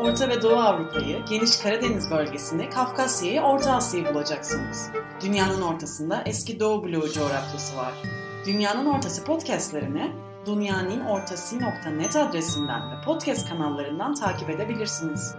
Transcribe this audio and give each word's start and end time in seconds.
Orta 0.00 0.28
ve 0.28 0.42
Doğu 0.42 0.56
Avrupa'yı, 0.56 1.24
geniş 1.24 1.56
Karadeniz 1.56 2.10
bölgesinde 2.10 2.70
Kafkasya'yı, 2.70 3.40
Orta 3.40 3.72
Asya'yı 3.72 4.14
bulacaksınız. 4.14 4.90
Dünyanın 5.22 5.62
ortasında 5.62 6.22
eski 6.26 6.60
Doğu 6.60 6.84
bloğu 6.84 7.12
coğrafyası 7.12 7.76
var. 7.76 7.92
Dünyanın 8.46 8.86
Ortası 8.86 9.24
podcastlerini 9.24 10.12
dünyaninnortası.net 10.46 12.16
adresinden 12.16 12.90
ve 12.90 13.00
podcast 13.04 13.48
kanallarından 13.48 14.14
takip 14.14 14.50
edebilirsiniz. 14.50 15.34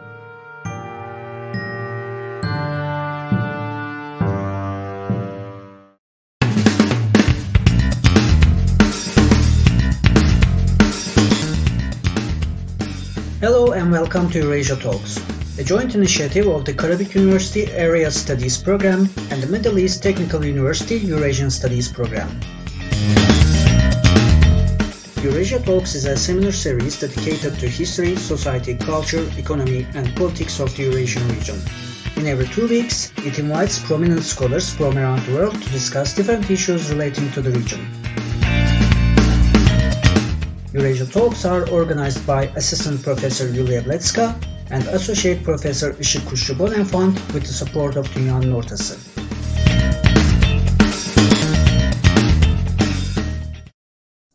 And 13.91 13.99
welcome 13.99 14.29
to 14.29 14.39
Eurasia 14.39 14.77
Talks, 14.77 15.19
a 15.59 15.65
joint 15.65 15.95
initiative 15.95 16.47
of 16.47 16.63
the 16.63 16.71
Karabük 16.71 17.13
University 17.13 17.69
Area 17.73 18.09
Studies 18.09 18.57
Program 18.57 19.09
and 19.29 19.43
the 19.43 19.47
Middle 19.47 19.77
East 19.79 20.01
Technical 20.01 20.45
University 20.45 20.95
Eurasian 20.95 21.51
Studies 21.51 21.91
Program. 21.91 22.29
Eurasia 25.21 25.59
Talks 25.59 25.93
is 25.95 26.05
a 26.05 26.15
seminar 26.15 26.53
series 26.53 27.01
dedicated 27.01 27.59
to 27.59 27.67
history, 27.67 28.15
society, 28.15 28.75
culture, 28.75 29.29
economy, 29.37 29.85
and 29.93 30.15
politics 30.15 30.61
of 30.61 30.73
the 30.77 30.83
Eurasian 30.83 31.27
region. 31.27 31.59
In 32.15 32.27
every 32.27 32.47
two 32.47 32.69
weeks, 32.69 33.11
it 33.25 33.39
invites 33.39 33.77
prominent 33.77 34.23
scholars 34.23 34.69
from 34.69 34.97
around 34.97 35.25
the 35.25 35.33
world 35.33 35.61
to 35.61 35.69
discuss 35.69 36.15
different 36.15 36.49
issues 36.49 36.89
relating 36.89 37.29
to 37.33 37.41
the 37.41 37.51
region. 37.51 37.85
Eurasia 40.73 41.05
Talks 41.05 41.43
are 41.43 41.69
organized 41.69 42.25
by 42.25 42.45
Assistant 42.55 43.03
Professor 43.03 43.45
Yulia 43.49 43.81
Biletska 43.81 44.33
and 44.69 44.87
Associate 44.87 45.43
Professor 45.43 45.93
Işık 45.99 46.25
Kuşçu 46.29 46.57
with 47.33 47.45
the 47.45 47.53
support 47.53 47.97
of 47.97 48.15
Dünyanın 48.15 48.51
Ortası. 48.51 48.95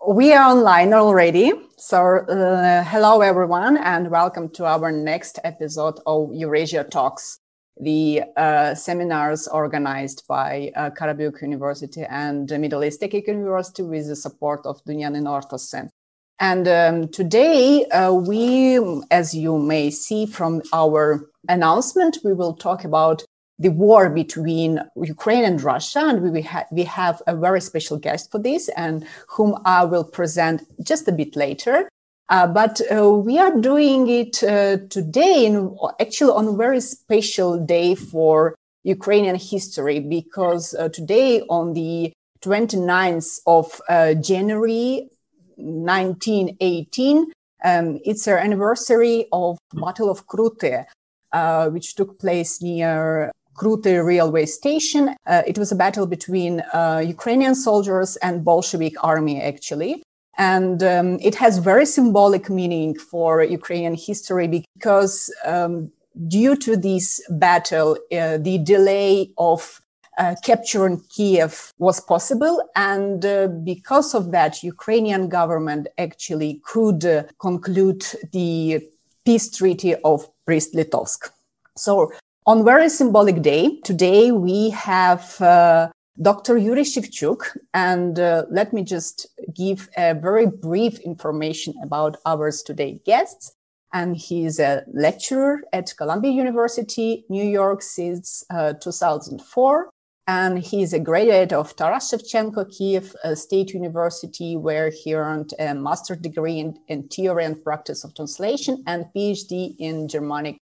We 0.07 0.39
are 0.39 0.53
online 0.53 0.95
already. 0.95 1.53
So, 1.79 1.97
uh, 1.97 2.85
hello 2.85 3.23
everyone, 3.23 3.79
and 3.79 4.11
welcome 4.11 4.51
to 4.51 4.67
our 4.67 4.93
next 4.93 5.39
episode 5.43 6.01
of 6.05 6.35
Eurasia 6.35 6.85
Talks, 6.85 7.39
the 7.81 8.25
uh, 8.37 8.75
seminars 8.75 9.49
organized 9.49 10.27
by 10.29 10.71
uh, 10.77 10.91
Karabük 10.91 11.43
University 11.43 12.05
and 12.05 12.51
Middle 12.61 12.85
East 12.85 13.01
Technical 13.01 13.35
University 13.35 13.83
with 13.83 14.07
the 14.09 14.17
support 14.17 14.67
of 14.67 14.85
Dünyanın 14.87 15.25
Ortası. 15.25 15.96
And 16.39 16.69
um, 16.69 17.09
today, 17.09 17.87
uh, 17.87 18.13
we, 18.13 18.79
as 19.11 19.35
you 19.35 19.59
may 19.59 19.91
see 19.91 20.27
from 20.27 20.63
our 20.73 21.31
announcement, 21.49 22.19
we 22.25 22.35
will 22.35 22.55
talk 22.55 22.85
about 22.85 23.25
the 23.59 23.71
war 23.71 24.11
between 24.11 24.81
Ukraine 24.97 25.45
and 25.45 25.63
Russia. 25.63 26.01
And 26.01 26.21
we, 26.21 26.43
ha- 26.43 26.67
we 26.71 26.85
have 26.85 27.23
a 27.27 27.35
very 27.35 27.63
special 27.63 27.97
guest 27.97 28.31
for 28.31 28.39
this, 28.39 28.69
and 28.77 29.07
whom 29.29 29.57
I 29.65 29.85
will 29.85 30.05
present 30.05 30.63
just 30.83 31.09
a 31.09 31.13
bit 31.13 31.37
later. 31.37 31.89
Uh, 32.29 32.47
but 32.47 32.81
uh, 32.93 33.09
we 33.11 33.39
are 33.39 33.57
doing 33.59 34.09
it 34.09 34.43
uh, 34.43 34.79
today, 34.91 35.47
in, 35.47 35.75
actually, 36.01 36.33
on 36.33 36.49
a 36.49 36.57
very 36.57 36.81
special 36.81 37.59
day 37.65 37.95
for 37.95 38.57
Ukrainian 38.85 39.37
history, 39.37 40.01
because 40.01 40.75
uh, 40.75 40.89
today, 40.91 41.41
on 41.49 41.73
the 41.73 42.13
29th 42.43 43.41
of 43.47 43.81
uh, 43.89 44.15
January, 44.15 45.09
1918. 45.57 47.33
Um, 47.65 47.99
it's 48.05 48.29
our 48.29 48.39
anniversary 48.39 49.27
of 49.33 49.59
Battle 49.73 50.11
of 50.11 50.27
Kruty, 50.27 50.85
uh, 51.33 51.69
which 51.71 51.95
took 51.95 52.19
place 52.19 52.63
near 52.63 53.33
Kruty 53.57 54.05
railway 54.05 54.47
station. 54.47 55.17
Uh, 55.27 55.43
it 55.47 55.59
was 55.59 55.73
a 55.73 55.77
battle 55.77 56.07
between 56.07 56.61
uh, 56.73 57.03
Ukrainian 57.05 57.55
soldiers 57.55 58.17
and 58.17 58.45
Bolshevik 58.45 59.03
army, 59.03 59.41
actually. 59.41 60.03
And 60.39 60.83
um, 60.83 61.19
it 61.23 61.35
has 61.37 61.59
very 61.59 61.87
symbolic 61.87 62.51
meaning 62.51 62.95
for 62.99 63.43
Ukrainian 63.43 63.95
history 63.95 64.47
because 64.49 65.33
um, 65.47 65.91
due 66.29 66.57
to 66.57 66.77
this 66.77 67.21
battle, 67.31 67.97
uh, 68.13 68.37
the 68.39 68.59
delay 68.59 69.31
of 69.39 69.81
uh, 70.19 70.35
capturing 70.43 71.01
Kiev 71.09 71.73
was 71.79 72.01
possible. 72.01 72.63
And 72.75 73.25
uh, 73.25 73.49
because 73.49 74.15
of 74.15 74.33
that, 74.33 74.63
Ukrainian 74.63 75.29
government 75.29 75.89
actually 75.99 76.61
could 76.65 77.05
uh, 77.05 77.25
conclude 77.39 78.05
the 78.33 78.81
peace 79.25 79.51
treaty 79.51 79.95
of 79.97 80.29
Brest-Litovsk. 80.47 81.31
So 81.77 82.13
on 82.47 82.65
very 82.65 82.89
symbolic 82.89 83.43
day, 83.43 83.81
today 83.85 84.31
we 84.31 84.71
have 84.71 85.41
uh, 85.41 85.91
Dr. 86.23 86.57
Yuri 86.57 86.85
Shevchuk, 86.85 87.57
and 87.75 88.19
uh, 88.19 88.45
let 88.51 88.73
me 88.73 88.83
just 88.83 89.27
give 89.53 89.91
a 89.99 90.15
very 90.15 90.47
brief 90.47 90.99
information 91.01 91.75
about 91.83 92.17
our 92.25 92.51
today 92.51 93.01
guests. 93.05 93.53
And 93.93 94.17
he 94.17 94.45
is 94.45 94.59
a 94.59 94.85
lecturer 94.93 95.63
at 95.73 95.95
Columbia 95.97 96.31
University, 96.31 97.25
New 97.29 97.45
York 97.45 97.83
since 97.83 98.45
uh, 98.51 98.75
2004 98.75 99.91
and 100.27 100.59
he's 100.59 100.93
a 100.93 100.99
graduate 100.99 101.53
of 101.53 101.77
Taras 101.77 102.11
Shevchenko 102.11 102.77
Kiev 102.77 103.15
State 103.35 103.73
University, 103.75 104.57
where 104.57 104.91
he 104.91 105.15
earned 105.15 105.55
a 105.59 105.75
master's 105.75 106.19
degree 106.19 106.59
in, 106.59 106.79
in, 106.89 107.09
theory 107.09 107.45
and 107.45 107.63
practice 107.63 108.03
of 108.03 108.15
translation 108.15 108.83
and 108.87 109.07
PhD 109.15 109.77
in 109.79 110.09
Germanic 110.09 110.59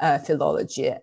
uh, 0.00 0.18
philology. 0.18 0.94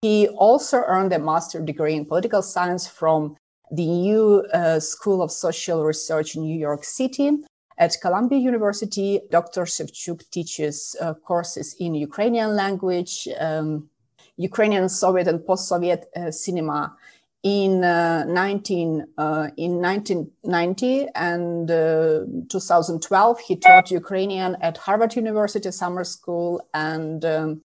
He 0.00 0.26
also 0.28 0.78
earned 0.78 1.12
a 1.12 1.20
master's 1.20 1.64
degree 1.64 1.94
in 1.94 2.04
political 2.04 2.42
science 2.42 2.88
from 2.88 3.36
the 3.70 3.86
New 3.86 4.44
uh, 4.52 4.80
School 4.80 5.22
of 5.22 5.30
Social 5.30 5.84
Research 5.84 6.34
in 6.34 6.42
New 6.42 6.58
York 6.58 6.82
City. 6.82 7.30
At 7.78 7.96
Columbia 8.02 8.38
University, 8.38 9.20
Dr. 9.30 9.62
Shevchuk 9.62 10.28
teaches 10.30 10.96
uh, 11.00 11.14
courses 11.14 11.76
in 11.78 11.94
Ukrainian 11.94 12.54
language, 12.56 13.28
um, 13.38 13.88
Ukrainian, 14.36 14.88
Soviet, 14.88 15.28
and 15.28 15.44
post-Soviet 15.46 16.06
uh, 16.16 16.30
cinema 16.30 16.96
in 17.42 17.82
uh, 17.82 18.24
19 18.24 19.06
uh, 19.18 19.48
in 19.56 19.80
1990 19.80 21.08
and 21.16 21.70
uh, 21.70 22.20
2012 22.48 23.40
he 23.40 23.56
taught 23.56 23.90
ukrainian 23.90 24.56
at 24.60 24.76
harvard 24.78 25.16
university 25.16 25.70
summer 25.72 26.04
school 26.04 26.64
and 26.72 27.24
um, 27.24 27.60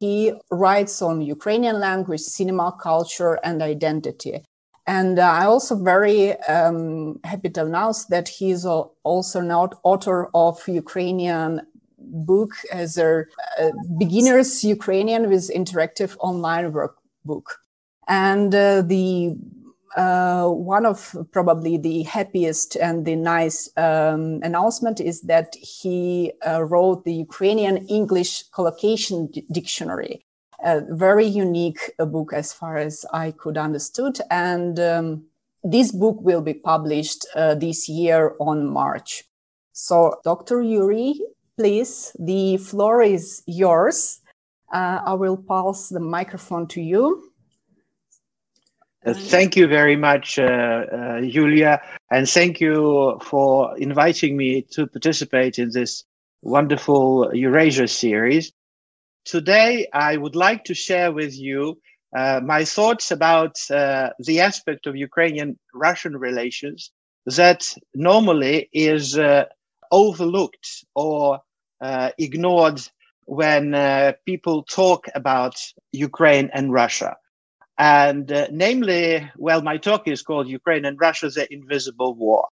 he 0.00 0.32
writes 0.50 1.00
on 1.00 1.20
ukrainian 1.20 1.78
language 1.78 2.20
cinema 2.20 2.76
culture 2.82 3.38
and 3.44 3.62
identity. 3.62 4.42
And 4.86 5.18
uh, 5.20 5.30
i 5.30 5.44
also 5.44 5.76
very 5.76 6.36
um, 6.48 7.20
happy 7.22 7.50
to 7.50 7.66
announce 7.66 8.06
that 8.06 8.28
he 8.28 8.50
is 8.50 8.66
also 8.66 9.40
now 9.40 9.70
author 9.84 10.28
of 10.34 10.66
ukrainian 10.66 11.60
book 11.98 12.52
as 12.72 12.98
a 12.98 13.26
uh, 13.60 13.70
beginners 13.98 14.64
ukrainian 14.64 15.28
with 15.28 15.50
interactive 15.54 16.16
online 16.18 16.72
workbook 16.72 17.44
and 18.08 18.54
uh, 18.54 18.82
the 18.82 19.36
uh, 19.96 20.48
one 20.48 20.86
of 20.86 21.16
probably 21.32 21.76
the 21.76 22.02
happiest 22.04 22.76
and 22.76 23.04
the 23.04 23.16
nice 23.16 23.68
um, 23.76 24.40
announcement 24.42 25.00
is 25.00 25.22
that 25.22 25.54
he 25.56 26.32
uh, 26.46 26.62
wrote 26.62 27.04
the 27.04 27.14
Ukrainian 27.14 27.78
English 27.88 28.44
collocation 28.50 29.26
D- 29.26 29.44
dictionary, 29.50 30.24
a 30.62 30.82
very 30.90 31.26
unique 31.26 31.90
uh, 31.98 32.04
book 32.04 32.32
as 32.32 32.52
far 32.52 32.76
as 32.76 33.04
I 33.12 33.32
could 33.32 33.58
understood. 33.58 34.20
And 34.30 34.78
um, 34.78 35.24
this 35.64 35.90
book 35.92 36.18
will 36.20 36.40
be 36.40 36.54
published 36.54 37.26
uh, 37.34 37.54
this 37.56 37.88
year 37.88 38.36
on 38.38 38.66
March. 38.66 39.24
So, 39.72 40.20
Dr. 40.24 40.62
Yuri, 40.62 41.20
please, 41.56 42.14
the 42.18 42.58
floor 42.58 43.02
is 43.02 43.42
yours. 43.46 44.20
Uh, 44.72 45.00
I 45.04 45.14
will 45.14 45.36
pass 45.36 45.88
the 45.88 46.00
microphone 46.00 46.68
to 46.68 46.80
you. 46.80 47.29
Uh, 49.04 49.14
thank 49.14 49.56
you 49.56 49.66
very 49.66 49.96
much, 49.96 50.38
uh, 50.38 50.42
uh, 50.44 51.20
Julia, 51.22 51.80
and 52.10 52.28
thank 52.28 52.60
you 52.60 53.18
for 53.24 53.76
inviting 53.78 54.36
me 54.36 54.62
to 54.72 54.86
participate 54.86 55.58
in 55.58 55.70
this 55.72 56.04
wonderful 56.42 57.30
Eurasia 57.34 57.88
series. 57.88 58.52
Today, 59.24 59.88
I 59.94 60.16
would 60.18 60.36
like 60.36 60.64
to 60.64 60.74
share 60.74 61.12
with 61.12 61.34
you 61.38 61.80
uh, 62.16 62.40
my 62.44 62.64
thoughts 62.64 63.10
about 63.10 63.56
uh, 63.70 64.10
the 64.18 64.40
aspect 64.40 64.86
of 64.86 64.96
Ukrainian 64.96 65.58
Russian 65.74 66.16
relations 66.16 66.92
that 67.26 67.74
normally 67.94 68.68
is 68.72 69.18
uh, 69.18 69.44
overlooked 69.92 70.84
or 70.94 71.40
ignored 72.18 72.80
when 73.26 73.72
people 74.26 74.64
talk 74.64 75.06
about 75.14 75.54
Ukraine 75.92 76.50
and 76.52 76.72
Russia. 76.72 77.16
And 77.80 78.30
uh, 78.30 78.46
namely, 78.52 79.26
well, 79.38 79.62
my 79.62 79.78
talk 79.78 80.06
is 80.06 80.20
called 80.20 80.48
Ukraine 80.48 80.84
and 80.84 81.00
Russia, 81.00 81.30
the 81.30 81.50
Invisible 81.50 82.14
War. 82.14 82.46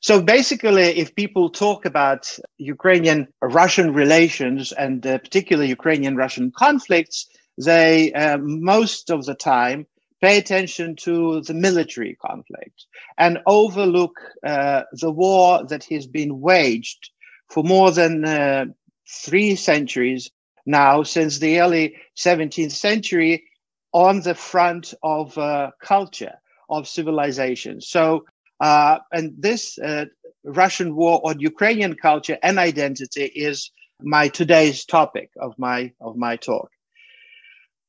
So 0.00 0.20
basically, 0.20 0.98
if 0.98 1.14
people 1.14 1.48
talk 1.48 1.86
about 1.86 2.38
Ukrainian 2.58 3.26
Russian 3.40 3.94
relations 3.94 4.72
and 4.72 5.06
uh, 5.06 5.16
particularly 5.16 5.70
Ukrainian 5.70 6.14
Russian 6.14 6.52
conflicts, 6.54 7.26
they 7.56 8.12
uh, 8.12 8.36
most 8.42 9.08
of 9.08 9.24
the 9.24 9.34
time 9.34 9.86
pay 10.20 10.36
attention 10.36 10.94
to 10.96 11.40
the 11.40 11.54
military 11.54 12.14
conflict 12.16 12.84
and 13.16 13.38
overlook 13.46 14.16
uh, 14.44 14.82
the 14.92 15.10
war 15.10 15.64
that 15.64 15.84
has 15.84 16.06
been 16.06 16.42
waged 16.42 17.08
for 17.48 17.64
more 17.64 17.90
than 17.90 18.26
uh, 18.26 18.66
three 19.08 19.54
centuries 19.56 20.30
now, 20.66 21.02
since 21.02 21.38
the 21.38 21.60
early 21.60 21.96
17th 22.16 22.72
century, 22.72 23.44
on 23.92 24.20
the 24.20 24.34
front 24.34 24.94
of 25.02 25.36
uh, 25.38 25.70
culture, 25.82 26.34
of 26.68 26.88
civilization. 26.88 27.80
So, 27.80 28.24
uh, 28.60 28.98
and 29.12 29.34
this 29.38 29.78
uh, 29.78 30.06
Russian 30.44 30.94
war 30.94 31.20
on 31.24 31.40
Ukrainian 31.40 31.94
culture 31.94 32.38
and 32.42 32.58
identity 32.58 33.24
is 33.24 33.70
my 34.02 34.28
today's 34.28 34.84
topic 34.84 35.30
of 35.40 35.58
my 35.58 35.92
of 36.00 36.16
my 36.16 36.36
talk. 36.36 36.70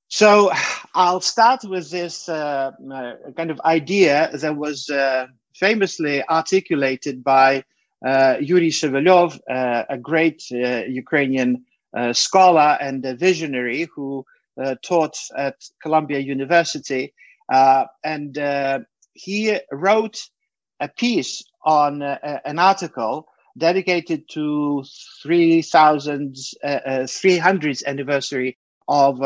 So 0.09 0.51
I'll 0.95 1.21
start 1.21 1.63
with 1.65 1.91
this 1.91 2.29
uh, 2.29 2.71
uh, 2.93 3.13
kind 3.35 3.51
of 3.51 3.59
idea 3.65 4.29
that 4.33 4.55
was 4.55 4.89
uh, 4.89 5.27
famously 5.53 6.23
articulated 6.27 7.23
by 7.23 7.63
Yuri 8.03 8.69
Shevelyov, 8.69 9.39
a 9.49 9.97
great 9.97 10.49
Ukrainian 10.49 11.65
scholar 12.13 12.77
and 12.79 13.03
a 13.05 13.15
visionary 13.15 13.87
who 13.93 14.25
Uh, 14.61 14.75
taught 14.81 15.15
at 15.37 15.55
Columbia 15.81 16.19
University. 16.19 17.13
Uh, 17.51 17.85
and 18.03 18.37
uh, 18.39 18.79
he 19.13 19.55
wrote 19.71 20.19
a 20.79 20.87
piece 20.87 21.43
on 21.63 22.01
an 22.01 22.57
article 22.59 23.27
dedicated 23.57 24.27
to 24.29 24.83
3,000, 25.23 26.35
300th 26.63 27.85
anniversary 27.85 28.57
of 28.87 29.21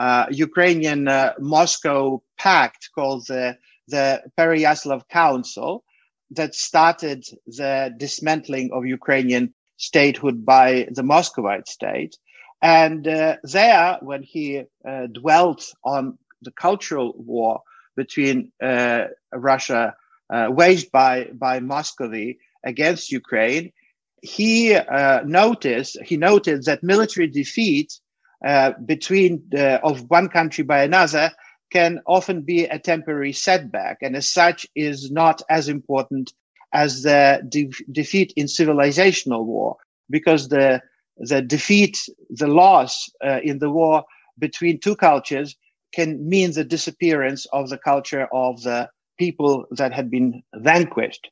uh, 0.00 0.26
Ukrainian 0.30 1.08
uh, 1.08 1.32
Moscow 1.38 2.22
pact 2.38 2.90
called 2.94 3.26
the, 3.26 3.56
the 3.88 4.22
Pereyaslav 4.38 5.08
Council 5.08 5.84
that 6.30 6.54
started 6.54 7.24
the 7.46 7.92
dismantling 7.98 8.70
of 8.72 8.86
Ukrainian 8.86 9.52
statehood 9.76 10.44
by 10.44 10.88
the 10.92 11.02
Muscovite 11.02 11.68
state. 11.68 12.16
And 12.62 13.06
uh, 13.08 13.36
there, 13.42 13.98
when 14.02 14.22
he 14.22 14.64
uh, 14.86 15.06
dwelt 15.06 15.72
on 15.84 16.18
the 16.42 16.50
cultural 16.52 17.14
war 17.16 17.62
between 17.96 18.52
uh, 18.62 19.06
Russia, 19.32 19.94
uh, 20.32 20.48
waged 20.50 20.92
by, 20.92 21.30
by 21.34 21.60
Muscovy 21.60 22.38
against 22.64 23.10
Ukraine, 23.10 23.72
he 24.22 24.78
noticed 25.24 25.98
he 26.04 26.16
noted 26.18 26.64
that 26.64 26.82
military 26.82 27.26
defeat 27.26 27.98
uh, 28.46 28.72
between 28.84 29.42
the, 29.50 29.80
of 29.82 30.10
one 30.10 30.28
country 30.28 30.64
by 30.64 30.82
another 30.82 31.30
can 31.72 32.00
often 32.06 32.42
be 32.42 32.64
a 32.64 32.78
temporary 32.78 33.32
setback, 33.32 33.98
and 34.02 34.16
as 34.16 34.28
such 34.28 34.66
is 34.74 35.10
not 35.10 35.40
as 35.48 35.68
important 35.68 36.32
as 36.72 37.02
the 37.02 37.42
de- 37.48 37.70
defeat 37.92 38.32
in 38.36 38.46
civilizational 38.46 39.44
war, 39.44 39.76
because 40.10 40.48
the 40.48 40.82
the 41.20 41.42
defeat, 41.42 41.98
the 42.30 42.46
loss 42.46 43.10
uh, 43.24 43.40
in 43.42 43.58
the 43.58 43.70
war 43.70 44.04
between 44.38 44.80
two 44.80 44.96
cultures 44.96 45.56
can 45.94 46.28
mean 46.28 46.52
the 46.52 46.64
disappearance 46.64 47.46
of 47.52 47.68
the 47.68 47.78
culture 47.78 48.26
of 48.32 48.62
the 48.62 48.88
people 49.18 49.66
that 49.70 49.92
had 49.92 50.10
been 50.10 50.42
vanquished. 50.54 51.30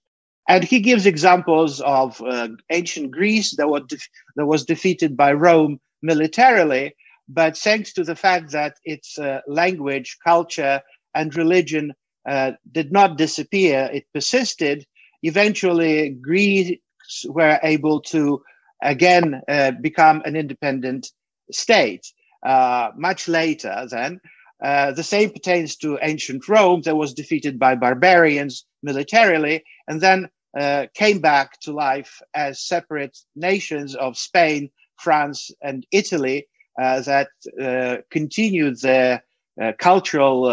And 0.48 0.64
he 0.64 0.80
gives 0.80 1.06
examples 1.06 1.80
of 1.82 2.20
uh, 2.22 2.48
ancient 2.70 3.10
Greece 3.10 3.56
that, 3.56 3.68
were 3.68 3.80
def- 3.80 4.08
that 4.36 4.46
was 4.46 4.64
defeated 4.64 5.16
by 5.16 5.32
Rome 5.32 5.78
militarily, 6.02 6.94
but 7.28 7.56
thanks 7.56 7.92
to 7.94 8.04
the 8.04 8.16
fact 8.16 8.52
that 8.52 8.76
its 8.84 9.18
uh, 9.18 9.40
language, 9.46 10.16
culture, 10.24 10.80
and 11.14 11.36
religion 11.36 11.94
uh, 12.28 12.52
did 12.72 12.92
not 12.92 13.18
disappear, 13.18 13.90
it 13.92 14.04
persisted. 14.14 14.86
Eventually, 15.22 16.10
Greeks 16.10 17.24
were 17.26 17.58
able 17.62 18.00
to 18.02 18.42
again 18.82 19.40
uh, 19.48 19.72
become 19.72 20.22
an 20.24 20.36
independent 20.36 21.10
state. 21.50 22.06
Uh, 22.44 22.90
much 22.96 23.28
later, 23.28 23.86
then, 23.90 24.20
uh, 24.62 24.92
the 24.92 25.02
same 25.02 25.30
pertains 25.30 25.76
to 25.76 25.98
ancient 26.02 26.48
Rome 26.48 26.82
that 26.82 26.96
was 26.96 27.14
defeated 27.14 27.58
by 27.58 27.74
barbarians 27.74 28.64
militarily 28.82 29.64
and 29.86 30.00
then 30.00 30.28
uh, 30.58 30.86
came 30.94 31.20
back 31.20 31.60
to 31.60 31.72
life 31.72 32.20
as 32.34 32.60
separate 32.60 33.16
nations 33.36 33.94
of 33.94 34.16
Spain, 34.16 34.70
France, 34.96 35.50
and 35.62 35.86
Italy 35.92 36.48
uh, 36.80 37.00
that 37.02 37.28
uh, 37.60 37.98
continued 38.10 38.80
their 38.80 39.22
uh, 39.60 39.72
cultural 39.78 40.48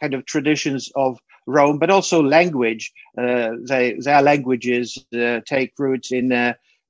kind 0.00 0.14
of 0.14 0.26
traditions 0.26 0.90
of 0.96 1.18
Rome, 1.46 1.78
but 1.78 1.90
also 1.90 2.22
language. 2.22 2.92
They, 3.16 3.96
their 3.98 4.22
languages 4.22 4.98
take 5.46 5.72
roots 5.78 6.12
in 6.12 6.28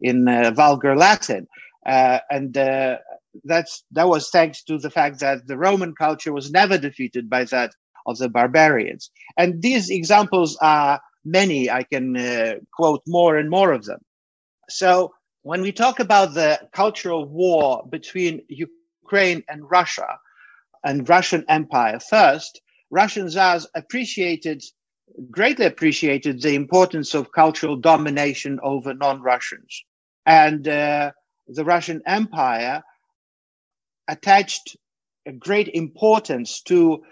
in 0.01 0.29
uh, 0.29 0.51
vulgar 0.53 0.97
Latin, 0.97 1.47
uh, 1.87 2.19
and 2.31 2.57
uh, 2.57 2.97
that's 3.45 3.85
that 3.93 4.09
was 4.09 4.31
thanks 4.31 4.63
to 4.65 4.79
the 4.79 4.91
fact 4.91 5.21
that 5.21 5.47
the 5.47 5.57
Roman 5.57 5.95
culture 5.95 6.33
was 6.33 6.51
never 6.51 6.79
defeated 6.79 7.29
by 7.29 7.45
that 7.45 7.73
of 8.07 8.19
the 8.19 8.29
barbarians. 8.29 9.11
And 9.37 9.63
these 9.63 9.91
examples 9.91 10.57
are 10.61 11.01
many. 11.25 11.71
I 11.71 11.83
can 11.83 12.17
uh, 12.17 12.55
quote 12.73 13.03
more 13.07 13.37
and 13.37 13.51
more 13.51 13.73
of 13.73 13.85
them. 13.85 14.01
So 14.69 15.13
when 15.43 15.63
we 15.63 15.73
talk 15.73 16.01
about 16.01 16.35
the 16.35 16.61
cultural 16.73 17.25
war 17.27 17.85
between 17.91 18.43
Ukraine 18.49 19.43
and 19.49 19.71
Russia 19.71 20.19
and 20.85 21.09
Russian 21.09 21.45
Empire 21.49 22.01
first, 22.01 22.61
Russian 22.91 23.29
Tsars 23.29 23.67
appreciated, 23.75 24.63
greatly 25.31 25.67
appreciated 25.67 26.41
the 26.41 26.55
importance 26.55 27.15
of 27.15 27.33
cultural 27.33 27.77
domination 27.77 28.59
over 28.63 28.95
non-Russians. 28.95 29.85
And 30.29 30.69
uh, 30.69 31.13
the 31.47 31.65
Russian 31.65 32.03
Empire 32.07 32.83
attached 34.09 34.77
a 35.27 35.33
great 35.33 35.69
importance 35.69 36.61
to 36.65 37.03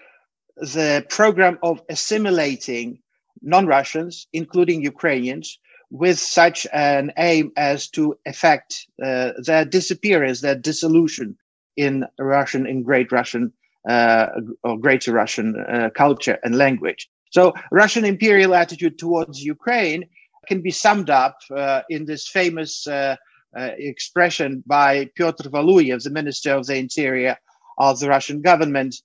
the 0.59 1.05
program 1.09 1.59
of 1.63 1.81
assimilating 1.89 2.99
non-Russians, 3.41 4.27
including 4.35 4.83
Ukrainians, 4.83 5.59
with 5.91 6.19
such 6.19 6.67
an 6.75 7.13
aim 7.17 7.53
as 7.57 7.89
to 7.91 8.19
effect 8.27 8.87
uh, 9.03 9.33
their 9.39 9.65
disappearance, 9.65 10.43
their 10.43 10.55
dissolution 10.55 11.37
in 11.77 12.05
Russian, 12.19 12.67
in 12.67 12.83
Great 12.83 13.13
Russian 13.13 13.51
uh, 13.89 14.27
or 14.63 14.79
Greater 14.79 15.13
Russian 15.13 15.57
uh, 15.57 15.89
culture 15.95 16.39
and 16.43 16.57
language. 16.57 17.09
So, 17.31 17.55
Russian 17.71 18.05
imperial 18.05 18.55
attitude 18.55 18.99
towards 18.99 19.43
Ukraine 19.43 20.05
can 20.47 20.61
be 20.61 20.71
summed 20.71 21.11
up 21.11 21.39
uh, 21.55 21.83
in 21.89 22.05
this 22.07 22.29
famous 22.29 22.87
uh, 22.87 23.17
uh, 23.57 23.71
expression 23.79 24.63
by 24.67 25.09
Pyotr 25.17 25.49
Valuyev, 25.49 26.03
the 26.03 26.11
Minister 26.11 26.55
of 26.55 26.67
the 26.67 26.77
Interior 26.77 27.37
of 27.79 28.01
the 28.01 28.09
Russian 28.09 28.43
government, 28.43 28.97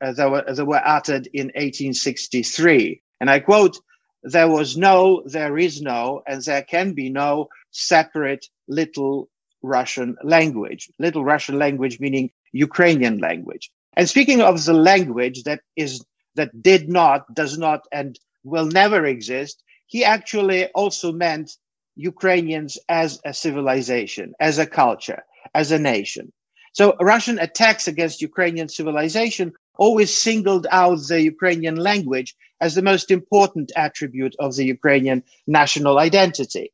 uh, 0.00 0.12
that, 0.12 0.30
were, 0.30 0.44
that 0.46 0.64
were 0.64 0.82
uttered 0.84 1.28
in 1.32 1.46
1863. 1.48 3.00
And 3.20 3.30
I 3.30 3.40
quote, 3.40 3.78
there 4.22 4.48
was 4.48 4.76
no, 4.76 5.22
there 5.26 5.56
is 5.58 5.80
no, 5.80 6.22
and 6.26 6.42
there 6.42 6.62
can 6.62 6.92
be 6.92 7.08
no 7.10 7.48
separate 7.70 8.46
little 8.68 9.28
Russian 9.62 10.16
language. 10.22 10.90
Little 10.98 11.24
Russian 11.24 11.58
language 11.58 12.00
meaning 12.00 12.30
Ukrainian 12.52 13.18
language. 13.18 13.70
And 13.96 14.08
speaking 14.08 14.40
of 14.40 14.64
the 14.64 14.74
language 14.74 15.42
that 15.44 15.60
is 15.76 16.04
that 16.36 16.62
did 16.62 16.88
not, 16.88 17.32
does 17.34 17.58
not, 17.58 17.86
and 17.92 18.18
will 18.44 18.66
never 18.66 19.04
exist, 19.04 19.62
he 19.90 20.04
actually 20.04 20.66
also 20.68 21.10
meant 21.10 21.56
Ukrainians 21.96 22.78
as 22.88 23.20
a 23.24 23.34
civilization, 23.34 24.34
as 24.38 24.56
a 24.58 24.66
culture, 24.82 25.24
as 25.52 25.72
a 25.72 25.80
nation. 25.80 26.32
So 26.72 26.94
Russian 27.00 27.40
attacks 27.40 27.88
against 27.88 28.22
Ukrainian 28.22 28.68
civilization 28.68 29.52
always 29.78 30.10
singled 30.26 30.68
out 30.70 31.00
the 31.08 31.20
Ukrainian 31.22 31.74
language 31.74 32.36
as 32.60 32.76
the 32.76 32.88
most 32.92 33.10
important 33.10 33.72
attribute 33.74 34.36
of 34.38 34.54
the 34.54 34.64
Ukrainian 34.76 35.24
national 35.48 35.98
identity. 35.98 36.66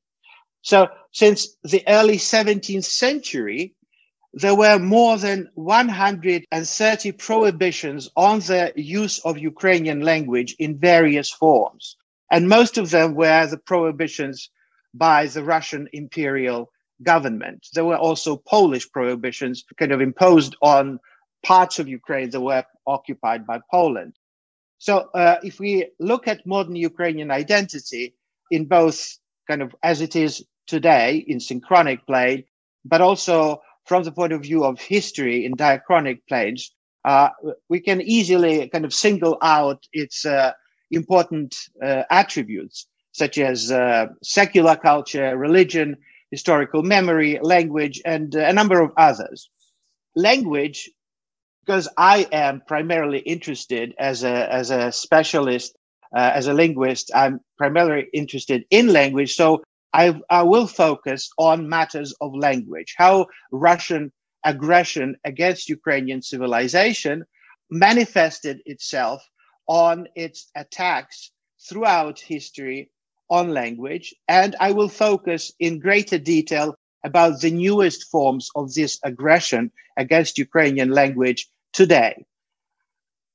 So 0.60 0.88
since 1.12 1.38
the 1.72 1.82
early 1.88 2.18
17th 2.18 2.84
century, 2.84 3.72
there 4.34 4.58
were 4.62 4.78
more 4.78 5.16
than 5.16 5.48
130 5.54 7.12
prohibitions 7.12 8.10
on 8.14 8.40
the 8.40 8.74
use 8.76 9.20
of 9.20 9.38
Ukrainian 9.38 10.00
language 10.02 10.54
in 10.58 10.76
various 10.92 11.30
forms. 11.30 11.96
And 12.30 12.48
most 12.48 12.78
of 12.78 12.90
them 12.90 13.14
were 13.14 13.46
the 13.46 13.58
prohibitions 13.58 14.50
by 14.94 15.26
the 15.26 15.44
Russian 15.44 15.88
imperial 15.92 16.70
government. 17.02 17.68
There 17.74 17.84
were 17.84 17.96
also 17.96 18.36
Polish 18.36 18.90
prohibitions 18.90 19.64
kind 19.78 19.92
of 19.92 20.00
imposed 20.00 20.56
on 20.62 20.98
parts 21.44 21.78
of 21.78 21.88
Ukraine 21.88 22.30
that 22.30 22.40
were 22.40 22.64
occupied 22.86 23.46
by 23.46 23.60
Poland. 23.70 24.14
So 24.78 25.08
uh, 25.14 25.36
if 25.42 25.58
we 25.58 25.88
look 26.00 26.28
at 26.28 26.46
modern 26.46 26.76
Ukrainian 26.76 27.30
identity 27.30 28.14
in 28.50 28.66
both 28.66 29.18
kind 29.48 29.62
of 29.62 29.74
as 29.82 30.00
it 30.00 30.16
is 30.16 30.44
today 30.66 31.24
in 31.28 31.40
synchronic 31.40 32.04
plane, 32.06 32.44
but 32.84 33.00
also 33.00 33.62
from 33.84 34.02
the 34.02 34.12
point 34.12 34.32
of 34.32 34.42
view 34.42 34.64
of 34.64 34.80
history 34.80 35.44
in 35.44 35.54
diachronic 35.54 36.26
planes, 36.28 36.72
uh, 37.04 37.30
we 37.68 37.80
can 37.80 38.00
easily 38.02 38.68
kind 38.68 38.84
of 38.84 38.92
single 38.92 39.38
out 39.40 39.86
its 39.92 40.26
uh, 40.26 40.52
important 40.90 41.68
uh, 41.82 42.02
attributes, 42.10 42.86
such 43.12 43.38
as 43.38 43.72
uh, 43.72 44.06
secular 44.22 44.76
culture, 44.76 45.36
religion, 45.36 45.96
historical 46.30 46.82
memory, 46.82 47.38
language, 47.42 48.00
and 48.04 48.36
uh, 48.36 48.40
a 48.40 48.52
number 48.52 48.80
of 48.80 48.92
others. 48.96 49.50
Language, 50.14 50.90
because 51.64 51.88
I 51.96 52.26
am 52.32 52.62
primarily 52.66 53.18
interested 53.20 53.94
as 53.98 54.24
a, 54.24 54.52
as 54.52 54.70
a 54.70 54.92
specialist, 54.92 55.76
uh, 56.14 56.30
as 56.34 56.46
a 56.46 56.54
linguist, 56.54 57.10
I'm 57.14 57.40
primarily 57.58 58.06
interested 58.12 58.64
in 58.70 58.92
language. 58.92 59.34
So 59.34 59.62
I, 59.92 60.20
I 60.30 60.42
will 60.42 60.66
focus 60.66 61.30
on 61.38 61.68
matters 61.68 62.14
of 62.20 62.34
language, 62.34 62.94
how 62.96 63.26
Russian 63.50 64.12
aggression 64.44 65.16
against 65.24 65.68
Ukrainian 65.68 66.22
civilization 66.22 67.24
manifested 67.70 68.60
itself 68.66 69.20
on 69.66 70.08
its 70.14 70.50
attacks 70.54 71.30
throughout 71.68 72.20
history 72.20 72.90
on 73.30 73.52
language. 73.52 74.14
And 74.28 74.54
I 74.60 74.72
will 74.72 74.88
focus 74.88 75.52
in 75.58 75.78
greater 75.78 76.18
detail 76.18 76.76
about 77.04 77.40
the 77.40 77.50
newest 77.50 78.10
forms 78.10 78.50
of 78.54 78.74
this 78.74 78.98
aggression 79.04 79.70
against 79.96 80.38
Ukrainian 80.38 80.90
language 80.90 81.48
today. 81.72 82.24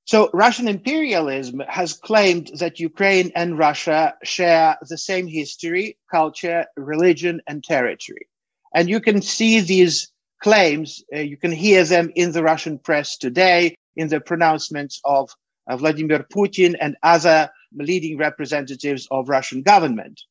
So, 0.06 0.30
Russian 0.34 0.68
imperialism 0.68 1.62
has 1.70 1.94
claimed 1.94 2.52
that 2.60 2.80
Ukraine 2.80 3.32
and 3.36 3.58
Russia 3.58 4.16
share 4.24 4.78
the 4.90 4.98
same 4.98 5.28
history, 5.28 5.98
culture, 6.10 6.66
religion, 6.76 7.42
and 7.48 7.64
territory. 7.64 8.28
And 8.74 8.90
you 8.90 9.00
can 9.00 9.22
see 9.22 9.60
these 9.60 10.12
claims, 10.42 11.04
uh, 11.16 11.20
you 11.20 11.38
can 11.38 11.52
hear 11.52 11.84
them 11.84 12.12
in 12.16 12.32
the 12.32 12.44
Russian 12.44 12.80
press 12.80 13.16
today, 13.16 13.76
in 13.96 14.08
the 14.08 14.20
pronouncements 14.20 15.00
of 15.06 15.30
Vladimir 15.70 16.26
Putin 16.34 16.76
and 16.80 16.96
other 17.04 17.50
leading 17.74 18.18
representatives 18.18 19.08
of 19.12 19.30
Russian 19.30 19.62
government. 19.62 20.22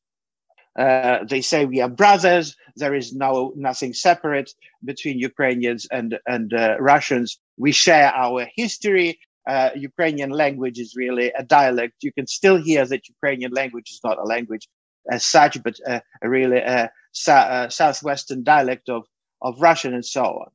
Uh, 0.78 1.24
they 1.24 1.40
say 1.40 1.64
we 1.64 1.80
are 1.80 1.88
brothers. 1.88 2.56
There 2.76 2.94
is 2.94 3.12
no 3.12 3.52
nothing 3.56 3.92
separate 3.92 4.52
between 4.84 5.18
Ukrainians 5.18 5.86
and 5.90 6.18
and 6.26 6.54
uh, 6.54 6.76
Russians. 6.78 7.38
We 7.56 7.72
share 7.72 8.12
our 8.14 8.46
history. 8.54 9.18
Uh, 9.48 9.70
Ukrainian 9.74 10.30
language 10.30 10.78
is 10.78 10.94
really 10.94 11.32
a 11.36 11.42
dialect. 11.42 11.94
You 12.02 12.12
can 12.12 12.26
still 12.26 12.56
hear 12.62 12.86
that 12.86 13.08
Ukrainian 13.08 13.52
language 13.52 13.90
is 13.90 14.00
not 14.04 14.18
a 14.18 14.24
language 14.24 14.68
as 15.10 15.24
such, 15.24 15.60
but 15.62 15.76
uh, 15.88 16.00
really 16.22 16.58
a, 16.58 16.90
a 17.28 17.70
southwestern 17.70 18.44
dialect 18.44 18.88
of 18.88 19.02
of 19.42 19.60
Russian 19.60 19.92
and 19.94 20.04
so 20.04 20.24
on. 20.24 20.50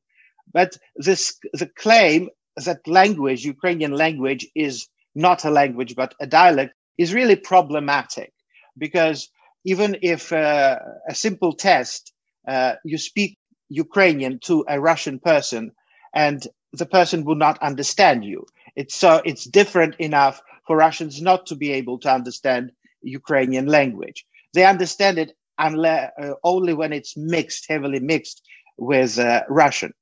But 0.52 0.78
this 0.96 1.38
the 1.52 1.66
claim 1.66 2.30
that 2.64 2.86
language, 2.86 3.44
Ukrainian 3.44 3.92
language, 3.92 4.46
is 4.54 4.88
not 5.14 5.44
a 5.44 5.50
language 5.50 5.94
but 5.96 6.14
a 6.20 6.26
dialect 6.26 6.74
is 6.98 7.14
really 7.14 7.36
problematic 7.36 8.32
because 8.78 9.28
even 9.64 9.96
if 10.02 10.32
uh, 10.32 10.78
a 11.08 11.14
simple 11.14 11.52
test 11.52 12.12
uh, 12.46 12.74
you 12.84 12.98
speak 12.98 13.38
Ukrainian 13.68 14.38
to 14.40 14.64
a 14.68 14.80
Russian 14.80 15.18
person 15.18 15.72
and 16.14 16.46
the 16.72 16.86
person 16.86 17.24
will 17.24 17.34
not 17.34 17.60
understand 17.62 18.24
you. 18.24 18.46
It's 18.76 18.94
so 18.94 19.22
it's 19.24 19.44
different 19.44 19.96
enough 19.96 20.40
for 20.66 20.76
Russians 20.76 21.20
not 21.20 21.46
to 21.46 21.56
be 21.56 21.72
able 21.72 21.98
to 22.00 22.12
understand 22.12 22.72
Ukrainian 23.02 23.66
language. 23.66 24.24
They 24.54 24.64
understand 24.64 25.18
it 25.18 25.32
uh, 25.58 26.08
only 26.44 26.74
when 26.74 26.92
it's 26.92 27.16
mixed, 27.16 27.66
heavily 27.68 28.00
mixed 28.00 28.42
with 28.76 29.18
uh, 29.18 29.42
Russian. 29.48 29.92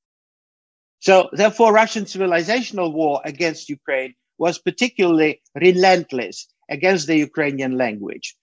So 1.04 1.28
therefore, 1.32 1.74
Russian 1.74 2.06
civilizational 2.06 2.90
war 2.94 3.20
against 3.26 3.68
Ukraine 3.68 4.14
was 4.38 4.56
particularly 4.58 5.42
relentless 5.54 6.48
against 6.70 7.06
the 7.06 7.18
Ukrainian 7.18 7.76
language. 7.76 8.34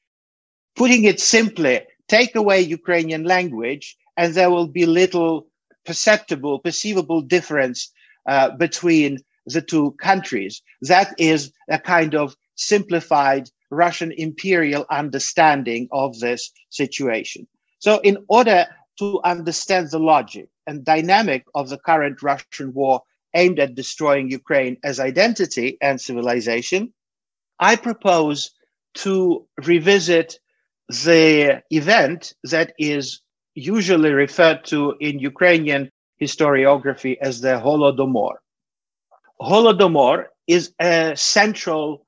Putting 0.76 1.06
it 1.06 1.20
simply, 1.20 1.82
take 2.08 2.36
away 2.36 2.62
Ukrainian 2.62 3.24
language 3.24 3.98
and 4.16 4.36
there 4.36 4.52
will 4.52 4.68
be 4.68 4.86
little 4.86 5.48
perceptible, 5.88 6.60
perceivable 6.60 7.22
difference 7.22 7.92
uh, 8.30 8.52
between 8.52 9.18
the 9.48 9.64
two 9.64 9.94
countries. 9.94 10.62
That 10.84 11.16
is 11.18 11.52
a 11.68 11.80
kind 11.80 12.14
of 12.14 12.36
simplified 12.54 13.50
Russian 13.72 14.12
imperial 14.12 14.86
understanding 14.92 15.88
of 15.92 16.20
this 16.20 16.52
situation. 16.70 17.48
So 17.80 17.98
in 18.02 18.24
order 18.28 18.68
to 19.00 19.22
understand 19.24 19.90
the 19.90 20.00
logic 20.00 20.48
and 20.68 20.86
dynamic 20.86 21.46
of 21.56 21.70
the 21.70 21.78
current 21.78 22.22
Russian 22.22 22.74
war 22.74 23.02
aimed 23.34 23.60
at 23.60 23.76
destroying 23.76 24.30
Ukraine 24.30 24.78
as 24.84 25.00
identity 25.00 25.78
and 25.82 26.00
civilization, 26.00 26.94
I 27.60 27.76
propose 27.76 28.52
to 28.96 29.48
revisit 29.66 30.40
the 30.90 31.62
event 31.70 32.34
that 32.44 32.74
is 32.78 33.22
usually 33.56 34.12
referred 34.12 34.66
to 34.66 34.96
in 35.00 35.20
Ukrainian 35.20 35.90
historiography 36.22 37.18
as 37.22 37.42
the 37.42 37.60
Holodomor. 37.66 38.36
Holodomor 39.42 40.26
is 40.48 40.74
a 40.80 41.16
central 41.16 42.06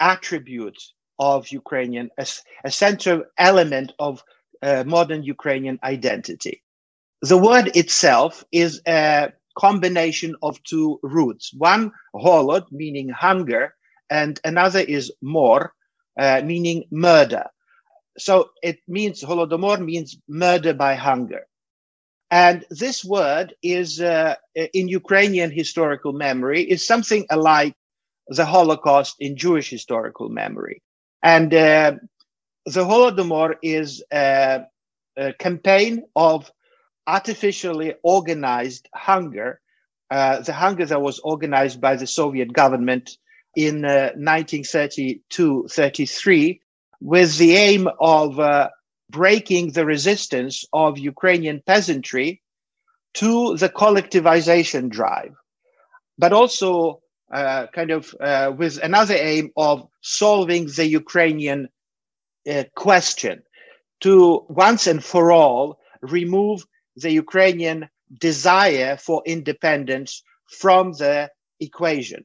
attribute 0.00 0.80
of 1.18 1.48
Ukrainian, 1.48 2.10
a, 2.18 2.26
a 2.64 2.70
central 2.70 3.24
element 3.38 3.92
of 3.98 4.22
uh, 4.64 4.84
modern 4.86 5.22
Ukrainian 5.22 5.78
identity. 5.84 6.62
The 7.22 7.38
word 7.38 7.66
itself 7.76 8.44
is 8.52 8.80
a 8.86 9.32
combination 9.58 10.34
of 10.42 10.62
two 10.64 10.98
roots. 11.02 11.52
One, 11.56 11.92
holod, 12.14 12.64
meaning 12.70 13.08
hunger, 13.08 13.74
and 14.10 14.40
another 14.44 14.80
is 14.80 15.12
mor, 15.22 15.74
uh, 16.18 16.42
meaning 16.44 16.84
murder. 16.90 17.46
So 18.18 18.50
it 18.62 18.78
means, 18.88 19.22
holodomor 19.22 19.84
means 19.84 20.16
murder 20.28 20.74
by 20.74 20.94
hunger. 20.94 21.46
And 22.30 22.64
this 22.70 23.04
word 23.04 23.54
is, 23.62 24.00
uh, 24.00 24.34
in 24.54 24.88
Ukrainian 24.88 25.50
historical 25.50 26.12
memory, 26.12 26.62
is 26.62 26.86
something 26.86 27.26
like 27.34 27.74
the 28.28 28.44
Holocaust 28.44 29.16
in 29.20 29.36
Jewish 29.36 29.68
historical 29.70 30.28
memory. 30.28 30.82
And 31.22 31.54
uh, 31.54 31.92
the 32.66 32.84
Holodomor 32.84 33.56
is 33.62 34.02
a, 34.12 34.64
a, 35.16 35.32
campaign 35.34 36.04
of 36.16 36.50
artificially 37.06 37.94
organized 38.02 38.88
hunger, 38.94 39.60
uh, 40.10 40.40
the 40.40 40.52
hunger 40.52 40.86
that 40.86 41.02
was 41.02 41.18
organized 41.20 41.80
by 41.80 41.96
the 41.96 42.06
Soviet 42.06 42.52
government 42.52 43.18
in 43.56 43.84
uh, 43.84 44.10
1932 44.16 45.68
33, 45.70 46.60
with 47.00 47.36
the 47.38 47.54
aim 47.54 47.88
of 48.00 48.40
uh, 48.40 48.70
breaking 49.10 49.72
the 49.72 49.84
resistance 49.84 50.64
of 50.72 50.98
Ukrainian 50.98 51.62
peasantry 51.66 52.42
to 53.14 53.56
the 53.56 53.68
collectivization 53.68 54.88
drive, 54.88 55.34
but 56.18 56.32
also 56.32 57.00
uh, 57.32 57.66
kind 57.74 57.90
of 57.90 58.14
uh, 58.20 58.52
with 58.56 58.78
another 58.82 59.14
aim 59.14 59.50
of 59.56 59.86
solving 60.00 60.66
the 60.66 60.86
Ukrainian 60.86 61.68
uh, 62.50 62.64
question 62.74 63.42
to 64.00 64.44
once 64.48 64.86
and 64.86 65.04
for 65.04 65.32
all 65.32 65.78
remove 66.02 66.64
the 66.96 67.10
Ukrainian 67.10 67.88
desire 68.20 68.96
for 68.96 69.22
independence 69.26 70.22
from 70.46 70.92
the 70.92 71.30
equation. 71.60 72.24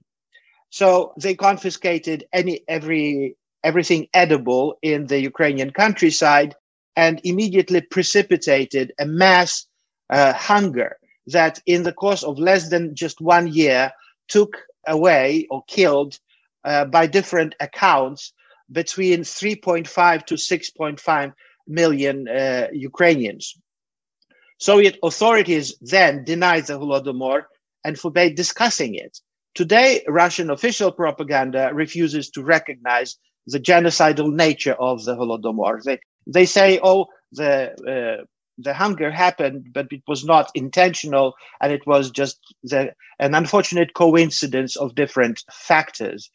So 0.69 1.13
they 1.21 1.35
confiscated 1.35 2.25
any 2.33 2.61
every 2.67 3.35
everything 3.63 4.07
edible 4.13 4.77
in 4.81 5.07
the 5.07 5.19
Ukrainian 5.19 5.71
countryside 5.71 6.55
and 6.95 7.19
immediately 7.23 7.81
precipitated 7.81 8.93
a 8.99 9.05
mass 9.05 9.65
uh, 10.09 10.33
hunger 10.33 10.97
that 11.27 11.61
in 11.65 11.83
the 11.83 11.93
course 11.93 12.23
of 12.23 12.39
less 12.39 12.69
than 12.69 12.95
just 12.95 13.21
one 13.21 13.47
year 13.47 13.91
took 14.27 14.57
away 14.87 15.47
or 15.49 15.63
killed 15.67 16.19
uh, 16.63 16.85
by 16.85 17.05
different 17.07 17.55
accounts 17.59 18.33
between 18.71 19.21
3.5 19.21 20.25
to 20.25 20.35
6.5 20.35 21.33
million 21.67 22.27
uh, 22.27 22.67
Ukrainians. 22.71 23.57
Soviet 24.59 24.97
authorities 25.03 25.75
then 25.81 26.23
denied 26.23 26.67
the 26.67 26.79
Holodomor 26.79 27.43
and 27.85 27.97
forbade 27.97 28.35
discussing 28.35 28.95
it. 28.95 29.19
Today, 29.55 30.03
Russian 30.07 30.49
official 30.49 30.91
propaganda 30.91 31.71
refuses 31.73 32.29
to 32.31 32.43
recognize 32.43 33.17
the 33.47 33.59
genocidal 33.59 34.33
nature 34.33 34.73
of 34.73 35.03
the 35.05 35.15
Holodomor. 35.15 35.81
They, 35.83 35.99
they 36.27 36.45
say, 36.45 36.79
oh, 36.83 37.07
the, 37.31 37.71
uh, 38.21 38.25
the 38.57 38.73
hunger 38.73 39.09
happened, 39.09 39.67
but 39.73 39.87
it 39.91 40.03
was 40.07 40.25
not 40.25 40.51
intentional, 40.53 41.33
and 41.61 41.71
it 41.71 41.87
was 41.87 42.11
just 42.11 42.39
the, 42.63 42.93
an 43.19 43.33
unfortunate 43.33 43.93
coincidence 43.93 44.75
of 44.75 44.95
different 44.95 45.43
factors. 45.51 46.29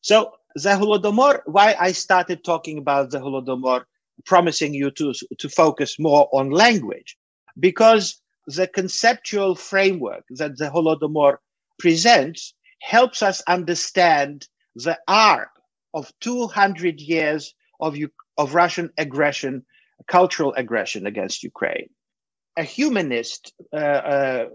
So 0.00 0.32
the 0.56 0.70
Holodomor, 0.70 1.42
why 1.44 1.76
I 1.78 1.92
started 1.92 2.42
talking 2.42 2.78
about 2.78 3.10
the 3.10 3.18
Holodomor 3.18 3.84
promising 4.24 4.72
you 4.72 4.90
to, 4.92 5.12
to 5.36 5.48
focus 5.50 5.98
more 5.98 6.30
on 6.32 6.48
language 6.48 7.18
because 7.60 8.22
the 8.46 8.66
conceptual 8.66 9.54
framework 9.54 10.24
that 10.30 10.56
the 10.56 10.70
Holodomor 10.70 11.36
presents 11.78 12.54
helps 12.80 13.22
us 13.22 13.42
understand 13.46 14.48
the 14.76 14.98
arc 15.06 15.50
of 15.92 16.10
200 16.20 17.02
years 17.02 17.54
of, 17.80 17.94
of 18.38 18.54
Russian 18.54 18.90
aggression, 18.96 19.62
cultural 20.06 20.54
aggression 20.54 21.06
against 21.06 21.42
Ukraine. 21.42 21.90
A 22.56 22.62
humanist, 22.62 23.52
uh, 23.74 23.76
uh, 23.76 24.48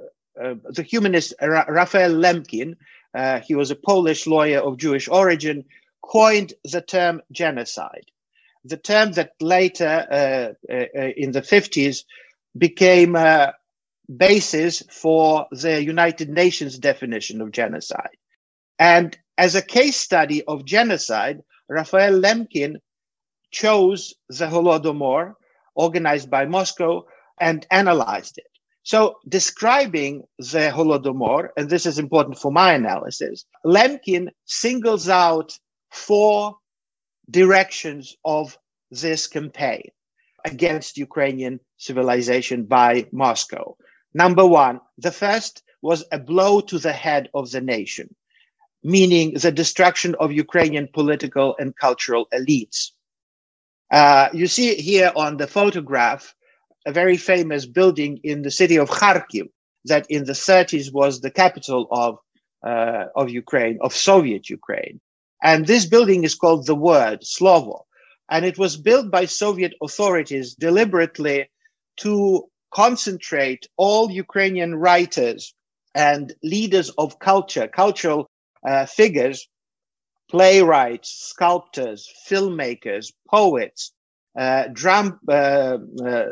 uh, 0.44 0.56
the 0.70 0.82
humanist 0.82 1.36
Ra- 1.40 1.66
Raphael 1.68 2.12
Lemkin, 2.12 2.76
uh, 3.14 3.42
he 3.42 3.54
was 3.54 3.70
a 3.70 3.76
Polish 3.76 4.26
lawyer 4.26 4.60
of 4.60 4.78
Jewish 4.78 5.08
origin, 5.08 5.66
coined 6.04 6.54
the 6.64 6.82
term 6.82 7.22
genocide. 7.32 8.06
The 8.64 8.78
term 8.78 9.14
that 9.14 9.32
later, 9.40 10.08
uh, 10.12 10.72
uh, 10.72 11.12
in 11.18 11.32
the 11.32 11.42
50s, 11.42 12.04
became 12.58 13.16
a 13.16 13.54
basis 14.18 14.84
for 14.90 15.48
the 15.52 15.84
United 15.84 16.30
Nations 16.30 16.78
definition 16.78 17.42
of 17.42 17.52
genocide. 17.52 18.18
And 18.78 19.18
as 19.38 19.56
a 19.56 19.62
case 19.62 19.98
study 19.98 20.44
of 20.44 20.66
genocide, 20.66 21.42
Raphael 21.70 22.20
Lemkin 22.20 22.76
chose 23.52 24.14
the 24.30 24.48
Holodomor, 24.48 25.34
organized 25.76 26.30
by 26.30 26.46
Moscow, 26.46 27.06
and 27.40 27.66
analyzed 27.72 28.38
it. 28.38 28.48
So, 28.84 29.18
describing 29.28 30.24
the 30.40 30.72
Holodomor, 30.74 31.50
and 31.56 31.70
this 31.70 31.86
is 31.86 32.00
important 32.00 32.40
for 32.40 32.52
my 32.52 32.74
analysis, 32.74 33.46
Lemkin 33.66 34.30
singles 34.46 35.08
out 35.08 35.58
four 35.92 36.58
directions 37.30 38.18
of 38.26 38.58
this 38.90 39.28
campaign 39.28 39.90
against 40.46 40.98
Ukrainian 40.98 41.60
civilization 41.78 42.66
by 42.66 43.08
Moscow. 43.12 43.78
Number 44.14 44.46
one, 44.46 44.80
the 44.98 45.12
first 45.12 45.64
was 45.82 46.04
a 46.12 46.20
blow 46.20 46.62
to 46.62 46.78
the 46.80 46.92
head 46.92 47.30
of 47.34 47.52
the 47.52 47.62
nation, 47.62 48.16
meaning 48.84 49.34
the 49.34 49.52
destruction 49.52 50.16
of 50.20 50.32
Ukrainian 50.32 50.88
political 50.94 51.56
and 51.60 51.76
cultural 51.76 52.28
elites. 52.34 52.92
Uh, 53.92 54.30
you 54.34 54.48
see 54.48 54.76
here 54.76 55.12
on 55.16 55.38
the 55.38 55.48
photograph 55.48 56.34
a 56.86 56.92
very 56.92 57.18
famous 57.18 57.66
building 57.66 58.20
in 58.24 58.42
the 58.42 58.52
city 58.52 58.78
of 58.78 58.90
Kharkiv 58.90 59.50
that 59.86 60.06
in 60.10 60.26
the 60.26 60.34
30s 60.34 60.92
was 60.92 61.22
the 61.22 61.32
capital 61.32 61.88
of, 61.92 62.18
uh, 62.66 63.06
of 63.16 63.30
Ukraine, 63.30 63.78
of 63.82 63.94
Soviet 63.94 64.50
Ukraine. 64.50 65.00
And 65.44 65.68
this 65.68 65.86
building 65.86 66.24
is 66.24 66.36
called 66.36 66.66
the 66.66 66.76
Word, 66.76 67.22
Slovo. 67.22 67.84
And 68.30 68.46
it 68.46 68.58
was 68.58 68.78
built 68.78 69.12
by 69.12 69.26
Soviet 69.26 69.74
authorities 69.82 70.56
deliberately 70.56 71.50
to 71.98 72.46
concentrate 72.74 73.68
all 73.78 74.12
Ukrainian 74.12 74.76
writers 74.76 75.54
and 75.96 76.34
leaders 76.44 76.90
of 76.98 77.20
culture, 77.20 77.68
cultural 77.68 78.30
uh, 78.68 78.86
figures, 78.86 79.48
playwrights, 80.30 81.10
sculptors, 81.12 82.10
filmmakers, 82.30 83.12
poets, 83.30 83.94
uh, 84.40 84.66
dram- 84.74 85.20
uh, 85.30 85.78
uh, 86.06 86.26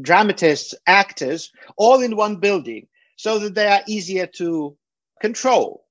dramatists, 0.00 0.74
actors, 0.86 1.50
all 1.76 2.00
in 2.02 2.16
one 2.16 2.36
building 2.36 2.86
so 3.16 3.38
that 3.38 3.54
they 3.54 3.68
are 3.68 3.82
easier 3.86 4.26
to 4.26 4.76
control. 5.20 5.84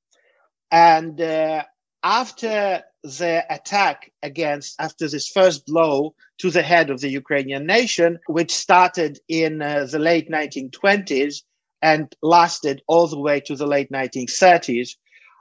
And 0.71 1.21
uh, 1.21 1.63
after 2.04 2.84
the 3.04 3.46
attack 3.50 4.12
against, 4.22 4.80
after 4.80 5.08
this 5.08 5.28
first 5.28 5.66
blow 5.66 6.13
to 6.39 6.50
the 6.50 6.62
head 6.62 6.89
of 6.89 7.02
the 7.02 7.10
Ukrainian 7.10 7.66
nation, 7.66 8.20
which 8.28 8.52
started 8.54 9.20
in 9.28 9.62
uh, 9.62 9.88
the 9.89 10.00
late 10.00 10.30
1920s 10.30 11.42
and 11.82 12.13
lasted 12.22 12.82
all 12.88 13.08
the 13.08 13.20
way 13.20 13.39
to 13.42 13.56
the 13.56 13.68
late 13.68 13.92
1930s, 13.92 14.92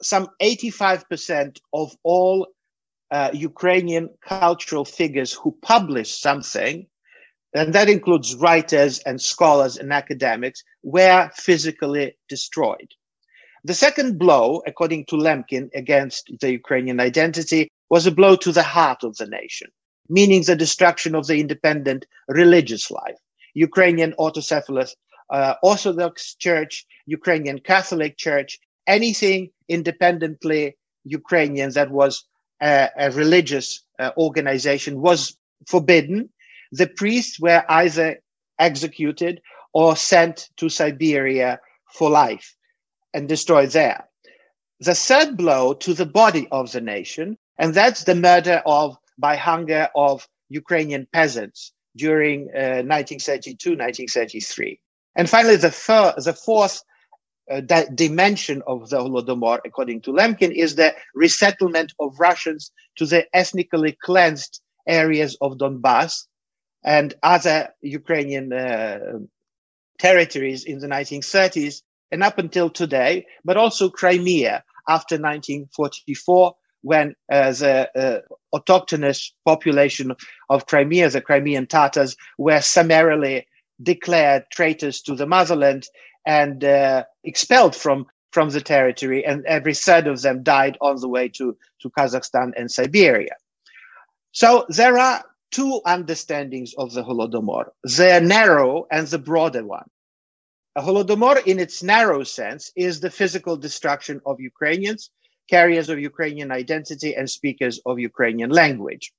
some 0.03 0.29
85% 0.41 1.59
of 1.73 1.97
all 2.03 2.49
uh, 3.11 3.31
Ukrainian 3.33 4.09
cultural 4.27 4.85
figures 4.85 5.33
who 5.33 5.57
published 5.63 6.21
something, 6.21 6.87
and 7.55 7.73
that 7.75 7.89
includes 7.89 8.35
writers 8.35 8.99
and 9.01 9.21
scholars 9.21 9.77
and 9.77 9.93
academics, 9.93 10.65
were 10.83 11.31
physically 11.37 12.17
destroyed. 12.29 12.89
The 13.65 13.75
second 13.75 14.19
blow, 14.19 14.61
according 14.67 15.05
to 15.07 15.17
Lemkin, 15.17 15.71
against 15.73 16.33
the 16.41 16.51
Ukrainian 16.51 16.99
identity 16.99 17.71
was 17.91 18.07
a 18.07 18.11
blow 18.11 18.35
to 18.35 18.51
the 18.51 18.65
heart 18.65 19.05
of 19.05 19.17
the 19.19 19.27
nation, 19.27 19.71
meaning 20.09 20.43
the 20.43 20.57
destruction 20.57 21.15
of 21.15 21.29
the 21.29 21.39
independent 21.39 22.05
religious 22.27 22.91
life. 22.91 23.21
Ukrainian 23.55 24.15
autocephalous 24.19 24.97
uh, 25.31 25.55
Orthodox 25.63 26.35
Church, 26.35 26.85
Ukrainian 27.07 27.61
Catholic 27.61 28.17
Church, 28.17 28.59
anything 28.89 29.51
independently 29.69 30.77
Ukrainian 31.05 31.71
that 31.75 31.93
was 31.93 32.25
a, 32.61 32.89
a 32.99 33.13
religious 33.13 33.85
uh, 34.01 34.11
organization 34.17 35.01
was 35.01 35.37
forbidden. 35.69 36.29
The 36.73 36.89
priests 36.89 37.39
were 37.39 37.65
either 37.69 38.19
executed 38.59 39.41
or 39.73 39.95
sent 39.95 40.49
to 40.57 40.69
Siberia 40.69 41.61
for 41.93 42.11
life 42.11 42.57
and 43.15 43.29
destroyed 43.29 43.71
there. 43.71 44.09
The 44.81 44.95
third 44.95 45.37
blow 45.37 45.75
to 45.75 45.95
the 45.95 46.07
body 46.07 46.49
of 46.51 46.73
the 46.73 46.81
nation, 46.81 47.39
and 47.59 47.75
that's 47.75 48.05
the 48.05 48.15
murder 48.15 48.63
of 48.67 48.97
by 49.19 49.37
hunger 49.37 49.89
of 49.95 50.27
Ukrainian 50.49 51.07
peasants 51.13 51.73
during 51.97 52.49
uh, 52.49 52.83
1932, 52.83 53.71
1933. 53.71 54.81
And 55.15 55.29
finally, 55.29 55.57
the, 55.57 55.71
fir- 55.71 56.15
the 56.17 56.33
fourth 56.33 56.83
uh, 57.51 57.61
dimension 57.95 58.63
of 58.67 58.89
the 58.89 58.99
Holodomor, 58.99 59.59
according 59.65 60.01
to 60.03 60.13
Lemkin, 60.13 60.53
is 60.53 60.77
the 60.77 60.95
resettlement 61.15 61.93
of 62.01 62.19
Russians 62.19 62.73
to 62.97 63.07
the 63.07 63.27
ethnically 63.37 63.97
cleansed 64.03 64.61
areas 64.87 65.37
of 65.41 65.59
Donbass 65.59 66.27
and 66.83 67.15
other 67.23 67.69
Ukrainian 67.83 68.53
uh, 68.53 68.99
territories 69.99 70.65
in 70.65 70.79
the 70.79 70.89
1930s 70.89 71.83
and 72.13 72.23
up 72.23 72.39
until 72.39 72.71
today, 72.71 73.27
but 73.45 73.57
also 73.57 73.89
Crimea 73.89 74.63
after 74.89 75.15
1944, 75.15 76.55
when 76.83 77.15
uh, 77.31 77.53
the 77.53 77.91
uh, 77.97 78.57
autochthonous 78.57 79.33
population 79.45 80.13
of 80.51 80.67
Crimea, 80.67 81.09
the 81.11 81.21
Crimean 81.21 81.67
Tatars, 81.67 82.17
were 82.39 82.61
summarily 82.61 83.47
declared 83.83 84.45
traitors 84.51 85.01
to 85.03 85.17
the 85.17 85.27
motherland 85.27 85.87
and 86.27 86.65
uh, 86.65 87.05
expelled 87.25 87.75
from, 87.75 88.07
from 88.31 88.51
the 88.51 88.61
territory, 88.61 89.25
and 89.25 89.45
every 89.47 89.75
third 89.75 90.07
of 90.07 90.23
them 90.23 90.43
died 90.43 90.77
on 90.81 91.01
the 91.01 91.09
way 91.09 91.29
to, 91.29 91.57
to 91.81 91.91
Kazakhstan 91.91 92.53
and 92.57 92.71
Siberia. 92.71 93.37
So 94.33 94.67
there 94.69 94.99
are 94.99 95.25
two 95.51 95.81
understandings 95.87 96.75
of 96.79 96.93
the 96.93 97.03
Holodomor 97.03 97.67
the 97.85 98.21
narrow 98.21 98.87
and 98.91 99.07
the 99.07 99.19
broader 99.19 99.65
one. 99.65 99.89
A 100.75 100.81
Holodomor, 100.81 101.47
in 101.47 101.59
its 101.59 101.83
narrow 101.83 102.25
sense, 102.25 102.73
is 102.77 103.01
the 103.01 103.11
physical 103.11 103.57
destruction 103.59 104.23
of 104.25 104.41
Ukrainians, 104.41 105.11
carriers 105.49 105.91
of 105.91 105.99
Ukrainian 105.99 106.51
identity, 106.51 107.15
and 107.15 107.29
speakers 107.29 107.79
of 107.85 107.99
Ukrainian 107.99 108.51
language. 108.51 109.13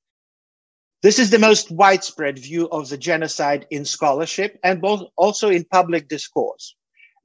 This 1.03 1.19
is 1.19 1.29
the 1.29 1.37
most 1.37 1.69
widespread 1.69 2.39
view 2.39 2.69
of 2.69 2.89
the 2.89 2.97
genocide 2.97 3.67
in 3.69 3.85
scholarship 3.85 4.57
and 4.63 4.81
both 4.81 5.03
also 5.15 5.49
in 5.49 5.65
public 5.65 6.07
discourse. 6.07 6.75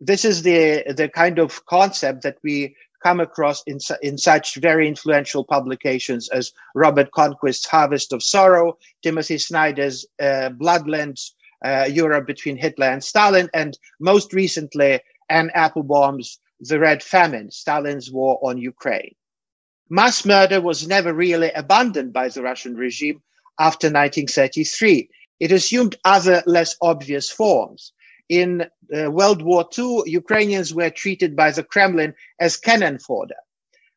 This 0.00 0.24
is 0.24 0.42
the, 0.42 0.84
the 0.94 1.08
kind 1.08 1.38
of 1.38 1.64
concept 1.66 2.22
that 2.22 2.38
we 2.42 2.76
come 3.02 3.20
across 3.20 3.62
in, 3.66 3.78
in 4.02 4.18
such 4.18 4.56
very 4.56 4.88
influential 4.88 5.44
publications 5.44 6.28
as 6.30 6.52
Robert 6.74 7.12
Conquest's 7.12 7.66
Harvest 7.66 8.12
of 8.12 8.22
Sorrow, 8.22 8.76
Timothy 9.02 9.38
Snyder's 9.38 10.04
uh, 10.20 10.50
Bloodlands, 10.60 11.30
Europe 11.64 12.26
between 12.26 12.56
Hitler 12.56 12.86
and 12.86 13.02
Stalin, 13.02 13.48
and 13.54 13.78
most 14.00 14.32
recently, 14.32 15.00
Anne 15.28 15.50
Applebaum's 15.54 16.38
The 16.60 16.78
Red 16.78 17.02
Famine, 17.02 17.50
Stalin's 17.50 18.10
War 18.10 18.38
on 18.42 18.58
Ukraine. 18.58 19.14
Mass 19.90 20.24
murder 20.24 20.60
was 20.60 20.86
never 20.86 21.14
really 21.14 21.50
abandoned 21.52 22.12
by 22.12 22.28
the 22.28 22.42
Russian 22.42 22.74
regime 22.74 23.22
after 23.58 23.86
1933. 23.86 25.08
It 25.40 25.52
assumed 25.52 25.96
other 26.04 26.42
less 26.46 26.76
obvious 26.82 27.30
forms. 27.30 27.92
In 28.28 28.66
uh, 28.94 29.10
World 29.10 29.40
War 29.40 29.66
II, 29.76 30.02
Ukrainians 30.04 30.74
were 30.74 30.90
treated 30.90 31.34
by 31.34 31.50
the 31.50 31.62
Kremlin 31.62 32.14
as 32.38 32.58
cannon 32.58 32.98
fodder. 32.98 33.36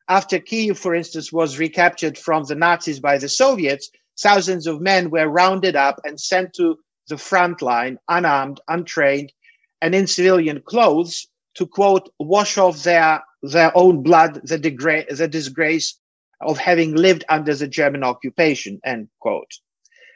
After 0.08 0.38
Kiev, 0.38 0.78
for 0.78 0.94
instance, 0.94 1.32
was 1.32 1.58
recaptured 1.58 2.16
from 2.16 2.44
the 2.44 2.54
Nazis 2.54 3.00
by 3.00 3.18
the 3.18 3.28
Soviets, 3.28 3.90
thousands 4.18 4.66
of 4.66 4.80
men 4.80 5.10
were 5.10 5.28
rounded 5.28 5.76
up 5.76 6.00
and 6.04 6.18
sent 6.18 6.54
to 6.54 6.78
the 7.08 7.18
front 7.18 7.62
line, 7.62 7.98
unarmed, 8.08 8.60
untrained, 8.68 9.32
and 9.80 9.94
in 9.94 10.06
civilian 10.06 10.62
clothes 10.62 11.26
to 11.54 11.66
quote, 11.66 12.08
wash 12.18 12.56
off 12.56 12.82
their, 12.82 13.22
their 13.42 13.76
own 13.76 14.02
blood, 14.02 14.40
the, 14.44 14.58
degra- 14.58 15.08
the 15.16 15.28
disgrace 15.28 15.98
of 16.40 16.58
having 16.58 16.94
lived 16.94 17.24
under 17.28 17.54
the 17.54 17.68
German 17.68 18.02
occupation, 18.02 18.80
end 18.84 19.08
quote. 19.20 19.50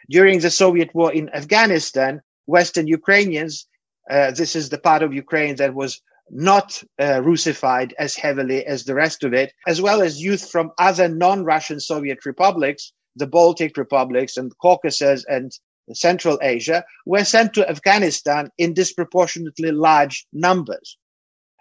During 0.08 0.40
the 0.40 0.50
Soviet 0.50 0.94
war 0.94 1.12
in 1.12 1.28
Afghanistan, 1.34 2.22
Western 2.46 2.86
Ukrainians, 2.86 3.66
uh, 4.10 4.30
this 4.30 4.54
is 4.54 4.68
the 4.68 4.78
part 4.78 5.02
of 5.02 5.12
Ukraine 5.12 5.56
that 5.56 5.74
was 5.74 6.00
not 6.30 6.82
uh, 7.00 7.22
Russified 7.22 7.94
as 7.98 8.16
heavily 8.16 8.64
as 8.66 8.84
the 8.84 8.94
rest 8.94 9.24
of 9.24 9.32
it, 9.32 9.52
as 9.66 9.80
well 9.80 10.02
as 10.02 10.22
youth 10.22 10.48
from 10.50 10.72
other 10.78 11.08
non 11.08 11.44
Russian 11.44 11.80
Soviet 11.80 12.24
republics, 12.24 12.92
the 13.14 13.26
Baltic 13.26 13.76
republics 13.76 14.36
and 14.36 14.52
Caucasus 14.58 15.24
and 15.28 15.52
Central 15.94 16.38
Asia, 16.42 16.84
were 17.04 17.24
sent 17.24 17.54
to 17.54 17.68
Afghanistan 17.68 18.50
in 18.58 18.74
disproportionately 18.74 19.70
large 19.70 20.26
numbers. 20.32 20.98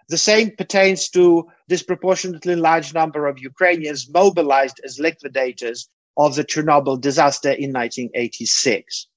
The 0.08 0.18
same 0.18 0.52
pertains 0.56 1.08
to 1.10 1.48
disproportionately 1.68 2.54
large 2.54 2.94
number 2.94 3.26
of 3.26 3.40
Ukrainians 3.40 4.08
mobilized 4.08 4.80
as 4.84 5.00
liquidators 5.00 5.88
of 6.16 6.36
the 6.36 6.44
Chernobyl 6.44 7.00
disaster 7.00 7.50
in 7.50 7.72
1986. 7.72 9.08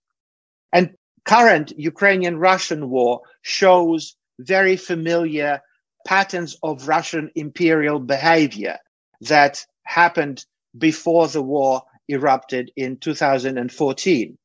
And 0.73 0.95
current 1.25 1.73
Ukrainian 1.77 2.37
Russian 2.37 2.89
war 2.89 3.21
shows 3.43 4.15
very 4.39 4.77
familiar 4.77 5.61
patterns 6.07 6.57
of 6.63 6.87
Russian 6.87 7.29
imperial 7.35 7.99
behavior 7.99 8.77
that 9.21 9.63
happened 9.83 10.45
before 10.77 11.27
the 11.27 11.43
war 11.43 11.83
erupted 12.07 12.71
in 12.75 12.97
2014. 12.97 14.37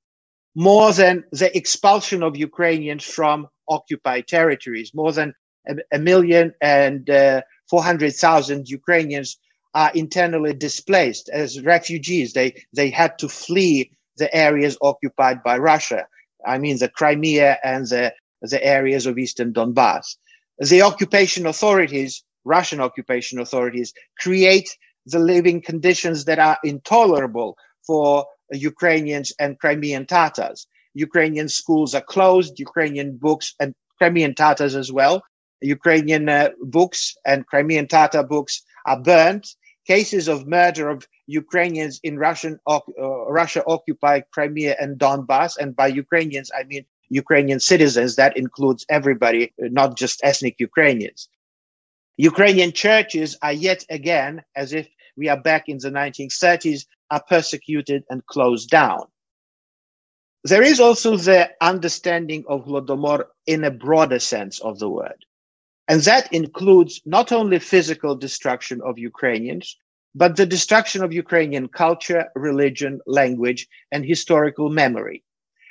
More 0.54 0.92
than 0.92 1.24
the 1.32 1.56
expulsion 1.56 2.22
of 2.22 2.36
Ukrainians 2.36 3.04
from 3.04 3.48
occupied 3.68 4.28
territories, 4.28 4.92
more 4.94 5.12
than 5.12 5.34
a, 5.68 5.74
a 5.92 5.98
million 5.98 6.54
and 6.60 7.08
uh, 7.10 7.42
400,000 7.70 8.68
Ukrainians 8.68 9.38
are 9.74 9.90
internally 9.94 10.54
displaced 10.54 11.28
as 11.30 11.60
refugees. 11.62 12.32
They, 12.32 12.62
they 12.72 12.90
had 12.90 13.18
to 13.18 13.28
flee 13.28 13.90
the 14.16 14.32
areas 14.34 14.78
occupied 14.80 15.42
by 15.42 15.58
Russia. 15.58 16.06
I 16.46 16.58
mean, 16.58 16.78
the 16.78 16.88
Crimea 16.88 17.58
and 17.64 17.86
the, 17.88 18.14
the 18.42 18.64
areas 18.64 19.06
of 19.06 19.18
Eastern 19.18 19.52
Donbass. 19.52 20.16
The 20.58 20.82
occupation 20.82 21.46
authorities, 21.46 22.22
Russian 22.44 22.80
occupation 22.80 23.40
authorities, 23.40 23.92
create 24.20 24.76
the 25.06 25.18
living 25.18 25.60
conditions 25.60 26.26
that 26.26 26.38
are 26.38 26.58
intolerable 26.62 27.56
for 27.86 28.26
Ukrainians 28.52 29.32
and 29.38 29.58
Crimean 29.58 30.06
Tatars. 30.06 30.66
Ukrainian 30.94 31.48
schools 31.48 31.94
are 31.94 32.02
closed, 32.14 32.58
Ukrainian 32.58 33.16
books 33.16 33.54
and 33.60 33.74
Crimean 33.98 34.34
Tatars 34.34 34.74
as 34.76 34.92
well. 34.92 35.22
Ukrainian 35.60 36.28
uh, 36.28 36.50
books 36.60 37.16
and 37.24 37.46
Crimean 37.46 37.88
Tatar 37.88 38.22
books 38.22 38.62
are 38.86 39.00
burnt 39.00 39.48
cases 39.86 40.28
of 40.28 40.46
murder 40.46 40.88
of 40.88 41.06
Ukrainians 41.26 42.00
in 42.02 42.18
Russian 42.18 42.58
uh, 42.66 42.80
Russia 43.28 43.62
occupied 43.66 44.24
Crimea 44.32 44.76
and 44.80 44.98
Donbass, 44.98 45.56
and 45.56 45.74
by 45.76 45.86
Ukrainians 45.88 46.50
I 46.58 46.64
mean 46.64 46.84
Ukrainian 47.08 47.60
citizens. 47.60 48.16
That 48.16 48.36
includes 48.36 48.84
everybody, 48.88 49.52
not 49.58 49.96
just 49.96 50.20
ethnic 50.22 50.56
Ukrainians. 50.58 51.28
Ukrainian 52.16 52.72
churches 52.72 53.36
are 53.42 53.52
yet 53.52 53.84
again, 53.90 54.42
as 54.56 54.72
if 54.72 54.88
we 55.16 55.28
are 55.28 55.40
back 55.40 55.68
in 55.68 55.78
the 55.78 55.90
1930s, 55.90 56.86
are 57.10 57.22
persecuted 57.28 58.04
and 58.10 58.26
closed 58.26 58.70
down. 58.70 59.06
There 60.44 60.62
is 60.62 60.78
also 60.78 61.16
the 61.16 61.50
understanding 61.60 62.44
of 62.48 62.66
Holodomor 62.66 63.24
in 63.46 63.64
a 63.64 63.70
broader 63.70 64.18
sense 64.18 64.60
of 64.60 64.78
the 64.78 64.90
word. 64.90 65.24
And 65.88 66.00
that 66.02 66.32
includes 66.32 67.00
not 67.04 67.32
only 67.32 67.58
physical 67.58 68.14
destruction 68.14 68.80
of 68.82 68.98
Ukrainians, 68.98 69.76
but 70.14 70.36
the 70.36 70.46
destruction 70.46 71.02
of 71.02 71.12
Ukrainian 71.12 71.68
culture, 71.68 72.26
religion, 72.34 73.00
language, 73.06 73.66
and 73.90 74.04
historical 74.04 74.68
memory, 74.70 75.24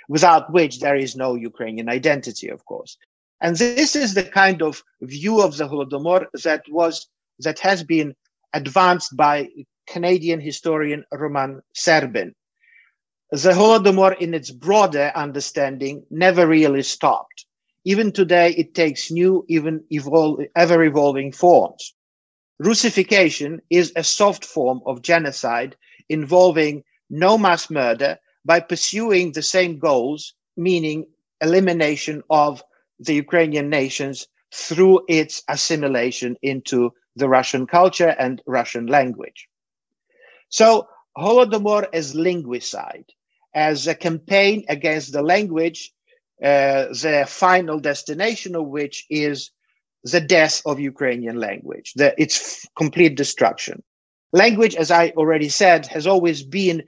without 0.09 0.51
which 0.51 0.79
there 0.79 0.95
is 0.95 1.15
no 1.15 1.35
Ukrainian 1.35 1.87
identity, 1.89 2.49
of 2.49 2.65
course. 2.65 2.97
And 3.41 3.55
this 3.55 3.95
is 3.95 4.13
the 4.13 4.23
kind 4.23 4.61
of 4.61 4.83
view 5.01 5.41
of 5.41 5.57
the 5.57 5.67
Holodomor 5.67 6.27
that 6.43 6.63
was 6.69 7.07
that 7.39 7.59
has 7.59 7.83
been 7.83 8.15
advanced 8.53 9.15
by 9.17 9.49
Canadian 9.87 10.39
historian 10.41 11.05
Roman 11.11 11.61
Serbyn. 11.75 12.33
The 13.31 13.51
Holodomor, 13.51 14.17
in 14.19 14.33
its 14.33 14.51
broader 14.51 15.11
understanding, 15.15 16.05
never 16.09 16.47
really 16.47 16.83
stopped. 16.83 17.45
Even 17.83 18.11
today, 18.11 18.51
it 18.51 18.73
takes 18.73 19.11
new, 19.11 19.45
even 19.49 19.83
evol- 19.91 20.45
ever 20.55 20.83
evolving 20.83 21.31
forms. 21.31 21.95
Russification 22.59 23.61
is 23.69 23.91
a 23.95 24.03
soft 24.03 24.45
form 24.45 24.81
of 24.85 25.01
genocide 25.01 25.75
involving 26.09 26.83
no 27.09 27.37
mass 27.37 27.69
murder 27.69 28.17
by 28.45 28.59
pursuing 28.59 29.31
the 29.31 29.41
same 29.41 29.79
goals, 29.79 30.33
meaning 30.55 31.07
elimination 31.41 32.23
of 32.29 32.63
the 32.99 33.15
Ukrainian 33.15 33.69
nations 33.69 34.27
through 34.53 35.03
its 35.07 35.43
assimilation 35.49 36.37
into 36.41 36.91
the 37.15 37.27
Russian 37.27 37.67
culture 37.67 38.15
and 38.19 38.41
Russian 38.45 38.87
language. 38.87 39.49
So, 40.53 40.87
Holodomor 41.17 41.87
as 41.93 42.13
linguicide, 42.13 43.09
as 43.55 43.87
a 43.87 43.95
campaign 43.95 44.65
against 44.69 45.11
the 45.11 45.23
language 45.23 45.91
uh, 46.43 46.93
the 46.93 47.25
final 47.27 47.79
destination 47.79 48.55
of 48.55 48.67
which 48.67 49.07
is 49.09 49.49
the 50.03 50.21
death 50.21 50.61
of 50.67 50.79
Ukrainian 50.79 51.37
language, 51.37 51.93
the, 51.95 52.13
its 52.21 52.67
complete 52.77 53.15
destruction. 53.15 53.81
Language, 54.31 54.75
as 54.75 54.91
I 54.91 55.09
already 55.17 55.49
said, 55.49 55.87
has 55.87 56.05
always 56.05 56.43
been 56.43 56.83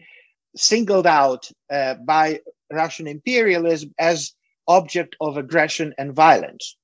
singled 0.56 1.08
out 1.08 1.49
uh, 1.71 1.95
by 2.06 2.41
Russian 2.71 3.08
imperialism 3.08 3.95
as 3.97 4.34
object 4.67 5.15
of 5.19 5.38
aggression 5.38 5.95
and 5.97 6.13
violence. 6.13 6.78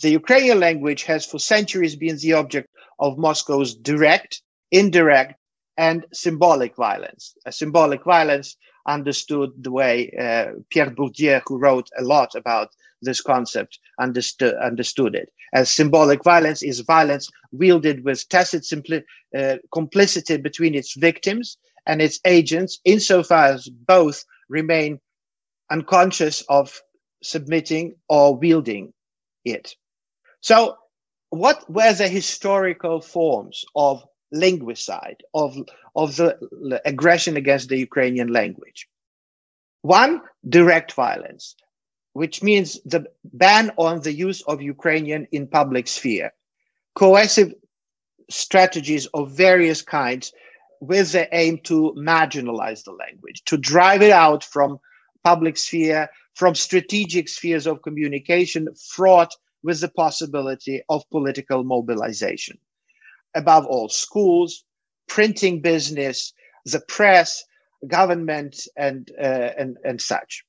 The 0.00 0.10
Ukrainian 0.10 0.58
language 0.58 1.04
has 1.04 1.24
for 1.24 1.38
centuries 1.38 1.94
been 1.94 2.18
the 2.18 2.32
object 2.32 2.68
of 2.98 3.16
Moscow's 3.16 3.76
direct, 3.76 4.42
indirect, 4.72 5.34
and 5.78 6.06
symbolic 6.12 6.76
violence. 6.76 7.34
A 7.46 7.52
symbolic 7.52 8.04
violence 8.04 8.56
understood 8.88 9.50
the 9.60 9.70
way 9.72 10.10
uh, 10.18 10.52
Pierre 10.70 10.90
Bourdieu, 10.90 11.42
who 11.46 11.58
wrote 11.58 11.88
a 11.98 12.04
lot 12.04 12.34
about 12.34 12.70
this 13.02 13.20
concept, 13.20 13.78
understood, 14.00 14.54
understood 14.56 15.14
it. 15.14 15.30
As 15.54 15.70
symbolic 15.70 16.24
violence 16.24 16.62
is 16.62 16.80
violence 16.80 17.30
wielded 17.52 18.04
with 18.04 18.28
tacit 18.28 18.62
simpli- 18.62 19.04
uh, 19.36 19.56
complicity 19.72 20.36
between 20.38 20.74
its 20.74 20.94
victims 20.96 21.58
and 21.86 22.00
its 22.02 22.20
agents, 22.24 22.78
insofar 22.84 23.46
as 23.54 23.68
both 23.68 24.24
remain 24.48 25.00
unconscious 25.70 26.42
of 26.48 26.80
submitting 27.22 27.94
or 28.08 28.36
wielding 28.36 28.92
it. 29.44 29.74
So, 30.42 30.76
what 31.30 31.68
were 31.70 31.92
the 31.94 32.08
historical 32.08 33.00
forms 33.00 33.64
of 33.76 34.04
linguicide, 34.36 35.20
of, 35.34 35.56
of 35.94 36.16
the 36.16 36.80
aggression 36.84 37.36
against 37.36 37.68
the 37.68 37.78
Ukrainian 37.78 38.28
language. 38.28 38.88
One, 39.82 40.20
direct 40.48 40.92
violence, 40.92 41.54
which 42.12 42.42
means 42.42 42.80
the 42.84 43.06
ban 43.24 43.72
on 43.76 44.00
the 44.00 44.12
use 44.12 44.42
of 44.42 44.62
Ukrainian 44.62 45.26
in 45.32 45.46
public 45.46 45.86
sphere, 45.86 46.32
coercive 46.94 47.54
strategies 48.30 49.06
of 49.14 49.30
various 49.30 49.82
kinds 49.82 50.32
with 50.80 51.12
the 51.12 51.28
aim 51.34 51.58
to 51.64 51.94
marginalize 51.96 52.84
the 52.84 52.92
language, 52.92 53.42
to 53.44 53.56
drive 53.56 54.02
it 54.02 54.12
out 54.12 54.44
from 54.44 54.78
public 55.24 55.56
sphere, 55.56 56.08
from 56.34 56.54
strategic 56.54 57.28
spheres 57.28 57.66
of 57.66 57.82
communication 57.82 58.68
fraught 58.74 59.32
with 59.62 59.80
the 59.80 59.88
possibility 59.88 60.82
of 60.88 61.08
political 61.10 61.64
mobilization 61.64 62.58
above 63.34 63.66
all, 63.66 63.88
schools, 63.88 64.64
printing 65.08 65.60
business, 65.60 66.32
the 66.64 66.80
press, 66.80 67.44
government, 67.86 68.66
and, 68.76 69.10
uh, 69.20 69.50
and, 69.58 69.76
and 69.84 70.00
such. 70.00 70.44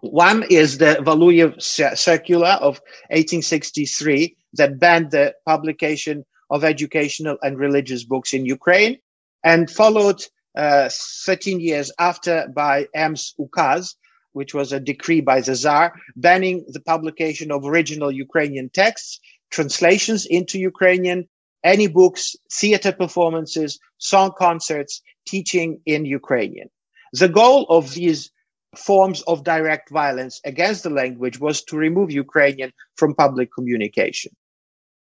One 0.00 0.44
is 0.50 0.78
the 0.78 0.98
Valuyev 1.00 1.60
Circular 1.96 2.58
of 2.60 2.80
1863 3.10 4.36
that 4.54 4.78
banned 4.78 5.10
the 5.10 5.34
publication 5.46 6.24
of 6.50 6.64
educational 6.64 7.38
and 7.42 7.58
religious 7.58 8.04
books 8.04 8.32
in 8.32 8.46
Ukraine, 8.46 8.98
and 9.42 9.70
followed 9.70 10.22
uh, 10.56 10.88
13 10.90 11.60
years 11.60 11.90
after 11.98 12.46
by 12.54 12.86
Ems 12.94 13.34
Ukaz, 13.38 13.94
which 14.32 14.54
was 14.54 14.72
a 14.72 14.80
decree 14.80 15.20
by 15.20 15.40
the 15.40 15.54
Tsar 15.54 15.94
banning 16.14 16.64
the 16.68 16.80
publication 16.80 17.50
of 17.50 17.64
original 17.64 18.12
Ukrainian 18.12 18.68
texts, 18.68 19.18
translations 19.50 20.26
into 20.26 20.58
Ukrainian, 20.58 21.28
any 21.66 21.88
books, 21.88 22.36
theater 22.60 22.92
performances, 22.92 23.78
song 23.98 24.30
concerts, 24.38 25.02
teaching 25.26 25.80
in 25.84 26.06
Ukrainian. 26.06 26.68
The 27.12 27.28
goal 27.28 27.66
of 27.68 27.94
these 27.94 28.30
forms 28.76 29.22
of 29.22 29.44
direct 29.44 29.90
violence 29.90 30.40
against 30.44 30.82
the 30.84 30.90
language 30.90 31.40
was 31.40 31.62
to 31.64 31.76
remove 31.76 32.10
Ukrainian 32.10 32.72
from 32.98 33.14
public 33.14 33.48
communication. 33.56 34.32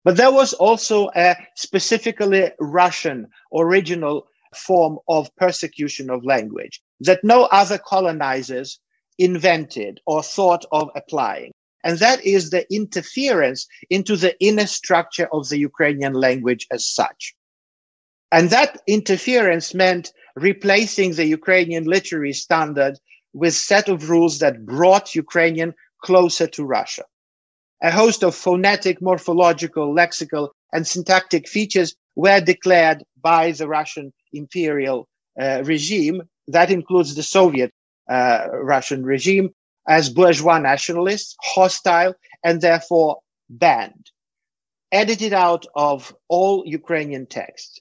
But 0.06 0.17
there 0.17 0.32
was 0.32 0.54
also 0.54 1.10
a 1.15 1.36
specifically 1.56 2.52
Russian 2.60 3.28
original 3.54 4.28
form 4.56 4.99
of 5.08 5.36
persecution 5.36 6.10
of 6.10 6.23
language. 6.23 6.82
that 7.08 7.23
no 7.23 7.39
other 7.45 7.78
colonizers 7.78 8.80
invented 9.17 9.99
or 10.06 10.23
thought 10.23 10.65
of 10.71 10.89
applying. 10.95 11.52
And 11.84 12.00
that 12.00 12.24
is 12.26 12.50
the 12.50 12.65
interference 12.74 13.67
into 13.89 14.15
the 14.15 14.39
inner 14.39 14.67
structure 14.67 15.28
of 15.34 15.50
the 15.50 15.58
Ukrainian 15.58 16.13
language 16.13 16.65
as 16.72 16.88
such. 16.88 17.36
And 18.32 18.50
that 18.50 18.82
interference 18.88 19.74
meant 19.74 20.13
replacing 20.36 21.13
the 21.13 21.26
Ukrainian 21.26 21.84
literary 21.84 22.34
standard 22.34 23.00
with 23.34 23.54
set 23.54 23.89
of 23.89 24.10
rules 24.10 24.39
that 24.39 24.65
brought 24.65 25.15
Ukrainian 25.15 25.74
closer 26.02 26.48
to 26.48 26.63
Russia. 26.63 27.04
A 27.82 27.91
host 27.91 28.24
of 28.24 28.34
phonetic, 28.34 29.02
morphological, 29.02 29.93
lexical, 29.93 30.50
and 30.72 30.88
syntactic 30.88 31.48
features 31.48 31.96
were 32.15 32.39
declared 32.39 33.04
by 33.22 33.52
the 33.52 33.67
Russian 33.67 34.13
imperial 34.32 35.08
uh, 35.39 35.62
regime. 35.65 36.24
That 36.48 36.72
includes 36.72 37.15
the 37.15 37.24
Soviet 37.24 37.72
uh, 38.10 38.48
Russian 38.52 39.04
regime 39.04 39.54
as 39.88 40.10
bourgeois 40.10 40.60
nationalists, 40.60 41.36
hostile, 41.41 42.13
and 42.43 42.62
therefore 42.62 43.19
banned, 43.50 44.12
edited 44.91 45.34
out 45.34 45.65
of 45.76 46.15
all 46.30 46.63
Ukrainian 46.65 47.26
texts. 47.26 47.80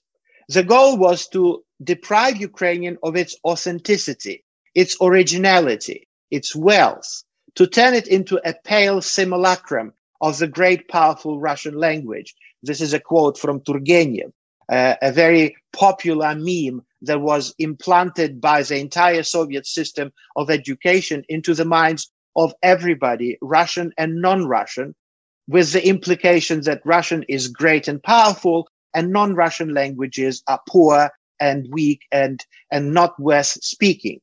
The 0.49 0.63
goal 0.63 0.99
was 0.99 1.29
to 1.29 1.65
deprive 1.83 2.37
Ukrainian 2.37 2.99
of 3.03 3.17
its 3.17 3.37
authenticity, 3.45 4.45
its 4.75 4.97
originality, 5.01 6.09
its 6.31 6.55
wealth, 6.55 7.23
to 7.55 7.67
turn 7.67 7.95
it 7.95 8.07
into 8.09 8.41
a 8.49 8.55
pale 8.65 9.01
simulacrum 9.01 9.93
of 10.21 10.39
the 10.39 10.47
great 10.47 10.89
powerful 10.89 11.41
Russian 11.41 11.75
language. 11.75 12.35
This 12.63 12.81
is 12.81 12.93
a 12.93 13.01
quote 13.01 13.39
from 13.39 13.61
Turgenev, 13.61 14.33
uh, 14.69 14.95
a 15.03 15.13
very 15.13 15.57
popular 15.73 16.35
meme 16.35 16.83
that 17.03 17.21
was 17.21 17.55
implanted 17.59 18.41
by 18.41 18.63
the 18.63 18.79
entire 18.79 19.23
Soviet 19.23 19.67
system 19.67 20.13
of 20.37 20.51
education 20.51 21.25
into 21.29 21.55
the 21.55 21.65
minds 21.65 22.11
of 22.37 22.55
everybody, 22.63 23.39
Russian 23.43 23.93
and 23.99 24.23
non-Russian, 24.23 24.95
with 25.49 25.73
the 25.73 25.87
implication 25.87 26.63
that 26.63 26.81
Russian 26.85 27.25
is 27.29 27.49
great 27.49 27.89
and 27.89 28.03
powerful 28.03 28.69
and 28.95 29.11
non-Russian 29.11 29.75
languages 29.75 30.43
are 30.47 30.61
poor 30.69 31.11
and 31.41 31.67
weak 31.71 32.03
and, 32.13 32.45
and 32.71 32.95
not 32.95 33.19
worth 33.21 33.59
speaking. 33.63 34.21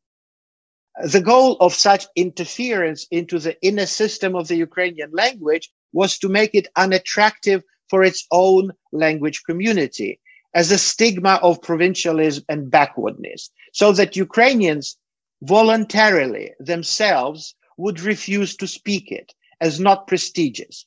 The 1.03 1.21
goal 1.21 1.57
of 1.59 1.73
such 1.73 2.07
interference 2.15 3.05
into 3.11 3.39
the 3.39 3.57
inner 3.61 3.85
system 3.85 4.35
of 4.35 4.47
the 4.47 4.55
Ukrainian 4.55 5.11
language 5.11 5.69
was 5.93 6.17
to 6.19 6.29
make 6.29 6.51
it 6.53 6.67
unattractive 6.75 7.63
for 7.89 8.03
its 8.03 8.25
own 8.31 8.71
language 8.91 9.43
community 9.43 10.19
as 10.53 10.71
a 10.71 10.77
stigma 10.77 11.39
of 11.41 11.61
provincialism 11.61 12.43
and 12.49 12.71
backwardness, 12.71 13.51
so 13.73 13.91
that 13.91 14.15
Ukrainians 14.15 14.97
voluntarily 15.41 16.51
themselves 16.59 17.55
would 17.77 17.99
refuse 18.01 18.55
to 18.57 18.67
speak 18.67 19.11
it 19.11 19.33
as 19.61 19.79
not 19.79 20.07
prestigious. 20.07 20.85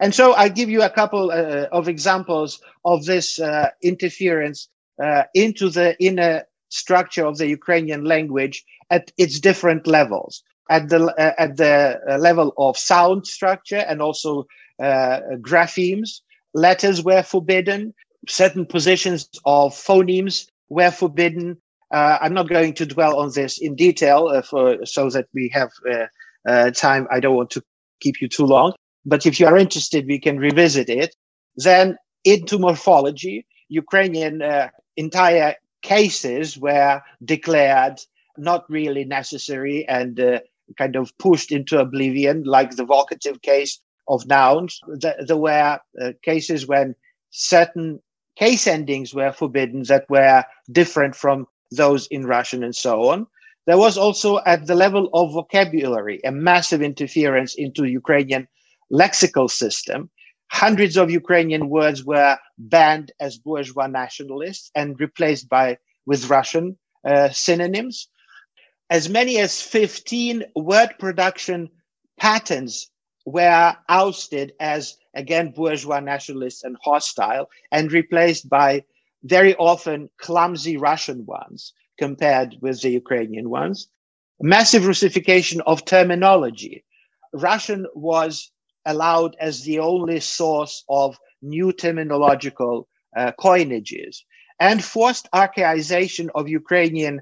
And 0.00 0.14
so 0.14 0.32
I 0.34 0.48
give 0.48 0.70
you 0.70 0.82
a 0.82 0.90
couple 0.90 1.30
uh, 1.30 1.66
of 1.72 1.88
examples 1.88 2.60
of 2.84 3.04
this 3.04 3.38
uh, 3.38 3.68
interference 3.82 4.68
uh, 5.02 5.24
into 5.34 5.68
the 5.68 5.96
inner 6.02 6.44
structure 6.70 7.26
of 7.26 7.38
the 7.38 7.48
Ukrainian 7.48 8.04
language 8.04 8.64
at 8.90 9.12
its 9.18 9.40
different 9.40 9.86
levels. 9.86 10.42
At 10.70 10.88
the 10.88 11.06
uh, 11.18 11.32
at 11.36 11.56
the 11.56 12.00
uh, 12.08 12.16
level 12.18 12.54
of 12.56 12.78
sound 12.78 13.26
structure 13.26 13.84
and 13.88 14.00
also 14.00 14.46
uh, 14.80 15.20
graphemes, 15.40 16.20
letters 16.54 17.02
were 17.02 17.22
forbidden 17.22 17.92
certain 18.28 18.66
positions 18.66 19.28
of 19.44 19.72
phonemes 19.72 20.46
were 20.68 20.90
forbidden. 20.90 21.56
Uh, 21.92 22.18
I'm 22.20 22.34
not 22.34 22.48
going 22.48 22.74
to 22.74 22.86
dwell 22.86 23.18
on 23.18 23.32
this 23.34 23.58
in 23.58 23.74
detail 23.74 24.28
uh, 24.28 24.42
for 24.42 24.84
so 24.84 25.10
that 25.10 25.26
we 25.34 25.50
have 25.52 25.70
uh, 25.90 26.06
uh, 26.48 26.70
time. 26.70 27.06
I 27.10 27.20
don't 27.20 27.36
want 27.36 27.50
to 27.50 27.62
keep 28.00 28.20
you 28.20 28.28
too 28.28 28.46
long, 28.46 28.72
but 29.04 29.26
if 29.26 29.40
you 29.40 29.46
are 29.46 29.56
interested, 29.56 30.06
we 30.06 30.18
can 30.18 30.38
revisit 30.38 30.88
it. 30.88 31.14
Then 31.56 31.96
into 32.24 32.58
morphology, 32.58 33.46
Ukrainian 33.68 34.42
uh, 34.42 34.68
entire 34.96 35.54
cases 35.82 36.58
were 36.58 37.00
declared 37.24 38.00
not 38.36 38.64
really 38.70 39.04
necessary 39.04 39.86
and 39.88 40.20
uh, 40.20 40.38
kind 40.78 40.94
of 40.94 41.16
pushed 41.18 41.50
into 41.50 41.78
oblivion, 41.78 42.44
like 42.44 42.76
the 42.76 42.84
vocative 42.84 43.42
case 43.42 43.80
of 44.08 44.26
nouns. 44.26 44.80
There 45.26 45.36
were 45.36 45.78
cases 46.22 46.66
when 46.66 46.94
certain 47.30 48.00
case 48.40 48.66
endings 48.66 49.14
were 49.14 49.32
forbidden 49.32 49.82
that 49.84 50.08
were 50.08 50.42
different 50.72 51.14
from 51.14 51.46
those 51.70 52.06
in 52.06 52.26
Russian 52.26 52.64
and 52.64 52.74
so 52.74 53.08
on. 53.10 53.26
There 53.66 53.78
was 53.78 53.98
also 53.98 54.40
at 54.46 54.66
the 54.66 54.74
level 54.74 55.10
of 55.12 55.32
vocabulary 55.32 56.20
a 56.24 56.32
massive 56.32 56.82
interference 56.82 57.54
into 57.54 57.84
Ukrainian 57.84 58.48
lexical 58.90 59.48
system. 59.50 60.10
Hundreds 60.50 60.96
of 60.96 61.10
Ukrainian 61.10 61.68
words 61.68 62.04
were 62.04 62.38
banned 62.58 63.12
as 63.20 63.38
bourgeois 63.38 63.86
nationalists 63.86 64.70
and 64.74 64.98
replaced 64.98 65.48
by 65.48 65.76
with 66.06 66.30
Russian 66.30 66.76
uh, 67.04 67.28
synonyms. 67.30 68.08
As 68.88 69.08
many 69.08 69.38
as 69.38 69.62
15 69.62 70.44
word 70.56 70.90
production 70.98 71.68
patterns 72.18 72.90
were 73.26 73.76
ousted 73.88 74.52
as 74.58 74.96
again 75.14 75.50
bourgeois 75.50 76.00
nationalists 76.00 76.62
and 76.64 76.76
hostile 76.82 77.48
and 77.72 77.92
replaced 77.92 78.48
by 78.48 78.82
very 79.24 79.54
often 79.56 80.08
clumsy 80.18 80.76
Russian 80.76 81.26
ones 81.26 81.72
compared 81.98 82.56
with 82.60 82.80
the 82.80 82.90
Ukrainian 82.90 83.50
ones. 83.50 83.88
Massive 84.40 84.86
Russification 84.86 85.60
of 85.62 85.84
terminology. 85.84 86.84
Russian 87.34 87.86
was 87.94 88.50
allowed 88.86 89.36
as 89.40 89.62
the 89.62 89.78
only 89.78 90.20
source 90.20 90.84
of 90.88 91.18
new 91.42 91.72
terminological 91.72 92.86
uh, 93.16 93.32
coinages 93.38 94.18
and 94.58 94.82
forced 94.82 95.28
archaization 95.34 96.28
of 96.34 96.48
Ukrainian 96.48 97.20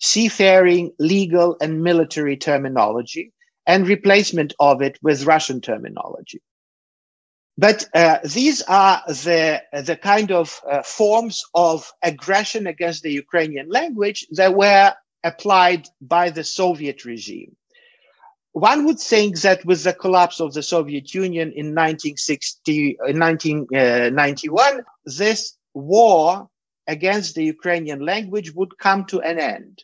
seafaring, 0.00 0.92
legal, 0.98 1.56
and 1.60 1.82
military 1.82 2.36
terminology 2.36 3.32
and 3.66 3.88
replacement 3.88 4.54
of 4.60 4.80
it 4.82 4.98
with 5.02 5.24
Russian 5.24 5.60
terminology. 5.60 6.40
But 7.58 7.86
uh, 7.92 8.18
these 8.24 8.62
are 8.62 9.02
the, 9.08 9.60
the 9.72 9.96
kind 9.96 10.30
of 10.30 10.60
uh, 10.70 10.82
forms 10.82 11.44
of 11.54 11.90
aggression 12.02 12.68
against 12.68 13.02
the 13.02 13.10
Ukrainian 13.10 13.68
language 13.68 14.26
that 14.30 14.54
were 14.54 14.94
applied 15.24 15.88
by 16.00 16.30
the 16.30 16.44
Soviet 16.44 17.04
regime. 17.04 17.56
One 18.52 18.84
would 18.86 19.00
think 19.00 19.40
that 19.40 19.64
with 19.64 19.82
the 19.82 19.92
collapse 19.92 20.40
of 20.40 20.54
the 20.54 20.62
Soviet 20.62 21.12
Union 21.12 21.48
in 21.48 21.74
1960, 21.74 22.96
in 23.08 23.18
1991, 23.18 24.80
this 25.04 25.56
war 25.74 26.48
against 26.86 27.34
the 27.34 27.44
Ukrainian 27.44 28.00
language 28.00 28.52
would 28.54 28.78
come 28.78 29.04
to 29.06 29.20
an 29.20 29.38
end. 29.38 29.82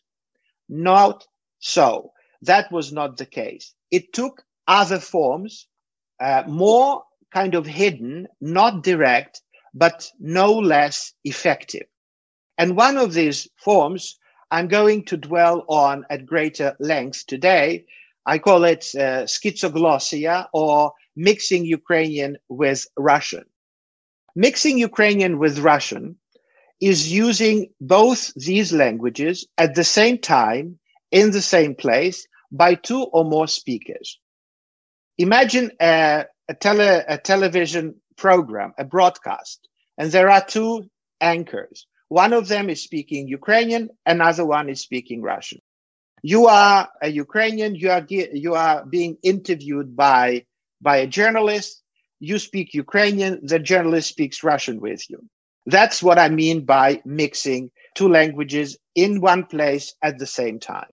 Not 0.69 1.27
so 1.59 2.13
that 2.45 2.71
was 2.71 2.93
not 2.93 3.17
the 3.17 3.27
case. 3.27 3.75
It 3.91 4.13
took 4.13 4.43
other 4.69 5.01
forms, 5.01 5.67
uh, 6.21 6.45
more 6.47 7.03
kind 7.35 7.55
of 7.55 7.67
hidden, 7.67 8.29
not 8.41 8.83
direct, 8.85 9.43
but 9.75 10.09
no 10.21 10.53
less 10.53 11.13
effective. 11.25 11.87
And 12.57 12.77
one 12.77 12.97
of 12.97 13.13
these 13.13 13.49
forms 13.57 14.17
I'm 14.51 14.69
going 14.69 15.05
to 15.07 15.17
dwell 15.17 15.65
on 15.69 16.05
at 16.11 16.27
greater 16.27 16.77
length 16.79 17.27
today. 17.27 17.87
I 18.25 18.39
call 18.39 18.63
it 18.65 18.85
uh, 18.95 19.25
schizoglossia 19.27 20.47
or 20.53 20.93
mixing 21.17 21.65
Ukrainian 21.65 22.37
with 22.49 22.87
Russian. 22.97 23.45
Mixing 24.37 24.79
Ukrainian 24.79 25.39
with 25.39 25.59
Russian 25.59 26.17
is 26.81 27.13
using 27.13 27.69
both 27.81 28.33
these 28.35 28.73
languages 28.73 29.47
at 29.59 29.75
the 29.75 29.85
same 29.85 30.19
time 30.19 30.79
in 31.11 31.33
the 31.33 31.43
same 31.43 31.75
place 31.75 32.27
by 32.53 32.75
two 32.75 33.03
or 33.13 33.25
more 33.25 33.49
speakers. 33.49 34.21
Imagine 35.19 35.71
a, 35.81 36.27
a, 36.49 36.55
tele, 36.55 37.05
a 37.09 37.19
television 37.19 37.95
program, 38.17 38.73
a 38.79 38.85
broadcast, 38.85 39.69
and 39.99 40.11
there 40.11 40.31
are 40.31 40.45
two 40.45 40.89
anchors. 41.21 41.87
One 42.09 42.33
of 42.33 42.49
them 42.49 42.71
is 42.71 42.83
speaking 42.83 43.29
Ukrainian, 43.29 43.89
another 44.07 44.45
one 44.45 44.69
is 44.69 44.81
speaking 44.81 45.23
Russian. 45.23 45.61
You 46.23 46.47
are 46.47 46.89
a 47.03 47.09
Ukrainian, 47.11 47.75
you 47.75 47.91
are, 47.91 48.05
you 48.09 48.55
are 48.55 48.85
being 48.87 49.17
interviewed 49.23 49.97
by, 49.97 50.45
by 50.81 50.97
a 50.99 51.07
journalist. 51.07 51.83
You 52.21 52.39
speak 52.39 52.73
Ukrainian, 52.73 53.41
the 53.43 53.59
journalist 53.59 54.09
speaks 54.09 54.43
Russian 54.43 54.81
with 54.81 55.09
you. 55.11 55.19
That's 55.67 56.03
what 56.03 56.19
I 56.19 56.29
mean 56.29 56.65
by 56.65 57.03
mixing 57.05 57.71
two 57.95 58.09
languages 58.09 58.77
in 58.95 59.21
one 59.21 59.45
place 59.45 59.95
at 60.03 60.19
the 60.19 60.27
same 60.27 60.59
time. 60.59 60.89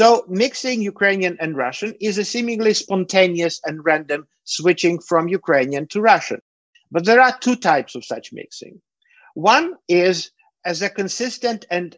So 0.00 0.24
mixing 0.28 0.82
Ukrainian 0.82 1.36
and 1.38 1.56
Russian 1.56 1.94
is 2.00 2.18
a 2.18 2.24
seemingly 2.24 2.74
spontaneous 2.74 3.60
and 3.64 3.84
random 3.84 4.26
switching 4.42 4.98
from 4.98 5.28
Ukrainian 5.28 5.86
to 5.92 6.00
Russian. 6.00 6.40
But 6.90 7.04
there 7.04 7.20
are 7.20 7.38
two 7.38 7.54
types 7.54 7.94
of 7.94 8.04
such 8.04 8.32
mixing. 8.32 8.82
One 9.34 9.76
is 9.86 10.32
as 10.64 10.82
a 10.82 10.90
consistent 10.90 11.64
and 11.70 11.96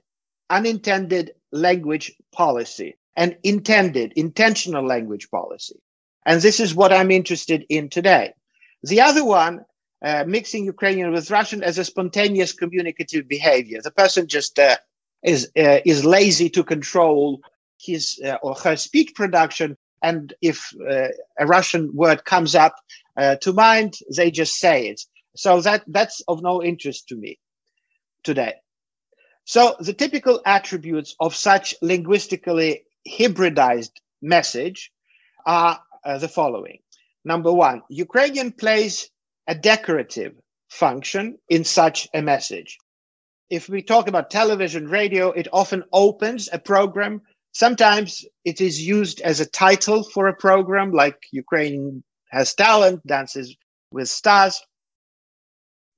unintended 0.51 1.33
language 1.53 2.13
policy 2.33 2.99
and 3.17 3.39
intended, 3.43 4.13
intentional 4.15 4.85
language 4.85 5.31
policy. 5.31 5.81
And 6.27 6.43
this 6.43 6.61
is 6.61 6.75
what 6.75 6.93
I'm 6.93 7.11
interested 7.11 7.65
in 7.71 7.89
today. 7.89 8.35
The 8.83 9.01
other 9.01 9.25
one, 9.25 9.65
uh, 10.05 10.25
mixing 10.27 10.67
Ukrainian 10.67 11.13
with 11.13 11.31
Russian 11.31 11.63
as 11.63 11.79
a 11.79 11.85
spontaneous 11.93 12.53
communicative 12.53 13.27
behavior. 13.27 13.81
The 13.81 13.99
person 14.03 14.29
just 14.29 14.59
uh, 14.59 14.77
is 15.23 15.51
uh, 15.57 15.81
is 15.87 16.05
lazy 16.05 16.51
to 16.51 16.63
control 16.63 17.41
his 17.87 18.21
uh, 18.25 18.39
or 18.43 18.55
her 18.55 18.77
speech 18.77 19.15
production, 19.15 19.77
and 20.03 20.35
if 20.43 20.73
uh, 20.91 21.09
a 21.39 21.47
Russian 21.47 21.91
word 21.95 22.25
comes 22.25 22.55
up 22.55 22.75
uh, 23.17 23.37
to 23.37 23.53
mind, 23.53 23.95
they 24.17 24.31
just 24.31 24.57
say 24.59 24.89
it. 24.89 25.01
So 25.37 25.61
that 25.61 25.85
that's 25.87 26.23
of 26.29 26.43
no 26.43 26.63
interest 26.63 27.09
to 27.09 27.17
me 27.17 27.39
today. 28.25 28.55
So 29.45 29.77
the 29.79 29.93
typical 29.93 30.41
attributes 30.45 31.15
of 31.21 31.35
such 31.35 31.75
linguistically 31.81 32.85
hybridized 33.09 33.93
message 34.21 34.91
are 35.47 35.81
uh, 36.05 36.19
the 36.19 36.29
following. 36.29 36.79
Number 37.25 37.53
one, 37.53 37.83
Ukrainian 37.89 38.53
plays 38.53 39.09
a 39.47 39.55
decorative 39.55 40.35
function 40.69 41.39
in 41.49 41.65
such 41.65 42.09
a 42.13 42.23
message. 42.23 42.79
If 43.51 43.69
we 43.69 43.83
talk 43.83 44.09
about 44.09 44.31
television, 44.31 44.89
radio, 44.89 45.31
it 45.31 45.49
often 45.53 45.85
opens 45.93 46.49
a 46.53 46.59
program. 46.59 47.23
Sometimes 47.57 48.23
it 48.45 48.61
is 48.61 48.87
used 48.87 49.23
as 49.23 49.41
a 49.41 49.47
title 49.47 50.03
for 50.03 50.29
a 50.29 50.37
program, 50.37 50.93
like 50.93 51.17
Ukraine 51.33 52.05
has 52.29 52.53
talent, 52.53 53.01
dances 53.07 53.57
with 53.91 54.11
stars. 54.11 54.63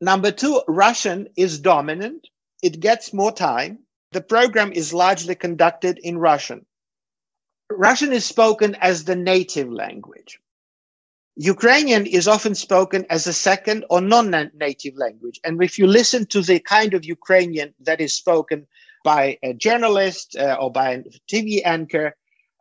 Number 0.00 0.30
two, 0.30 0.62
Russian 0.68 1.26
is 1.36 1.58
dominant. 1.58 2.28
It 2.62 2.78
gets 2.78 3.12
more 3.12 3.32
time. 3.32 3.80
The 4.12 4.20
program 4.20 4.70
is 4.70 4.94
largely 4.94 5.34
conducted 5.34 5.98
in 6.00 6.18
Russian. 6.18 6.64
Russian 7.68 8.12
is 8.12 8.24
spoken 8.24 8.76
as 8.76 9.02
the 9.02 9.16
native 9.16 9.68
language. 9.72 10.38
Ukrainian 11.34 12.06
is 12.06 12.28
often 12.28 12.54
spoken 12.54 13.04
as 13.10 13.26
a 13.26 13.32
second 13.32 13.84
or 13.90 14.00
non-native 14.00 14.96
language. 14.96 15.40
And 15.42 15.60
if 15.60 15.76
you 15.76 15.88
listen 15.88 16.24
to 16.26 16.40
the 16.40 16.60
kind 16.60 16.94
of 16.94 17.04
Ukrainian 17.04 17.74
that 17.80 18.00
is 18.00 18.14
spoken 18.14 18.68
by 19.04 19.38
a 19.42 19.54
journalist 19.54 20.36
uh, 20.36 20.56
or 20.60 20.70
by 20.70 20.90
a 20.92 21.02
TV 21.30 21.60
anchor, 21.64 22.14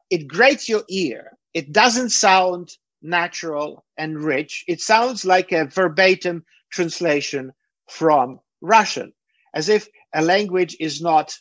it 0.10 0.28
grates 0.28 0.70
your 0.70 0.84
ear. 0.90 1.32
It 1.54 1.72
doesn't 1.72 2.10
sound 2.12 2.78
natural 3.02 3.86
and 3.98 4.24
rich. 4.24 4.64
It 4.68 4.82
sounds 4.82 5.26
like 5.26 5.52
a 5.52 5.66
verbatim 5.66 6.46
translation 6.72 7.52
from 7.90 8.40
Russian, 8.62 9.14
as 9.54 9.70
if 9.70 9.88
a 10.14 10.22
language 10.22 10.76
is 10.80 11.02
not 11.02 11.38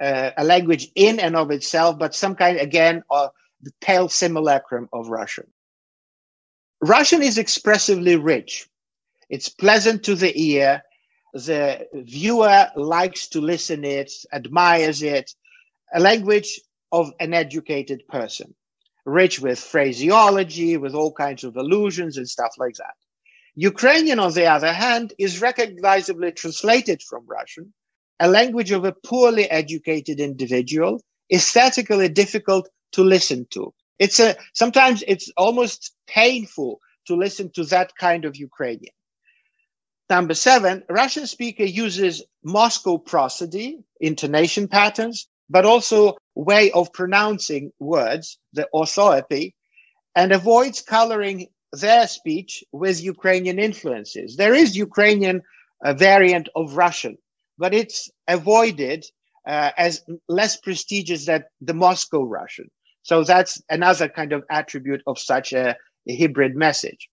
uh, 0.00 0.30
a 0.36 0.44
language 0.44 0.88
in 0.94 1.18
and 1.18 1.36
of 1.36 1.50
itself, 1.50 1.98
but 1.98 2.14
some 2.14 2.34
kind, 2.34 2.58
again, 2.58 3.02
of 3.10 3.30
the 3.60 3.72
pale 3.80 4.08
simulacrum 4.08 4.88
of 4.92 5.08
Russian. 5.08 5.46
Russian 6.80 7.22
is 7.22 7.38
expressively 7.38 8.16
rich. 8.16 8.68
It's 9.28 9.48
pleasant 9.48 10.04
to 10.04 10.14
the 10.14 10.32
ear. 10.40 10.82
The 11.34 11.86
viewer 11.92 12.68
likes 12.76 13.28
to 13.28 13.40
listen 13.40 13.84
it, 13.84 14.12
admires 14.32 15.02
it. 15.02 15.34
A 15.94 16.00
language 16.00 16.60
of 16.92 17.12
an 17.20 17.34
educated 17.34 18.06
person, 18.08 18.54
rich 19.04 19.40
with 19.40 19.58
phraseology, 19.58 20.76
with 20.76 20.94
all 20.94 21.12
kinds 21.12 21.44
of 21.44 21.56
allusions 21.56 22.16
and 22.16 22.28
stuff 22.28 22.54
like 22.58 22.76
that. 22.76 22.94
Ukrainian, 23.54 24.18
on 24.18 24.32
the 24.32 24.46
other 24.46 24.72
hand, 24.72 25.12
is 25.18 25.40
recognizably 25.40 26.32
translated 26.32 27.02
from 27.02 27.26
Russian 27.26 27.72
a 28.20 28.28
language 28.28 28.72
of 28.72 28.84
a 28.84 28.92
poorly 28.92 29.48
educated 29.50 30.20
individual, 30.20 31.00
aesthetically 31.32 32.08
difficult 32.08 32.68
to 32.92 33.02
listen 33.02 33.46
to. 33.50 33.72
It's 33.98 34.20
a 34.20 34.36
sometimes 34.54 35.04
it's 35.06 35.30
almost 35.36 35.94
painful 36.06 36.80
to 37.06 37.16
listen 37.16 37.50
to 37.52 37.64
that 37.64 37.96
kind 37.96 38.24
of 38.24 38.36
Ukrainian. 38.36 38.94
Number 40.10 40.34
seven, 40.34 40.84
Russian 40.88 41.26
speaker 41.26 41.64
uses 41.64 42.24
Moscow 42.42 42.96
prosody, 42.96 43.80
intonation 44.00 44.66
patterns, 44.66 45.28
but 45.50 45.66
also 45.66 46.16
way 46.34 46.70
of 46.72 46.92
pronouncing 46.92 47.72
words, 47.78 48.38
the 48.52 48.68
orthoepy, 48.74 49.54
and 50.14 50.32
avoids 50.32 50.80
coloring 50.80 51.48
their 51.72 52.06
speech 52.06 52.64
with 52.72 53.02
Ukrainian 53.02 53.58
influences. 53.58 54.36
There 54.36 54.54
is 54.54 54.76
Ukrainian 54.76 55.42
uh, 55.84 55.92
variant 55.92 56.48
of 56.56 56.76
Russian, 56.76 57.18
but 57.58 57.74
it's 57.74 58.10
avoided 58.26 59.04
uh, 59.46 59.72
as 59.76 60.02
less 60.28 60.56
prestigious 60.56 61.26
than 61.26 61.44
the 61.60 61.74
Moscow 61.74 62.22
Russian. 62.22 62.70
So 63.02 63.24
that's 63.24 63.62
another 63.68 64.08
kind 64.08 64.32
of 64.32 64.44
attribute 64.50 65.02
of 65.06 65.18
such 65.18 65.52
a, 65.52 65.76
a 66.08 66.16
hybrid 66.16 66.56
message. 66.56 67.08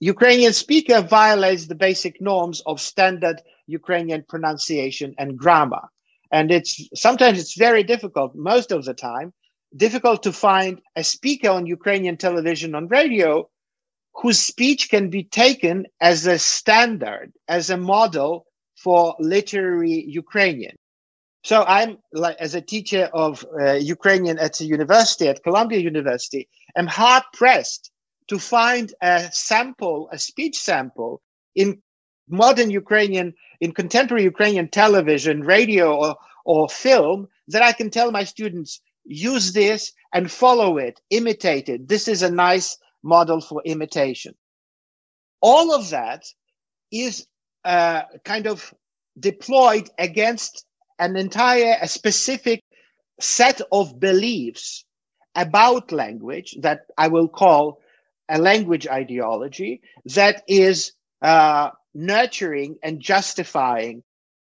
Ukrainian 0.00 0.52
speaker 0.52 1.00
violates 1.00 1.66
the 1.66 1.74
basic 1.74 2.20
norms 2.20 2.60
of 2.66 2.80
standard 2.80 3.42
Ukrainian 3.66 4.24
pronunciation 4.28 5.14
and 5.18 5.36
grammar. 5.36 5.88
And 6.30 6.52
it's 6.52 6.88
sometimes 6.94 7.40
it's 7.40 7.56
very 7.56 7.82
difficult, 7.82 8.34
most 8.34 8.70
of 8.70 8.84
the 8.84 8.94
time, 8.94 9.32
difficult 9.76 10.22
to 10.22 10.32
find 10.32 10.80
a 10.96 11.02
speaker 11.02 11.50
on 11.50 11.66
Ukrainian 11.66 12.16
television 12.16 12.74
on 12.74 12.88
radio 12.88 13.48
whose 14.14 14.38
speech 14.38 14.90
can 14.90 15.10
be 15.10 15.24
taken 15.24 15.86
as 16.00 16.26
a 16.26 16.38
standard, 16.38 17.32
as 17.48 17.70
a 17.70 17.76
model 17.76 18.46
for 18.76 19.16
literary 19.18 20.04
Ukrainian. 20.08 20.76
So 21.44 21.64
I'm 21.66 21.98
like 22.12 22.36
as 22.38 22.54
a 22.54 22.60
teacher 22.60 23.08
of 23.12 23.44
uh, 23.60 23.74
Ukrainian 23.74 24.38
at 24.38 24.54
the 24.58 24.64
university 24.64 25.28
at 25.28 25.42
Columbia 25.42 25.78
University, 25.78 26.48
I'm 26.76 26.86
hard 26.86 27.22
pressed 27.32 27.90
to 28.28 28.38
find 28.38 28.92
a 29.02 29.30
sample, 29.32 30.08
a 30.12 30.18
speech 30.18 30.58
sample 30.58 31.22
in 31.54 31.82
modern 32.28 32.70
Ukrainian, 32.70 33.34
in 33.60 33.72
contemporary 33.72 34.24
Ukrainian 34.24 34.68
television, 34.68 35.40
radio, 35.40 35.96
or, 35.96 36.16
or 36.44 36.68
film 36.68 37.28
that 37.48 37.62
I 37.62 37.72
can 37.72 37.90
tell 37.90 38.10
my 38.10 38.24
students 38.24 38.80
use 39.04 39.52
this 39.52 39.92
and 40.12 40.30
follow 40.30 40.76
it, 40.76 41.00
imitate 41.10 41.68
it. 41.68 41.88
This 41.88 42.08
is 42.08 42.22
a 42.22 42.30
nice 42.30 42.76
model 43.02 43.40
for 43.40 43.62
imitation. 43.64 44.34
All 45.40 45.74
of 45.74 45.90
that 45.90 46.24
is 46.92 47.26
uh, 47.64 48.02
kind 48.24 48.46
of 48.46 48.74
deployed 49.18 49.88
against 49.98 50.64
an 50.98 51.16
entire, 51.16 51.76
a 51.80 51.88
specific 51.88 52.62
set 53.20 53.60
of 53.72 53.98
beliefs 53.98 54.84
about 55.34 55.92
language 55.92 56.56
that 56.60 56.80
I 56.96 57.08
will 57.08 57.28
call 57.28 57.80
a 58.28 58.38
language 58.38 58.86
ideology 58.86 59.80
that 60.04 60.42
is 60.48 60.92
uh, 61.22 61.70
nurturing 61.94 62.76
and 62.82 63.00
justifying 63.00 64.02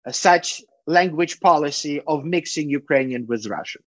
uh, 0.07 0.13
such 0.13 0.63
language 0.87 1.41
policy 1.41 2.01
of 2.07 2.25
mixing 2.25 2.69
Ukrainian 2.69 3.27
with 3.27 3.47
Russian. 3.47 3.83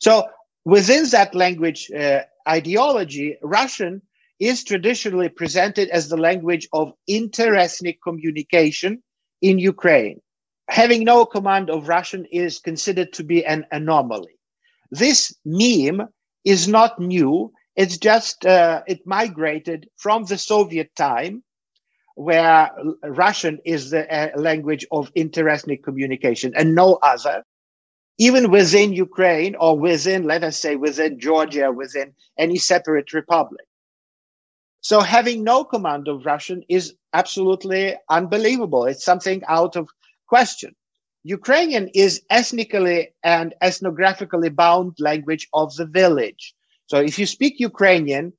So 0.00 0.26
within 0.64 1.08
that 1.10 1.34
language 1.34 1.90
uh, 1.90 2.22
ideology, 2.48 3.36
Russian 3.42 4.02
is 4.40 4.64
traditionally 4.64 5.28
presented 5.28 5.88
as 5.90 6.08
the 6.08 6.16
language 6.16 6.68
of 6.72 6.92
interethnic 7.08 7.98
communication 8.02 9.02
in 9.40 9.58
Ukraine. 9.58 10.20
Having 10.68 11.04
no 11.04 11.24
command 11.24 11.70
of 11.70 11.88
Russian 11.88 12.26
is 12.32 12.58
considered 12.58 13.12
to 13.14 13.22
be 13.22 13.44
an 13.44 13.64
anomaly. 13.70 14.34
This 14.90 15.34
meme 15.44 16.08
is 16.44 16.68
not 16.68 16.98
new. 16.98 17.52
It's 17.76 17.98
just, 17.98 18.46
uh, 18.46 18.82
it 18.86 19.06
migrated 19.06 19.88
from 19.96 20.24
the 20.24 20.38
Soviet 20.38 20.94
time, 20.96 21.42
where 22.14 22.70
Russian 23.02 23.58
is 23.64 23.90
the 23.90 24.12
uh, 24.12 24.38
language 24.38 24.86
of 24.92 25.12
interethnic 25.14 25.82
communication 25.82 26.52
and 26.54 26.74
no 26.74 26.98
other. 27.02 27.44
Even 28.18 28.52
within 28.52 28.92
Ukraine 28.92 29.56
or 29.56 29.76
within, 29.76 30.22
let 30.22 30.44
us 30.44 30.56
say, 30.56 30.76
within 30.76 31.18
Georgia, 31.18 31.72
within 31.72 32.14
any 32.38 32.56
separate 32.56 33.12
republic. 33.12 33.66
So 34.82 35.00
having 35.00 35.42
no 35.42 35.64
command 35.64 36.06
of 36.06 36.24
Russian 36.24 36.62
is 36.68 36.94
absolutely 37.12 37.96
unbelievable. 38.08 38.84
It's 38.84 39.04
something 39.04 39.42
out 39.48 39.74
of 39.76 39.88
question. 40.28 40.76
Ukrainian 41.24 41.88
is 41.94 42.22
ethnically 42.30 43.14
and 43.24 43.54
ethnographically 43.62 44.54
bound 44.54 44.94
language 45.00 45.48
of 45.54 45.74
the 45.74 45.86
village. 45.86 46.54
So 46.86 46.98
if 46.98 47.18
you 47.18 47.26
speak 47.26 47.60
Ukrainian, 47.60 48.32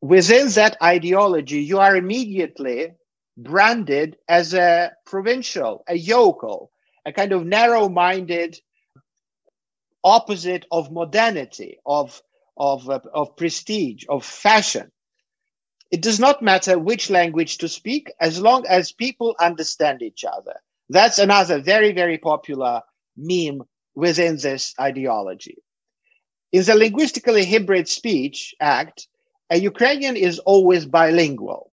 within 0.00 0.48
that 0.50 0.76
ideology, 0.82 1.60
you 1.60 1.78
are 1.78 1.96
immediately 1.96 2.92
branded 3.36 4.16
as 4.28 4.52
a 4.54 4.92
provincial, 5.06 5.84
a 5.88 5.96
yokel, 5.96 6.70
a 7.06 7.12
kind 7.12 7.32
of 7.32 7.46
narrow 7.46 7.88
minded 7.88 8.58
opposite 10.04 10.66
of 10.70 10.92
modernity, 10.92 11.78
of, 11.86 12.20
of, 12.56 12.88
uh, 12.90 13.00
of 13.14 13.36
prestige, 13.36 14.04
of 14.08 14.24
fashion. 14.24 14.90
It 15.90 16.02
does 16.02 16.18
not 16.18 16.42
matter 16.42 16.78
which 16.78 17.10
language 17.10 17.58
to 17.58 17.68
speak 17.68 18.12
as 18.20 18.40
long 18.40 18.66
as 18.66 18.92
people 18.92 19.36
understand 19.40 20.02
each 20.02 20.24
other. 20.24 20.54
That's 20.88 21.18
another 21.18 21.60
very, 21.60 21.92
very 21.92 22.18
popular 22.18 22.82
meme 23.16 23.62
within 23.94 24.36
this 24.38 24.74
ideology. 24.80 25.58
In 26.52 26.64
the 26.64 26.74
Linguistically 26.74 27.46
Hybrid 27.46 27.88
Speech 27.88 28.54
Act, 28.60 29.08
a 29.50 29.56
Ukrainian 29.58 30.16
is 30.16 30.38
always 30.40 30.84
bilingual. 30.84 31.72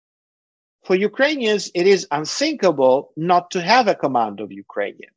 For 0.85 0.95
Ukrainians, 0.95 1.71
it 1.75 1.87
is 1.87 2.09
unthinkable 2.11 3.13
not 3.17 3.51
to 3.51 3.61
have 3.61 3.87
a 3.87 3.95
command 3.95 4.41
of 4.41 4.51
Ukrainian. 4.51 5.13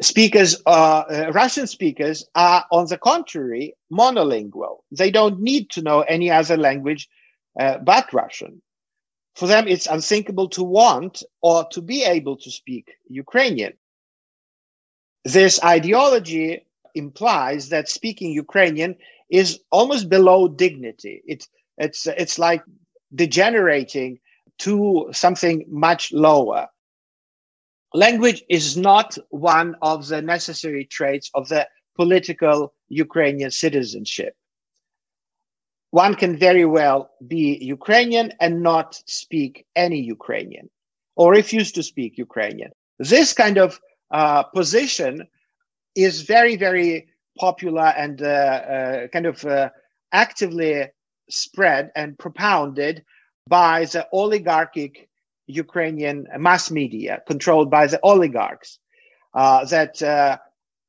Speakers, 0.00 0.62
uh, 0.66 1.04
uh, 1.08 1.30
Russian 1.32 1.66
speakers 1.66 2.26
are, 2.34 2.64
on 2.70 2.86
the 2.86 2.98
contrary, 2.98 3.76
monolingual. 3.92 4.78
They 4.90 5.10
don't 5.10 5.40
need 5.40 5.70
to 5.70 5.82
know 5.82 6.00
any 6.02 6.30
other 6.30 6.56
language 6.56 7.08
uh, 7.58 7.78
but 7.78 8.12
Russian. 8.12 8.62
For 9.34 9.46
them, 9.46 9.66
it's 9.66 9.86
unthinkable 9.86 10.48
to 10.50 10.62
want 10.62 11.22
or 11.42 11.66
to 11.72 11.80
be 11.80 12.04
able 12.04 12.36
to 12.36 12.50
speak 12.50 12.92
Ukrainian. 13.08 13.74
This 15.24 15.62
ideology 15.62 16.64
implies 16.94 17.68
that 17.68 17.88
speaking 17.88 18.32
Ukrainian 18.32 18.96
is 19.30 19.60
almost 19.70 20.08
below 20.08 20.48
dignity. 20.48 21.22
It's 21.26 21.48
it's 21.78 22.06
it's 22.06 22.38
like 22.38 22.62
degenerating 23.14 24.18
to 24.58 25.08
something 25.12 25.64
much 25.68 26.12
lower. 26.12 26.68
Language 27.92 28.42
is 28.48 28.76
not 28.76 29.16
one 29.30 29.76
of 29.82 30.08
the 30.08 30.20
necessary 30.20 30.84
traits 30.84 31.30
of 31.34 31.48
the 31.48 31.68
political 31.96 32.74
Ukrainian 32.88 33.50
citizenship. 33.50 34.34
One 35.90 36.16
can 36.16 36.36
very 36.36 36.64
well 36.64 37.10
be 37.28 37.56
Ukrainian 37.62 38.32
and 38.40 38.62
not 38.62 39.00
speak 39.06 39.64
any 39.76 40.00
Ukrainian 40.00 40.68
or 41.14 41.30
refuse 41.30 41.70
to 41.72 41.84
speak 41.84 42.18
Ukrainian. 42.18 42.72
This 42.98 43.32
kind 43.32 43.58
of 43.58 43.80
uh, 44.10 44.42
position 44.42 45.28
is 45.94 46.22
very, 46.22 46.56
very 46.56 47.08
popular 47.38 47.92
and 47.96 48.22
uh, 48.22 48.26
uh, 48.26 49.06
kind 49.08 49.26
of 49.26 49.44
uh, 49.44 49.70
actively 50.12 50.86
spread 51.30 51.90
and 51.96 52.18
propounded 52.18 53.04
by 53.48 53.84
the 53.86 54.06
oligarchic 54.12 55.08
Ukrainian 55.46 56.26
mass 56.38 56.70
media 56.70 57.22
controlled 57.26 57.70
by 57.70 57.86
the 57.86 58.00
oligarchs. 58.02 58.78
Uh, 59.34 59.64
that 59.66 60.00
uh, 60.02 60.38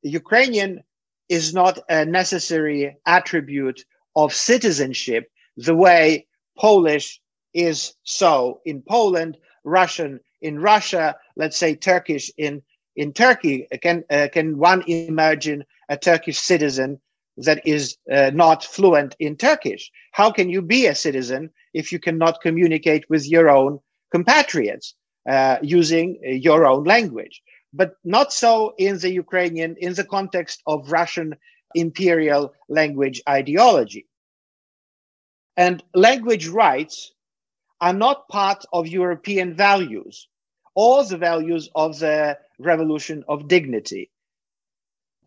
Ukrainian 0.02 0.82
is 1.28 1.52
not 1.52 1.78
a 1.88 2.04
necessary 2.04 2.96
attribute 3.06 3.84
of 4.14 4.32
citizenship 4.32 5.28
the 5.56 5.74
way 5.74 6.26
Polish 6.56 7.20
is 7.54 7.94
so 8.04 8.60
in 8.64 8.82
Poland, 8.82 9.36
Russian 9.64 10.20
in 10.42 10.60
Russia, 10.60 11.16
let's 11.36 11.56
say 11.56 11.74
Turkish 11.74 12.30
in 12.36 12.62
in 12.96 13.12
Turkey. 13.12 13.66
Can 13.82 14.04
uh, 14.10 14.28
can 14.32 14.58
one 14.58 14.82
imagine 14.86 15.64
a 15.88 15.96
Turkish 15.96 16.38
citizen 16.38 17.00
that 17.36 17.60
is 17.66 17.96
uh, 18.10 18.30
not 18.34 18.64
fluent 18.64 19.14
in 19.18 19.36
Turkish? 19.36 19.90
How 20.12 20.30
can 20.30 20.48
you 20.48 20.62
be 20.62 20.86
a 20.86 20.94
citizen 20.94 21.50
if 21.74 21.92
you 21.92 21.98
cannot 21.98 22.40
communicate 22.40 23.04
with 23.10 23.28
your 23.28 23.50
own 23.50 23.78
compatriots 24.10 24.94
uh, 25.28 25.58
using 25.62 26.18
uh, 26.26 26.30
your 26.30 26.66
own 26.66 26.84
language? 26.84 27.42
But 27.72 27.96
not 28.04 28.32
so 28.32 28.74
in 28.78 28.98
the 28.98 29.12
Ukrainian, 29.12 29.76
in 29.78 29.94
the 29.94 30.04
context 30.04 30.62
of 30.66 30.90
Russian 30.90 31.36
imperial 31.74 32.54
language 32.68 33.22
ideology. 33.28 34.06
And 35.56 35.82
language 35.94 36.48
rights 36.48 37.12
are 37.80 37.92
not 37.92 38.28
part 38.28 38.64
of 38.72 38.86
European 38.88 39.54
values 39.54 40.28
or 40.74 41.04
the 41.04 41.18
values 41.18 41.68
of 41.74 41.98
the 41.98 42.38
revolution 42.58 43.24
of 43.28 43.48
dignity. 43.48 44.10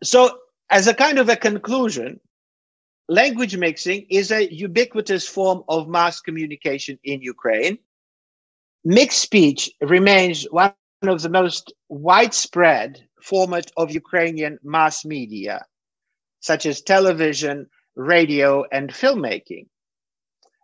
So, 0.02 0.38
as 0.70 0.86
a 0.86 0.94
kind 0.94 1.18
of 1.18 1.28
a 1.28 1.36
conclusion, 1.36 2.20
language 3.08 3.56
mixing 3.56 4.06
is 4.08 4.30
a 4.30 4.52
ubiquitous 4.52 5.26
form 5.26 5.62
of 5.68 5.88
mass 5.88 6.20
communication 6.20 6.98
in 7.04 7.20
Ukraine. 7.22 7.78
Mixed 8.84 9.20
speech 9.20 9.70
remains 9.80 10.44
one 10.50 10.72
of 11.02 11.22
the 11.22 11.28
most 11.28 11.72
widespread 11.88 13.02
format 13.22 13.70
of 13.76 13.90
Ukrainian 13.90 14.58
mass 14.62 15.04
media, 15.04 15.66
such 16.40 16.64
as 16.66 16.80
television, 16.80 17.66
radio, 17.96 18.64
and 18.72 18.90
filmmaking. 18.90 19.66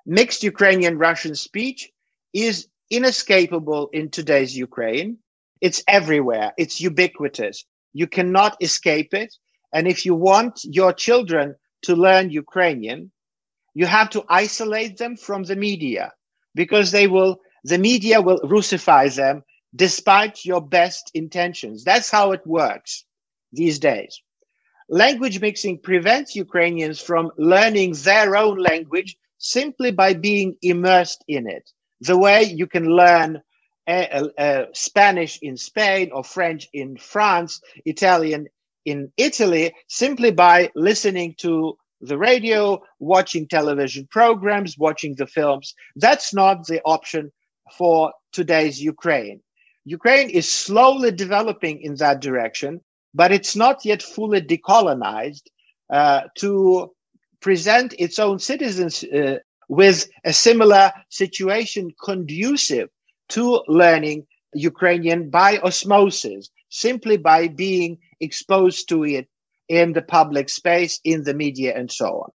Mixed 0.07 0.43
Ukrainian 0.43 0.99
Russian 0.99 1.35
speech 1.35 1.91
is 2.33 2.69
inescapable 2.91 3.89
in 3.93 4.09
today's 4.09 4.57
Ukraine. 4.57 5.19
It's 5.61 5.83
everywhere, 5.89 6.53
it's 6.59 6.81
ubiquitous. 6.81 7.65
You 7.93 8.07
cannot 8.07 8.57
escape 8.61 9.15
it. 9.15 9.35
And 9.73 9.89
if 9.89 10.05
you 10.05 10.15
want 10.15 10.61
your 10.65 10.93
children 10.93 11.55
to 11.83 11.97
learn 11.97 12.31
Ukrainian, 12.31 13.11
you 13.75 13.87
have 13.87 14.11
to 14.11 14.25
isolate 14.29 14.97
them 14.99 15.17
from 15.17 15.45
the 15.45 15.57
media 15.57 16.13
because 16.55 16.91
they 16.93 17.07
will, 17.07 17.41
the 17.65 17.79
media 17.79 18.21
will 18.21 18.41
Russify 18.41 19.15
them 19.15 19.43
despite 19.75 20.45
your 20.45 20.61
best 20.61 21.11
intentions. 21.15 21.85
That's 21.85 22.11
how 22.11 22.33
it 22.33 22.47
works 22.47 23.05
these 23.53 23.79
days. 23.79 24.21
Language 24.89 25.41
mixing 25.41 25.81
prevents 25.81 26.37
Ukrainians 26.37 27.01
from 27.01 27.31
learning 27.39 27.95
their 28.05 28.37
own 28.37 28.59
language 28.59 29.17
simply 29.39 29.91
by 29.91 30.15
being 30.15 30.57
immersed 30.63 31.25
in 31.29 31.49
it. 31.49 31.71
The 32.01 32.17
way 32.19 32.45
you 32.45 32.67
can 32.67 32.87
learn 32.87 33.43
uh, 33.87 34.29
uh, 34.39 34.65
Spanish 34.73 35.39
in 35.43 35.57
Spain 35.57 36.11
or 36.13 36.25
French 36.25 36.69
in 36.73 36.97
France, 36.97 37.61
Italian 37.85 38.47
in 38.85 39.13
Italy, 39.17 39.75
simply 39.89 40.31
by 40.31 40.71
listening 40.75 41.35
to 41.39 41.77
the 42.01 42.19
radio, 42.19 42.81
watching 42.99 43.49
television 43.49 44.07
programs, 44.11 44.79
watching 44.79 45.15
the 45.17 45.27
films. 45.27 45.75
That's 45.97 46.35
not 46.35 46.67
the 46.67 46.81
option 46.85 47.33
for 47.77 48.13
today's 48.33 48.83
Ukraine. 48.83 49.41
Ukraine 49.85 50.31
is 50.31 50.49
slowly 50.49 51.11
developing 51.11 51.81
in 51.81 51.95
that 51.97 52.21
direction, 52.21 52.81
but 53.15 53.33
it's 53.33 53.57
not 53.57 53.85
yet 53.85 54.03
fully 54.03 54.41
decolonized 54.41 55.43
uh, 55.91 56.23
to 56.39 56.93
present 57.41 57.95
its 57.99 58.19
own 58.19 58.39
citizens 58.39 59.05
uh, 59.05 59.39
with 59.69 60.09
a 60.25 60.33
similar 60.33 60.93
situation 61.09 61.91
conducive 62.05 62.89
to 63.31 63.63
learning 63.69 64.27
Ukrainian 64.55 65.31
by 65.31 65.59
osmosis, 65.59 66.49
simply 66.71 67.17
by 67.17 67.49
being 67.49 67.99
exposed 68.21 68.89
to 68.89 69.05
it 69.05 69.29
in 69.69 69.93
the 69.93 70.03
public 70.03 70.49
space, 70.49 71.01
in 71.05 71.25
the 71.25 71.35
media, 71.35 71.77
and 71.77 71.91
so 71.91 72.07
on. 72.25 72.31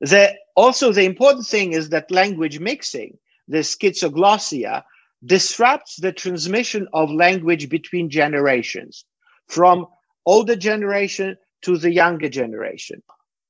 The, 0.00 0.34
also, 0.56 0.92
the 0.92 1.04
important 1.04 1.46
thing 1.46 1.72
is 1.72 1.90
that 1.90 2.10
language 2.10 2.58
mixing, 2.58 3.18
the 3.46 3.58
schizoglossia, 3.58 4.82
disrupts 5.24 5.96
the 5.96 6.12
transmission 6.12 6.88
of 6.92 7.10
language 7.10 7.68
between 7.68 8.10
generations 8.10 9.04
from 9.46 9.86
older 10.26 10.56
generation 10.56 11.36
to 11.62 11.78
the 11.78 11.92
younger 11.92 12.28
generation 12.28 13.00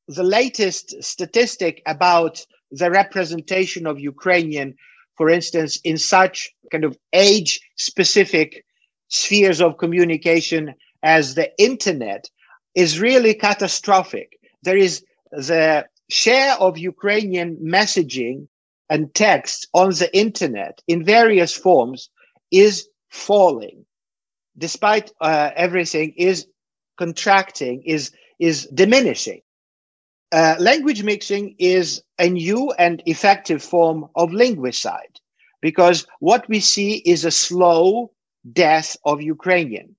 the 0.09 0.23
latest 0.23 1.03
statistic 1.03 1.83
about 1.87 2.45
the 2.71 2.91
representation 2.91 3.87
of 3.87 4.01
Ukrainian, 4.01 4.75
for 5.17 5.29
instance, 5.29 5.79
in 5.85 5.99
such 5.99 6.51
kind 6.71 6.85
of 6.85 6.97
age 7.13 7.61
specific 7.77 8.65
spheres 9.09 9.61
of 9.61 9.79
communication 9.79 10.75
as 11.03 11.35
the 11.35 11.51
internet 11.59 12.31
is 12.75 13.01
really 13.01 13.35
catastrophic. 13.35 14.39
There 14.63 14.77
is 14.77 15.05
the 15.31 15.87
share 16.09 16.55
of 16.55 16.79
Ukrainian 16.79 17.57
messaging 17.57 18.49
and 18.89 19.15
text 19.15 19.69
on 19.75 19.91
the 19.91 20.11
internet 20.17 20.83
in 20.87 21.05
various 21.05 21.55
forms 21.57 22.11
is 22.51 22.89
falling 23.09 23.85
despite 24.59 25.11
uh, 25.21 25.51
everything 25.57 26.13
is 26.17 26.47
contracting 26.99 27.83
is 27.85 28.11
is 28.39 28.67
diminishing 28.75 29.41
uh, 30.33 30.57
language 30.59 31.03
mixing 31.03 31.55
is 31.59 32.03
a 32.19 32.29
new 32.29 32.73
and 32.79 33.03
effective 33.07 33.63
form 33.63 34.07
of 34.17 34.31
linguicide 34.31 35.21
because 35.61 36.07
what 36.21 36.49
we 36.49 36.59
see 36.59 36.97
is 37.05 37.25
a 37.25 37.31
slow 37.31 38.11
death 38.53 38.97
of 39.05 39.23
Ukrainian. 39.23 39.95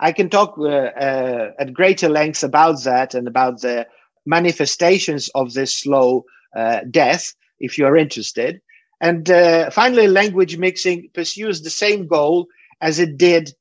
I 0.00 0.12
can 0.12 0.28
talk 0.28 0.56
uh, 0.58 0.64
uh, 0.64 1.52
at 1.58 1.72
greater 1.72 2.08
length 2.08 2.42
about 2.42 2.82
that 2.84 3.14
and 3.14 3.28
about 3.28 3.60
the 3.60 3.86
manifestations 4.26 5.28
of 5.34 5.54
this 5.54 5.76
slow 5.76 6.24
uh, 6.54 6.80
death 6.90 7.34
if 7.60 7.78
you're 7.78 7.96
interested. 7.96 8.60
And 9.00 9.30
uh, 9.30 9.70
finally, 9.70 10.08
language 10.08 10.56
mixing 10.58 11.08
pursues 11.14 11.62
the 11.62 11.70
same 11.70 12.06
goal 12.06 12.46
as 12.80 12.98
it 12.98 13.16
did, 13.16 13.52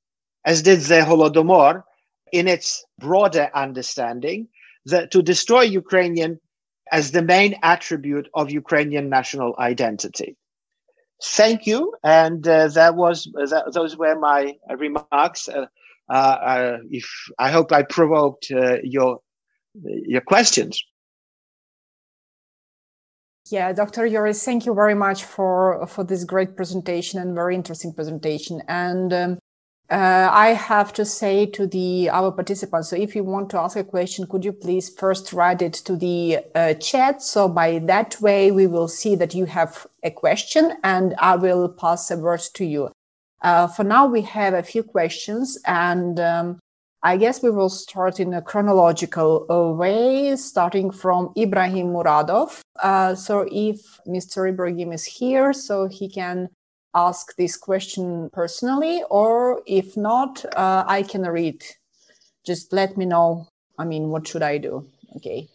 as 0.45 0.61
did 0.61 0.79
the 0.81 1.01
Holodomor 1.01 1.83
in 2.31 2.47
its 2.47 2.85
broader 2.99 3.49
understanding, 3.53 4.47
the, 4.85 5.07
to 5.07 5.21
destroy 5.21 5.61
Ukrainian 5.61 6.39
as 6.91 7.11
the 7.11 7.21
main 7.21 7.55
attribute 7.63 8.29
of 8.33 8.51
Ukrainian 8.51 9.09
national 9.09 9.55
identity. 9.57 10.37
Thank 11.23 11.65
you, 11.65 11.93
and 12.03 12.45
uh, 12.47 12.67
that 12.69 12.95
was 12.95 13.27
that, 13.33 13.71
those 13.73 13.97
were 13.97 14.19
my 14.19 14.53
remarks. 14.77 15.47
Uh, 15.47 15.65
uh, 16.09 16.13
uh, 16.13 16.77
if 16.91 17.09
I 17.39 17.49
hope 17.49 17.71
I 17.71 17.83
provoked 17.83 18.51
uh, 18.51 18.77
your 18.83 19.19
your 19.83 20.21
questions. 20.21 20.83
Yeah, 23.49 23.71
Dr. 23.73 24.09
Joris, 24.09 24.43
thank 24.43 24.65
you 24.65 24.73
very 24.73 24.95
much 24.95 25.23
for 25.23 25.87
for 25.87 26.03
this 26.03 26.23
great 26.25 26.55
presentation 26.55 27.19
and 27.19 27.33
very 27.33 27.55
interesting 27.55 27.93
presentation. 27.93 28.61
And 28.67 29.13
um, 29.13 29.39
uh, 29.89 30.29
I 30.31 30.49
have 30.49 30.93
to 30.93 31.05
say 31.05 31.45
to 31.47 31.67
the 31.67 32.09
our 32.09 32.31
participants, 32.31 32.89
so 32.89 32.95
if 32.95 33.15
you 33.15 33.23
want 33.23 33.51
to 33.51 33.59
ask 33.59 33.77
a 33.77 33.83
question, 33.83 34.25
could 34.25 34.43
you 34.43 34.51
please 34.51 34.89
first 34.89 35.31
write 35.31 35.61
it 35.61 35.73
to 35.85 35.95
the 35.95 36.39
uh, 36.55 36.73
chat? 36.75 37.21
So 37.21 37.47
by 37.47 37.79
that 37.79 38.19
way, 38.19 38.51
we 38.51 38.65
will 38.65 38.87
see 38.87 39.15
that 39.15 39.35
you 39.35 39.45
have 39.45 39.85
a 40.01 40.09
question, 40.09 40.73
and 40.83 41.13
I 41.19 41.35
will 41.35 41.69
pass 41.69 42.09
a 42.09 42.17
word 42.17 42.41
to 42.55 42.65
you. 42.65 42.91
Uh, 43.41 43.67
for 43.67 43.83
now, 43.83 44.07
we 44.07 44.21
have 44.21 44.55
a 44.55 44.63
few 44.63 44.81
questions, 44.81 45.59
and 45.67 46.19
um, 46.19 46.59
I 47.03 47.17
guess 47.17 47.43
we 47.43 47.51
will 47.51 47.69
start 47.69 48.19
in 48.19 48.33
a 48.33 48.41
chronological 48.41 49.45
uh, 49.51 49.71
way, 49.71 50.35
starting 50.35 50.89
from 50.89 51.31
Ibrahim 51.37 51.89
Muradov. 51.89 52.61
Uh, 52.81 53.13
so 53.13 53.47
if 53.51 53.99
Mr. 54.07 54.49
Ibrahim 54.49 54.91
is 54.91 55.05
here, 55.05 55.53
so 55.53 55.87
he 55.87 56.09
can 56.09 56.49
ask 56.95 57.35
this 57.35 57.57
question 57.57 58.29
personally, 58.31 59.03
or 59.09 59.61
if 59.67 59.95
not, 59.97 60.43
uh, 60.55 60.83
I 60.87 61.03
can 61.03 61.21
read. 61.23 61.63
Just 62.45 62.73
let 62.73 62.97
me 62.97 63.05
know. 63.05 63.47
I 63.77 63.85
mean, 63.85 64.09
what 64.09 64.27
should 64.27 64.41
I 64.43 64.57
do? 64.57 64.87
Okay. 65.17 65.49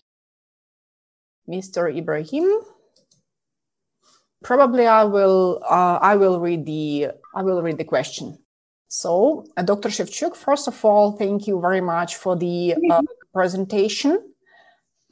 Mr. 1.48 1.96
Ibrahim. 1.96 2.48
Probably 4.42 4.86
I 4.86 5.04
will. 5.04 5.60
Uh, 5.68 5.98
I 6.00 6.16
will 6.16 6.40
read 6.40 6.64
the. 6.66 7.08
I 7.34 7.42
will 7.42 7.62
read 7.62 7.78
the 7.78 7.84
question. 7.84 8.38
So, 8.88 9.46
uh, 9.56 9.62
Dr. 9.62 9.88
Shevchuk, 9.88 10.34
first 10.34 10.66
of 10.66 10.84
all, 10.84 11.12
thank 11.12 11.46
you 11.46 11.60
very 11.60 11.80
much 11.80 12.16
for 12.16 12.36
the 12.36 12.74
uh, 12.90 13.02
presentation. 13.32 14.29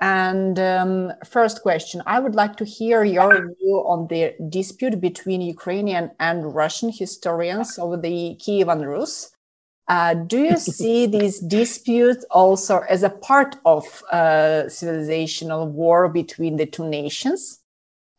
And 0.01 0.59
um, 0.61 1.13
first 1.25 1.63
question, 1.63 2.03
I 2.07 2.21
would 2.21 2.35
like 2.35 2.57
to 2.57 2.65
hear 2.65 3.03
your 3.03 3.55
view 3.55 3.83
on 3.87 4.07
the 4.07 4.35
dispute 4.49 5.01
between 5.01 5.41
Ukrainian 5.41 6.13
and 6.21 6.55
Russian 6.55 6.93
historians 6.93 7.79
over 7.79 7.97
the 7.97 8.37
Kievan 8.41 8.87
Rus. 8.87 9.33
Uh, 9.89 10.15
do 10.15 10.39
you 10.39 10.57
see 10.79 11.07
this 11.07 11.41
dispute 11.41 12.23
also 12.31 12.81
as 12.89 13.03
a 13.03 13.11
part 13.11 13.57
of 13.65 14.05
uh, 14.13 14.65
civilizational 14.69 15.69
war 15.69 16.09
between 16.09 16.57
the 16.57 16.67
two 16.67 16.89
nations? 16.89 17.61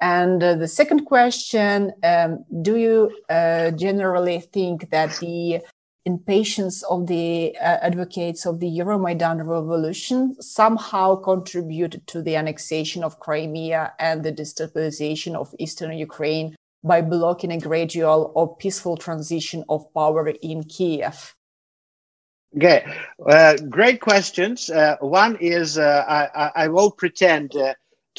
And 0.02 0.42
uh, 0.44 0.56
the 0.56 0.68
second 0.68 1.06
question 1.06 1.94
um, 2.04 2.46
Do 2.62 2.78
you 2.78 3.12
uh, 3.30 3.72
generally 3.72 4.40
think 4.40 4.90
that 4.92 5.18
the 5.20 5.62
impatience 6.14 6.78
of 6.94 7.00
the 7.08 7.56
uh, 7.58 7.78
advocates 7.90 8.42
of 8.46 8.60
the 8.60 8.72
Euromaidan 8.80 9.38
revolution 9.46 10.20
somehow 10.42 11.08
contributed 11.16 12.02
to 12.08 12.22
the 12.22 12.36
annexation 12.36 13.04
of 13.04 13.20
Crimea 13.20 13.94
and 14.00 14.24
the 14.24 14.32
destabilization 14.42 15.36
of 15.36 15.54
eastern 15.60 15.92
Ukraine 16.10 16.56
by 16.84 17.00
blocking 17.02 17.52
a 17.52 17.60
gradual 17.60 18.32
or 18.36 18.56
peaceful 18.64 18.96
transition 18.98 19.64
of 19.70 19.94
power 19.94 20.28
in 20.52 20.64
Kiev? 20.64 21.36
Okay, 22.56 22.80
uh, 23.36 23.56
great 23.78 24.00
questions. 24.02 24.70
Uh, 24.70 24.96
one 25.02 25.34
is 25.58 25.78
uh, 25.78 26.04
I, 26.08 26.64
I, 26.64 26.68
won't 26.70 26.98
pretend 26.98 27.54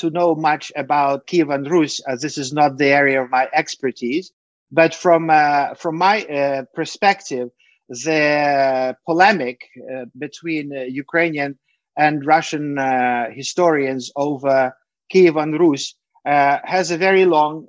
to 0.00 0.10
know 0.10 0.34
much 0.34 0.72
about 0.76 1.26
Kievan 1.26 1.68
Rus, 1.68 2.00
as 2.06 2.22
this 2.22 2.38
is 2.38 2.52
not 2.52 2.78
the 2.78 2.86
area 2.86 3.22
of 3.22 3.30
my 3.30 3.48
expertise. 3.52 4.32
But 4.72 4.94
from 4.94 5.30
uh, 5.30 5.74
from 5.74 5.96
my 5.98 6.24
uh, 6.24 6.62
perspective, 6.74 7.50
the 7.90 8.96
polemic 9.04 9.68
uh, 9.92 10.04
between 10.16 10.72
uh, 10.74 10.82
Ukrainian 10.82 11.58
and 11.98 12.24
Russian 12.24 12.78
uh, 12.78 13.26
historians 13.32 14.12
over 14.14 14.72
Kievan 15.12 15.58
Rus 15.58 15.94
uh, 16.24 16.58
has 16.64 16.90
a 16.90 16.96
very 16.96 17.24
long 17.24 17.66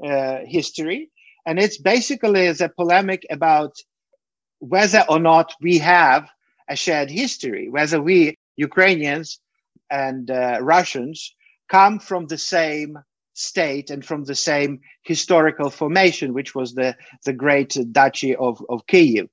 history, 0.48 1.10
and 1.46 1.60
it's 1.60 1.80
basically 1.80 2.52
the 2.52 2.70
polemic 2.70 3.26
about 3.32 3.74
whether 4.60 5.04
or 5.10 5.20
not 5.20 5.56
we 5.60 5.80
have 5.80 6.30
a 6.70 6.76
shared 6.76 7.10
history, 7.10 7.68
whether 7.70 8.00
we 8.00 8.38
Ukrainians 8.58 9.40
and 9.90 10.30
Russians 10.62 11.34
come 11.68 11.98
from 11.98 12.28
the 12.28 12.38
same 12.38 13.00
state 13.34 13.90
and 13.90 14.06
from 14.06 14.26
the 14.26 14.36
same 14.36 14.80
historical 15.02 15.70
formation, 15.72 16.34
which 16.34 16.54
was 16.54 16.76
the, 16.76 16.96
the 17.26 17.34
great 17.34 17.76
duchy 17.92 18.36
of, 18.36 18.64
of 18.70 18.86
Kiev. 18.88 19.28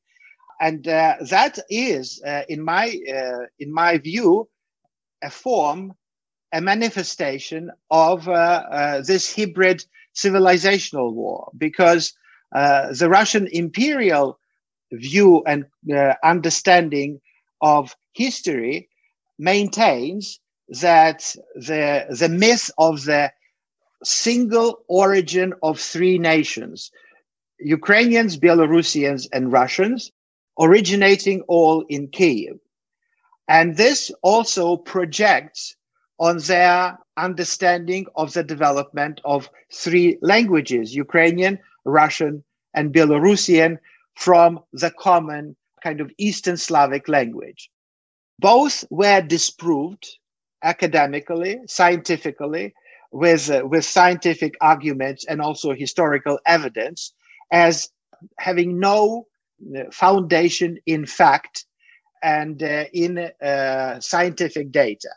And 0.61 0.87
uh, 0.89 1.17
that 1.31 1.59
is, 1.71 2.21
uh, 2.27 2.43
in, 2.49 2.63
my, 2.63 2.99
uh, 3.09 3.47
in 3.59 3.73
my 3.73 3.99
view, 3.99 4.49
a 5.23 5.31
form, 5.31 5.93
a 6.53 6.61
manifestation 6.61 7.71
of 7.91 8.25
this 9.07 9.35
hybrid 9.35 9.85
civilizational 10.15 11.13
war, 11.13 11.51
because 11.57 12.15
the 12.53 13.09
Russian 13.11 13.49
imperial 13.53 14.39
view 14.93 15.43
and 15.47 15.67
understanding 16.25 17.21
of 17.61 17.95
history 18.15 18.89
maintains 19.39 20.41
that 20.69 21.35
the, 21.55 22.07
the 22.19 22.29
myth 22.29 22.71
of 22.79 23.05
the 23.05 23.33
single 24.05 24.81
origin 24.89 25.53
of 25.63 25.81
three 25.81 26.19
nations 26.19 26.91
Ukrainians, 27.61 28.39
Belarusians, 28.39 29.27
and 29.33 29.51
Russians, 29.51 30.13
originating 30.59 31.43
all 31.43 31.85
in 31.89 32.09
Kiev. 32.09 32.59
And 33.49 33.77
this 33.77 34.11
also 34.23 34.77
projects 34.77 35.77
on 36.19 36.39
their 36.39 36.99
understanding 37.17 38.07
of 38.17 38.33
the 38.33 38.43
development 38.43 39.21
of 39.25 39.49
three 39.73 40.19
languages 40.21 40.95
Ukrainian, 40.95 41.59
Russian, 41.85 42.45
and 42.75 42.93
Belarusian 42.93 43.79
from 44.15 44.61
the 44.73 44.91
common 44.91 45.57
kind 45.83 46.01
of 46.01 46.11
Eastern 46.19 46.57
Slavic 46.57 47.09
language. 47.09 47.71
Both 48.41 48.85
were 48.91 49.21
disproved 49.21 50.07
academically, 50.63 51.61
scientifically, 51.67 52.75
with, 53.13 53.49
uh, 53.51 53.63
with 53.65 53.85
scientific 53.85 54.55
arguments 54.61 55.25
and 55.25 55.41
also 55.41 55.73
historical 55.73 56.39
evidence 56.47 57.13
as 57.53 57.89
having 58.39 58.79
no 58.79 59.28
foundation 59.93 60.79
in 60.87 61.07
fact 61.07 61.65
and 62.23 62.63
uh, 62.63 62.85
in 62.93 63.19
uh, 63.19 64.01
scientific 64.01 64.73
data. 64.73 65.11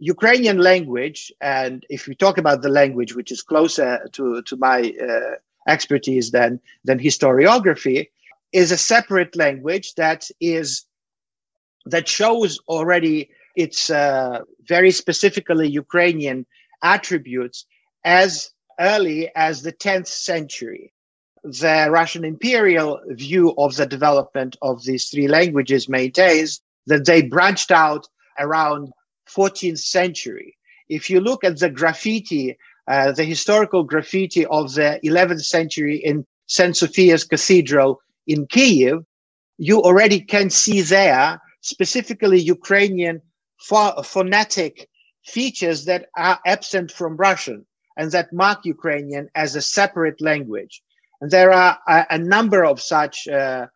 Ukrainian 0.00 0.58
language, 0.58 1.32
and 1.40 1.86
if 1.88 2.06
we 2.06 2.14
talk 2.14 2.36
about 2.38 2.62
the 2.62 2.68
language 2.68 3.14
which 3.14 3.30
is 3.30 3.42
closer 3.42 4.06
to, 4.12 4.42
to 4.42 4.56
my 4.56 4.92
uh, 5.00 5.36
expertise 5.68 6.30
than, 6.32 6.60
than 6.84 6.98
historiography, 6.98 8.08
is 8.52 8.70
a 8.70 8.76
separate 8.76 9.34
language 9.36 9.94
that 9.94 10.30
is 10.40 10.84
that 11.86 12.08
shows 12.08 12.58
already 12.68 13.28
its 13.56 13.90
uh, 13.90 14.40
very 14.66 14.90
specifically 14.90 15.68
Ukrainian 15.68 16.46
attributes 16.82 17.66
as 18.04 18.50
early 18.80 19.30
as 19.36 19.62
the 19.62 19.72
10th 19.72 20.06
century. 20.06 20.93
The 21.44 21.88
Russian 21.90 22.24
imperial 22.24 23.00
view 23.08 23.54
of 23.58 23.76
the 23.76 23.84
development 23.84 24.56
of 24.62 24.82
these 24.84 25.10
three 25.10 25.28
languages 25.28 25.90
maintains 25.90 26.62
that 26.86 27.04
they 27.04 27.20
branched 27.20 27.70
out 27.70 28.08
around 28.38 28.90
14th 29.28 29.78
century. 29.78 30.56
If 30.88 31.10
you 31.10 31.20
look 31.20 31.44
at 31.44 31.58
the 31.58 31.68
graffiti, 31.68 32.56
uh, 32.88 33.12
the 33.12 33.24
historical 33.24 33.84
graffiti 33.84 34.46
of 34.46 34.72
the 34.74 34.98
11th 35.04 35.44
century 35.44 35.96
in 35.96 36.26
St. 36.46 36.74
Sophia's 36.76 37.24
Cathedral 37.24 38.00
in 38.26 38.46
Kiev, 38.46 39.04
you 39.58 39.82
already 39.82 40.20
can 40.20 40.48
see 40.48 40.80
there 40.80 41.40
specifically 41.60 42.40
Ukrainian 42.40 43.20
phonetic 43.58 44.88
features 45.24 45.84
that 45.84 46.06
are 46.16 46.38
absent 46.46 46.90
from 46.90 47.16
Russian 47.16 47.66
and 47.96 48.10
that 48.12 48.32
mark 48.32 48.64
Ukrainian 48.64 49.28
as 49.34 49.54
a 49.54 49.62
separate 49.62 50.20
language. 50.22 50.82
There 51.28 51.52
are 51.52 51.78
a, 51.88 52.06
a 52.10 52.18
number 52.18 52.64
of 52.64 52.80
such 52.80 53.26
uh, 53.28 53.66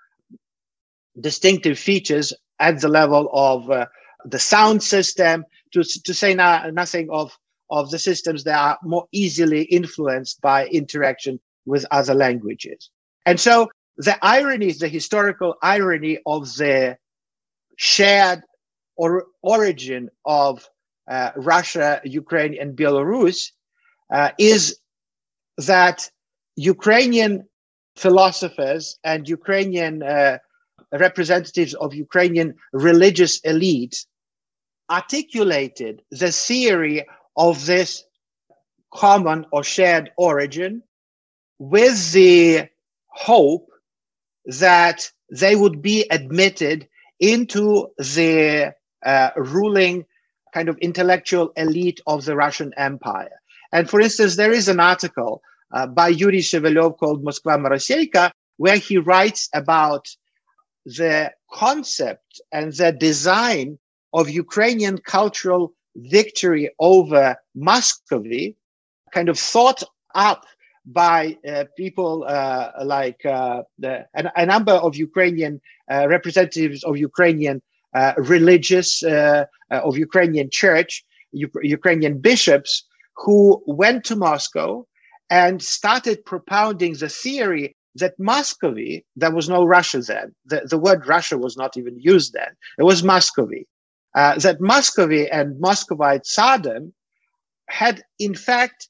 distinctive 1.21 1.79
features 1.79 2.33
at 2.61 2.81
the 2.81 2.89
level 2.89 3.31
of 3.33 3.71
uh, 3.71 3.87
the 4.25 4.39
sound 4.39 4.83
system, 4.83 5.45
to, 5.73 5.83
to 5.83 6.15
say 6.15 6.35
na- 6.35 6.71
nothing 6.71 7.09
of, 7.11 7.37
of 7.71 7.91
the 7.91 7.99
systems 7.99 8.45
that 8.45 8.59
are 8.59 8.79
more 8.83 9.07
easily 9.13 9.63
influenced 9.63 10.41
by 10.41 10.67
interaction 10.67 11.39
with 11.67 11.87
other 11.91 12.15
languages. 12.15 12.91
And 13.27 13.39
so 13.39 13.69
the 13.97 14.19
irony, 14.23 14.73
the 14.73 14.89
historical 14.89 15.55
irony 15.63 16.19
of 16.27 16.45
the 16.57 16.97
shared 17.77 18.43
or 18.97 19.27
origin 19.43 20.11
of 20.25 20.69
uh, 21.11 21.31
Russia, 21.37 22.01
Ukraine, 22.05 22.57
and 22.61 22.77
Belarus 22.77 23.53
uh, 24.13 24.31
is 24.39 24.79
that 25.59 26.11
Ukrainian 26.59 27.49
philosophers 27.97 28.99
and 29.05 29.29
Ukrainian 29.29 30.03
uh, 30.03 30.39
representatives 30.93 31.75
of 31.75 31.95
Ukrainian 31.95 32.55
religious 32.73 33.39
elite 33.41 34.05
articulated 34.91 36.03
the 36.11 36.33
theory 36.33 37.07
of 37.37 37.67
this 37.67 38.05
common 38.93 39.47
or 39.53 39.63
shared 39.63 40.11
origin 40.17 40.83
with 41.61 42.13
the 42.13 42.69
hope 43.07 43.69
that 44.47 45.11
they 45.31 45.55
would 45.55 45.81
be 45.81 46.07
admitted 46.11 46.89
into 47.21 47.89
the 47.99 48.75
uh, 49.05 49.31
ruling 49.37 50.07
kind 50.55 50.69
of 50.69 50.79
intellectual 50.79 51.53
elite 51.57 52.01
of 52.07 52.25
the 52.25 52.35
Russian 52.35 52.73
Empire. 52.77 53.37
And 53.71 53.89
for 53.89 54.01
instance, 54.01 54.35
there 54.37 54.53
is 54.53 54.67
an 54.69 54.81
article 54.81 55.43
uh, 55.73 55.87
by 55.87 56.09
Yuri 56.09 56.41
Shevelov 56.41 56.99
called 56.99 57.25
Moskva 57.25 57.59
Maroseyka, 57.59 58.31
where 58.57 58.77
he 58.77 58.99
writes 58.99 59.49
about 59.55 60.09
the 60.85 61.31
concept 61.51 62.41
and 62.53 62.73
the 62.73 62.93
design 62.93 63.79
of 64.13 64.31
Ukrainian 64.31 64.99
cultural 64.99 65.73
victory 65.97 66.71
over 66.79 67.37
Muscovy, 67.55 68.57
kind 69.13 69.29
of 69.29 69.39
thought 69.39 69.83
up 70.15 70.45
by 70.87 71.37
uh, 71.47 71.65
people 71.77 72.25
uh, 72.27 72.71
like 72.83 73.25
uh, 73.27 73.63
the, 73.79 74.07
a, 74.15 74.31
a, 74.37 74.47
number 74.47 74.73
of 74.73 74.97
Ukrainian 74.97 75.61
uh, 75.91 76.09
representatives 76.09 76.83
of 76.85 76.97
Ukrainian 76.97 77.61
uh, 77.95 78.15
religious, 78.17 79.03
uh, 79.03 79.45
of 79.71 79.99
Ukrainian 79.99 80.49
church, 80.51 81.05
U- 81.33 81.51
Ukrainian 81.63 82.19
bishops 82.19 82.85
who 83.17 83.63
went 83.67 84.05
to 84.05 84.17
Moscow 84.17 84.87
and 85.31 85.63
started 85.63 86.25
propounding 86.25 86.95
the 86.95 87.09
theory 87.09 87.77
that 87.95 88.15
Muscovy, 88.19 89.05
there 89.17 89.35
was 89.35 89.49
no 89.49 89.65
Russia 89.65 90.01
then, 90.01 90.35
the, 90.45 90.63
the 90.65 90.79
word 90.79 91.07
Russia 91.07 91.37
was 91.37 91.57
not 91.57 91.77
even 91.77 91.99
used 91.99 92.33
then, 92.33 92.55
it 92.79 92.85
was 92.85 93.03
Muscovy, 93.03 93.67
that 94.15 94.61
Muscovy 94.61 95.29
and 95.29 95.59
Muscovite 95.61 96.23
Tsardom 96.25 96.93
had 97.69 98.03
in 98.19 98.35
fact 98.35 98.89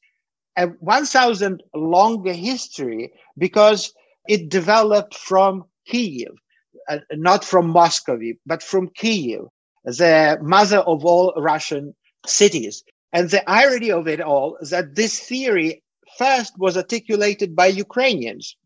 a 0.57 0.67
1000 0.67 1.63
longer 1.75 2.33
history 2.33 3.13
because 3.37 3.93
it 4.29 4.49
developed 4.49 5.17
from 5.17 5.65
Kiev, 5.87 6.33
uh, 6.89 6.99
not 7.13 7.45
from 7.45 7.71
Muscovy, 7.71 8.39
but 8.45 8.63
from 8.63 8.89
Kiev, 8.89 9.43
the 9.85 10.39
mother 10.43 10.79
of 10.79 11.05
all 11.05 11.33
Russian 11.37 11.95
cities. 12.27 12.83
And 13.13 13.31
the 13.31 13.49
irony 13.49 13.91
of 13.91 14.07
it 14.07 14.21
all 14.21 14.59
is 14.61 14.71
that 14.71 14.95
this 14.97 15.19
theory 15.19 15.83
first 16.17 16.59
was 16.59 16.77
articulated 16.77 17.55
by 17.55 17.67
Ukrainians. 17.67 18.57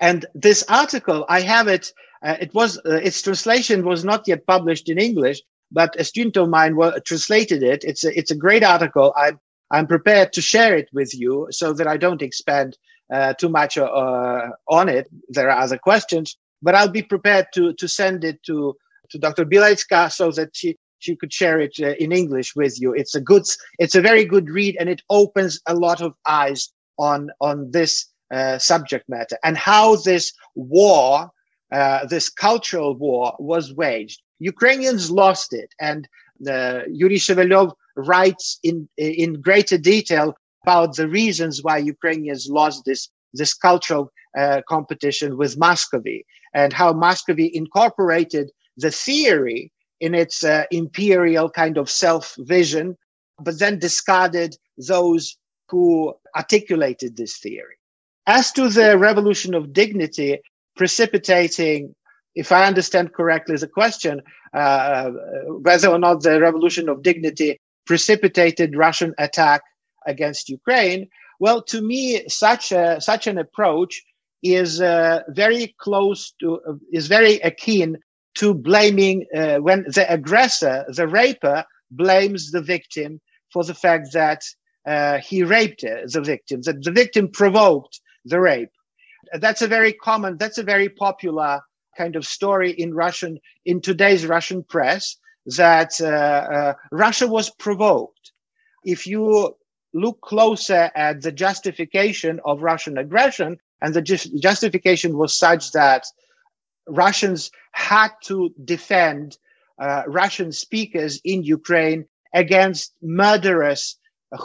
And 0.00 0.26
this 0.34 0.64
article, 0.68 1.24
I 1.28 1.40
have 1.42 1.68
it, 1.68 1.92
uh, 2.24 2.36
it 2.40 2.52
was, 2.54 2.78
uh, 2.78 2.94
its 2.94 3.22
translation 3.22 3.84
was 3.84 4.04
not 4.04 4.26
yet 4.26 4.46
published 4.46 4.88
in 4.88 4.98
English, 4.98 5.42
but 5.70 5.98
a 5.98 6.04
student 6.04 6.36
of 6.36 6.48
mine 6.48 6.76
translated 7.04 7.62
it. 7.62 7.84
It's 7.84 8.04
a, 8.04 8.16
it's 8.18 8.30
a 8.30 8.36
great 8.36 8.64
article. 8.64 9.12
I'm 9.16 9.38
I'm 9.72 9.86
prepared 9.86 10.34
to 10.34 10.42
share 10.42 10.76
it 10.76 10.88
with 10.92 11.14
you 11.14 11.48
so 11.50 11.72
that 11.72 11.88
I 11.88 11.96
don't 11.96 12.20
expand 12.20 12.76
uh, 13.12 13.32
too 13.32 13.48
much 13.48 13.78
uh, 13.78 14.50
on 14.68 14.88
it. 14.88 15.08
There 15.30 15.50
are 15.50 15.62
other 15.62 15.78
questions, 15.78 16.36
but 16.60 16.74
I'll 16.74 16.90
be 16.90 17.02
prepared 17.02 17.46
to 17.54 17.72
to 17.72 17.88
send 17.88 18.22
it 18.22 18.42
to 18.44 18.76
to 19.10 19.18
Dr. 19.18 19.44
Biletska 19.44 20.12
so 20.12 20.30
that 20.32 20.54
she 20.54 20.76
she 21.02 21.16
could 21.16 21.32
share 21.32 21.58
it 21.60 21.74
uh, 21.80 21.94
in 22.04 22.12
English 22.12 22.54
with 22.54 22.80
you. 22.80 22.94
It's 22.94 23.14
a 23.14 23.20
good, 23.20 23.44
it's 23.78 23.94
a 23.94 24.00
very 24.00 24.24
good 24.24 24.48
read, 24.48 24.76
and 24.78 24.88
it 24.88 25.02
opens 25.10 25.60
a 25.66 25.74
lot 25.74 26.00
of 26.00 26.14
eyes 26.26 26.72
on 26.98 27.30
on 27.40 27.70
this 27.70 27.92
uh, 28.32 28.58
subject 28.58 29.04
matter 29.08 29.36
and 29.44 29.56
how 29.56 29.96
this 29.96 30.32
war, 30.54 31.30
uh, 31.72 32.06
this 32.06 32.28
cultural 32.30 32.94
war, 32.96 33.34
was 33.38 33.74
waged. 33.74 34.20
Ukrainians 34.38 35.10
lost 35.10 35.52
it, 35.52 35.70
and 35.80 36.08
uh, 36.48 36.80
Yuri 36.88 37.18
Shevelyov 37.26 37.72
writes 37.96 38.58
in 38.62 38.88
in 38.96 39.40
greater 39.48 39.78
detail 39.78 40.34
about 40.64 40.96
the 40.96 41.08
reasons 41.08 41.62
why 41.62 41.76
Ukrainians 41.78 42.48
lost 42.48 42.84
this 42.84 43.02
this 43.34 43.54
cultural 43.54 44.04
uh, 44.38 44.60
competition 44.68 45.36
with 45.36 45.58
Muscovy 45.58 46.24
and 46.54 46.72
how 46.72 46.92
Muscovy 46.92 47.48
incorporated 47.54 48.50
the 48.76 48.90
theory 48.90 49.72
in 50.02 50.14
its 50.16 50.42
uh, 50.42 50.64
imperial 50.72 51.48
kind 51.48 51.78
of 51.78 51.88
self 51.88 52.34
vision, 52.40 52.96
but 53.38 53.58
then 53.60 53.78
discarded 53.78 54.56
those 54.76 55.38
who 55.68 56.12
articulated 56.36 57.16
this 57.16 57.38
theory. 57.38 57.76
As 58.26 58.50
to 58.52 58.68
the 58.68 58.98
revolution 58.98 59.54
of 59.54 59.72
dignity 59.72 60.40
precipitating, 60.76 61.94
if 62.34 62.50
I 62.50 62.66
understand 62.66 63.14
correctly 63.14 63.56
the 63.56 63.68
question, 63.68 64.20
uh, 64.52 65.10
whether 65.66 65.88
or 65.88 65.98
not 65.98 66.22
the 66.22 66.40
revolution 66.40 66.88
of 66.88 67.02
dignity 67.02 67.60
precipitated 67.86 68.76
Russian 68.76 69.14
attack 69.18 69.62
against 70.06 70.48
Ukraine. 70.48 71.08
Well, 71.38 71.62
to 71.72 71.80
me, 71.80 72.28
such 72.28 72.72
a, 72.72 73.00
such 73.00 73.26
an 73.26 73.38
approach 73.38 74.02
is 74.42 74.80
uh, 74.80 75.20
very 75.28 75.74
close 75.78 76.32
to 76.40 76.60
uh, 76.68 76.74
is 76.92 77.06
very 77.06 77.34
akin 77.50 77.98
to 78.34 78.54
blaming 78.54 79.26
uh, 79.36 79.58
when 79.58 79.84
the 79.84 80.06
aggressor, 80.08 80.84
the 80.88 81.06
raper, 81.06 81.64
blames 81.90 82.50
the 82.50 82.62
victim 82.62 83.20
for 83.52 83.64
the 83.64 83.74
fact 83.74 84.08
that 84.12 84.42
uh, 84.86 85.18
he 85.18 85.42
raped 85.42 85.84
uh, 85.84 86.06
the 86.06 86.20
victim, 86.20 86.62
that 86.62 86.82
the 86.82 86.90
victim 86.90 87.28
provoked 87.28 88.00
the 88.24 88.40
rape. 88.40 88.70
That's 89.34 89.62
a 89.62 89.68
very 89.68 89.92
common, 89.92 90.38
that's 90.38 90.58
a 90.58 90.62
very 90.62 90.88
popular 90.88 91.60
kind 91.96 92.16
of 92.16 92.26
story 92.26 92.72
in 92.72 92.94
Russian, 92.94 93.38
in 93.64 93.80
today's 93.80 94.26
Russian 94.26 94.64
press 94.64 95.16
that 95.46 95.92
uh, 96.00 96.06
uh, 96.06 96.74
Russia 96.90 97.26
was 97.26 97.50
provoked. 97.50 98.32
If 98.84 99.06
you 99.06 99.54
look 99.94 100.20
closer 100.22 100.90
at 100.94 101.22
the 101.22 101.32
justification 101.32 102.40
of 102.44 102.62
Russian 102.62 102.96
aggression, 102.96 103.58
and 103.82 103.94
the 103.94 104.02
ju- 104.02 104.38
justification 104.40 105.18
was 105.18 105.36
such 105.36 105.72
that 105.72 106.04
Russians 106.88 107.50
had 107.72 108.10
to 108.24 108.50
defend 108.64 109.36
uh, 109.80 110.02
Russian 110.06 110.52
speakers 110.52 111.20
in 111.24 111.42
Ukraine 111.42 112.06
against 112.34 112.94
murderous 113.02 113.98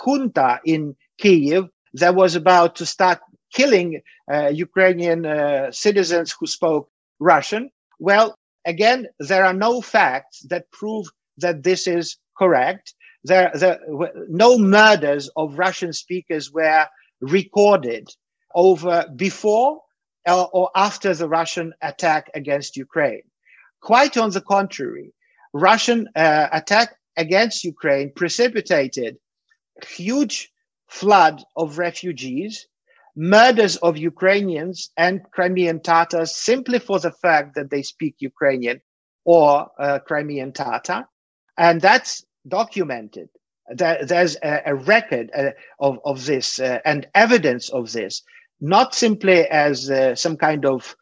junta 0.03 0.59
in 0.65 0.95
Kiev 1.19 1.65
that 1.93 2.15
was 2.15 2.35
about 2.35 2.75
to 2.77 2.85
start 2.85 3.19
killing 3.53 4.01
uh, 4.31 4.49
Ukrainian 4.49 5.25
uh, 5.25 5.71
citizens 5.71 6.35
who 6.37 6.47
spoke 6.47 6.89
Russian. 7.19 7.69
Well, 7.99 8.35
again, 8.65 9.07
there 9.19 9.45
are 9.45 9.53
no 9.53 9.81
facts 9.81 10.45
that 10.49 10.69
prove 10.71 11.07
that 11.37 11.63
this 11.63 11.87
is 11.87 12.17
correct. 12.37 12.93
There, 13.23 13.51
there 13.55 13.79
no 14.29 14.57
murders 14.57 15.29
of 15.35 15.57
Russian 15.57 15.93
speakers 15.93 16.51
were 16.51 16.85
recorded 17.21 18.09
over 18.53 19.05
before 19.15 19.81
or 20.27 20.69
after 20.75 21.13
the 21.13 21.27
Russian 21.27 21.73
attack 21.81 22.29
against 22.33 22.77
Ukraine. 22.77 23.23
Quite 23.81 24.17
on 24.17 24.31
the 24.31 24.41
contrary, 24.41 25.13
Russian 25.53 26.07
uh, 26.15 26.47
attack 26.51 26.95
against 27.15 27.63
Ukraine 27.63 28.11
precipitated 28.13 29.17
huge 29.85 30.51
flood 30.87 31.43
of 31.55 31.77
refugees 31.77 32.67
murders 33.17 33.77
of 33.77 33.97
Ukrainians 33.97 34.91
and 34.95 35.23
Crimean 35.31 35.81
Tatars 35.81 36.35
simply 36.35 36.77
for 36.77 36.99
the 36.99 37.11
fact 37.11 37.55
that 37.55 37.71
they 37.71 37.81
speak 37.81 38.15
Ukrainian 38.19 38.79
or 39.25 39.67
uh, 39.79 39.99
Crimean 40.07 40.53
Tatar. 40.53 41.05
And 41.57 41.81
that's 41.81 42.23
documented. 42.47 43.29
there's 43.75 44.37
a, 44.43 44.75
record 44.75 45.31
uh, 45.35 45.51
of, 45.79 45.99
of 46.05 46.25
this 46.25 46.59
uh, 46.59 46.79
and 46.85 47.07
evidence 47.15 47.69
of 47.69 47.91
this, 47.91 48.21
not 48.59 48.95
simply 48.95 49.47
as 49.47 49.89
uh, 49.89 50.15
some 50.15 50.37
kind 50.37 50.65
of 50.65 50.95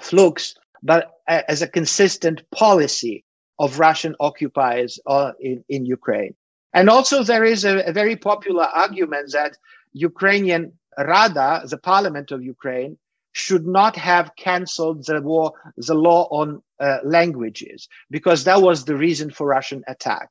flukes, 0.00 0.54
but 0.82 1.12
as 1.28 1.62
a 1.62 1.68
consistent 1.68 2.42
policy 2.50 3.24
of 3.58 3.78
Russian 3.78 4.14
occupiers 4.20 4.98
uh, 5.06 5.32
in, 5.40 5.64
in 5.68 5.86
Ukraine. 5.86 6.34
And 6.74 6.88
also, 6.88 7.22
there 7.22 7.44
is 7.44 7.64
a, 7.64 7.80
a 7.80 7.92
very 7.92 8.16
popular 8.16 8.64
argument 8.64 9.32
that 9.32 9.56
Ukrainian 9.92 10.72
Rada, 10.98 11.62
the 11.66 11.78
parliament 11.78 12.30
of 12.30 12.42
Ukraine, 12.42 12.98
should 13.32 13.66
not 13.66 13.96
have 13.96 14.34
cancelled 14.36 15.06
the 15.06 15.20
war, 15.20 15.52
the 15.76 15.94
law 15.94 16.28
on 16.30 16.62
uh, 16.80 16.98
languages, 17.04 17.88
because 18.10 18.44
that 18.44 18.60
was 18.62 18.84
the 18.84 18.96
reason 18.96 19.30
for 19.30 19.46
Russian 19.46 19.82
attack. 19.88 20.28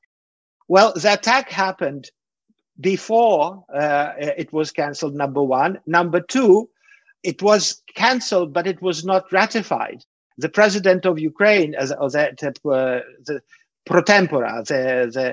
Well, 0.68 0.94
the 0.94 1.14
attack 1.14 1.50
happened 1.50 2.12
before 2.82 3.64
uh, 3.74 4.10
it 4.44 4.52
was 4.52 4.72
cancelled. 4.72 5.16
Number 5.16 5.44
one, 5.44 5.80
number 5.86 6.20
two, 6.20 6.70
it 7.24 7.42
was 7.42 7.82
cancelled, 7.96 8.52
but 8.54 8.68
it 8.68 8.82
was 8.82 9.06
not 9.06 9.24
ratified. 9.32 10.00
The 10.38 10.50
president 10.50 11.06
of 11.06 11.20
Ukraine, 11.20 11.72
as 11.76 11.92
or 11.92 12.10
the, 12.10 12.26
the 13.28 13.42
pro 13.86 14.02
tempore, 14.02 14.46
the, 14.72 14.84
the 15.18 15.28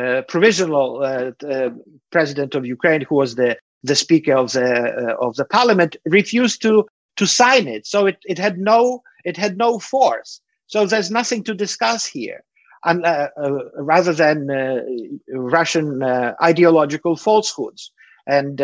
uh, 0.00 0.22
provisional 0.22 1.02
uh, 1.02 1.70
president 2.10 2.54
of 2.54 2.66
Ukraine, 2.66 3.02
who 3.08 3.16
was 3.22 3.34
the 3.34 3.56
the 3.90 3.96
speaker 4.04 4.36
of 4.42 4.52
the 4.52 4.68
uh, 5.02 5.26
of 5.26 5.36
the 5.36 5.44
parliament 5.44 5.92
refused 6.18 6.62
to 6.62 6.72
to 7.18 7.26
sign 7.26 7.64
it. 7.76 7.86
So 7.86 7.98
it, 8.10 8.18
it 8.32 8.38
had 8.38 8.56
no 8.58 9.02
It 9.32 9.38
had 9.44 9.56
no 9.56 9.70
force. 9.78 10.30
So 10.72 10.78
there's 10.86 11.10
nothing 11.10 11.42
to 11.44 11.54
discuss 11.64 12.02
here, 12.18 12.40
and, 12.84 13.04
uh, 13.04 13.28
uh, 13.36 13.50
rather 13.76 14.12
than 14.12 14.50
uh, 14.50 14.80
Russian 15.28 16.02
ideological 16.42 17.16
falsehoods 17.16 17.92
and 18.26 18.58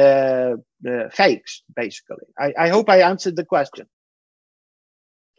fakes, 1.13 1.63
basically. 1.75 2.27
I, 2.39 2.53
I 2.59 2.69
hope 2.69 2.89
I 2.89 3.03
answered 3.03 3.37
the 3.37 3.45
question. 3.45 3.87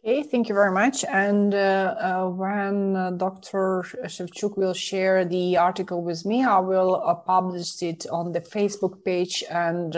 Okay, 0.04 0.24
thank 0.24 0.48
you 0.48 0.54
very 0.56 0.72
much. 0.72 1.04
And 1.04 1.54
uh, 1.54 1.94
uh, 1.96 2.28
when 2.28 2.96
uh, 2.96 3.12
Dr. 3.12 3.84
Shevchuk 4.06 4.56
will 4.56 4.74
share 4.74 5.24
the 5.24 5.56
article 5.56 6.02
with 6.02 6.26
me, 6.26 6.42
I 6.42 6.58
will 6.58 7.22
publish 7.24 7.80
it 7.82 8.06
on 8.10 8.32
the 8.32 8.40
Facebook 8.40 9.04
page 9.04 9.44
and 9.48 9.92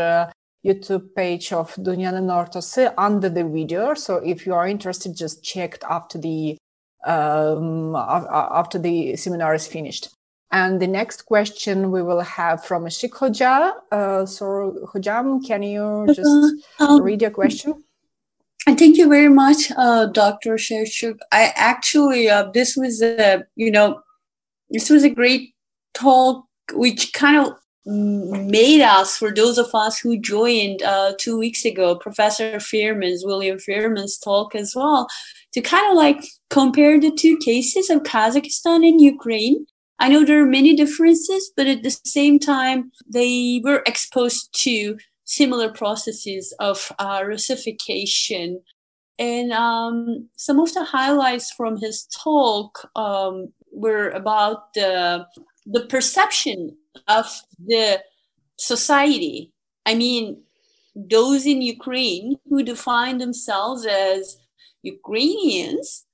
YouTube 0.64 1.14
page 1.14 1.52
of 1.52 1.74
Dunyanın 1.76 2.28
Ortası 2.28 2.92
under 2.98 3.30
the 3.30 3.44
video. 3.44 3.94
So 3.94 4.16
if 4.16 4.46
you 4.46 4.54
are 4.54 4.68
interested, 4.68 5.16
just 5.16 5.42
check 5.42 5.78
after 5.88 6.18
the 6.18 6.58
um, 7.04 7.94
after 7.96 8.78
the 8.78 9.16
seminar 9.16 9.54
is 9.54 9.66
finished. 9.66 10.08
And 10.50 10.80
the 10.80 10.86
next 10.86 11.22
question 11.26 11.90
we 11.90 12.02
will 12.02 12.20
have 12.20 12.64
from 12.64 12.84
Ashik 12.84 13.10
Hoja. 13.10 13.72
Uh, 13.90 14.24
so, 14.24 14.88
Hojam, 14.92 15.44
can 15.44 15.62
you 15.62 16.06
just 16.14 16.54
um, 16.78 17.02
read 17.02 17.22
your 17.22 17.32
question? 17.32 17.82
Thank 18.66 18.96
you 18.96 19.08
very 19.08 19.28
much, 19.28 19.70
uh, 19.76 20.06
Dr. 20.06 20.54
Shevchuk. 20.54 21.18
I 21.32 21.52
actually, 21.54 22.30
uh, 22.30 22.50
this 22.54 22.76
was 22.76 23.02
a, 23.02 23.44
you 23.56 23.70
know, 23.70 24.00
this 24.70 24.88
was 24.88 25.04
a 25.04 25.10
great 25.10 25.54
talk, 25.92 26.46
which 26.72 27.12
kind 27.12 27.36
of 27.36 27.52
made 27.86 28.80
us, 28.80 29.18
for 29.18 29.34
those 29.34 29.58
of 29.58 29.74
us 29.74 29.98
who 29.98 30.18
joined 30.18 30.82
uh, 30.82 31.12
two 31.18 31.38
weeks 31.38 31.66
ago, 31.66 31.94
Professor 31.96 32.58
Fierman's, 32.58 33.24
William 33.24 33.58
Fierman's 33.58 34.18
talk 34.18 34.54
as 34.54 34.74
well, 34.74 35.06
to 35.54 35.60
kind 35.60 35.88
of 35.88 35.96
like 35.96 36.22
compare 36.50 37.00
the 37.00 37.12
two 37.12 37.38
cases 37.38 37.88
of 37.88 38.02
Kazakhstan 38.02 38.86
and 38.86 39.00
Ukraine. 39.00 39.66
I 40.00 40.08
know 40.08 40.24
there 40.24 40.42
are 40.42 40.46
many 40.46 40.74
differences, 40.74 41.52
but 41.56 41.68
at 41.68 41.82
the 41.84 41.90
same 42.04 42.38
time, 42.38 42.90
they 43.08 43.60
were 43.64 43.82
exposed 43.86 44.48
to 44.62 44.96
similar 45.24 45.70
processes 45.70 46.52
of 46.58 46.92
uh, 46.98 47.22
Russification. 47.24 48.60
And 49.18 49.52
um, 49.52 50.28
some 50.36 50.58
of 50.58 50.74
the 50.74 50.84
highlights 50.84 51.52
from 51.52 51.76
his 51.76 52.06
talk 52.06 52.90
um, 52.96 53.52
were 53.72 54.10
about 54.10 54.74
the, 54.74 55.24
the 55.66 55.86
perception 55.86 56.76
of 57.06 57.26
the 57.64 58.02
society. 58.58 59.52
I 59.86 59.94
mean, 59.94 60.42
those 60.96 61.46
in 61.46 61.62
Ukraine 61.62 62.36
who 62.48 62.64
define 62.64 63.18
themselves 63.18 63.86
as 63.86 64.36
Ukrainians, 64.84 66.04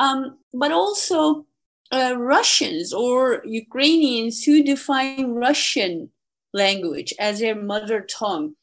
um, 0.00 0.38
but 0.52 0.72
also 0.72 1.46
uh, 1.90 2.14
Russians 2.16 2.92
or 2.92 3.42
Ukrainians 3.44 4.44
who 4.44 4.62
define 4.62 5.32
Russian 5.32 6.10
language 6.52 7.12
as 7.18 7.40
their 7.40 7.54
mother 7.54 8.00
tongue. 8.02 8.54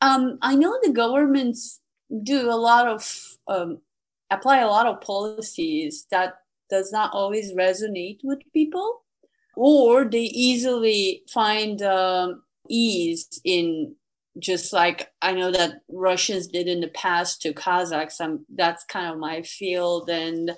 Um, 0.00 0.38
I 0.42 0.54
know 0.54 0.78
the 0.82 0.92
governments 0.92 1.80
do 2.22 2.50
a 2.50 2.60
lot 2.68 2.86
of 2.86 3.00
um, 3.48 3.78
apply 4.30 4.58
a 4.58 4.68
lot 4.68 4.86
of 4.86 5.00
policies 5.00 6.06
that 6.10 6.34
does 6.70 6.92
not 6.92 7.12
always 7.12 7.52
resonate 7.52 8.20
with 8.22 8.40
people, 8.52 9.04
or 9.56 10.04
they 10.04 10.22
easily 10.48 11.22
find 11.32 11.82
um, 11.82 12.42
ease 12.68 13.40
in 13.44 13.94
just 14.38 14.72
like 14.72 15.10
I 15.22 15.32
know 15.32 15.50
that 15.52 15.80
Russians 15.88 16.46
did 16.48 16.68
in 16.68 16.80
the 16.80 16.88
past 16.88 17.42
to 17.42 17.52
Kazakhs. 17.52 18.20
Um, 18.20 18.44
that's 18.54 18.84
kind 18.84 19.12
of 19.12 19.18
my 19.18 19.42
field 19.42 20.10
and 20.10 20.52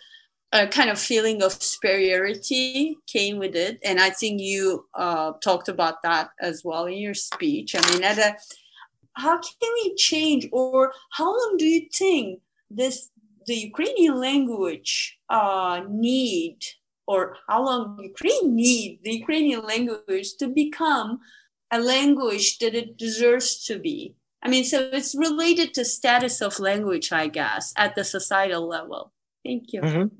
a 0.52 0.66
kind 0.66 0.90
of 0.90 0.98
feeling 0.98 1.42
of 1.42 1.52
superiority 1.52 2.96
came 3.06 3.38
with 3.38 3.54
it. 3.54 3.78
And 3.84 4.00
I 4.00 4.10
think 4.10 4.40
you 4.40 4.86
uh, 4.94 5.32
talked 5.42 5.68
about 5.68 6.02
that 6.02 6.30
as 6.40 6.62
well 6.64 6.86
in 6.86 6.98
your 6.98 7.14
speech. 7.14 7.74
I 7.76 7.92
mean, 7.92 8.04
at 8.04 8.18
a, 8.18 8.36
how 9.14 9.38
can 9.38 9.72
we 9.82 9.94
change, 9.96 10.48
or 10.52 10.92
how 11.10 11.26
long 11.26 11.56
do 11.58 11.66
you 11.66 11.88
think 11.92 12.40
this 12.70 13.10
the 13.46 13.54
Ukrainian 13.54 14.20
language 14.20 15.18
uh, 15.30 15.82
need, 15.88 16.58
or 17.06 17.36
how 17.48 17.64
long 17.64 17.98
Ukraine 18.02 18.54
need 18.54 19.00
the 19.04 19.12
Ukrainian 19.12 19.62
language 19.64 20.34
to 20.38 20.48
become 20.48 21.20
a 21.76 21.80
language 21.80 22.58
that 22.58 22.74
it 22.74 22.96
deserves 22.96 23.64
to 23.66 23.78
be? 23.78 24.14
I 24.42 24.48
mean, 24.48 24.64
so 24.64 24.88
it's 24.92 25.14
related 25.14 25.74
to 25.74 25.84
status 25.84 26.40
of 26.40 26.60
language, 26.60 27.12
I 27.12 27.26
guess, 27.28 27.72
at 27.76 27.94
the 27.94 28.04
societal 28.04 28.66
level. 28.68 29.12
Thank 29.44 29.72
you. 29.72 29.80
Mm-hmm. 29.80 30.14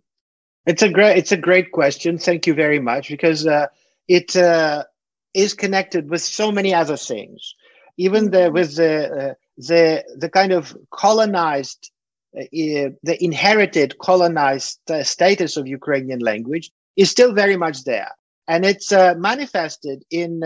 It's 0.67 0.83
a 0.83 0.89
great 0.89 1.17
it's 1.17 1.33
a 1.33 1.37
great 1.37 1.71
question. 1.71 2.19
Thank 2.19 2.47
you 2.47 2.55
very 2.55 2.81
much 2.81 3.09
because 3.09 3.47
uh, 3.47 3.67
it 4.09 4.37
uh, 4.37 4.85
is 5.33 5.55
connected 5.55 6.11
with 6.11 6.23
so 6.23 6.51
many 6.51 6.75
other 6.75 6.97
things. 6.97 7.55
Even 7.97 8.31
the 8.31 8.39
mm-hmm. 8.39 8.55
with 8.55 8.77
the 8.77 8.95
uh, 9.23 9.35
the 9.57 10.05
the 10.17 10.29
kind 10.29 10.53
of 10.53 10.77
colonized 10.91 11.91
uh, 12.37 12.43
the 12.51 13.17
inherited 13.21 13.99
colonized 13.99 14.81
uh, 14.91 15.05
status 15.05 15.57
of 15.57 15.69
Ukrainian 15.69 16.19
language 16.19 16.71
is 16.97 17.11
still 17.11 17.33
very 17.33 17.57
much 17.57 17.85
there, 17.85 18.11
and 18.49 18.65
it's 18.65 18.91
uh, 18.91 19.15
manifested 19.17 20.05
in 20.11 20.43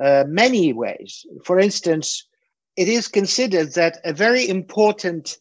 Uh, 0.00 0.24
many 0.26 0.72
ways. 0.72 1.26
For 1.44 1.58
instance, 1.58 2.26
it 2.76 2.88
is 2.88 3.06
considered 3.06 3.74
that 3.74 3.98
a 4.02 4.14
very 4.14 4.48
important 4.48 5.36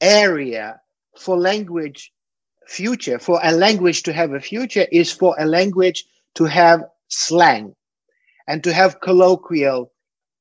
area 0.00 0.80
for 1.18 1.36
language 1.36 2.12
future, 2.68 3.18
for 3.18 3.40
a 3.42 3.50
language 3.50 4.04
to 4.04 4.12
have 4.12 4.32
a 4.32 4.40
future, 4.40 4.86
is 4.92 5.10
for 5.10 5.34
a 5.38 5.46
language 5.46 6.04
to 6.34 6.44
have 6.44 6.84
slang 7.08 7.74
and 8.46 8.62
to 8.62 8.72
have 8.72 9.00
colloquial 9.00 9.90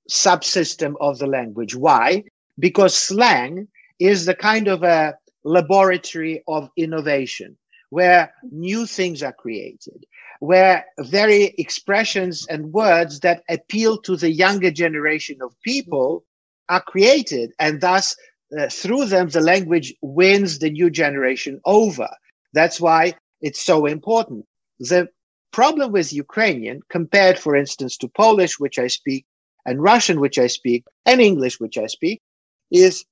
subsystem 0.09 0.93
of 1.01 1.17
the 1.17 1.27
language. 1.27 1.75
Why? 1.75 2.23
Because 2.59 2.95
slang 2.95 3.67
is 3.99 4.25
the 4.25 4.35
kind 4.35 4.67
of 4.67 4.83
a 4.83 5.15
laboratory 5.43 6.43
of 6.47 6.69
innovation 6.77 7.57
where 7.89 8.33
new 8.51 8.85
things 8.85 9.23
are 9.23 9.33
created, 9.33 10.05
where 10.39 10.85
very 10.99 11.55
expressions 11.57 12.45
and 12.47 12.73
words 12.73 13.21
that 13.21 13.43
appeal 13.49 13.97
to 13.99 14.15
the 14.15 14.31
younger 14.31 14.71
generation 14.71 15.37
of 15.41 15.59
people 15.61 16.23
are 16.69 16.81
created 16.81 17.51
and 17.59 17.81
thus 17.81 18.15
uh, 18.57 18.69
through 18.69 19.05
them, 19.05 19.29
the 19.29 19.41
language 19.41 19.93
wins 20.01 20.59
the 20.59 20.69
new 20.69 20.89
generation 20.89 21.59
over. 21.65 22.09
That's 22.53 22.79
why 22.79 23.15
it's 23.41 23.61
so 23.61 23.85
important. 23.85 24.45
The 24.79 25.09
problem 25.51 25.91
with 25.91 26.13
Ukrainian, 26.13 26.81
compared, 26.89 27.39
for 27.39 27.55
instance, 27.55 27.97
to 27.97 28.07
Polish, 28.07 28.59
which 28.59 28.77
I 28.77 28.87
speak, 28.87 29.25
and 29.65 29.81
Russian, 29.81 30.19
which 30.19 30.37
I 30.37 30.47
speak, 30.47 30.85
and 31.05 31.19
English, 31.21 31.59
which 31.59 31.77
I 31.77 31.87
speak, 31.87 32.21
is 32.71 33.03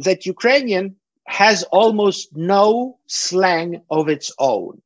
that 0.00 0.26
Ukrainian 0.26 0.96
has 1.26 1.62
almost 1.64 2.28
no 2.36 2.98
slang 3.06 3.80
of 3.90 4.08
its 4.08 4.30
own. 4.38 4.82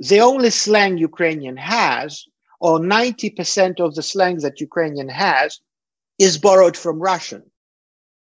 The 0.00 0.20
only 0.20 0.50
slang 0.50 0.98
Ukrainian 0.98 1.56
has, 1.56 2.24
or 2.60 2.78
90% 2.78 3.80
of 3.80 3.94
the 3.94 4.02
slang 4.02 4.38
that 4.38 4.60
Ukrainian 4.60 5.08
has, 5.08 5.60
is 6.18 6.38
borrowed 6.38 6.76
from 6.76 7.00
Russian 7.00 7.42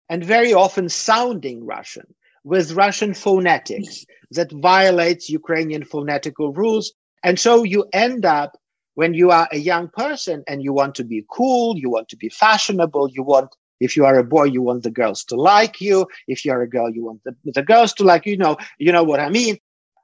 and 0.09 0.23
very 0.23 0.53
often 0.53 0.89
sounding 0.89 1.65
Russian 1.65 2.13
with 2.43 2.73
Russian 2.73 3.13
phonetics 3.13 4.05
that 4.31 4.51
violates 4.51 5.29
Ukrainian 5.29 5.83
phonetical 5.85 6.51
rules. 6.53 6.93
And 7.23 7.39
so 7.39 7.63
you 7.63 7.85
end 7.93 8.25
up 8.25 8.57
when 8.95 9.13
you 9.13 9.31
are 9.31 9.47
a 9.51 9.57
young 9.57 9.87
person 9.89 10.43
and 10.47 10.63
you 10.63 10.73
want 10.73 10.95
to 10.95 11.03
be 11.03 11.23
cool, 11.31 11.77
you 11.77 11.89
want 11.89 12.09
to 12.09 12.17
be 12.17 12.29
fashionable, 12.29 13.09
you 13.11 13.23
want, 13.23 13.55
if 13.79 13.95
you 13.95 14.05
are 14.05 14.17
a 14.17 14.23
boy, 14.23 14.43
you 14.43 14.61
want 14.61 14.83
the 14.83 14.91
girls 14.91 15.23
to 15.25 15.35
like 15.35 15.79
you. 15.79 16.07
If 16.27 16.43
you're 16.43 16.61
a 16.61 16.69
girl, 16.69 16.89
you 16.89 17.05
want 17.05 17.21
the, 17.23 17.35
the 17.45 17.63
girls 17.63 17.93
to 17.93 18.03
like 18.03 18.25
you. 18.25 18.37
Know, 18.37 18.57
you 18.79 18.91
know 18.91 19.03
what 19.03 19.19
I 19.19 19.29
mean? 19.29 19.57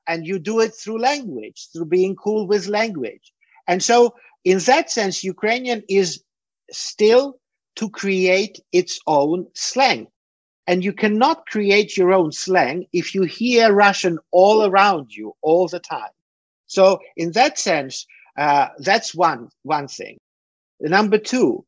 And 0.07 0.25
you 0.25 0.39
do 0.39 0.59
it 0.59 0.73
through 0.73 0.99
language, 0.99 1.67
through 1.71 1.85
being 1.85 2.15
cool 2.15 2.47
with 2.47 2.67
language. 2.67 3.33
And 3.67 3.83
so 3.83 4.15
in 4.45 4.59
that 4.59 4.89
sense, 4.89 5.23
Ukrainian 5.23 5.83
is 5.89 6.23
still 6.71 7.39
to 7.75 7.89
create 7.89 8.59
its 8.71 8.99
own 9.07 9.47
slang. 9.53 10.07
And 10.67 10.83
you 10.83 10.93
cannot 10.93 11.45
create 11.45 11.95
your 11.95 12.11
own 12.13 12.31
slang 12.31 12.85
if 12.91 13.15
you 13.15 13.23
hear 13.23 13.73
Russian 13.73 14.19
all 14.31 14.65
around 14.65 15.15
you 15.15 15.33
all 15.41 15.67
the 15.67 15.79
time. 15.79 16.11
So 16.67 16.99
in 17.15 17.31
that 17.33 17.57
sense, 17.57 18.05
uh, 18.37 18.67
that's 18.79 19.15
one, 19.15 19.49
one 19.63 19.87
thing. 19.87 20.17
Number 20.79 21.17
two, 21.17 21.65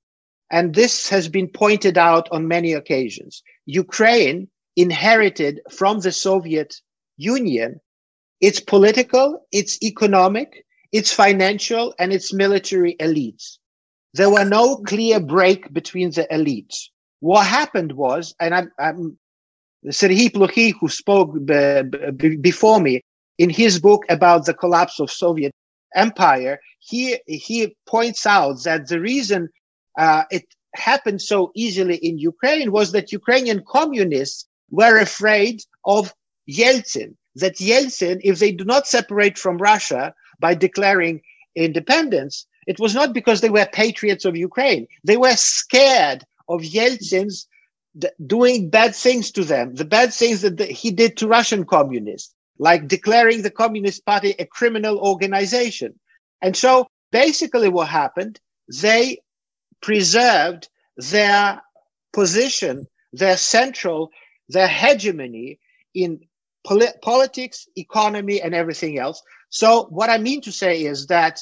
and 0.51 0.75
this 0.75 1.09
has 1.09 1.27
been 1.27 1.47
pointed 1.47 1.97
out 1.97 2.27
on 2.31 2.47
many 2.47 2.73
occasions, 2.73 3.43
Ukraine 3.65 4.49
inherited 4.75 5.61
from 5.69 5.99
the 5.99 6.11
Soviet 6.11 6.81
Union 7.17 7.79
its 8.41 8.59
political, 8.59 9.45
its 9.51 9.81
economic, 9.83 10.65
its 10.91 11.13
financial, 11.13 11.93
and 11.99 12.13
its 12.13 12.33
military 12.33 12.95
elites. 12.99 13.57
There 14.13 14.29
were 14.29 14.45
no 14.45 14.77
clear 14.77 15.19
break 15.19 15.71
between 15.73 16.11
the 16.11 16.27
elites. 16.31 16.87
What 17.19 17.45
happened 17.45 17.93
was, 17.93 18.33
and 18.39 18.55
I'm, 18.55 18.71
I'm 18.79 19.19
Plokhy, 19.85 20.73
who 20.79 20.89
spoke 20.89 21.33
b- 21.45 22.37
before 22.37 22.79
me 22.79 23.01
in 23.37 23.49
his 23.49 23.79
book 23.79 24.03
about 24.09 24.45
the 24.45 24.53
collapse 24.53 24.99
of 24.99 25.11
Soviet 25.11 25.53
empire, 25.95 26.59
he, 26.79 27.17
he 27.27 27.75
points 27.87 28.25
out 28.25 28.63
that 28.63 28.87
the 28.87 28.99
reason 28.99 29.49
uh, 29.97 30.23
it 30.31 30.45
happened 30.75 31.21
so 31.21 31.51
easily 31.55 31.95
in 31.97 32.17
Ukraine 32.17 32.71
was 32.71 32.91
that 32.91 33.11
Ukrainian 33.11 33.63
communists 33.67 34.47
were 34.69 34.97
afraid 34.99 35.61
of 35.85 36.13
Yeltsin. 36.49 37.15
That 37.35 37.57
Yeltsin, 37.57 38.19
if 38.23 38.39
they 38.39 38.51
do 38.51 38.65
not 38.65 38.87
separate 38.87 39.37
from 39.37 39.57
Russia 39.57 40.13
by 40.39 40.55
declaring 40.55 41.21
independence, 41.55 42.45
it 42.67 42.79
was 42.79 42.93
not 42.93 43.13
because 43.13 43.41
they 43.41 43.49
were 43.49 43.67
patriots 43.71 44.25
of 44.25 44.35
Ukraine. 44.35 44.87
They 45.03 45.17
were 45.17 45.35
scared 45.35 46.23
of 46.47 46.61
Yeltsin's 46.61 47.47
doing 48.25 48.69
bad 48.69 48.95
things 48.95 49.31
to 49.31 49.43
them, 49.43 49.75
the 49.75 49.85
bad 49.85 50.13
things 50.13 50.41
that 50.41 50.59
he 50.61 50.91
did 50.91 51.17
to 51.17 51.27
Russian 51.27 51.65
communists, 51.65 52.33
like 52.57 52.87
declaring 52.87 53.41
the 53.41 53.51
Communist 53.51 54.05
Party 54.05 54.35
a 54.39 54.45
criminal 54.45 54.99
organization. 54.99 55.99
And 56.41 56.55
so 56.55 56.87
basically 57.11 57.69
what 57.69 57.87
happened, 57.87 58.39
they 58.81 59.19
preserved 59.81 60.69
their 60.97 61.61
position, 62.13 62.87
their 63.13 63.37
central, 63.37 64.11
their 64.47 64.67
hegemony 64.67 65.59
in 65.93 66.19
polit- 66.65 67.01
politics, 67.01 67.67
economy, 67.75 68.41
and 68.41 68.53
everything 68.53 68.99
else. 68.99 69.21
So 69.49 69.85
what 69.85 70.09
I 70.09 70.17
mean 70.17 70.41
to 70.41 70.51
say 70.51 70.83
is 70.83 71.07
that 71.07 71.41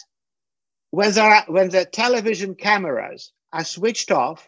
when, 0.91 1.11
there 1.13 1.43
when 1.47 1.70
the 1.70 1.86
television 1.86 2.55
cameras 2.55 3.32
are 3.51 3.63
switched 3.63 4.11
off, 4.11 4.47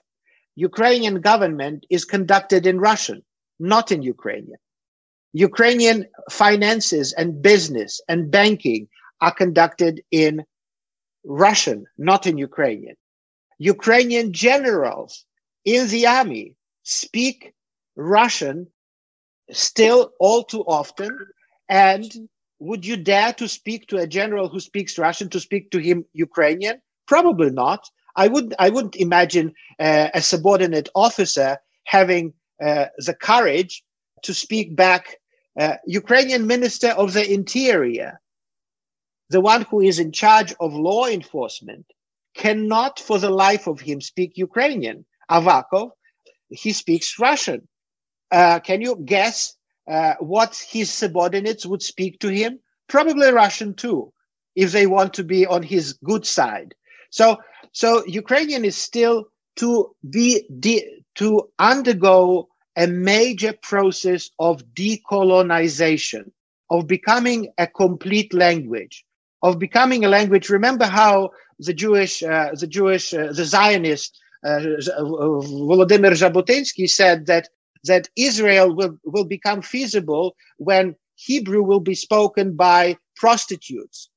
Ukrainian 0.55 1.22
government 1.22 1.86
is 1.89 2.05
conducted 2.05 2.65
in 2.65 2.80
Russian, 2.80 3.24
not 3.59 3.91
in 3.91 4.01
Ukrainian. 4.01 4.59
Ukrainian 5.34 6.05
finances 6.32 7.13
and 7.13 7.41
business 7.41 8.01
and 8.07 8.32
banking 8.32 8.88
are 9.22 9.34
conducted 9.34 10.01
in 10.11 10.43
Russian, 11.24 11.86
not 11.97 12.26
in 12.26 12.38
Ukrainian. 12.38 12.95
Ukrainian 13.59 14.34
generals 14.34 15.26
in 15.65 15.88
the 15.89 16.07
army 16.07 16.55
speak 16.84 17.53
Russian 17.95 18.67
still 19.52 20.12
all 20.20 20.43
too 20.43 20.62
often. 20.62 21.18
And 21.70 22.30
would 22.60 22.86
you 22.86 22.97
dare 22.97 23.34
to 23.34 23.47
speak 23.47 23.88
to 23.88 23.97
a 23.97 24.08
general 24.08 24.50
who 24.50 24.60
speaks 24.60 24.97
Russian 24.97 25.30
to 25.30 25.39
speak 25.39 25.72
to 25.72 25.80
him 25.80 26.06
Ukrainian? 26.14 26.82
Probably 27.08 27.50
not. 27.50 27.89
I 28.16 28.28
would 28.28 28.54
I 28.60 28.70
wouldn't 28.70 28.95
imagine 28.97 29.54
uh, 29.80 30.10
a 30.14 30.22
subordinate 30.22 30.89
officer 30.95 31.58
having 31.86 32.34
uh, 32.62 32.86
the 32.97 33.14
courage 33.14 33.84
to 34.24 34.34
speak 34.34 34.76
back. 34.76 35.18
Uh, 35.60 35.76
Ukrainian 35.86 36.47
Minister 36.47 36.89
of 36.89 37.14
the 37.14 37.26
Interior, 37.32 38.20
the 39.30 39.41
one 39.41 39.64
who 39.64 39.82
is 39.82 40.00
in 40.00 40.12
charge 40.12 40.54
of 40.60 40.74
law 40.74 41.06
enforcement, 41.06 41.86
cannot 42.36 43.00
for 43.00 43.18
the 43.20 43.30
life 43.30 43.68
of 43.68 43.82
him 43.82 44.00
speak 44.02 44.38
Ukrainian. 44.38 45.06
Avakov, 45.30 45.91
he 46.50 46.72
speaks 46.72 47.20
Russian. 47.20 47.68
Uh, 48.32 48.60
can 48.60 48.82
you 48.82 48.96
guess 49.06 49.56
uh, 49.90 50.14
what 50.20 50.56
his 50.70 50.92
subordinates 50.92 51.66
would 51.66 51.82
speak 51.82 52.20
to 52.20 52.30
him? 52.30 52.60
Probably 52.88 53.32
Russian 53.32 53.74
too, 53.74 54.12
if 54.56 54.72
they 54.72 54.88
want 54.88 55.14
to 55.16 55.24
be 55.24 55.46
on 55.46 55.64
his 55.64 55.94
good 56.04 56.26
side. 56.26 56.76
So, 57.12 57.38
so 57.72 58.04
Ukrainian 58.06 58.66
is 58.66 58.76
still 58.76 59.26
to 59.58 59.96
be 60.10 60.46
de- 60.60 61.04
to 61.16 61.50
undergo 61.60 62.48
a 62.78 62.88
major 62.88 63.54
process 63.62 64.30
of 64.40 64.64
decolonization, 64.74 66.32
of 66.70 66.88
becoming 66.88 67.52
a 67.58 67.68
complete 67.68 68.34
language, 68.34 69.04
of 69.44 69.60
becoming 69.60 70.06
a 70.06 70.10
language. 70.10 70.50
Remember 70.50 70.86
how 70.86 71.32
the 71.60 71.74
Jewish, 71.74 72.24
uh, 72.24 72.52
the 72.54 72.68
Jewish, 72.68 73.14
uh, 73.14 73.34
the 73.34 73.44
Zionist 73.44 74.18
uh, 74.46 74.60
Volodymyr 75.00 76.14
Jabotinsky 76.14 76.90
said 76.90 77.26
that 77.26 77.50
that 77.86 78.10
Israel 78.16 78.76
will, 78.76 78.98
will 79.04 79.26
become 79.26 79.62
feasible 79.62 80.36
when 80.58 80.96
Hebrew 81.16 81.64
will 81.64 81.80
be 81.82 81.96
spoken 81.96 82.56
by 82.56 82.98
prostitutes. 83.16 84.10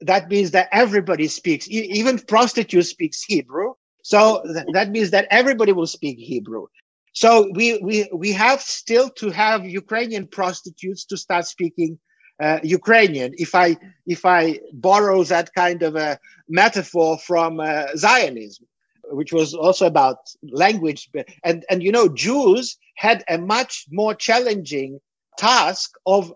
That 0.00 0.28
means 0.28 0.52
that 0.52 0.68
everybody 0.72 1.28
speaks, 1.28 1.68
even 1.70 2.18
prostitutes 2.18 2.90
speaks 2.90 3.24
Hebrew. 3.24 3.74
So 4.02 4.42
th- 4.44 4.66
that 4.72 4.90
means 4.90 5.10
that 5.12 5.26
everybody 5.30 5.72
will 5.72 5.86
speak 5.86 6.18
Hebrew. 6.18 6.66
So 7.14 7.50
we, 7.54 7.78
we, 7.78 8.08
we 8.14 8.32
have 8.32 8.60
still 8.60 9.10
to 9.12 9.30
have 9.30 9.66
Ukrainian 9.66 10.26
prostitutes 10.28 11.04
to 11.06 11.16
start 11.16 11.46
speaking 11.46 11.98
uh, 12.42 12.60
Ukrainian. 12.62 13.32
If 13.38 13.54
I, 13.54 13.76
if 14.06 14.26
I 14.26 14.60
borrow 14.72 15.24
that 15.24 15.54
kind 15.54 15.82
of 15.82 15.96
a 15.96 16.18
metaphor 16.48 17.18
from 17.18 17.60
uh, 17.60 17.86
Zionism, 17.96 18.66
which 19.10 19.32
was 19.32 19.54
also 19.54 19.86
about 19.86 20.18
language. 20.42 21.08
And, 21.42 21.64
and 21.70 21.82
you 21.82 21.92
know, 21.92 22.08
Jews 22.08 22.76
had 22.96 23.24
a 23.28 23.38
much 23.38 23.86
more 23.90 24.14
challenging 24.14 25.00
task 25.38 25.92
of 26.06 26.32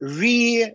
reviving 0.00 0.74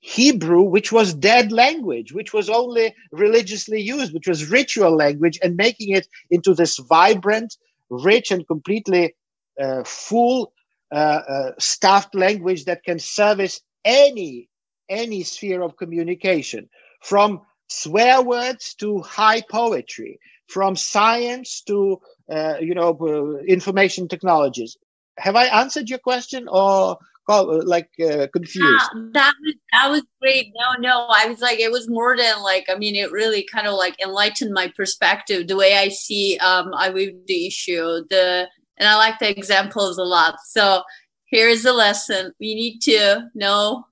Hebrew, 0.00 0.62
which 0.62 0.92
was 0.92 1.14
dead 1.14 1.50
language, 1.50 2.12
which 2.12 2.34
was 2.34 2.50
only 2.50 2.94
religiously 3.10 3.80
used, 3.80 4.12
which 4.12 4.28
was 4.28 4.50
ritual 4.50 4.94
language, 4.94 5.38
and 5.42 5.56
making 5.56 5.96
it 5.96 6.06
into 6.30 6.54
this 6.54 6.78
vibrant, 6.78 7.56
rich, 7.88 8.30
and 8.30 8.46
completely 8.46 9.14
uh, 9.58 9.82
full 9.84 10.52
uh, 10.92 11.22
uh, 11.26 11.50
stuffed 11.58 12.14
language 12.14 12.66
that 12.66 12.84
can 12.84 12.98
service 12.98 13.60
any 13.84 14.48
any 14.90 15.22
sphere 15.22 15.62
of 15.62 15.78
communication, 15.78 16.68
from 17.02 17.40
swear 17.82 18.22
words 18.22 18.74
to 18.74 19.00
high 19.00 19.42
poetry, 19.50 20.18
from 20.48 20.76
science 20.76 21.62
to 21.62 22.00
uh, 22.30 22.56
you 22.60 22.74
know 22.74 22.96
uh, 23.00 23.38
information 23.44 24.08
technologies. 24.08 24.76
Have 25.18 25.36
I 25.36 25.46
answered 25.46 25.88
your 25.88 26.00
question 26.00 26.48
or 26.48 26.98
like 27.28 27.88
uh, 28.00 28.26
confused? 28.32 28.90
Yeah, 28.94 29.00
that 29.12 29.32
was 29.42 29.54
that 29.72 29.90
was 29.90 30.02
great. 30.20 30.52
No, 30.54 30.80
no, 30.80 31.06
I 31.08 31.26
was 31.26 31.40
like 31.40 31.58
it 31.58 31.70
was 31.70 31.88
more 31.88 32.16
than 32.16 32.42
like 32.42 32.66
I 32.68 32.76
mean 32.76 32.96
it 32.96 33.12
really 33.12 33.46
kind 33.52 33.66
of 33.66 33.74
like 33.74 34.00
enlightened 34.02 34.52
my 34.52 34.72
perspective, 34.76 35.48
the 35.48 35.56
way 35.56 35.76
I 35.76 35.88
see 35.88 36.38
um 36.38 36.72
I 36.74 36.90
view 36.90 37.18
the 37.26 37.46
issue, 37.46 38.04
the 38.10 38.48
and 38.76 38.88
I 38.88 38.96
like 38.96 39.18
the 39.18 39.30
examples 39.30 39.98
a 39.98 40.04
lot. 40.04 40.36
So 40.46 40.82
here's 41.26 41.62
the 41.62 41.72
lesson: 41.72 42.32
we 42.40 42.54
need 42.54 42.80
to 42.80 43.30
know 43.34 43.86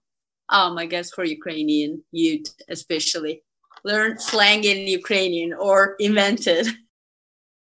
um, 0.48 0.76
I 0.76 0.86
guess 0.86 1.10
for 1.10 1.24
Ukrainian 1.24 2.02
youth 2.12 2.54
especially 2.68 3.42
learn 3.84 4.18
slang 4.18 4.64
in 4.64 4.86
Ukrainian 4.86 5.52
or 5.52 5.96
invented. 5.98 6.66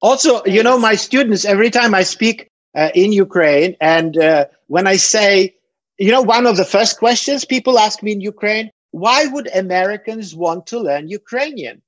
Also, 0.03 0.45
you 0.45 0.63
know, 0.63 0.79
my 0.79 0.95
students, 0.95 1.45
every 1.45 1.71
time 1.71 1.95
I 1.95 2.03
speak 2.03 2.51
uh, 2.75 2.91
in 2.95 3.13
Ukraine, 3.13 3.77
and 3.81 4.19
uh, 4.19 4.47
when 4.67 4.87
I 4.87 4.97
say, 4.97 5.55
you 5.99 6.11
know, 6.11 6.23
one 6.23 6.47
of 6.47 6.57
the 6.57 6.65
first 6.65 6.99
questions 6.99 7.45
people 7.45 7.79
ask 7.79 8.03
me 8.03 8.13
in 8.13 8.21
Ukraine, 8.21 8.71
why 8.91 9.27
would 9.27 9.55
Americans 9.55 10.35
want 10.35 10.67
to 10.69 10.79
learn 10.79 11.09
Ukrainian? 11.09 11.83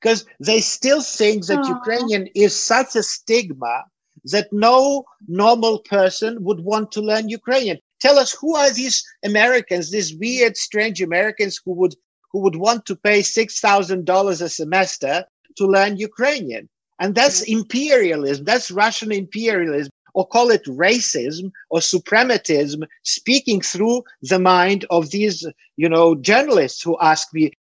Because 0.00 0.24
they 0.40 0.60
still 0.60 1.02
think 1.02 1.46
that 1.46 1.60
Aww. 1.60 1.68
Ukrainian 1.68 2.28
is 2.34 2.54
such 2.54 2.94
a 2.96 3.02
stigma 3.02 3.84
that 4.24 4.52
no 4.52 5.04
normal 5.28 5.80
person 5.80 6.42
would 6.44 6.60
want 6.60 6.92
to 6.92 7.00
learn 7.00 7.28
Ukrainian. 7.28 7.78
Tell 8.00 8.18
us 8.18 8.32
who 8.32 8.54
are 8.54 8.70
these 8.70 9.02
Americans, 9.24 9.90
these 9.90 10.14
weird, 10.14 10.56
strange 10.56 11.00
Americans 11.00 11.60
who 11.64 11.72
would 11.72 11.94
who 12.34 12.40
would 12.40 12.56
want 12.56 12.84
to 12.84 12.96
pay 12.96 13.20
$6,000 13.20 14.42
a 14.42 14.48
semester 14.48 15.24
to 15.56 15.66
learn 15.66 15.96
Ukrainian. 15.98 16.68
And 16.98 17.14
that's 17.14 17.42
mm. 17.42 17.60
imperialism. 17.60 18.44
That's 18.44 18.72
Russian 18.72 19.12
imperialism, 19.12 19.92
or 20.14 20.26
call 20.26 20.50
it 20.50 20.64
racism 20.64 21.52
or 21.70 21.78
suprematism, 21.78 22.88
speaking 23.04 23.60
through 23.60 24.02
the 24.22 24.40
mind 24.40 24.84
of 24.90 25.10
these, 25.10 25.46
you 25.76 25.88
know, 25.88 26.16
journalists 26.16 26.82
who 26.82 26.98
ask 27.00 27.32
me, 27.32 27.52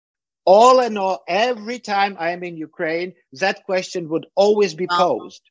all 0.46 0.80
in 0.80 0.98
all, 0.98 1.24
every 1.28 1.78
time 1.78 2.18
I'm 2.20 2.44
in 2.44 2.58
Ukraine, 2.58 3.14
that 3.34 3.64
question 3.66 4.10
would 4.10 4.26
always 4.36 4.74
be 4.74 4.88
posed 4.88 5.44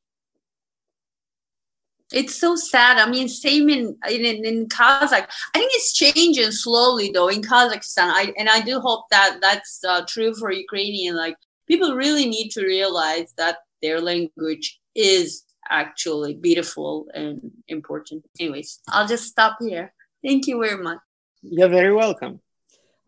it's 2.12 2.34
so 2.34 2.56
sad. 2.56 2.98
I 2.98 3.10
mean, 3.10 3.28
same 3.28 3.68
in 3.68 3.96
in, 4.08 4.44
in 4.44 4.68
Kazakh. 4.68 5.26
I 5.54 5.58
think 5.58 5.72
it's 5.74 5.92
changing 5.92 6.50
slowly 6.52 7.10
though 7.12 7.28
in 7.28 7.42
Kazakhstan. 7.42 8.10
I 8.12 8.32
and 8.38 8.48
I 8.48 8.60
do 8.60 8.80
hope 8.80 9.04
that 9.10 9.38
that's 9.40 9.80
uh, 9.84 10.04
true 10.08 10.34
for 10.34 10.50
Ukrainian. 10.52 11.16
Like 11.16 11.36
people 11.66 11.94
really 11.94 12.26
need 12.28 12.50
to 12.50 12.64
realize 12.64 13.32
that 13.36 13.58
their 13.82 14.00
language 14.00 14.80
is 14.94 15.44
actually 15.68 16.34
beautiful 16.34 17.06
and 17.14 17.50
important. 17.68 18.24
Anyways, 18.38 18.80
I'll 18.88 19.08
just 19.08 19.26
stop 19.26 19.58
here. 19.60 19.92
Thank 20.24 20.46
you 20.46 20.60
very 20.60 20.82
much. 20.82 20.98
You're 21.42 21.68
very 21.68 21.92
welcome. 21.92 22.40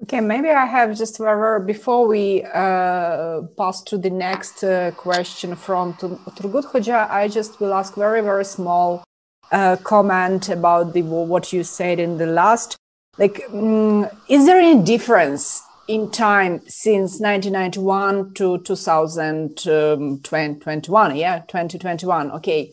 Okay, 0.02 0.20
maybe 0.20 0.50
I 0.50 0.66
have 0.66 0.98
just 0.98 1.18
before 1.18 2.06
we 2.06 2.44
uh, 2.52 3.42
pass 3.56 3.80
to 3.84 3.96
the 3.96 4.10
next 4.10 4.64
uh, 4.64 4.90
question 4.96 5.54
from 5.54 5.94
Turgut 5.94 6.64
Hoja, 6.64 7.08
I 7.08 7.28
just 7.28 7.60
will 7.60 7.72
ask 7.72 7.94
very, 7.94 8.20
very 8.20 8.44
small 8.44 9.04
uh, 9.52 9.76
comment 9.76 10.48
about 10.48 10.94
the 10.94 11.02
what 11.02 11.52
you 11.52 11.62
said 11.62 12.00
in 12.00 12.18
the 12.18 12.26
last. 12.26 12.76
Like, 13.18 13.44
um, 13.52 14.08
is 14.28 14.46
there 14.46 14.58
any 14.58 14.82
difference 14.82 15.62
in 15.86 16.10
time 16.10 16.62
since 16.66 17.20
1991 17.20 18.34
to 18.34 18.58
2021? 18.58 21.10
Um, 21.10 21.16
yeah, 21.16 21.38
2021. 21.46 22.32
Okay. 22.32 22.72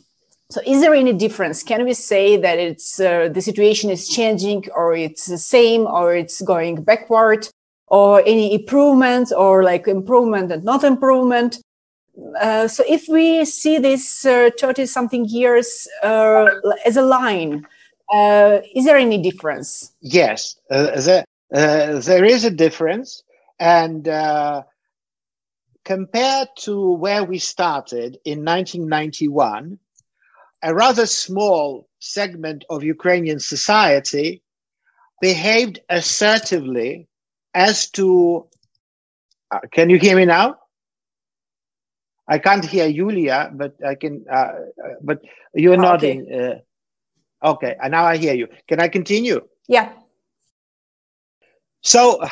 So, 0.52 0.60
is 0.66 0.82
there 0.82 0.94
any 0.94 1.14
difference? 1.14 1.64
Can 1.64 1.86
we 1.86 1.94
say 1.94 2.36
that 2.36 2.60
it's 2.60 3.00
uh, 3.00 3.30
the 3.30 3.42
situation 3.42 3.90
is 3.90 4.10
changing, 4.10 4.66
or 4.76 4.94
it's 4.94 5.28
the 5.28 5.38
same, 5.38 5.88
or 5.88 6.14
it's 6.14 6.42
going 6.42 6.84
backward, 6.84 7.48
or 7.88 8.20
any 8.26 8.54
improvement, 8.54 9.32
or 9.32 9.64
like 9.64 9.88
improvement 9.88 10.52
and 10.52 10.66
not 10.66 10.84
improvement? 10.84 11.60
Uh, 12.42 12.68
so, 12.68 12.84
if 12.86 13.08
we 13.08 13.46
see 13.46 13.78
this 13.78 14.24
thirty 14.24 14.84
uh, 14.84 14.86
something 14.86 15.24
years 15.24 15.88
uh, 16.04 16.48
as 16.86 16.98
a 16.98 17.02
line, 17.02 17.66
uh, 18.14 18.60
is 18.76 18.84
there 18.84 18.98
any 18.98 19.22
difference? 19.22 19.94
Yes, 20.02 20.58
there, 20.70 21.24
there 21.50 22.26
is 22.26 22.44
a 22.44 22.52
difference, 22.52 23.24
and 23.58 24.04
compared 25.86 26.50
to 26.58 26.92
where 26.96 27.24
we 27.24 27.40
started 27.40 28.20
in 28.26 28.44
1991 28.44 29.80
a 30.64 30.74
rather 30.74 31.06
small 31.06 31.88
segment 32.00 32.66
of 32.70 32.84
Ukrainian 32.84 33.40
society 33.40 34.42
behaved 35.22 35.80
assertively 35.90 37.08
as 37.54 37.90
to. 37.92 38.48
Uh, 39.52 39.60
can 39.72 39.90
you 39.90 39.98
hear 39.98 40.16
me 40.16 40.26
now? 40.26 40.56
I 42.28 42.38
can't 42.40 42.64
hear 42.66 42.88
Yulia, 42.88 43.52
but 43.54 43.76
I 43.86 43.96
can. 43.96 44.26
Uh, 44.32 44.36
uh 44.36 44.96
but 45.02 45.22
you're 45.54 45.74
oh, 45.74 45.88
nodding. 45.90 46.22
Okay. 46.22 46.62
Uh, 47.44 47.50
okay, 47.52 47.76
and 47.82 47.92
now 47.92 48.06
I 48.06 48.18
hear 48.18 48.34
you. 48.34 48.48
Can 48.68 48.80
I 48.80 48.88
continue? 48.88 49.42
Yeah. 49.68 49.92
So 51.82 52.24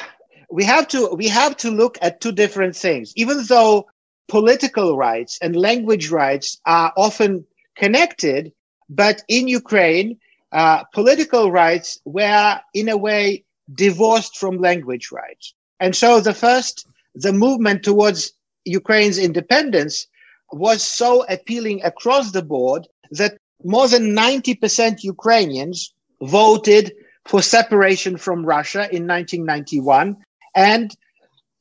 we 0.50 0.64
have 0.64 0.88
to 0.90 1.10
we 1.16 1.28
have 1.28 1.58
to 1.58 1.72
look 1.72 1.98
at 2.02 2.22
two 2.22 2.32
different 2.32 2.76
things. 2.76 3.14
Even 3.16 3.44
though 3.46 3.88
political 4.28 4.96
rights 4.96 5.40
and 5.42 5.56
language 5.56 6.10
rights 6.12 6.62
are 6.66 6.94
often 6.96 7.46
connected, 7.80 8.52
but 8.90 9.24
in 9.28 9.48
Ukraine, 9.48 10.10
uh, 10.52 10.84
political 10.94 11.52
rights 11.52 12.00
were 12.06 12.60
in 12.74 12.90
a 12.90 12.98
way 12.98 13.44
divorced 13.74 14.38
from 14.38 14.58
language 14.58 15.12
rights. 15.12 15.54
And 15.80 15.96
so 15.96 16.20
the 16.20 16.34
first, 16.34 16.88
the 17.16 17.34
movement 17.34 17.84
towards 17.84 18.34
Ukraine's 18.66 19.18
independence 19.18 20.08
was 20.52 20.84
so 20.84 21.26
appealing 21.30 21.82
across 21.84 22.32
the 22.32 22.42
board 22.42 22.88
that 23.12 23.38
more 23.64 23.88
than 23.88 24.16
90% 24.16 25.04
Ukrainians 25.04 25.94
voted 26.22 26.94
for 27.26 27.42
separation 27.42 28.18
from 28.18 28.46
Russia 28.46 28.84
in 28.92 29.08
1991 29.08 30.18
and 30.56 30.96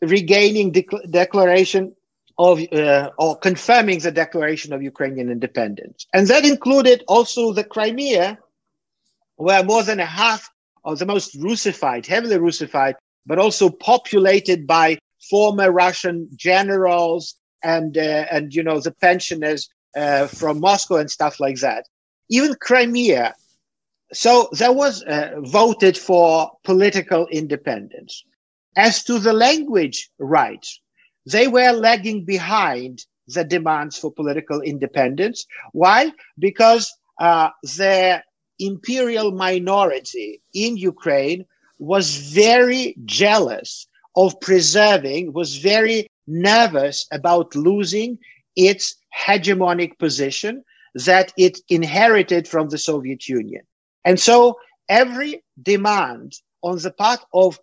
regaining 0.00 0.72
de- 0.72 0.86
declaration 1.10 1.94
of 2.38 2.60
uh, 2.72 3.10
or 3.18 3.36
confirming 3.36 3.98
the 3.98 4.12
declaration 4.12 4.72
of 4.72 4.82
Ukrainian 4.82 5.30
independence. 5.30 6.06
And 6.14 6.28
that 6.28 6.44
included 6.44 7.02
also 7.08 7.52
the 7.52 7.64
Crimea, 7.64 8.38
where 9.36 9.64
more 9.64 9.82
than 9.82 10.00
a 10.00 10.06
half 10.06 10.48
of 10.84 10.98
the 10.98 11.06
most 11.06 11.36
Russified, 11.40 12.06
heavily 12.06 12.38
Russified, 12.38 12.94
but 13.26 13.38
also 13.38 13.68
populated 13.68 14.66
by 14.66 14.98
former 15.28 15.70
Russian 15.72 16.28
generals 16.36 17.34
and 17.62 17.98
uh, 17.98 18.26
and 18.30 18.54
you 18.54 18.62
know 18.62 18.80
the 18.80 18.92
pensioners 18.92 19.68
uh, 19.96 20.28
from 20.28 20.60
Moscow 20.60 20.96
and 20.96 21.10
stuff 21.10 21.40
like 21.40 21.58
that. 21.60 21.86
Even 22.30 22.54
Crimea. 22.54 23.34
So 24.12 24.48
there 24.52 24.72
was 24.72 25.02
uh, 25.02 25.32
voted 25.40 25.98
for 25.98 26.50
political 26.64 27.26
independence. 27.26 28.24
As 28.76 29.02
to 29.04 29.18
the 29.18 29.34
language 29.34 30.08
rights, 30.18 30.80
they 31.30 31.46
were 31.48 31.72
lagging 31.72 32.24
behind 32.24 33.04
the 33.26 33.44
demands 33.44 33.98
for 33.98 34.10
political 34.10 34.60
independence. 34.60 35.46
Why? 35.72 36.12
Because 36.38 36.92
uh, 37.20 37.50
the 37.62 38.22
imperial 38.58 39.30
minority 39.32 40.40
in 40.54 40.76
Ukraine 40.76 41.44
was 41.78 42.16
very 42.16 42.96
jealous 43.04 43.86
of 44.16 44.40
preserving, 44.40 45.32
was 45.32 45.56
very 45.56 46.08
nervous 46.26 47.06
about 47.12 47.54
losing 47.54 48.18
its 48.56 48.96
hegemonic 49.26 49.98
position 49.98 50.64
that 50.94 51.32
it 51.36 51.60
inherited 51.68 52.48
from 52.48 52.68
the 52.70 52.78
Soviet 52.78 53.28
Union. 53.28 53.62
And 54.04 54.18
so 54.18 54.58
every 54.88 55.44
demand 55.62 56.32
on 56.62 56.78
the 56.78 56.90
part 56.90 57.20
of 57.32 57.60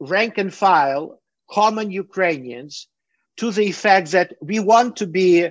rank 0.00 0.38
and 0.38 0.54
file 0.54 1.20
common 1.50 1.90
Ukrainians 1.90 2.88
to 3.36 3.50
the 3.50 3.64
effect 3.64 4.12
that 4.12 4.34
we 4.40 4.60
want 4.60 4.96
to 4.96 5.06
be 5.06 5.48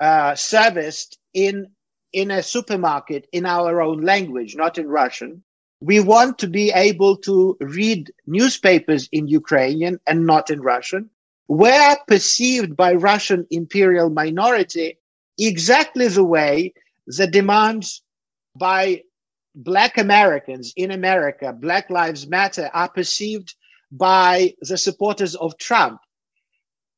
uh, 0.00 0.34
serviced 0.34 1.18
in 1.34 1.68
in 2.12 2.30
a 2.30 2.42
supermarket 2.42 3.26
in 3.32 3.46
our 3.46 3.80
own 3.80 4.02
language, 4.02 4.54
not 4.54 4.76
in 4.76 4.86
Russian. 4.86 5.42
We 5.80 6.00
want 6.00 6.38
to 6.40 6.46
be 6.46 6.70
able 6.70 7.16
to 7.18 7.56
read 7.60 8.12
newspapers 8.26 9.08
in 9.10 9.28
Ukrainian 9.28 9.98
and 10.06 10.26
not 10.26 10.50
in 10.50 10.60
Russian. 10.60 11.08
We're 11.48 11.96
perceived 12.06 12.76
by 12.76 12.94
Russian 12.94 13.46
imperial 13.50 14.10
minority 14.10 14.98
exactly 15.38 16.08
the 16.08 16.24
way 16.24 16.74
the 17.06 17.26
demands 17.26 18.02
by 18.56 19.02
Black 19.54 19.98
Americans 19.98 20.72
in 20.76 20.90
America, 20.90 21.52
Black 21.52 21.90
Lives 21.90 22.26
Matter, 22.26 22.70
are 22.72 22.88
perceived 22.88 23.54
by 23.90 24.54
the 24.60 24.78
supporters 24.78 25.34
of 25.34 25.58
Trump 25.58 26.00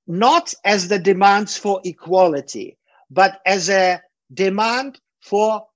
not 0.07 0.53
as 0.65 0.89
the 0.89 0.99
demands 0.99 1.57
for 1.57 1.81
equality, 1.85 2.77
but 3.11 3.41
as 3.47 3.69
a 3.69 4.01
demand 4.33 5.01
for 5.21 5.67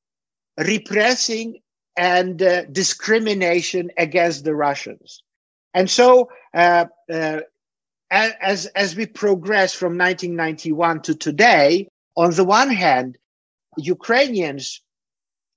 repressing 0.59 1.61
and 1.97 2.43
uh, 2.43 2.65
discrimination 2.67 3.91
against 3.97 4.45
the 4.45 4.55
Russians. 4.55 5.23
And 5.75 5.91
so, 5.91 6.31
uh, 6.55 6.87
uh, 7.13 7.41
as, 8.11 8.67
as 8.67 8.97
we 8.97 9.07
progress 9.07 9.75
from 9.75 9.99
1991 9.99 11.03
to 11.03 11.15
today, 11.15 11.89
on 12.17 12.35
the 12.35 12.45
one 12.45 12.71
hand, 12.71 13.19
Ukrainians 13.77 14.81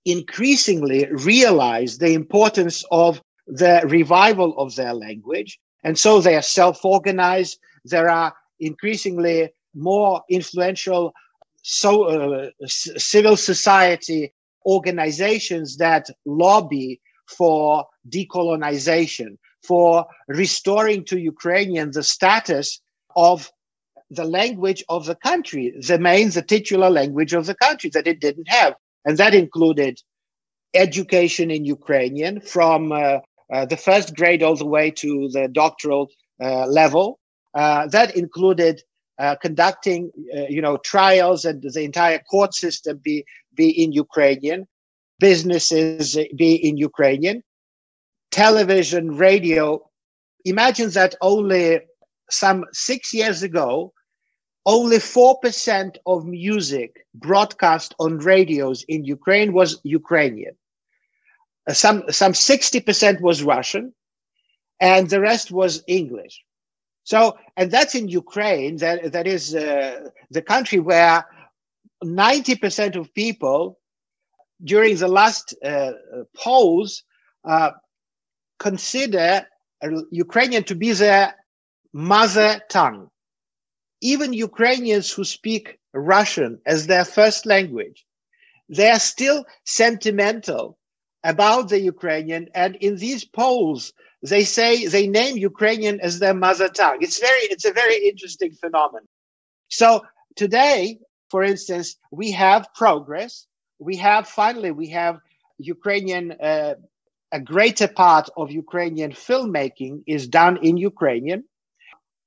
increasingly 0.05 1.07
realize 1.11 1.97
the 1.97 2.13
importance 2.13 2.83
of 2.91 3.21
the 3.47 3.81
revival 3.85 4.57
of 4.57 4.75
their 4.75 4.93
language. 4.93 5.59
And 5.83 5.97
so 5.97 6.21
they 6.21 6.35
are 6.35 6.41
self 6.41 6.83
organized. 6.83 7.59
There 7.85 8.09
are 8.09 8.33
increasingly 8.61 9.49
more 9.73 10.21
influential 10.29 11.13
so 11.63 12.03
uh, 12.03 12.49
civil 12.67 13.37
society 13.37 14.33
organizations 14.65 15.77
that 15.77 16.09
lobby 16.25 16.99
for 17.27 17.85
decolonization, 18.09 19.37
for 19.63 20.05
restoring 20.27 21.03
to 21.05 21.19
Ukrainians 21.19 21.95
the 21.95 22.03
status 22.03 22.81
of 23.15 23.51
the 24.09 24.25
language 24.25 24.83
of 24.89 25.05
the 25.05 25.15
country, 25.15 25.73
the 25.87 25.97
main, 25.97 26.29
the 26.31 26.41
titular 26.41 26.89
language 26.89 27.33
of 27.33 27.45
the 27.45 27.55
country 27.55 27.89
that 27.91 28.07
it 28.07 28.19
didn't 28.19 28.49
have. 28.49 28.75
And 29.05 29.17
that 29.17 29.33
included 29.33 29.99
education 30.73 31.49
in 31.49 31.65
Ukrainian 31.65 32.41
from 32.41 32.91
uh, 32.91 33.19
uh, 33.53 33.65
the 33.65 33.77
first 33.77 34.15
grade 34.15 34.43
all 34.43 34.55
the 34.55 34.65
way 34.65 34.91
to 34.91 35.29
the 35.29 35.47
doctoral 35.47 36.09
uh, 36.41 36.65
level. 36.65 37.19
Uh, 37.53 37.87
that 37.87 38.15
included 38.15 38.81
uh, 39.19 39.35
conducting, 39.35 40.11
uh, 40.35 40.47
you 40.49 40.61
know, 40.61 40.77
trials 40.77 41.45
and 41.45 41.61
the 41.61 41.81
entire 41.81 42.19
court 42.19 42.53
system 42.53 42.99
be 43.03 43.25
be 43.53 43.69
in 43.69 43.91
Ukrainian, 43.91 44.67
businesses 45.19 46.17
be 46.35 46.55
in 46.55 46.77
Ukrainian, 46.77 47.43
television, 48.31 49.17
radio. 49.17 49.81
Imagine 50.45 50.89
that 50.91 51.15
only 51.21 51.81
some 52.29 52.65
six 52.71 53.13
years 53.13 53.43
ago, 53.43 53.93
only 54.65 54.97
4% 54.97 55.97
of 56.05 56.25
music 56.25 57.05
broadcast 57.13 57.93
on 57.99 58.17
radios 58.19 58.83
in 58.87 59.03
Ukraine 59.05 59.53
was 59.53 59.79
Ukrainian. 59.83 60.55
Some, 61.69 62.03
some 62.09 62.33
60% 62.33 63.21
was 63.21 63.43
Russian, 63.43 63.93
and 64.79 65.09
the 65.09 65.19
rest 65.19 65.51
was 65.51 65.83
English. 65.87 66.43
So, 67.03 67.37
and 67.57 67.71
that's 67.71 67.95
in 67.95 68.07
Ukraine. 68.07 68.77
That 68.77 69.11
that 69.11 69.27
is 69.27 69.55
uh, 69.55 70.09
the 70.29 70.41
country 70.41 70.79
where 70.79 71.25
ninety 72.03 72.55
percent 72.55 72.95
of 72.95 73.13
people 73.13 73.79
during 74.63 74.95
the 74.97 75.07
last 75.07 75.55
uh, 75.65 75.91
polls 76.35 77.03
uh, 77.43 77.71
consider 78.59 79.45
Ukrainian 80.11 80.63
to 80.65 80.75
be 80.75 80.91
their 80.91 81.35
mother 81.93 82.61
tongue. 82.69 83.09
Even 84.01 84.33
Ukrainians 84.33 85.11
who 85.11 85.23
speak 85.23 85.79
Russian 85.93 86.59
as 86.65 86.87
their 86.87 87.05
first 87.05 87.45
language, 87.45 88.05
they 88.69 88.89
are 88.89 88.99
still 88.99 89.45
sentimental 89.65 90.77
about 91.23 91.69
the 91.69 91.79
Ukrainian. 91.79 92.47
And 92.53 92.75
in 92.77 92.97
these 92.97 93.25
polls, 93.25 93.93
they 94.23 94.43
say 94.43 94.85
they 94.87 95.07
name 95.07 95.37
Ukrainian 95.37 95.99
as 96.01 96.19
their 96.19 96.33
mother 96.33 96.69
tongue. 96.69 96.97
It's 97.01 97.19
very, 97.19 97.41
it's 97.53 97.65
a 97.65 97.73
very 97.73 98.07
interesting 98.07 98.51
phenomenon. 98.53 99.07
So 99.69 100.03
today, 100.35 100.99
for 101.29 101.43
instance, 101.43 101.95
we 102.11 102.31
have 102.31 102.67
progress. 102.75 103.47
We 103.79 103.95
have 103.97 104.27
finally, 104.27 104.71
we 104.71 104.89
have 104.89 105.19
Ukrainian, 105.57 106.33
uh, 106.33 106.75
a 107.31 107.39
greater 107.39 107.87
part 107.87 108.29
of 108.37 108.51
Ukrainian 108.51 109.11
filmmaking 109.11 110.03
is 110.05 110.27
done 110.27 110.57
in 110.57 110.77
Ukrainian. 110.77 111.43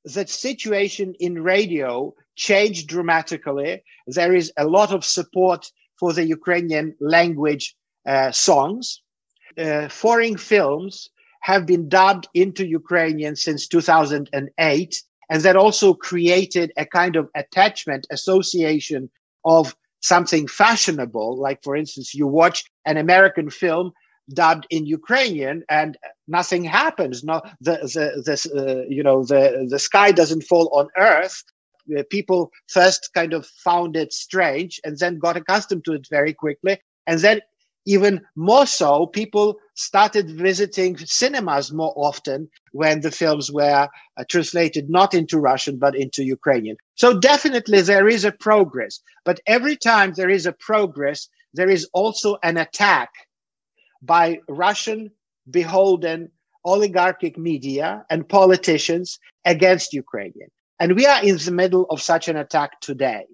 The 0.04 0.26
situation 0.26 1.14
in 1.20 1.42
radio 1.42 2.14
changed 2.36 2.88
dramatically. 2.88 3.82
There 4.06 4.34
is 4.34 4.52
a 4.56 4.66
lot 4.66 4.92
of 4.92 5.04
support 5.04 5.70
for 6.00 6.12
the 6.12 6.24
Ukrainian 6.24 6.96
language 7.00 7.76
uh, 8.06 8.32
songs. 8.32 9.00
Uh, 9.56 9.88
foreign 9.88 10.36
films 10.36 11.10
have 11.44 11.66
been 11.66 11.90
dubbed 11.90 12.26
into 12.32 12.66
Ukrainian 12.66 13.36
since 13.36 13.68
2008. 13.68 15.02
And 15.30 15.42
that 15.42 15.56
also 15.56 15.92
created 15.92 16.72
a 16.78 16.86
kind 16.86 17.16
of 17.16 17.28
attachment 17.36 18.06
association 18.10 19.10
of 19.44 19.76
something 20.00 20.46
fashionable. 20.48 21.38
Like, 21.38 21.62
for 21.62 21.76
instance, 21.76 22.14
you 22.14 22.26
watch 22.26 22.64
an 22.86 22.96
American 22.96 23.50
film 23.50 23.92
dubbed 24.32 24.66
in 24.70 24.86
Ukrainian 24.86 25.64
and 25.68 25.98
nothing 26.26 26.64
happens. 26.64 27.22
No, 27.22 27.42
the, 27.60 27.76
the, 28.24 28.36
uh, 28.60 28.88
you 28.88 29.02
know, 29.02 29.22
the, 29.22 29.66
the 29.68 29.78
sky 29.78 30.12
doesn't 30.12 30.44
fall 30.44 30.70
on 30.72 30.88
earth. 30.96 31.42
People 32.08 32.52
first 32.68 33.10
kind 33.14 33.34
of 33.34 33.44
found 33.46 33.96
it 33.96 34.14
strange 34.14 34.80
and 34.82 34.98
then 34.98 35.18
got 35.18 35.36
accustomed 35.36 35.84
to 35.84 35.92
it 35.92 36.06
very 36.10 36.32
quickly. 36.32 36.80
And 37.06 37.20
then 37.20 37.42
even 37.86 38.20
more 38.36 38.66
so, 38.66 39.06
people 39.06 39.56
started 39.74 40.30
visiting 40.30 40.96
cinemas 40.98 41.72
more 41.72 41.92
often 41.96 42.48
when 42.72 43.00
the 43.00 43.10
films 43.10 43.50
were 43.52 43.88
uh, 44.16 44.24
translated 44.28 44.88
not 44.88 45.12
into 45.14 45.38
Russian 45.38 45.78
but 45.78 45.94
into 45.96 46.24
Ukrainian. 46.24 46.76
So 46.94 47.18
definitely 47.18 47.80
there 47.82 48.08
is 48.08 48.24
a 48.24 48.32
progress. 48.32 49.00
But 49.24 49.40
every 49.46 49.76
time 49.76 50.12
there 50.14 50.30
is 50.30 50.46
a 50.46 50.52
progress, 50.52 51.28
there 51.52 51.68
is 51.68 51.88
also 51.92 52.38
an 52.42 52.56
attack 52.56 53.10
by 54.02 54.38
Russian 54.48 55.10
beholden 55.50 56.30
oligarchic 56.64 57.36
media 57.36 58.04
and 58.08 58.28
politicians 58.28 59.18
against 59.44 59.92
Ukrainian. 59.92 60.48
And 60.80 60.96
we 60.96 61.06
are 61.06 61.22
in 61.22 61.36
the 61.36 61.50
middle 61.50 61.86
of 61.90 62.00
such 62.00 62.28
an 62.28 62.36
attack 62.36 62.80
today. 62.80 63.26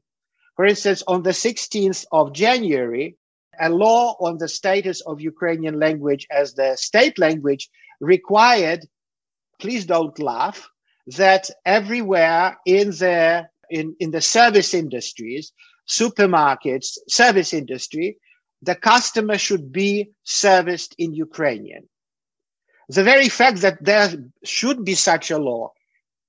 For 0.57 0.67
instance, 0.67 1.03
on 1.07 1.23
the 1.23 1.31
16th 1.31 2.05
of 2.13 2.33
January, 2.33 3.17
a 3.61 3.69
law 3.69 4.17
on 4.21 4.39
the 4.39 4.49
status 4.49 5.01
of 5.03 5.21
Ukrainian 5.21 5.79
language 5.79 6.27
as 6.31 6.55
the 6.55 6.77
state 6.77 7.19
language 7.19 7.69
required, 8.01 8.87
please 9.59 9.85
don't 9.85 10.19
laugh, 10.19 10.69
that 11.19 11.51
everywhere 11.67 12.59
in 12.67 12.91
the 12.91 13.47
in, 13.71 13.95
in 14.01 14.11
the 14.11 14.21
service 14.21 14.75
industries, 14.75 15.53
supermarkets, 15.89 16.99
service 17.09 17.53
industry, 17.53 18.17
the 18.63 18.75
customer 18.75 19.39
should 19.39 19.73
be 19.73 20.11
serviced 20.25 20.95
in 20.99 21.15
Ukrainian. 21.15 21.89
The 22.89 23.05
very 23.05 23.29
fact 23.29 23.61
that 23.61 23.85
there 23.85 24.13
should 24.45 24.85
be 24.85 24.95
such 24.95 25.31
a 25.31 25.39
law 25.39 25.73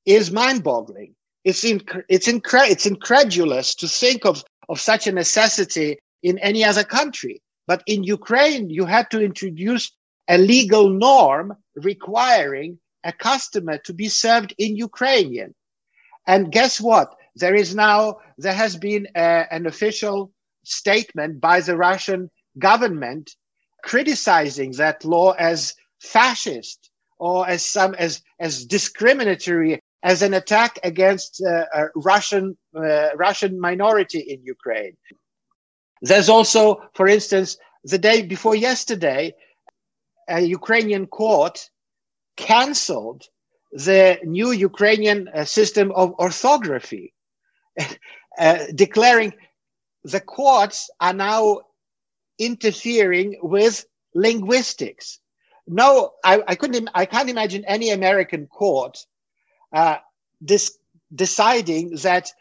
is 0.06 0.32
mind-boggling. 0.32 1.16
It's, 1.44 1.64
inc- 1.64 2.04
it's, 2.08 2.28
incre- 2.28 2.70
it's 2.70 2.86
incredulous 2.86 3.74
to 3.76 3.88
think 3.88 4.26
of, 4.26 4.44
of 4.70 4.80
such 4.80 5.08
a 5.08 5.12
necessity 5.12 5.98
in 6.24 6.38
any 6.40 6.64
other 6.64 6.84
country. 6.84 7.42
But 7.68 7.84
in 7.86 8.04
Ukraine, 8.04 8.70
you 8.70 8.86
had 8.86 9.10
to 9.12 9.24
introduce 9.24 9.92
a 10.28 10.38
legal 10.38 10.90
norm 10.90 11.54
requiring 11.76 12.80
a 13.04 13.12
customer 13.12 13.78
to 13.80 13.94
be 13.94 14.08
served 14.08 14.54
in 14.58 14.76
Ukrainian. 14.76 15.56
And 16.28 16.52
guess 16.52 16.80
what? 16.80 17.16
There 17.36 17.56
is 17.56 17.74
now, 17.74 18.18
there 18.38 18.54
has 18.54 18.76
been 18.76 19.08
a, 19.16 19.46
an 19.52 19.66
official 19.66 20.32
statement 20.64 21.42
by 21.42 21.62
the 21.62 21.78
Russian 21.78 22.30
government 22.60 23.36
criticizing 23.84 24.72
that 24.74 25.04
law 25.04 25.32
as 25.32 25.74
fascist 26.00 26.90
or 27.18 27.48
as 27.48 27.66
some 27.66 27.94
as 27.96 28.22
as 28.40 28.66
discriminatory 28.66 29.80
as 30.04 30.22
an 30.22 30.34
attack 30.34 30.80
against 30.84 31.42
uh, 31.46 31.66
a 31.74 31.86
Russian 31.96 32.58
uh, 32.76 33.10
Russian 33.16 33.60
minority 33.60 34.20
in 34.20 34.44
Ukraine. 34.44 34.98
There's 36.02 36.30
also, 36.30 36.82
for 36.94 37.08
instance, 37.08 37.58
the 37.84 37.98
day 37.98 38.22
before 38.24 38.56
yesterday, 38.56 39.34
a 40.30 40.42
Ukrainian 40.42 41.08
court 41.08 41.70
cancelled 42.38 43.24
the 43.72 44.20
new 44.24 44.52
Ukrainian 44.52 45.28
uh, 45.28 45.46
system 45.46 45.92
of 45.92 46.14
orthography, 46.14 47.14
uh, 48.38 48.60
declaring 48.76 49.34
the 50.04 50.20
courts 50.20 50.90
are 51.00 51.14
now 51.14 51.62
interfering 52.40 53.40
with 53.42 53.86
linguistics. 54.14 55.20
No, 55.68 56.12
I, 56.24 56.42
I 56.48 56.56
couldn't. 56.56 56.90
I 56.94 57.06
can't 57.06 57.30
imagine 57.30 57.64
any 57.66 57.92
American 57.92 58.48
court 58.48 59.06
uh, 59.72 59.98
dis- 60.44 60.78
deciding 61.14 61.96
that 61.98 62.32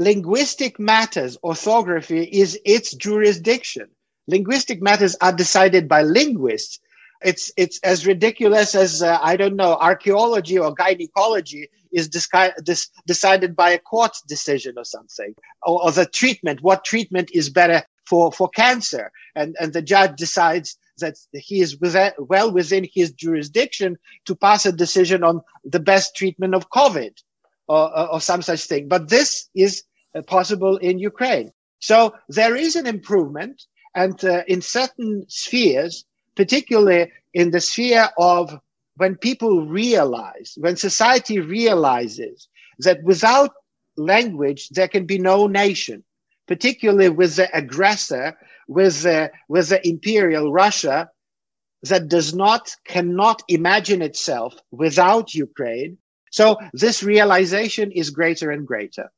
linguistic 0.00 0.80
matters, 0.80 1.36
orthography, 1.44 2.22
is 2.22 2.58
its 2.64 2.94
jurisdiction. 2.94 3.86
Linguistic 4.26 4.80
matters 4.80 5.14
are 5.20 5.32
decided 5.32 5.88
by 5.88 6.02
linguists. 6.02 6.80
It's 7.22 7.52
it's 7.58 7.78
as 7.84 8.06
ridiculous 8.06 8.74
as 8.74 9.02
uh, 9.02 9.18
I 9.20 9.36
don't 9.36 9.56
know 9.56 9.74
archaeology 9.74 10.58
or 10.58 10.72
gynecology 10.74 11.68
is 11.92 12.08
disci- 12.08 12.54
dis- 12.64 12.88
decided 13.06 13.54
by 13.54 13.70
a 13.72 13.78
court 13.78 14.12
decision 14.26 14.78
or 14.78 14.86
something, 14.86 15.34
or, 15.66 15.84
or 15.84 15.92
the 15.92 16.06
treatment. 16.06 16.62
What 16.62 16.82
treatment 16.86 17.28
is 17.34 17.50
better 17.50 17.82
for 18.06 18.32
for 18.32 18.48
cancer, 18.48 19.12
and 19.34 19.54
and 19.60 19.74
the 19.74 19.82
judge 19.82 20.16
decides 20.16 20.78
that 21.00 21.16
he 21.34 21.60
is 21.60 21.78
within, 21.78 22.12
well 22.18 22.50
within 22.50 22.88
his 22.90 23.12
jurisdiction 23.12 23.98
to 24.24 24.34
pass 24.34 24.64
a 24.64 24.72
decision 24.72 25.22
on 25.22 25.42
the 25.62 25.80
best 25.80 26.16
treatment 26.16 26.54
of 26.54 26.70
COVID 26.70 27.12
or, 27.68 28.12
or 28.14 28.20
some 28.20 28.40
such 28.42 28.64
thing. 28.64 28.88
But 28.88 29.10
this 29.10 29.48
is 29.54 29.84
possible 30.26 30.76
in 30.78 30.98
Ukraine. 30.98 31.52
So 31.80 32.14
there 32.28 32.56
is 32.56 32.76
an 32.76 32.86
improvement. 32.86 33.66
And 33.94 34.22
uh, 34.24 34.42
in 34.46 34.62
certain 34.62 35.24
spheres, 35.28 36.04
particularly 36.36 37.10
in 37.34 37.50
the 37.50 37.60
sphere 37.60 38.08
of 38.18 38.58
when 38.96 39.16
people 39.16 39.66
realize, 39.66 40.54
when 40.58 40.76
society 40.76 41.40
realizes 41.40 42.48
that 42.78 43.02
without 43.02 43.52
language, 43.96 44.68
there 44.70 44.88
can 44.88 45.06
be 45.06 45.18
no 45.18 45.46
nation, 45.46 46.04
particularly 46.46 47.08
with 47.08 47.36
the 47.36 47.48
aggressor, 47.56 48.36
with 48.68 49.02
the, 49.02 49.30
with 49.48 49.70
the 49.70 49.86
imperial 49.86 50.52
Russia 50.52 51.10
that 51.82 52.08
does 52.08 52.34
not, 52.34 52.76
cannot 52.84 53.42
imagine 53.48 54.02
itself 54.02 54.54
without 54.70 55.34
Ukraine. 55.34 55.98
So 56.30 56.58
this 56.72 57.02
realization 57.02 57.90
is 57.90 58.10
greater 58.10 58.50
and 58.50 58.66
greater. 58.66 59.10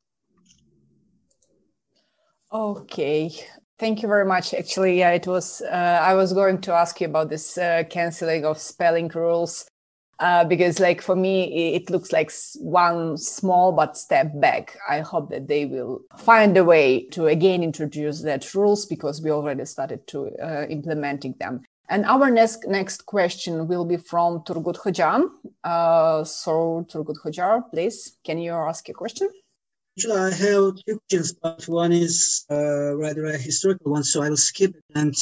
Okay. 2.52 3.30
Thank 3.78 4.02
you 4.02 4.08
very 4.08 4.26
much. 4.26 4.52
Actually, 4.52 4.98
yeah, 4.98 5.10
it 5.12 5.26
was. 5.26 5.62
Uh, 5.62 6.00
I 6.02 6.14
was 6.14 6.32
going 6.34 6.60
to 6.60 6.72
ask 6.72 7.00
you 7.00 7.06
about 7.06 7.30
this 7.30 7.56
uh, 7.56 7.84
canceling 7.88 8.44
of 8.44 8.58
spelling 8.58 9.08
rules 9.08 9.66
uh, 10.18 10.44
because, 10.44 10.78
like, 10.78 11.00
for 11.00 11.16
me, 11.16 11.74
it 11.74 11.88
looks 11.88 12.12
like 12.12 12.30
one 12.60 13.16
small 13.16 13.72
but 13.72 13.96
step 13.96 14.38
back. 14.38 14.76
I 14.88 15.00
hope 15.00 15.30
that 15.30 15.48
they 15.48 15.64
will 15.64 16.02
find 16.18 16.56
a 16.58 16.64
way 16.64 17.06
to 17.08 17.26
again 17.26 17.62
introduce 17.62 18.20
that 18.22 18.54
rules 18.54 18.84
because 18.84 19.22
we 19.22 19.30
already 19.30 19.64
started 19.64 20.06
to 20.08 20.30
uh, 20.40 20.66
implementing 20.68 21.34
them. 21.40 21.62
And 21.88 22.04
our 22.04 22.30
next 22.30 22.66
next 22.68 23.06
question 23.06 23.66
will 23.66 23.86
be 23.86 23.96
from 23.96 24.40
Turgut 24.44 24.76
Hojan. 24.76 25.24
Uh, 25.64 26.22
so, 26.24 26.86
Turgut 26.88 27.16
Hojar, 27.24 27.62
please, 27.70 28.18
can 28.24 28.38
you 28.38 28.52
ask 28.52 28.88
a 28.90 28.92
question? 28.92 29.30
Actually, 29.98 30.20
I 30.20 30.30
have 30.30 30.76
two 30.86 30.98
questions, 31.00 31.34
but 31.34 31.68
one 31.68 31.92
is 31.92 32.46
uh, 32.50 32.96
rather 32.96 33.26
a 33.26 33.36
historical 33.36 33.92
one, 33.92 34.04
so 34.04 34.22
I 34.22 34.30
will 34.30 34.38
skip 34.38 34.74
it 34.74 34.84
and 34.94 35.14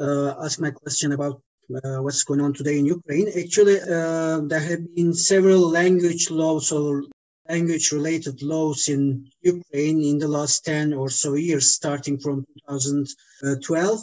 uh, 0.00 0.34
ask 0.42 0.58
my 0.60 0.70
question 0.70 1.12
about 1.12 1.42
uh, 1.74 1.98
what's 2.02 2.24
going 2.24 2.40
on 2.40 2.54
today 2.54 2.78
in 2.78 2.86
Ukraine. 2.86 3.28
Actually, 3.38 3.80
uh, 3.80 4.40
there 4.50 4.60
have 4.70 4.94
been 4.94 5.12
several 5.12 5.60
language 5.68 6.30
laws 6.30 6.72
or 6.72 7.04
language 7.50 7.92
related 7.92 8.42
laws 8.42 8.88
in 8.88 9.28
Ukraine 9.42 10.02
in 10.02 10.18
the 10.18 10.28
last 10.28 10.64
10 10.64 10.94
or 10.94 11.10
so 11.10 11.34
years, 11.34 11.74
starting 11.74 12.18
from 12.18 12.46
2012 12.68 14.00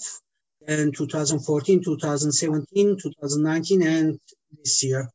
and 0.67 0.95
2014, 0.95 1.83
2017, 1.83 2.97
2019, 3.01 3.81
and 3.81 4.19
this 4.57 4.83
year. 4.83 5.09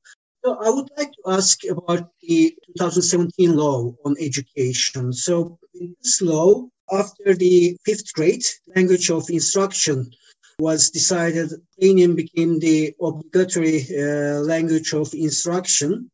So 0.44 0.54
I 0.54 0.70
would 0.70 0.88
like 0.96 1.12
to 1.12 1.22
ask 1.26 1.64
about 1.68 2.08
the 2.22 2.56
2017 2.78 3.56
law 3.56 3.92
on 4.06 4.16
education. 4.18 5.12
So 5.12 5.58
in 5.74 5.94
this 6.02 6.22
law, 6.22 6.66
after 6.90 7.34
the 7.34 7.76
fifth 7.84 8.12
grade, 8.14 8.44
language 8.74 9.10
of 9.10 9.28
instruction 9.28 10.10
was 10.58 10.90
decided, 10.90 11.50
Ukrainian 11.76 12.14
became 12.16 12.58
the 12.58 12.94
obligatory 13.00 13.78
uh, 13.90 14.40
language 14.52 14.94
of 14.94 15.12
instruction 15.12 16.10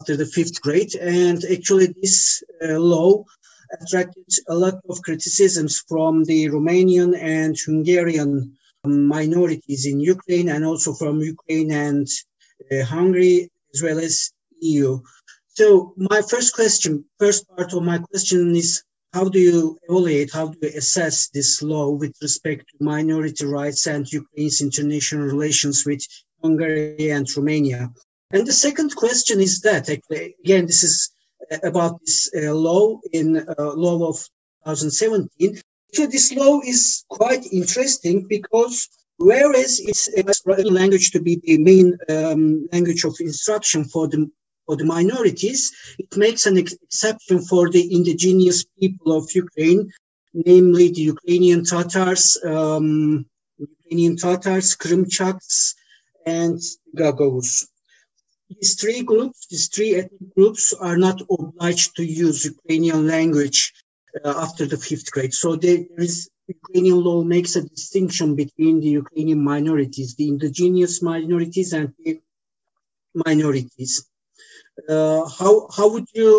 after 0.00 0.16
the 0.16 0.26
fifth 0.26 0.60
grade. 0.60 0.94
And 0.96 1.44
actually, 1.44 1.88
this 2.02 2.42
uh, 2.62 2.78
law 2.78 3.24
attracted 3.80 4.28
a 4.48 4.54
lot 4.54 4.80
of 4.88 5.02
criticisms 5.02 5.84
from 5.88 6.24
the 6.24 6.46
Romanian 6.46 7.16
and 7.16 7.56
Hungarian 7.56 8.56
minorities 8.84 9.86
in 9.86 10.00
Ukraine 10.00 10.48
and 10.48 10.64
also 10.64 10.94
from 10.94 11.20
Ukraine 11.20 11.70
and 11.70 12.08
uh, 12.72 12.84
Hungary 12.84 13.50
as 13.74 13.82
well 13.82 13.98
as 13.98 14.30
EU. 14.60 15.00
So 15.48 15.94
my 15.96 16.22
first 16.22 16.54
question, 16.54 17.04
first 17.18 17.48
part 17.48 17.72
of 17.72 17.82
my 17.82 17.98
question 17.98 18.54
is 18.54 18.82
how 19.12 19.28
do 19.28 19.38
you 19.38 19.78
evaluate, 19.88 20.32
how 20.32 20.48
do 20.48 20.58
you 20.62 20.70
assess 20.76 21.28
this 21.28 21.62
law 21.62 21.90
with 21.90 22.14
respect 22.22 22.68
to 22.68 22.84
minority 22.84 23.46
rights 23.46 23.86
and 23.86 24.10
Ukraine's 24.12 24.60
international 24.60 25.26
relations 25.26 25.84
with 25.86 26.02
Hungary 26.42 27.10
and 27.10 27.26
Romania? 27.36 27.90
And 28.30 28.46
the 28.46 28.52
second 28.52 28.94
question 28.94 29.40
is 29.40 29.60
that, 29.62 29.88
again, 29.88 30.66
this 30.66 30.82
is 30.82 31.10
uh, 31.50 31.58
about 31.64 31.98
this 32.04 32.30
uh, 32.36 32.52
law 32.52 33.00
in 33.12 33.38
uh, 33.38 33.72
law 33.74 34.08
of 34.10 34.16
2017. 34.66 35.60
So 35.94 36.06
this 36.06 36.34
law 36.34 36.60
is 36.60 37.04
quite 37.08 37.50
interesting 37.50 38.26
because 38.28 38.88
whereas 39.18 39.80
it's 39.80 40.08
a 40.16 40.62
language 40.62 41.10
to 41.10 41.20
be 41.20 41.40
the 41.42 41.58
main 41.58 41.96
um, 42.08 42.68
language 42.72 43.04
of 43.04 43.16
instruction 43.20 43.84
for 43.84 44.08
the 44.08 44.30
for 44.66 44.76
the 44.76 44.84
minorities, 44.84 45.72
it 45.98 46.14
makes 46.16 46.44
an 46.44 46.58
ex- 46.58 46.74
exception 46.74 47.40
for 47.40 47.70
the 47.70 47.94
indigenous 47.96 48.64
people 48.78 49.16
of 49.16 49.26
Ukraine, 49.34 49.90
namely 50.34 50.90
the 50.90 51.00
Ukrainian 51.14 51.64
Tatars, 51.64 52.36
um, 52.44 53.24
Ukrainian 53.56 54.16
Tatars, 54.18 54.76
Krimchaks, 54.76 55.74
and 56.26 56.60
Gagauz. 56.94 57.66
These 58.50 58.74
three 58.80 59.02
groups, 59.02 59.46
these 59.50 59.68
three 59.68 59.94
ethnic 59.94 60.34
groups, 60.36 60.74
are 60.74 60.98
not 60.98 61.22
obliged 61.30 61.96
to 61.96 62.04
use 62.04 62.44
Ukrainian 62.44 63.06
language 63.06 63.72
uh, 64.22 64.34
after 64.44 64.66
the 64.66 64.76
fifth 64.76 65.10
grade. 65.10 65.32
So 65.32 65.56
there 65.56 65.84
is 65.96 66.28
Ukrainian 66.48 67.00
law 67.00 67.22
makes 67.22 67.56
a 67.56 67.62
distinction 67.62 68.34
between 68.34 68.80
the 68.80 68.92
Ukrainian 69.02 69.42
minorities, 69.42 70.14
the 70.14 70.28
indigenous 70.28 71.02
minorities, 71.02 71.72
and 71.72 71.92
the 71.98 72.20
minorities. 73.26 74.08
Uh, 74.88 75.28
how 75.38 75.68
how 75.76 75.86
would 75.92 76.08
you 76.14 76.30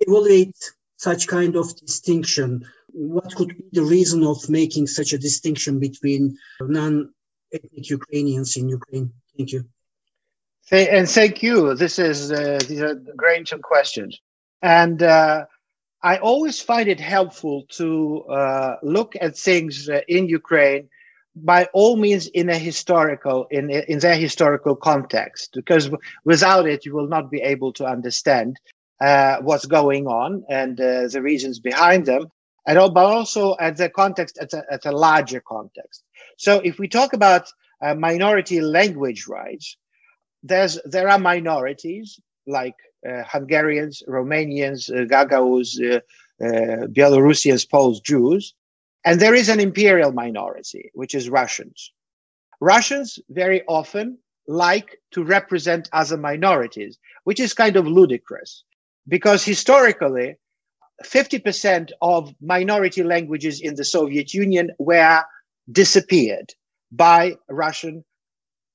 evaluate 0.00 0.58
such 0.96 1.26
kind 1.26 1.56
of 1.56 1.74
distinction? 1.76 2.64
What 2.88 3.34
could 3.34 3.48
be 3.56 3.64
the 3.72 3.84
reason 3.96 4.22
of 4.24 4.48
making 4.48 4.86
such 4.86 5.12
a 5.12 5.18
distinction 5.18 5.78
between 5.78 6.36
non-ethnic 6.60 7.88
Ukrainians 7.98 8.56
in 8.56 8.68
Ukraine? 8.68 9.12
Thank 9.36 9.52
you. 9.52 9.64
And 10.70 11.08
thank 11.08 11.42
you. 11.42 11.74
This 11.74 11.98
is 11.98 12.32
uh, 12.32 12.58
these 12.68 12.82
are 12.82 12.94
great 13.16 13.50
questions, 13.62 14.20
and 14.62 15.02
uh, 15.02 15.46
I 16.02 16.16
always 16.18 16.60
find 16.60 16.88
it 16.88 17.00
helpful 17.00 17.64
to 17.70 18.22
uh, 18.24 18.76
look 18.82 19.14
at 19.20 19.36
things 19.36 19.88
uh, 19.88 20.00
in 20.08 20.28
Ukraine 20.28 20.88
by 21.34 21.68
all 21.72 21.96
means 21.96 22.26
in 22.28 22.50
a 22.50 22.58
historical 22.58 23.46
in 23.50 23.70
in 23.70 24.00
their 24.00 24.16
historical 24.16 24.76
context 24.76 25.52
because 25.54 25.90
without 26.24 26.66
it 26.66 26.84
you 26.84 26.94
will 26.94 27.08
not 27.08 27.30
be 27.30 27.40
able 27.40 27.72
to 27.74 27.86
understand 27.86 28.58
uh, 29.00 29.36
what's 29.40 29.66
going 29.66 30.06
on 30.06 30.44
and 30.50 30.80
uh, 30.80 31.08
the 31.08 31.22
reasons 31.22 31.58
behind 31.58 32.06
them. 32.06 32.26
And 32.66 32.76
but 32.94 33.06
also 33.06 33.56
at 33.58 33.76
the 33.76 33.88
context 33.88 34.38
at 34.38 34.52
a, 34.52 34.62
at 34.70 34.86
a 34.86 34.92
larger 34.92 35.40
context. 35.40 36.04
So 36.36 36.60
if 36.60 36.78
we 36.78 36.86
talk 36.88 37.12
about 37.12 37.48
uh, 37.80 37.94
minority 37.94 38.60
language 38.60 39.26
rights 39.26 39.76
there's 40.42 40.78
there 40.84 41.08
are 41.08 41.18
minorities 41.18 42.18
like 42.46 42.74
Hungarians 43.28 44.02
Romanians 44.08 44.90
uh, 44.90 45.04
Gagauz 45.06 45.80
uh, 45.80 46.00
Belarusians 46.88 47.68
Poles 47.68 48.00
Jews 48.00 48.54
and 49.04 49.20
there 49.20 49.34
is 49.34 49.48
an 49.48 49.60
imperial 49.60 50.12
minority, 50.12 50.90
which 50.94 51.14
is 51.14 51.28
Russians. 51.28 51.92
Russians 52.60 53.18
very 53.30 53.62
often 53.66 54.18
like 54.46 54.98
to 55.12 55.24
represent 55.24 55.88
other 55.92 56.16
minorities, 56.16 56.98
which 57.24 57.40
is 57.40 57.54
kind 57.54 57.76
of 57.76 57.86
ludicrous 57.86 58.64
because 59.08 59.44
historically, 59.44 60.36
50% 61.04 61.90
of 62.00 62.32
minority 62.40 63.02
languages 63.02 63.60
in 63.60 63.74
the 63.74 63.84
Soviet 63.84 64.32
Union 64.32 64.70
were 64.78 65.22
disappeared 65.70 66.54
by 66.92 67.34
Russian 67.48 68.04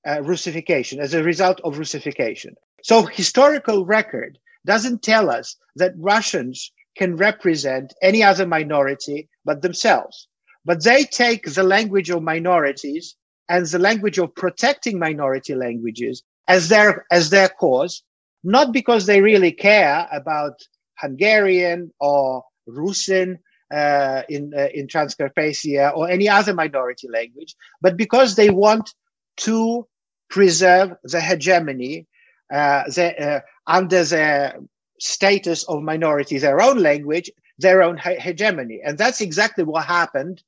uh, 0.06 0.22
Russification 0.24 1.00
as 1.00 1.14
a 1.14 1.24
result 1.24 1.62
of 1.64 1.78
Russification. 1.78 2.56
So 2.84 3.04
historical 3.04 3.86
record 3.86 4.38
doesn't 4.66 5.02
tell 5.02 5.30
us 5.30 5.56
that 5.76 5.94
Russians 5.98 6.72
can 6.98 7.16
represent 7.16 7.94
any 8.02 8.24
other 8.24 8.46
minority 8.46 9.30
but 9.46 9.62
themselves. 9.62 10.28
But 10.66 10.84
they 10.84 11.04
take 11.04 11.54
the 11.54 11.64
language 11.64 12.10
of 12.10 12.24
minorities 12.24 13.16
and 13.50 13.66
the 13.66 13.80
language 13.80 14.18
of 14.18 14.36
protecting 14.36 15.00
minority 15.00 15.56
languages 15.56 16.24
as 16.48 16.70
their, 16.70 17.06
as 17.12 17.30
their 17.30 17.50
cause, 17.50 18.04
not 18.44 18.74
because 18.74 19.06
they 19.06 19.22
really 19.22 19.52
care 19.52 20.08
about 20.12 20.54
Hungarian 21.00 21.92
or 22.00 22.44
Russian 22.66 23.40
uh, 23.74 24.24
in, 24.30 24.54
uh, 24.58 24.68
in 24.74 24.88
Transcarpathia 24.88 25.96
or 25.96 26.10
any 26.10 26.28
other 26.28 26.54
minority 26.54 27.08
language, 27.10 27.56
but 27.82 27.98
because 27.98 28.36
they 28.36 28.50
want 28.50 28.94
to 29.38 29.88
preserve 30.30 30.94
the 31.04 31.22
hegemony 31.22 32.08
the, 32.50 33.16
uh, 33.20 33.40
under 33.68 34.04
the 34.04 34.68
status 35.00 35.64
of 35.66 35.84
minority, 35.84 36.38
their 36.38 36.62
own 36.62 36.80
language, 36.80 37.32
their 37.60 37.84
own 37.84 37.98
he- 37.98 38.20
hegemony. 38.20 38.82
And 38.84 38.98
that's 38.98 39.22
exactly 39.22 39.64
what 39.64 39.86
happened 39.86 40.44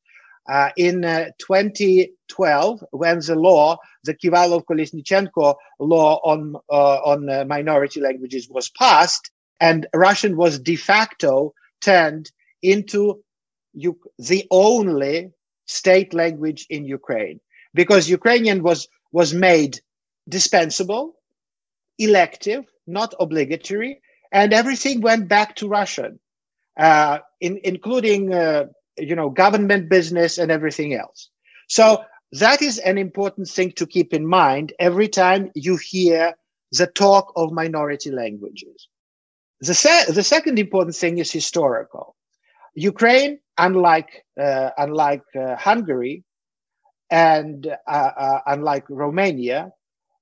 uh, 0.49 0.69
in 0.77 1.05
uh, 1.05 1.29
2012 1.39 2.83
when 2.91 3.19
the 3.19 3.35
law, 3.35 3.77
the 4.03 4.15
Kivalov 4.15 4.65
Kolesnichenko 4.65 5.55
law 5.79 6.19
on, 6.23 6.55
uh, 6.71 6.97
on 7.03 7.29
uh, 7.29 7.45
minority 7.45 8.01
languages 8.01 8.49
was 8.49 8.69
passed, 8.69 9.31
and 9.59 9.87
Russian 9.93 10.37
was 10.37 10.59
de 10.59 10.75
facto 10.75 11.53
turned 11.81 12.31
into 12.61 13.21
U- 13.73 13.99
the 14.17 14.47
only 14.51 15.31
state 15.67 16.13
language 16.13 16.65
in 16.69 16.85
Ukraine 16.85 17.39
because 17.75 18.09
Ukrainian 18.09 18.63
was, 18.63 18.87
was 19.11 19.33
made 19.33 19.79
dispensable, 20.27 21.15
elective, 21.99 22.65
not 22.87 23.13
obligatory, 23.19 24.01
and 24.31 24.53
everything 24.53 25.01
went 25.01 25.29
back 25.29 25.55
to 25.57 25.67
Russian, 25.69 26.19
uh, 26.79 27.19
in, 27.41 27.59
including 27.63 28.33
uh, 28.33 28.65
you 28.97 29.15
know 29.15 29.29
government 29.29 29.89
business 29.89 30.37
and 30.37 30.51
everything 30.51 30.93
else. 30.93 31.29
So 31.69 32.03
that 32.33 32.61
is 32.61 32.79
an 32.79 32.97
important 32.97 33.47
thing 33.49 33.71
to 33.73 33.87
keep 33.87 34.13
in 34.13 34.27
mind 34.27 34.73
every 34.79 35.07
time 35.09 35.51
you 35.55 35.77
hear 35.77 36.35
the 36.71 36.87
talk 36.87 37.33
of 37.35 37.51
minority 37.51 38.11
languages. 38.11 38.87
The, 39.61 39.73
se- 39.73 40.11
the 40.13 40.23
second 40.23 40.59
important 40.59 40.95
thing 40.95 41.17
is 41.19 41.31
historical. 41.31 42.15
Ukraine, 42.75 43.39
unlike 43.57 44.25
uh, 44.39 44.71
unlike 44.77 45.23
uh, 45.39 45.55
Hungary 45.57 46.23
and 47.11 47.67
uh, 47.87 47.91
uh, 47.91 48.39
unlike 48.47 48.85
Romania, 48.89 49.71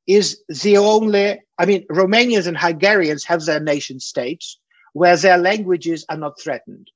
is 0.08 0.42
the 0.48 0.78
only, 0.78 1.42
I 1.58 1.66
mean, 1.66 1.86
Romanians 1.88 2.48
and 2.48 2.58
Hungarians 2.58 3.26
have 3.26 3.46
their 3.46 3.60
nation 3.60 4.00
states 4.00 4.58
where 4.94 5.18
their 5.18 5.38
languages 5.38 6.06
are 6.10 6.18
not 6.18 6.40
threatened. 6.42 6.90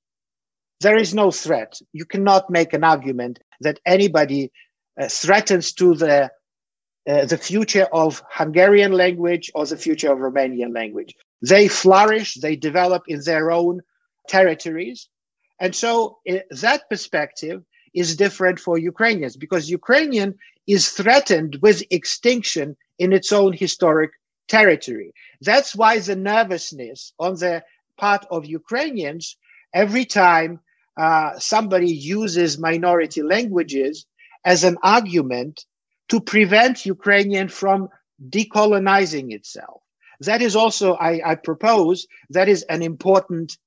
There 0.80 0.98
is 0.98 1.14
no 1.14 1.30
threat. 1.30 1.80
You 1.94 2.06
cannot 2.06 2.50
make 2.50 2.74
an 2.74 2.84
argument 2.84 3.40
that 3.60 3.80
anybody 3.86 4.52
uh, 5.00 5.08
threatens 5.08 5.74
to 5.74 5.94
the 5.94 6.32
uh, 7.10 7.26
the 7.26 7.38
future 7.38 7.88
of 7.92 8.22
Hungarian 8.30 8.92
language 8.92 9.52
or 9.56 9.66
the 9.66 9.78
future 9.78 10.12
of 10.12 10.20
Romanian 10.20 10.72
language. 10.74 11.16
They 11.42 11.68
flourish, 11.68 12.36
they 12.36 12.56
develop 12.56 13.04
in 13.08 13.22
their 13.24 13.50
own 13.52 13.82
territories. 14.28 15.10
And 15.60 15.76
so 15.76 16.20
uh, 16.30 16.38
that 16.52 16.88
perspective 16.92 17.64
is 17.96 18.16
different 18.16 18.60
for 18.60 18.78
Ukrainians 18.78 19.36
because 19.36 19.70
Ukrainian 19.70 20.36
is 20.68 20.92
threatened 20.92 21.58
with 21.62 21.84
extinction 21.90 22.78
in 23.02 23.12
its 23.14 23.32
own 23.32 23.52
historic 23.52 24.12
territory. 24.48 25.12
That's 25.50 25.76
why 25.76 25.94
the 26.00 26.16
nervousness 26.16 27.14
on 27.18 27.34
the 27.44 27.64
part 27.98 28.24
of 28.30 28.46
Ukrainians 28.46 29.24
every 29.74 30.06
time 30.06 30.60
uh, 31.06 31.32
somebody 31.40 31.92
uses 31.92 32.60
minority 32.70 33.24
languages 33.36 34.06
as 34.46 34.64
an 34.64 34.78
argument 34.84 35.66
to 36.10 36.18
prevent 36.34 36.86
Ukrainian 36.86 37.48
from 37.62 37.90
decolonizing 38.36 39.28
itself. 39.38 39.82
That 40.20 40.42
is 40.48 40.56
also, 40.56 40.88
I, 41.10 41.32
I 41.32 41.36
propose, 41.50 42.06
that 42.30 42.48
is 42.48 42.62
an 42.76 42.82
important 42.84 43.58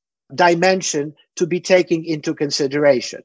dimension 0.44 1.14
to 1.38 1.44
be 1.52 1.60
taken 1.60 2.04
into 2.04 2.34
consideration. 2.34 3.22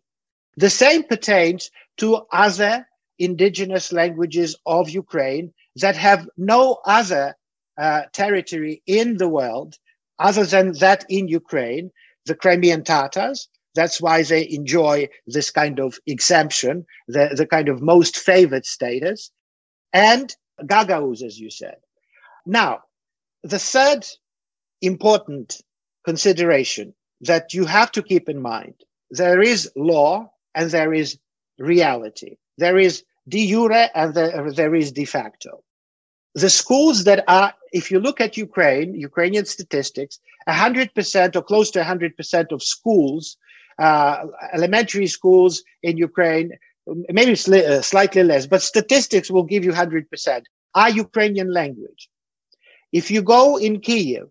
The 0.58 0.72
same 0.72 1.04
pertains 1.04 1.70
to 1.98 2.08
other 2.32 2.88
indigenous 3.20 3.92
languages 3.92 4.56
of 4.66 4.90
Ukraine 5.04 5.54
that 5.82 5.96
have 5.96 6.28
no 6.38 6.80
other 6.86 7.36
uh, 7.78 8.04
territory 8.14 8.82
in 8.86 9.18
the 9.18 9.30
world 9.30 9.76
other 10.20 10.46
than 10.46 10.74
that 10.74 11.06
in 11.10 11.28
Ukraine, 11.28 11.92
the 12.26 12.36
Crimean 12.36 12.84
Tatars. 12.84 13.48
That's 13.76 14.02
why 14.02 14.24
they 14.24 14.50
enjoy 14.50 15.08
this 15.28 15.52
kind 15.52 15.80
of 15.80 16.00
exemption, 16.08 16.86
the, 17.08 17.34
the 17.36 17.46
kind 17.46 17.70
of 17.70 17.82
most 17.82 18.18
favored 18.18 18.66
status, 18.66 19.32
and 19.94 20.36
Gagauz, 20.64 21.24
as 21.24 21.40
you 21.40 21.50
said. 21.50 21.78
Now, 22.46 22.82
the 23.44 23.60
third 23.60 24.06
important 24.82 25.62
consideration 26.04 26.94
that 27.22 27.54
you 27.54 27.66
have 27.66 27.92
to 27.92 28.04
keep 28.04 28.28
in 28.28 28.42
mind 28.42 28.76
there 29.12 29.42
is 29.42 29.72
law 29.76 30.32
and 30.56 30.70
there 30.70 30.94
is 30.94 31.18
reality. 31.58 32.36
There 32.58 32.78
is 32.78 33.04
de 33.28 33.48
jure 33.48 33.90
and 33.96 34.14
there, 34.14 34.52
there 34.52 34.76
is 34.76 34.92
de 34.92 35.06
facto. 35.06 35.64
The 36.36 36.50
schools 36.50 37.04
that 37.06 37.24
are, 37.28 37.54
if 37.72 37.92
you 37.92 38.00
look 38.00 38.22
at 38.22 38.38
Ukraine, 38.38 38.94
Ukrainian 38.96 39.46
statistics, 39.46 40.20
100% 40.48 41.36
or 41.36 41.42
close 41.42 41.72
to 41.72 41.82
100% 41.82 42.52
of 42.52 42.64
schools, 42.64 43.38
uh, 43.80 44.26
elementary 44.54 45.08
schools 45.08 45.64
in 45.84 45.98
Ukraine, 45.98 46.52
maybe 47.10 47.32
sli- 47.32 47.68
uh, 47.68 47.82
slightly 47.82 48.24
less, 48.24 48.46
but 48.46 48.62
statistics 48.62 49.32
will 49.32 49.44
give 49.44 49.64
you 49.64 49.72
100%, 49.72 50.44
are 50.76 50.90
Ukrainian 50.90 51.52
language. 51.54 52.10
If 52.92 53.12
you 53.12 53.22
go 53.22 53.58
in 53.58 53.82
Kiev 53.82 54.28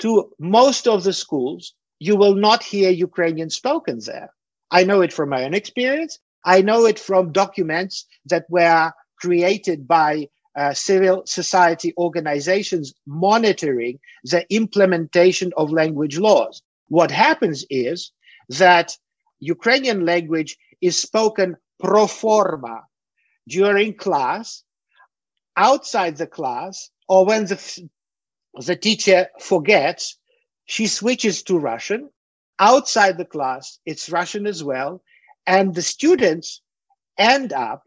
to 0.00 0.30
most 0.38 0.86
of 0.88 1.04
the 1.04 1.12
schools, 1.12 1.74
you 1.98 2.16
will 2.16 2.34
not 2.34 2.62
hear 2.62 2.90
Ukrainian 2.90 3.50
spoken 3.50 4.00
there. 4.04 4.30
I 4.70 4.84
know 4.84 5.02
it 5.02 5.12
from 5.12 5.28
my 5.28 5.44
own 5.44 5.54
experience. 5.54 6.18
I 6.44 6.62
know 6.62 6.86
it 6.86 6.98
from 6.98 7.30
documents 7.30 8.06
that 8.26 8.46
were 8.48 8.92
created 9.20 9.86
by 9.86 10.28
uh, 10.56 10.72
civil 10.74 11.22
society 11.26 11.94
organizations 11.96 12.92
monitoring 13.06 13.98
the 14.24 14.44
implementation 14.54 15.52
of 15.56 15.72
language 15.72 16.18
laws. 16.18 16.62
What 16.88 17.10
happens 17.10 17.64
is 17.70 18.12
that 18.48 18.96
Ukrainian 19.40 20.04
language 20.04 20.56
is 20.80 20.98
spoken 20.98 21.56
pro 21.80 22.06
forma 22.06 22.82
during 23.48 23.94
class, 23.94 24.62
outside 25.56 26.16
the 26.16 26.26
class, 26.26 26.90
or 27.08 27.24
when 27.24 27.46
the, 27.46 27.88
the 28.66 28.76
teacher 28.76 29.28
forgets 29.40 30.18
she 30.64 30.86
switches 30.86 31.42
to 31.44 31.58
Russian. 31.58 32.10
Outside 32.58 33.18
the 33.18 33.24
class, 33.24 33.78
it's 33.84 34.10
Russian 34.10 34.46
as 34.46 34.62
well. 34.62 35.02
And 35.46 35.74
the 35.74 35.82
students 35.82 36.62
end 37.18 37.52
up 37.52 37.82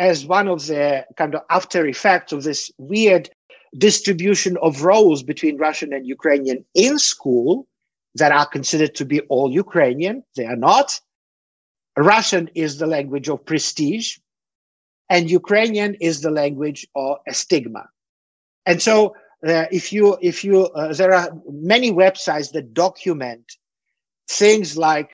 as 0.00 0.24
one 0.24 0.48
of 0.48 0.66
the 0.66 1.06
kind 1.16 1.34
of 1.34 1.42
after 1.50 1.86
effects 1.86 2.32
of 2.32 2.42
this 2.42 2.70
weird 2.78 3.30
distribution 3.76 4.56
of 4.62 4.82
roles 4.82 5.22
between 5.22 5.58
Russian 5.58 5.92
and 5.92 6.06
Ukrainian 6.06 6.64
in 6.74 6.98
school 6.98 7.68
that 8.14 8.32
are 8.32 8.46
considered 8.46 8.94
to 8.96 9.04
be 9.04 9.20
all 9.32 9.52
Ukrainian. 9.52 10.24
They 10.36 10.46
are 10.46 10.56
not. 10.56 10.98
Russian 11.96 12.48
is 12.54 12.78
the 12.78 12.86
language 12.86 13.28
of 13.28 13.44
prestige, 13.44 14.16
and 15.10 15.30
Ukrainian 15.30 15.94
is 16.00 16.22
the 16.22 16.30
language 16.30 16.88
of 16.96 17.18
a 17.28 17.34
stigma. 17.34 17.84
And 18.64 18.80
so 18.80 19.14
uh, 19.46 19.66
if 19.70 19.92
you 19.92 20.16
if 20.22 20.42
you 20.42 20.66
uh, 20.68 20.94
there 20.94 21.12
are 21.12 21.30
many 21.50 21.92
websites 21.92 22.52
that 22.52 22.72
document 22.72 23.44
things 24.28 24.78
like 24.78 25.12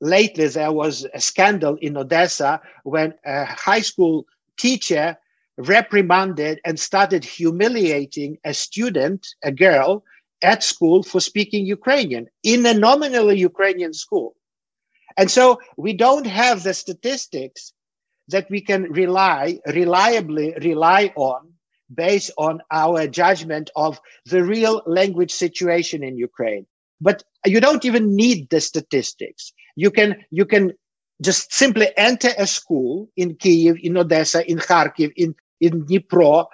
lately 0.00 0.46
there 0.48 0.72
was 0.72 1.06
a 1.14 1.20
scandal 1.20 1.76
in 1.76 1.96
odessa 1.96 2.60
when 2.84 3.14
a 3.24 3.44
high 3.44 3.80
school 3.80 4.24
teacher 4.58 5.16
reprimanded 5.56 6.60
and 6.64 6.78
started 6.78 7.24
humiliating 7.24 8.38
a 8.44 8.54
student 8.54 9.26
a 9.42 9.50
girl 9.50 10.04
at 10.42 10.62
school 10.62 11.02
for 11.02 11.20
speaking 11.20 11.66
ukrainian 11.66 12.26
in 12.42 12.64
a 12.66 12.74
nominally 12.74 13.38
ukrainian 13.38 13.92
school 13.92 14.36
and 15.16 15.30
so 15.30 15.60
we 15.76 15.92
don't 15.92 16.26
have 16.26 16.62
the 16.62 16.74
statistics 16.74 17.72
that 18.28 18.48
we 18.50 18.60
can 18.60 18.84
rely 18.92 19.58
reliably 19.66 20.54
rely 20.62 21.12
on 21.16 21.48
based 21.94 22.30
on 22.38 22.60
our 22.70 23.06
judgment 23.06 23.70
of 23.76 24.00
the 24.26 24.44
real 24.44 24.82
language 24.86 25.32
situation 25.32 26.02
in 26.02 26.16
Ukraine. 26.18 26.66
But 27.00 27.22
you 27.46 27.60
don't 27.60 27.84
even 27.84 28.14
need 28.14 28.50
the 28.50 28.60
statistics. 28.60 29.52
You 29.84 29.90
can, 29.98 30.10
you 30.30 30.44
can 30.44 30.72
just 31.22 31.52
simply 31.52 31.88
enter 31.96 32.30
a 32.36 32.46
school 32.46 33.08
in 33.16 33.36
Kiev, 33.36 33.76
in 33.80 33.96
Odessa, 33.96 34.40
in 34.50 34.58
Kharkiv, 34.58 35.12
in, 35.14 35.36
in 35.60 35.84
Dnipro, 35.86 36.46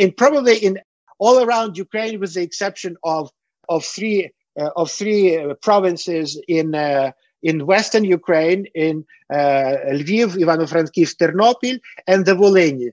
and 0.00 0.16
probably 0.16 0.56
in 0.58 0.80
all 1.20 1.36
around 1.44 1.78
Ukraine, 1.78 2.18
with 2.18 2.34
the 2.34 2.42
exception 2.42 2.96
of, 3.04 3.30
of 3.68 3.84
three, 3.84 4.30
uh, 4.60 4.70
of 4.74 4.90
three 4.90 5.38
uh, 5.38 5.54
provinces 5.68 6.40
in, 6.48 6.74
uh, 6.74 7.12
in 7.44 7.64
Western 7.64 8.04
Ukraine, 8.18 8.66
in 8.74 9.04
uh, 9.32 9.72
Lviv, 10.00 10.28
Ivano-Frankivsk, 10.42 11.14
Ternopil, 11.20 11.78
and 12.08 12.26
the 12.26 12.34
Volhynia. 12.34 12.90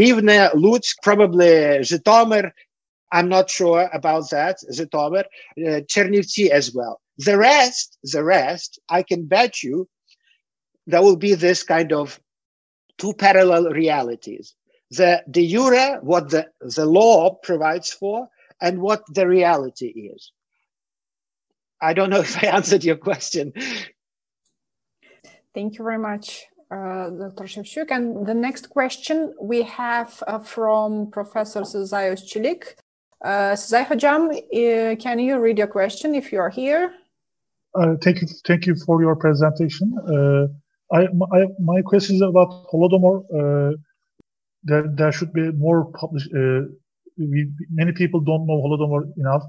Rivne, 0.00 0.50
Lutsk, 0.54 0.94
probably 1.04 1.52
Zhytomyr. 1.88 2.50
I'm 3.12 3.28
not 3.28 3.48
sure 3.48 3.88
about 3.92 4.30
that. 4.30 4.56
Zhytomyr, 4.76 5.24
uh, 5.24 5.80
Chernivtsi 5.92 6.48
as 6.48 6.74
well. 6.74 7.00
The 7.18 7.38
rest, 7.38 7.98
the 8.02 8.22
rest, 8.22 8.78
I 8.88 9.02
can 9.02 9.26
bet 9.26 9.62
you 9.62 9.88
there 10.86 11.02
will 11.02 11.16
be 11.16 11.34
this 11.34 11.62
kind 11.62 11.92
of 11.92 12.20
two 12.98 13.14
parallel 13.14 13.70
realities. 13.70 14.54
The 14.90 15.24
de 15.30 15.48
jure, 15.48 15.98
what 16.00 16.30
the, 16.30 16.48
the 16.60 16.86
law 16.86 17.34
provides 17.34 17.92
for, 17.92 18.28
and 18.60 18.80
what 18.80 19.02
the 19.08 19.26
reality 19.26 19.86
is. 19.86 20.32
I 21.80 21.92
don't 21.92 22.10
know 22.10 22.20
if 22.28 22.42
I 22.42 22.48
answered 22.48 22.84
your 22.84 22.96
question. 22.96 23.52
Thank 25.54 25.78
you 25.78 25.84
very 25.84 25.98
much. 25.98 26.44
Uh, 26.70 27.10
Dr. 27.10 27.44
Shevchuk. 27.44 27.90
And 27.90 28.26
the 28.26 28.34
next 28.34 28.68
question 28.70 29.34
we 29.40 29.62
have 29.62 30.22
uh, 30.26 30.40
from 30.40 31.10
Professor 31.10 31.60
Sezai 31.60 32.10
Özçelik. 32.12 32.74
Uh, 33.24 33.54
Hocam, 33.54 34.30
uh, 34.30 34.96
can 34.96 35.18
you 35.18 35.38
read 35.38 35.58
your 35.58 35.68
question 35.68 36.14
if 36.14 36.32
you 36.32 36.40
are 36.40 36.50
here? 36.50 36.92
Uh, 37.78 37.94
thank 38.02 38.22
you, 38.22 38.28
thank 38.46 38.66
you 38.66 38.74
for 38.74 39.02
your 39.02 39.16
presentation. 39.16 39.92
Uh, 40.08 40.46
I, 40.96 41.08
my, 41.14 41.46
my 41.60 41.82
question 41.82 42.16
is 42.16 42.22
about 42.22 42.66
Holodomor. 42.72 43.24
Uh, 43.32 43.76
there, 44.62 44.84
there 44.94 45.12
should 45.12 45.32
be 45.32 45.50
more 45.52 45.92
published. 45.92 46.30
We, 46.32 47.50
many 47.70 47.92
people 47.92 48.20
don't 48.20 48.46
know 48.46 48.62
Holodomor 48.62 49.10
enough, 49.16 49.42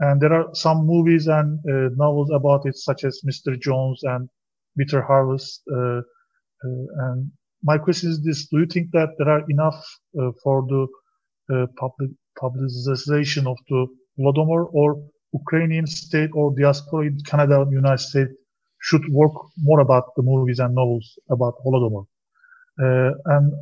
and 0.00 0.20
there 0.20 0.32
are 0.32 0.54
some 0.54 0.86
movies 0.86 1.26
and 1.26 1.58
novels 1.96 2.30
about 2.30 2.66
it, 2.66 2.76
such 2.76 3.04
as 3.04 3.20
Mr. 3.26 3.60
Jones 3.60 4.00
and 4.02 4.28
Bitter 4.76 5.02
Harvest. 5.02 5.62
Uh, 5.70 6.00
and 6.62 7.30
my 7.62 7.78
question 7.78 8.10
is 8.10 8.22
this: 8.22 8.48
Do 8.48 8.58
you 8.58 8.66
think 8.66 8.90
that 8.92 9.10
there 9.18 9.28
are 9.28 9.42
enough 9.48 9.84
uh, 10.20 10.30
for 10.42 10.64
the 10.68 10.86
uh, 11.54 11.66
public 11.76 12.10
publicization 12.40 13.46
of 13.46 13.56
the 13.68 13.86
Holodomor, 14.18 14.68
or 14.72 15.02
Ukrainian 15.32 15.86
state 15.86 16.30
or 16.34 16.54
diaspora 16.56 17.06
in 17.06 17.18
Canada 17.30 17.62
and 17.62 17.72
United 17.72 18.04
States 18.10 18.32
should 18.80 19.04
work 19.10 19.34
more 19.58 19.80
about 19.80 20.14
the 20.16 20.22
movies 20.22 20.58
and 20.58 20.74
novels 20.74 21.18
about 21.30 21.54
Holodomor? 21.64 22.04
Uh, 22.80 23.12
and 23.34 23.52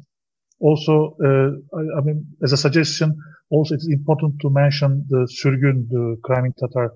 also, 0.61 1.17
uh, 1.25 1.51
I, 1.79 1.99
I, 1.99 2.01
mean, 2.03 2.27
as 2.43 2.53
a 2.53 2.57
suggestion, 2.57 3.17
also 3.51 3.75
it's 3.75 3.89
important 3.89 4.41
to 4.41 4.51
mention 4.51 5.07
the 5.09 5.29
Sürgün, 5.39 5.89
the 5.89 6.17
Crimean 6.23 6.55
Tatar 6.59 6.93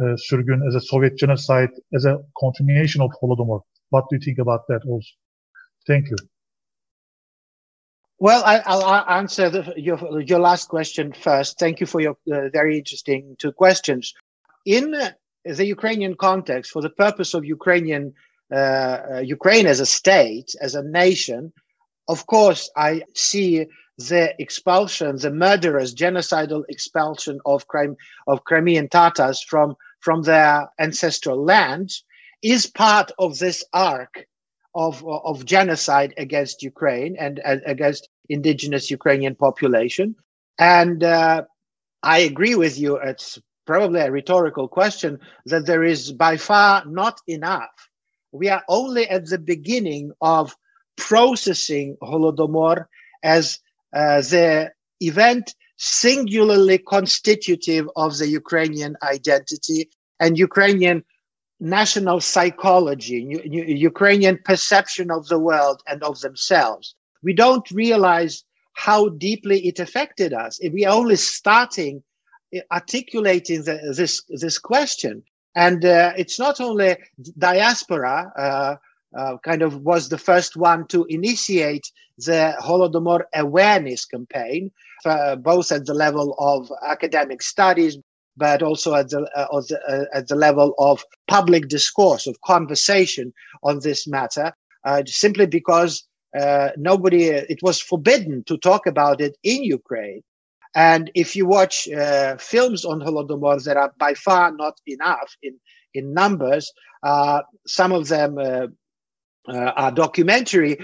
uh, 0.00 0.16
Sürgün 0.16 0.66
as 0.66 0.74
a 0.74 0.80
Soviet 0.80 1.16
genocide, 1.16 1.70
as 1.94 2.04
a 2.04 2.18
continuation 2.40 3.02
of 3.02 3.10
Holodomor. 3.20 3.60
What 3.90 4.04
do 4.08 4.16
you 4.16 4.20
think 4.24 4.38
about 4.38 4.62
that 4.68 4.82
also? 4.86 5.12
Thank 5.86 6.10
you. 6.10 6.16
Well, 8.20 8.42
I, 8.44 8.62
will 8.74 8.84
answer 8.84 9.48
the, 9.48 9.72
your, 9.76 10.20
your 10.22 10.40
last 10.40 10.68
question 10.68 11.12
first. 11.12 11.58
Thank 11.58 11.78
you 11.78 11.86
for 11.86 12.00
your 12.00 12.16
uh, 12.32 12.48
very 12.52 12.76
interesting 12.76 13.36
two 13.38 13.52
questions. 13.52 14.12
In 14.66 14.90
the 15.44 15.64
Ukrainian 15.64 16.16
context, 16.16 16.72
for 16.72 16.82
the 16.82 16.90
purpose 16.90 17.32
of 17.34 17.44
Ukrainian 17.44 18.12
uh, 18.52 18.56
uh, 18.56 19.22
Ukraine 19.24 19.66
as 19.66 19.78
a 19.78 19.86
state, 19.86 20.54
as 20.60 20.74
a 20.74 20.82
nation, 20.82 21.52
of 22.08 22.26
course, 22.26 22.70
I 22.76 23.02
see 23.14 23.66
the 23.98 24.34
expulsion, 24.40 25.16
the 25.16 25.30
murderous, 25.30 25.94
genocidal 25.94 26.64
expulsion 26.68 27.40
of 27.44 27.68
crime 27.68 27.96
of 28.26 28.44
Crimean 28.44 28.88
Tatars 28.88 29.42
from 29.42 29.76
from 30.00 30.22
their 30.22 30.68
ancestral 30.78 31.44
lands 31.44 32.04
is 32.42 32.66
part 32.66 33.12
of 33.18 33.38
this 33.38 33.64
arc 33.72 34.26
of, 34.74 35.04
of 35.06 35.44
genocide 35.44 36.14
against 36.16 36.62
Ukraine 36.62 37.16
and, 37.18 37.40
and 37.44 37.62
against 37.66 38.08
indigenous 38.28 38.90
Ukrainian 38.90 39.34
population. 39.34 40.14
And 40.58 41.02
uh, 41.02 41.44
I 42.02 42.18
agree 42.18 42.54
with 42.54 42.78
you. 42.78 42.96
It's 42.96 43.38
probably 43.66 44.00
a 44.00 44.10
rhetorical 44.10 44.68
question 44.68 45.18
that 45.46 45.66
there 45.66 45.84
is 45.84 46.12
by 46.12 46.36
far 46.36 46.84
not 46.86 47.20
enough. 47.26 47.88
We 48.32 48.48
are 48.48 48.62
only 48.68 49.08
at 49.08 49.26
the 49.26 49.38
beginning 49.38 50.12
of 50.20 50.56
processing 50.96 51.96
Holodomor 52.02 52.86
as 53.22 53.58
uh, 53.94 54.20
the 54.20 54.72
event 55.00 55.54
singularly 55.76 56.78
constitutive 56.78 57.88
of 57.96 58.18
the 58.18 58.26
Ukrainian 58.28 58.96
identity 59.02 59.88
and 60.20 60.36
Ukrainian 60.36 61.04
national 61.60 62.20
psychology, 62.20 63.40
Ukrainian 63.44 64.38
perception 64.44 65.10
of 65.10 65.28
the 65.28 65.38
world 65.38 65.82
and 65.86 66.02
of 66.02 66.20
themselves. 66.20 66.94
We 67.22 67.32
don't 67.32 67.68
realize 67.70 68.44
how 68.74 69.08
deeply 69.08 69.66
it 69.66 69.80
affected 69.80 70.32
us. 70.32 70.60
We 70.72 70.84
are 70.86 70.96
only 70.96 71.16
starting 71.16 72.02
eh, 72.52 72.60
articulating 72.70 73.64
the, 73.64 73.92
this 73.96 74.22
this 74.28 74.58
question, 74.58 75.24
and 75.56 75.84
uh, 75.84 76.12
it's 76.16 76.38
not 76.38 76.60
only 76.60 76.96
diaspora. 77.38 78.32
Uh, 78.38 78.76
uh, 79.16 79.38
kind 79.38 79.62
of 79.62 79.80
was 79.82 80.10
the 80.10 80.18
first 80.18 80.54
one 80.54 80.86
to 80.86 81.06
initiate 81.06 81.90
the 82.18 82.54
Holodomor 82.60 83.22
awareness 83.34 84.04
campaign, 84.04 84.70
uh, 85.06 85.34
both 85.34 85.72
at 85.72 85.86
the 85.86 85.94
level 85.94 86.34
of 86.38 86.70
academic 86.86 87.42
studies, 87.42 87.96
but 88.38 88.62
also 88.62 88.94
at 88.94 89.10
the, 89.10 89.28
uh, 89.34 89.60
the 89.68 89.80
uh, 89.88 90.16
at 90.16 90.28
the 90.28 90.36
level 90.36 90.74
of 90.78 91.04
public 91.26 91.68
discourse, 91.68 92.26
of 92.26 92.40
conversation 92.42 93.32
on 93.62 93.80
this 93.80 94.06
matter, 94.06 94.52
uh, 94.84 95.02
simply 95.06 95.46
because 95.46 96.06
uh, 96.38 96.70
nobody, 96.76 97.24
it 97.24 97.58
was 97.62 97.80
forbidden 97.80 98.44
to 98.44 98.56
talk 98.56 98.86
about 98.86 99.20
it 99.20 99.36
in 99.42 99.64
Ukraine. 99.64 100.22
And 100.74 101.10
if 101.14 101.34
you 101.34 101.46
watch 101.46 101.88
uh, 101.88 102.36
films 102.36 102.84
on 102.84 103.00
Holodomor, 103.00 103.62
there 103.64 103.78
are 103.78 103.92
by 103.98 104.14
far 104.14 104.52
not 104.52 104.74
enough 104.86 105.34
in, 105.42 105.58
in 105.94 106.14
numbers. 106.14 106.70
Uh, 107.02 107.40
some 107.66 107.90
of 107.90 108.08
them 108.08 108.38
are 109.48 109.90
documentary 109.92 110.78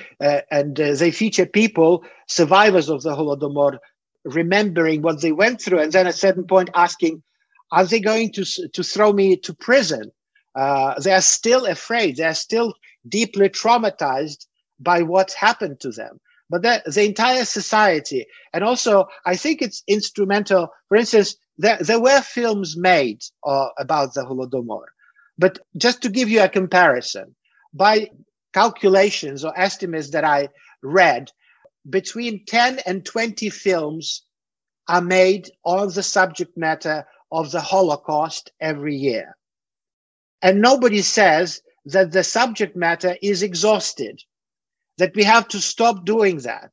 and 0.51 0.77
they 0.77 1.11
feature 1.11 1.47
people, 1.47 2.03
survivors 2.27 2.89
of 2.89 3.03
the 3.03 3.15
Holodomor, 3.15 3.79
remembering 4.25 5.03
what 5.03 5.21
they 5.21 5.33
went 5.33 5.61
through 5.61 5.81
and 5.81 5.93
then 5.93 6.07
at 6.07 6.15
a 6.15 6.19
certain 6.19 6.47
point 6.47 6.71
asking 6.75 7.23
are 7.73 7.85
they 7.85 8.01
going 8.01 8.33
to, 8.33 8.45
to 8.69 8.83
throw 8.83 9.13
me 9.13 9.37
to 9.37 9.55
prison? 9.55 10.11
Uh, 10.55 10.99
they 11.01 11.13
are 11.13 11.21
still 11.21 11.67
afraid. 11.67 12.17
They 12.17 12.25
are 12.25 12.35
still 12.35 12.75
deeply 13.09 13.49
traumatized 13.49 14.47
by 14.79 15.03
what 15.03 15.33
happened 15.33 15.81
to 15.81 15.91
them. 15.91 16.21
But 16.51 16.63
the, 16.63 16.83
the 16.87 17.05
entire 17.05 17.45
society, 17.45 18.27
and 18.53 18.63
also 18.63 19.07
I 19.27 19.37
think 19.37 19.63
it's 19.63 19.83
instrumental. 19.89 20.69
For 20.89 20.97
instance, 20.97 21.37
there, 21.59 21.79
there 21.81 22.01
were 22.01 22.21
films 22.21 22.77
made 22.77 23.23
uh, 23.45 23.69
about 23.79 24.15
the 24.15 24.23
Holodomor. 24.23 24.85
But 25.39 25.59
just 25.77 26.03
to 26.03 26.09
give 26.09 26.29
you 26.29 26.43
a 26.43 26.49
comparison, 26.49 27.35
by 27.73 28.11
calculations 28.53 29.45
or 29.45 29.59
estimates 29.59 30.11
that 30.11 30.25
I 30.25 30.49
read, 30.83 31.31
between 31.91 32.45
10 32.47 32.81
and 32.87 33.05
20 33.05 33.51
films 33.51 34.23
are 34.89 35.01
made 35.01 35.51
on 35.65 35.93
the 35.93 36.03
subject 36.03 36.57
matter 36.57 37.05
of 37.35 37.51
the 37.51 37.61
Holocaust 37.61 38.53
every 38.61 38.95
year. 38.95 39.37
And 40.41 40.63
nobody 40.63 41.03
says 41.03 41.61
that 41.87 42.13
the 42.13 42.23
subject 42.23 42.77
matter 42.77 43.17
is 43.21 43.43
exhausted, 43.43 44.23
that 44.99 45.17
we 45.17 45.25
have 45.25 45.49
to 45.49 45.61
stop 45.61 46.05
doing 46.05 46.39
that. 46.39 46.71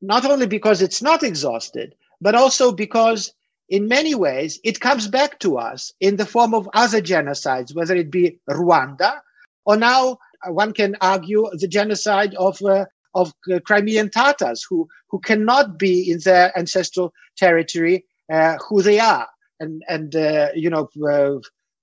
Not 0.00 0.24
only 0.24 0.46
because 0.46 0.80
it's 0.80 1.02
not 1.02 1.22
exhausted, 1.22 1.94
but 2.22 2.34
also 2.34 2.72
because 2.72 3.34
in 3.68 3.86
many 3.86 4.14
ways 4.14 4.58
it 4.64 4.80
comes 4.80 5.08
back 5.08 5.38
to 5.40 5.58
us 5.58 5.92
in 6.00 6.16
the 6.16 6.26
form 6.26 6.54
of 6.54 6.68
other 6.72 7.02
genocides, 7.02 7.74
whether 7.74 7.94
it 7.94 8.10
be 8.10 8.38
Rwanda 8.48 9.20
or 9.66 9.76
now 9.76 10.18
one 10.46 10.72
can 10.72 10.96
argue 11.00 11.48
the 11.52 11.68
genocide 11.68 12.34
of 12.36 12.60
uh, 12.62 12.86
of 13.14 13.32
Crimean 13.64 14.10
Tatars 14.10 14.66
who 14.68 14.88
who 15.08 15.18
cannot 15.20 15.78
be 15.78 16.10
in 16.10 16.18
their 16.24 16.56
ancestral 16.58 17.12
territory 17.36 18.04
uh, 18.32 18.56
who 18.68 18.82
they 18.82 18.98
are 19.00 19.28
and 19.64 19.82
and 19.94 20.10
uh, 20.16 20.48
you 20.54 20.70
know 20.74 20.84
uh, 21.14 21.34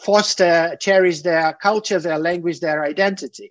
foster 0.05 0.77
cherish 0.85 1.19
their 1.21 1.47
culture 1.67 1.99
their 1.99 2.19
language 2.19 2.59
their 2.59 2.81
identity. 2.93 3.49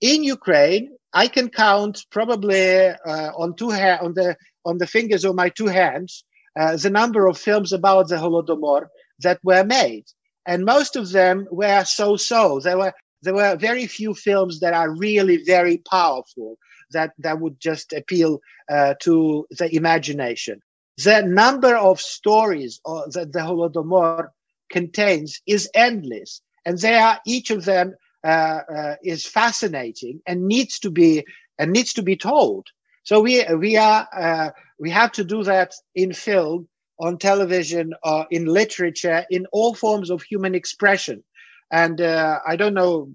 In 0.00 0.20
ukraine 0.38 0.84
i 1.24 1.26
can 1.36 1.48
count 1.48 1.94
probably 2.16 2.64
uh, 3.12 3.30
on 3.42 3.48
two 3.60 3.70
ha- 3.80 4.00
on 4.06 4.12
the 4.18 4.28
on 4.68 4.74
the 4.78 4.86
fingers 4.96 5.24
of 5.24 5.34
my 5.42 5.48
two 5.58 5.70
hands 5.82 6.12
uh, 6.58 6.76
the 6.76 6.90
number 6.90 7.26
of 7.26 7.38
films 7.38 7.72
about 7.72 8.08
the 8.08 8.16
holodomor 8.16 8.88
that 9.20 9.38
were 9.44 9.64
made. 9.64 10.04
And 10.46 10.64
most 10.64 10.96
of 10.96 11.10
them 11.10 11.46
were 11.50 11.84
so 11.84 12.16
so 12.16 12.60
there 12.60 12.78
were 12.78 12.92
there 13.22 13.34
were 13.34 13.56
very 13.56 13.86
few 13.86 14.14
films 14.14 14.60
that 14.60 14.74
are 14.74 14.90
really 15.06 15.38
very 15.44 15.78
powerful 15.90 16.56
that 16.92 17.12
that 17.18 17.40
would 17.40 17.60
just 17.60 17.92
appeal 17.92 18.40
uh, 18.70 18.94
to 19.00 19.46
the 19.50 19.74
imagination 19.74 20.60
the 21.04 21.22
number 21.22 21.76
of 21.76 22.00
stories 22.00 22.80
uh, 22.84 23.02
that 23.12 23.32
the 23.32 23.38
Holodomor 23.40 24.28
contains 24.70 25.40
is 25.46 25.70
endless, 25.74 26.40
and 26.64 26.78
they 26.78 26.96
are 26.96 27.20
each 27.24 27.50
of 27.50 27.64
them 27.64 27.94
uh, 28.24 28.60
uh, 28.76 28.94
is 29.04 29.24
fascinating 29.24 30.20
and 30.26 30.46
needs 30.46 30.78
to 30.80 30.90
be 30.90 31.24
and 31.58 31.72
needs 31.72 31.92
to 31.94 32.02
be 32.02 32.16
told. 32.16 32.66
So 33.04 33.20
we 33.20 33.44
we 33.54 33.76
are 33.76 34.08
uh, 34.16 34.50
we 34.80 34.90
have 34.90 35.12
to 35.12 35.24
do 35.24 35.44
that 35.44 35.72
in 35.94 36.12
film, 36.12 36.68
on 36.98 37.16
television, 37.18 37.94
uh, 38.02 38.24
in 38.30 38.46
literature, 38.46 39.24
in 39.30 39.46
all 39.52 39.74
forms 39.74 40.10
of 40.10 40.22
human 40.22 40.54
expression. 40.54 41.22
And 41.70 42.00
uh, 42.00 42.40
I 42.46 42.56
don't 42.56 42.74
know, 42.74 43.12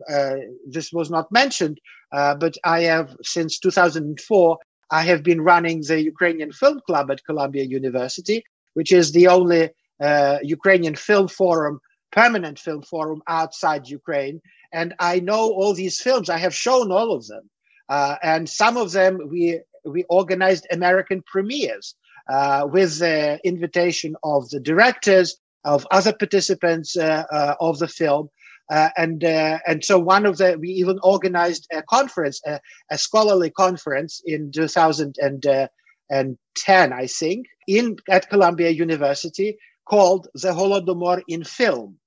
this 0.67 0.93
was 0.93 1.09
not 1.09 1.31
mentioned, 1.31 1.81
but 2.11 2.55
I 2.63 2.81
have 2.81 3.17
since 3.23 3.57
2004 3.57 4.57
I 4.91 5.03
have 5.03 5.23
been 5.23 5.41
running 5.41 5.81
the 5.81 6.01
Ukrainian 6.01 6.51
Film 6.51 6.79
Club 6.85 7.11
at 7.11 7.25
Columbia 7.25 7.63
University, 7.63 8.43
which 8.73 8.91
is 8.91 9.11
the 9.11 9.27
only 9.27 9.69
uh, 10.01 10.39
Ukrainian 10.43 10.95
film 10.95 11.27
forum, 11.27 11.79
permanent 12.11 12.59
film 12.59 12.81
forum 12.81 13.21
outside 13.27 13.87
Ukraine. 13.87 14.41
And 14.71 14.93
I 14.99 15.19
know 15.19 15.51
all 15.51 15.73
these 15.73 16.01
films. 16.01 16.29
I 16.29 16.37
have 16.37 16.55
shown 16.55 16.91
all 16.91 17.11
of 17.13 17.27
them. 17.27 17.49
Uh, 17.89 18.15
and 18.23 18.49
some 18.49 18.77
of 18.77 18.91
them 18.91 19.19
we 19.29 19.59
we 19.85 20.03
organized 20.09 20.65
American 20.71 21.21
premieres 21.23 21.95
uh, 22.29 22.65
with 22.71 22.99
the 22.99 23.39
invitation 23.43 24.15
of 24.23 24.49
the 24.49 24.59
directors, 24.59 25.37
of 25.65 25.85
other 25.91 26.13
participants 26.13 26.97
uh, 26.97 27.23
uh, 27.31 27.55
of 27.59 27.79
the 27.79 27.87
film. 27.87 28.29
Uh, 28.71 28.89
and 28.95 29.23
uh, 29.23 29.59
and 29.67 29.83
so 29.83 29.99
one 29.99 30.25
of 30.25 30.37
the 30.37 30.57
we 30.59 30.69
even 30.69 30.97
organized 31.03 31.67
a 31.73 31.81
conference, 31.83 32.41
a, 32.45 32.59
a 32.91 32.97
scholarly 32.97 33.49
conference 33.49 34.21
in 34.25 34.51
2010, 34.51 36.93
I 36.93 37.07
think, 37.07 37.47
in 37.67 37.97
at 38.09 38.29
Columbia 38.29 38.69
University 38.69 39.57
called 39.85 40.27
"The 40.33 40.53
Holodomor 40.53 41.21
in 41.27 41.43
Film," 41.43 41.97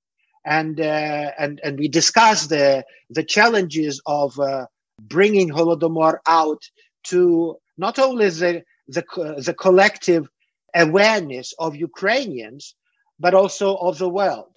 and 0.47 0.81
uh, 0.81 1.33
and 1.39 1.61
and 1.63 1.79
we 1.79 1.89
discussed 1.89 2.49
the 2.49 2.85
the 3.11 3.25
challenges 3.25 4.01
of 4.07 4.39
uh, 4.41 4.67
bringing 5.03 5.51
Holodomor 5.51 6.19
out 6.27 6.63
to 7.05 7.57
not 7.77 7.99
only 7.99 8.31
the 8.31 8.63
the 8.89 9.05
the 9.45 9.55
collective 9.55 10.27
awareness 10.75 11.53
of 11.59 11.77
Ukrainians, 11.77 12.75
but 13.21 13.35
also 13.35 13.77
of 13.77 13.99
the 13.99 14.09
world 14.09 14.57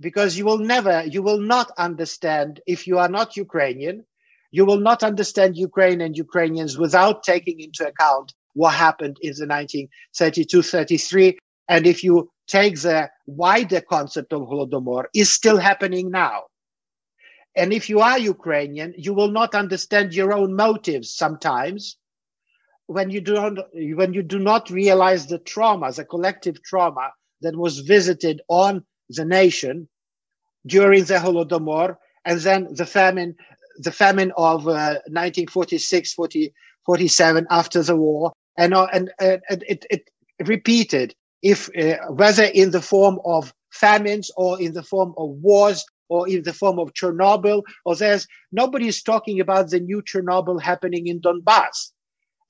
because 0.00 0.36
you 0.36 0.44
will 0.44 0.58
never, 0.58 1.04
you 1.04 1.22
will 1.22 1.40
not 1.40 1.70
understand 1.78 2.60
if 2.66 2.86
you 2.86 2.98
are 2.98 3.08
not 3.08 3.36
Ukrainian, 3.36 4.04
you 4.50 4.64
will 4.64 4.80
not 4.80 5.02
understand 5.02 5.56
Ukraine 5.56 6.00
and 6.00 6.16
Ukrainians 6.16 6.78
without 6.78 7.22
taking 7.22 7.60
into 7.60 7.86
account 7.86 8.32
what 8.54 8.74
happened 8.74 9.16
in 9.20 9.32
the 9.38 9.46
1932 9.46 10.62
33. 10.62 11.38
And 11.68 11.86
if 11.86 12.04
you 12.04 12.30
take 12.46 12.80
the 12.80 13.10
wider 13.26 13.80
concept 13.80 14.32
of 14.32 14.42
Holodomor, 14.42 15.04
is 15.14 15.32
still 15.32 15.58
happening 15.58 16.10
now. 16.10 16.44
And 17.56 17.72
if 17.72 17.88
you 17.88 18.00
are 18.00 18.18
Ukrainian, 18.18 18.94
you 18.96 19.14
will 19.14 19.30
not 19.30 19.54
understand 19.54 20.14
your 20.14 20.32
own 20.32 20.54
motives 20.54 21.16
sometimes 21.16 21.96
when 22.86 23.10
you 23.10 23.20
do 23.20 23.34
not, 23.34 23.54
when 23.74 24.12
you 24.12 24.22
do 24.22 24.38
not 24.38 24.70
realize 24.70 25.26
the 25.26 25.38
trauma, 25.38 25.90
the 25.90 26.04
collective 26.04 26.62
trauma 26.62 27.10
that 27.40 27.56
was 27.56 27.80
visited 27.80 28.40
on 28.48 28.84
the 29.08 29.24
nation 29.24 29.88
during 30.66 31.04
the 31.04 31.14
Holodomor, 31.14 31.96
and 32.24 32.40
then 32.40 32.68
the 32.72 32.86
famine, 32.86 33.36
the 33.78 33.92
famine 33.92 34.32
of 34.36 34.66
uh, 34.66 35.00
1946, 35.06 36.14
40, 36.14 36.52
47 36.86 37.46
after 37.50 37.82
the 37.82 37.96
war, 37.96 38.32
and 38.56 38.74
uh, 38.74 38.88
and, 38.92 39.10
and 39.20 39.64
it, 39.68 39.86
it 39.90 40.10
repeated, 40.44 41.14
if 41.42 41.68
uh, 41.76 41.96
whether 42.12 42.44
in 42.44 42.70
the 42.70 42.82
form 42.82 43.18
of 43.24 43.52
famines 43.70 44.30
or 44.36 44.60
in 44.60 44.72
the 44.72 44.82
form 44.82 45.14
of 45.18 45.30
wars 45.42 45.84
or 46.08 46.28
in 46.28 46.42
the 46.42 46.52
form 46.52 46.78
of 46.78 46.92
Chernobyl, 46.94 47.62
or 47.84 47.96
there's 47.96 48.26
nobody 48.52 48.88
is 48.88 49.02
talking 49.02 49.40
about 49.40 49.70
the 49.70 49.80
new 49.80 50.02
Chernobyl 50.02 50.60
happening 50.60 51.06
in 51.06 51.20
Donbass. 51.20 51.92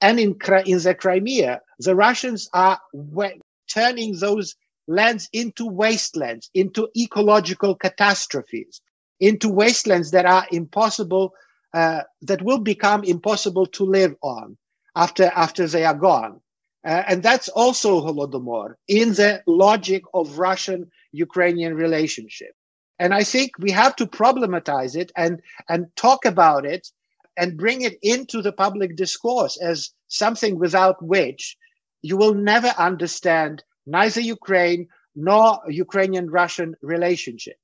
and 0.01 0.21
in, 0.21 0.37
in 0.67 0.79
the 0.79 0.95
Crimea, 0.95 1.61
the 1.79 1.95
Russians 1.95 2.49
are 2.53 2.79
turning 3.73 4.19
those 4.19 4.55
lands 4.89 5.29
into 5.33 5.67
wastelands, 5.67 6.51
into 6.55 6.89
ecological 6.97 7.75
catastrophes, 7.75 8.81
into 9.21 9.49
wastelands 9.49 10.11
that 10.13 10.27
are 10.27 10.47
impossible, 10.51 11.33
uh, 11.75 12.03
that 12.23 12.43
will 12.43 12.59
become 12.59 13.05
impossible 13.05 13.67
to 13.67 13.85
live 13.85 14.15
on 14.23 14.57
after, 14.95 15.31
after 15.35 15.67
they 15.67 15.85
are 15.85 15.95
gone. 15.95 16.41
Uh, 16.85 17.03
and 17.09 17.23
that's 17.23 17.49
also 17.49 18.01
Holodomor 18.01 18.75
in 18.87 19.11
the 19.15 19.43
logic 19.47 20.03
of 20.15 20.39
Russian 20.39 20.91
Ukrainian 21.13 21.75
relationship. 21.75 22.53
And 22.99 23.13
I 23.13 23.25
think 23.25 23.53
we 23.59 23.73
have 23.73 23.97
to 23.97 24.07
problematize 24.07 24.97
it 24.97 25.11
and, 25.17 25.43
and 25.69 25.87
talk 25.97 26.25
about 26.25 26.65
it 26.65 26.89
and 27.37 27.59
bring 27.59 27.83
it 27.83 27.99
into 28.03 28.41
the 28.41 28.53
public 28.53 28.97
discourse 28.97 29.59
as 29.61 29.91
something 30.09 30.59
without 30.59 31.03
which 31.03 31.57
you 32.03 32.17
will 32.17 32.35
never 32.35 32.69
understand 32.79 33.63
neither 33.87 34.21
Ukraine 34.21 34.89
nor 35.15 35.61
Ukrainian 35.69 36.31
Russian 36.31 36.77
relationship. 36.83 37.57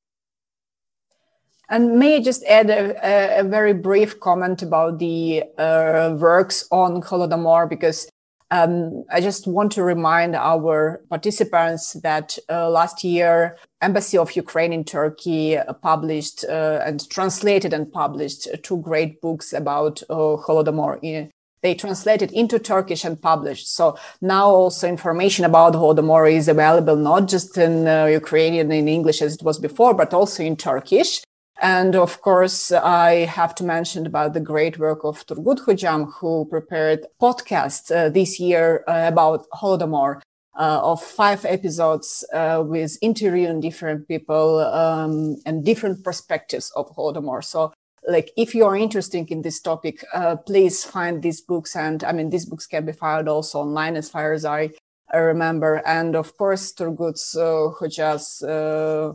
And 1.68 1.98
may 1.98 2.16
I 2.16 2.20
just 2.20 2.44
add 2.44 2.68
a, 2.70 3.40
a 3.40 3.44
very 3.44 3.72
brief 3.72 4.20
comment 4.20 4.62
about 4.62 4.98
the 4.98 5.44
uh, 5.58 6.16
works 6.18 6.66
on 6.70 7.00
Holodomor 7.02 7.68
because 7.68 8.08
um, 8.50 9.04
I 9.10 9.22
just 9.22 9.46
want 9.46 9.72
to 9.72 9.82
remind 9.82 10.36
our 10.36 11.02
participants 11.08 11.94
that 12.02 12.36
uh, 12.50 12.68
last 12.68 13.02
year, 13.02 13.56
Embassy 13.80 14.18
of 14.18 14.36
Ukraine 14.36 14.74
in 14.74 14.84
Turkey 14.84 15.56
uh, 15.56 15.72
published 15.72 16.44
uh, 16.44 16.82
and 16.84 17.08
translated 17.08 17.72
and 17.72 17.90
published 17.90 18.46
two 18.62 18.76
great 18.76 19.22
books 19.22 19.54
about 19.54 20.02
uh, 20.10 20.36
Holodomor. 20.44 21.30
They 21.62 21.74
translated 21.74 22.32
into 22.32 22.58
Turkish 22.58 23.04
and 23.04 23.20
published. 23.20 23.72
So 23.74 23.96
now 24.20 24.46
also 24.46 24.88
information 24.88 25.44
about 25.44 25.74
Holodomor 25.74 26.30
is 26.30 26.48
available 26.48 26.96
not 26.96 27.28
just 27.28 27.56
in 27.56 27.86
uh, 27.86 28.06
Ukrainian 28.06 28.72
in 28.72 28.88
English 28.88 29.22
as 29.22 29.34
it 29.36 29.42
was 29.42 29.58
before, 29.58 29.94
but 29.94 30.12
also 30.12 30.42
in 30.42 30.56
Turkish. 30.56 31.22
And 31.60 31.94
of 31.94 32.20
course, 32.22 32.72
I 32.72 33.26
have 33.26 33.54
to 33.56 33.64
mention 33.64 34.06
about 34.06 34.34
the 34.34 34.40
great 34.40 34.78
work 34.78 35.04
of 35.04 35.24
Turgut 35.26 35.60
Hocam, 35.60 36.12
who 36.14 36.46
prepared 36.50 37.06
podcast 37.20 37.94
uh, 37.94 38.08
this 38.08 38.40
year 38.40 38.82
uh, 38.88 39.04
about 39.06 39.46
Holodomor. 39.54 40.20
Uh, 40.54 40.80
of 40.82 41.02
five 41.02 41.46
episodes 41.46 42.26
uh, 42.34 42.62
with 42.66 42.98
interviewing 43.00 43.58
different 43.58 44.06
people 44.06 44.58
um, 44.58 45.34
and 45.46 45.64
different 45.64 46.04
perspectives 46.04 46.70
of 46.76 46.94
Holodomor. 46.94 47.42
So, 47.42 47.72
like, 48.06 48.32
if 48.36 48.54
you 48.54 48.64
are 48.66 48.76
interested 48.76 49.30
in 49.30 49.42
this 49.42 49.60
topic, 49.60 50.04
uh, 50.14 50.36
please 50.36 50.84
find 50.84 51.22
these 51.22 51.40
books. 51.40 51.76
And 51.76 52.02
I 52.04 52.12
mean, 52.12 52.30
these 52.30 52.46
books 52.46 52.66
can 52.66 52.84
be 52.84 52.92
found 52.92 53.28
also 53.28 53.60
online, 53.60 53.96
as 53.96 54.08
far 54.10 54.32
as 54.32 54.44
I, 54.44 54.70
remember. 55.14 55.82
And 55.86 56.16
of 56.16 56.36
course, 56.36 56.72
Turgut's 56.72 57.36
uh, 57.36 57.68
Hocam's 57.78 58.42
uh, 58.42 59.12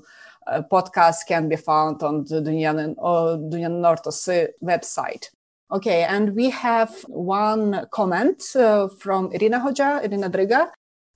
podcast 0.72 1.28
can 1.28 1.50
be 1.50 1.56
found 1.56 2.04
on 2.04 2.24
the 2.26 2.42
Dünyanın, 2.42 2.96
Dünyanın 3.52 3.84
Ortası 3.84 4.54
website. 4.62 5.32
Okay, 5.70 6.04
and 6.04 6.30
we 6.30 6.50
have 6.50 6.92
one 7.10 7.88
comment 7.92 8.56
uh, 8.56 8.88
from 8.88 9.34
Irina 9.34 9.60
Hoja, 9.60 10.02
Irina 10.02 10.30
Driga. 10.30 10.72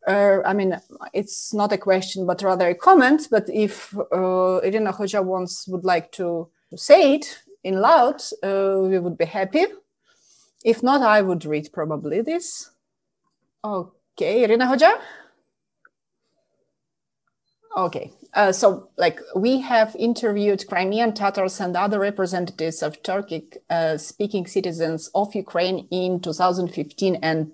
Uh, 0.05 0.41
I 0.43 0.53
mean, 0.53 0.77
it's 1.13 1.53
not 1.53 1.71
a 1.71 1.77
question, 1.77 2.25
but 2.25 2.41
rather 2.41 2.67
a 2.67 2.75
comment. 2.75 3.29
But 3.31 3.47
if 3.49 3.95
uh, 4.11 4.59
Irina 4.63 4.91
Hoja 4.91 5.23
wants 5.23 5.67
would 5.69 5.85
like 5.85 6.11
to 6.13 6.49
say 6.75 7.15
it 7.15 7.37
in 7.63 7.79
loud, 7.79 8.21
uh, 8.43 8.77
we 8.79 8.99
would 8.99 9.17
be 9.17 9.25
happy. 9.25 9.65
If 10.63 10.83
not, 10.83 11.01
I 11.01 11.21
would 11.21 11.45
read 11.45 11.69
probably 11.73 12.21
this. 12.21 12.71
Okay, 13.63 14.43
Irina 14.43 14.65
Hoja. 14.65 14.93
Okay, 17.77 18.11
uh, 18.33 18.51
so 18.51 18.89
like 18.97 19.19
we 19.35 19.61
have 19.61 19.95
interviewed 19.97 20.67
Crimean 20.67 21.13
Tatars 21.13 21.59
and 21.61 21.75
other 21.75 21.99
representatives 21.99 22.83
of 22.83 23.01
Turkic 23.01 23.57
uh, 23.69 23.97
speaking 23.97 24.45
citizens 24.45 25.09
of 25.15 25.33
Ukraine 25.33 25.87
in 25.89 26.19
2015 26.19 27.15
and 27.21 27.49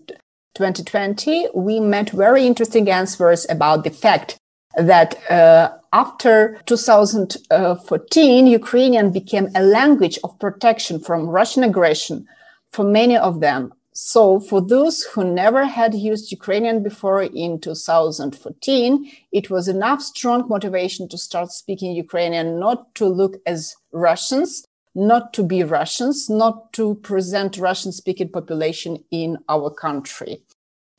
2020. 0.55 1.49
We 1.53 1.79
met 1.79 2.09
very 2.09 2.47
interesting 2.47 2.89
answers 2.89 3.45
about 3.47 3.83
the 3.83 3.91
fact 3.91 4.37
that 4.77 5.29
uh, 5.29 5.71
after 5.91 6.59
2014, 6.65 8.47
Ukrainian 8.47 9.11
became 9.11 9.49
a 9.55 9.63
language 9.63 10.19
of 10.23 10.37
protection 10.39 10.99
from 10.99 11.27
Russian 11.27 11.63
aggression 11.63 12.27
for 12.71 12.85
many 12.85 13.17
of 13.17 13.39
them. 13.39 13.73
So 13.93 14.39
for 14.39 14.61
those 14.61 15.01
who 15.01 15.23
never 15.23 15.65
had 15.65 15.95
used 15.95 16.31
Ukrainian 16.31 16.83
before 16.83 17.23
in 17.23 17.59
2014, 17.59 19.11
it 19.31 19.49
was 19.49 19.67
enough 19.67 20.03
strong 20.03 20.47
motivation 20.47 21.09
to 21.09 21.17
start 21.17 21.51
speaking 21.51 21.93
Ukrainian, 21.93 22.59
not 22.59 22.93
to 22.95 23.07
look 23.07 23.37
as 23.47 23.75
Russians, 23.91 24.67
not 24.93 25.33
to 25.33 25.41
be 25.41 25.63
Russians, 25.63 26.29
not 26.29 26.73
to 26.73 26.95
present 26.95 27.57
Russian 27.57 27.91
speaking 27.91 28.29
population 28.29 29.03
in 29.09 29.39
our 29.49 29.71
country. 29.71 30.43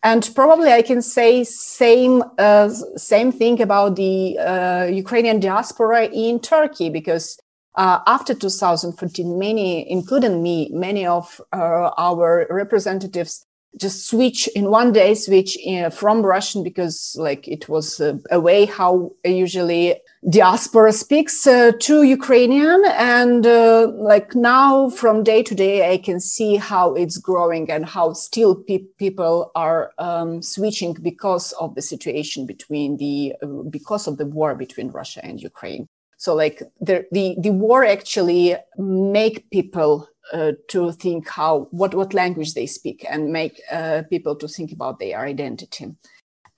And 0.05 0.31
probably 0.35 0.73
I 0.73 0.83
can 0.83 1.03
say 1.03 1.43
same 1.45 2.23
uh, 2.39 2.69
same 2.97 3.33
thing 3.33 3.61
about 3.61 3.97
the 3.97 4.39
uh, 4.39 4.85
Ukrainian 4.85 5.41
diaspora 5.41 6.05
in 6.07 6.39
Turkey 6.39 6.89
because 6.89 7.39
uh, 7.75 8.01
after 8.07 8.35
2014, 8.35 9.39
many, 9.39 9.89
including 9.91 10.43
me, 10.43 10.69
many 10.73 11.07
of 11.07 11.41
uh, 11.53 11.91
our 11.97 12.47
representatives 12.51 13.45
just 13.77 14.09
switch 14.09 14.49
in 14.49 14.71
one 14.71 14.93
day, 14.93 15.15
switch 15.15 15.57
in, 15.57 15.85
uh, 15.85 15.91
from 15.91 16.23
Russian 16.23 16.63
because 16.63 17.15
like 17.19 17.47
it 17.47 17.69
was 17.69 18.01
uh, 18.01 18.19
a 18.31 18.41
way 18.41 18.65
how 18.67 19.13
usually 19.25 19.97
diaspora 20.29 20.93
speaks 20.93 21.47
uh, 21.47 21.73
to 21.81 22.03
Ukrainian. 22.03 22.83
And 22.87 23.47
uh, 23.47 23.89
like 23.95 24.35
now 24.35 24.91
from 24.91 25.23
day 25.23 25.43
to 25.43 25.55
day, 25.55 25.93
I 25.93 25.99
can 25.99 26.21
see 26.21 26.57
how 26.57 26.95
it's 26.95 27.19
growing 27.19 27.71
and 27.71 27.87
how 27.87 28.13
still 28.13 28.57
pe- 28.57 28.91
people 28.99 29.51
are 29.55 29.93
um, 29.99 30.43
switching 30.43 30.95
because 30.95 31.53
of 31.53 31.75
the 31.75 31.83
situation 31.83 32.47
between 32.47 32.97
the, 32.97 33.35
because 33.71 34.07
of 34.07 34.19
the 34.19 34.27
war 34.27 34.55
between 34.55 34.91
Russia 34.91 35.25
and 35.25 35.41
Ukraine. 35.41 35.87
So 36.17 36.35
like 36.35 36.63
the, 36.81 37.07
the, 37.13 37.37
the 37.39 37.51
war 37.51 37.85
actually 37.85 38.57
make 38.77 39.49
people 39.51 40.09
uh, 40.33 40.53
to 40.69 40.93
think 40.93 41.29
how, 41.29 41.69
what, 41.71 41.95
what 41.95 42.13
language 42.13 42.55
they 42.55 42.67
speak 42.67 43.07
and 43.09 43.33
make 43.33 43.61
uh, 43.71 44.03
people 44.11 44.35
to 44.37 44.49
think 44.49 44.73
about 44.73 44.99
their 44.99 45.21
identity. 45.21 45.87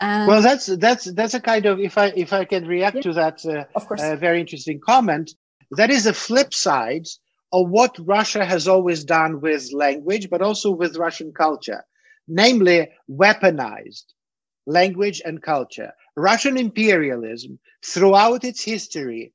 And 0.01 0.29
well, 0.29 0.43
that's, 0.43 0.67
that's, 0.67 1.13
that's 1.13 1.35
a 1.35 1.41
kind 1.41 1.67
of, 1.67 1.79
if 1.79 1.99
I, 1.99 2.07
if 2.17 2.33
I 2.33 2.45
can 2.45 2.67
react 2.67 2.97
yeah, 2.97 3.03
to 3.03 3.13
that 3.15 3.45
uh, 3.45 3.65
of 3.75 3.87
course. 3.87 4.03
Uh, 4.03 4.17
very 4.17 4.41
interesting 4.41 4.81
comment, 4.81 5.33
that 5.73 5.91
is 5.91 6.07
a 6.07 6.15
flip 6.15 6.55
side 6.55 7.07
of 7.53 7.69
what 7.69 7.97
Russia 8.01 8.45
has 8.45 8.67
always 8.67 9.05
done 9.05 9.41
with 9.41 9.73
language, 9.73 10.31
but 10.31 10.43
also 10.43 10.71
with 10.71 10.97
Russian 10.97 11.33
culture, 11.33 11.85
namely 12.29 12.89
weaponized 13.11 14.05
language 14.67 15.21
and 15.25 15.43
culture. 15.43 15.93
Russian 16.17 16.57
imperialism 16.57 17.59
throughout 17.85 18.45
its 18.45 18.63
history 18.63 19.33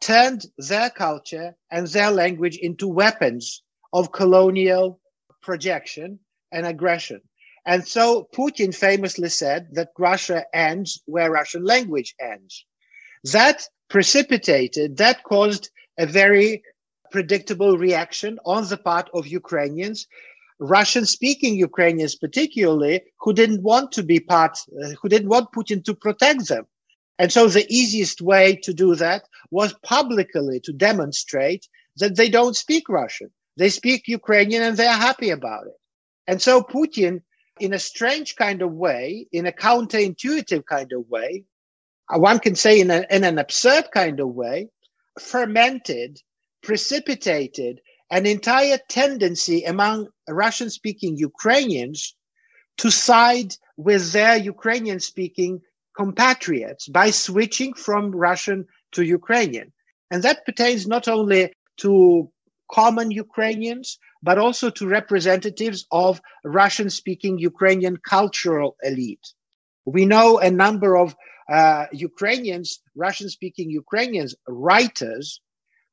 turned 0.00 0.44
their 0.58 0.90
culture 0.90 1.54
and 1.70 1.86
their 1.86 2.10
language 2.10 2.56
into 2.56 2.88
weapons 2.88 3.62
of 3.92 4.12
colonial 4.12 5.00
projection 5.40 6.18
and 6.50 6.66
aggression. 6.66 7.20
And 7.64 7.86
so 7.86 8.28
Putin 8.34 8.74
famously 8.74 9.28
said 9.28 9.68
that 9.72 9.90
Russia 9.98 10.44
ends 10.52 11.00
where 11.06 11.30
Russian 11.30 11.64
language 11.64 12.14
ends. 12.20 12.64
That 13.24 13.64
precipitated, 13.88 14.96
that 14.96 15.22
caused 15.22 15.70
a 15.98 16.06
very 16.06 16.62
predictable 17.12 17.78
reaction 17.78 18.38
on 18.44 18.68
the 18.68 18.76
part 18.76 19.08
of 19.14 19.26
Ukrainians, 19.26 20.06
Russian 20.58 21.06
speaking 21.06 21.54
Ukrainians 21.56 22.14
particularly, 22.14 23.02
who 23.20 23.32
didn't 23.32 23.62
want 23.62 23.92
to 23.92 24.02
be 24.02 24.18
part, 24.18 24.58
uh, 24.82 24.90
who 25.00 25.08
didn't 25.08 25.28
want 25.28 25.52
Putin 25.52 25.84
to 25.84 25.94
protect 25.94 26.48
them. 26.48 26.66
And 27.18 27.30
so 27.32 27.46
the 27.46 27.66
easiest 27.72 28.20
way 28.20 28.56
to 28.62 28.72
do 28.72 28.94
that 28.96 29.28
was 29.50 29.74
publicly 29.84 30.58
to 30.60 30.72
demonstrate 30.72 31.68
that 31.96 32.16
they 32.16 32.28
don't 32.28 32.56
speak 32.56 32.88
Russian. 32.88 33.30
They 33.56 33.68
speak 33.68 34.08
Ukrainian 34.08 34.62
and 34.62 34.76
they're 34.76 35.06
happy 35.08 35.30
about 35.30 35.66
it. 35.66 35.78
And 36.26 36.40
so 36.40 36.62
Putin, 36.62 37.22
in 37.60 37.72
a 37.72 37.78
strange 37.78 38.36
kind 38.36 38.62
of 38.62 38.72
way, 38.72 39.26
in 39.32 39.46
a 39.46 39.52
counterintuitive 39.52 40.64
kind 40.66 40.92
of 40.92 41.08
way, 41.08 41.44
uh, 42.12 42.18
one 42.18 42.38
can 42.38 42.54
say 42.54 42.80
in, 42.80 42.90
a, 42.90 43.06
in 43.10 43.24
an 43.24 43.38
absurd 43.38 43.84
kind 43.92 44.20
of 44.20 44.28
way, 44.28 44.68
fermented, 45.20 46.20
precipitated 46.62 47.80
an 48.10 48.26
entire 48.26 48.78
tendency 48.88 49.64
among 49.64 50.06
Russian 50.28 50.70
speaking 50.70 51.16
Ukrainians 51.16 52.14
to 52.78 52.90
side 52.90 53.54
with 53.76 54.12
their 54.12 54.36
Ukrainian 54.36 55.00
speaking 55.00 55.60
compatriots 55.96 56.88
by 56.88 57.10
switching 57.10 57.74
from 57.74 58.10
Russian 58.10 58.66
to 58.92 59.02
Ukrainian. 59.02 59.72
And 60.10 60.22
that 60.22 60.44
pertains 60.44 60.86
not 60.86 61.08
only 61.08 61.52
to 61.78 62.30
common 62.70 63.10
Ukrainians, 63.10 63.98
but 64.22 64.38
also 64.38 64.70
to 64.70 64.86
representatives 64.86 65.86
of 65.90 66.20
Russian 66.44 66.90
speaking 66.90 67.38
Ukrainian 67.38 67.96
cultural 67.96 68.76
elite. 68.82 69.26
We 69.84 70.06
know 70.06 70.38
a 70.38 70.50
number 70.50 70.96
of 70.96 71.16
uh, 71.48 71.86
Ukrainians, 71.92 72.80
Russian 72.94 73.28
speaking 73.28 73.70
Ukrainians, 73.70 74.34
writers 74.46 75.40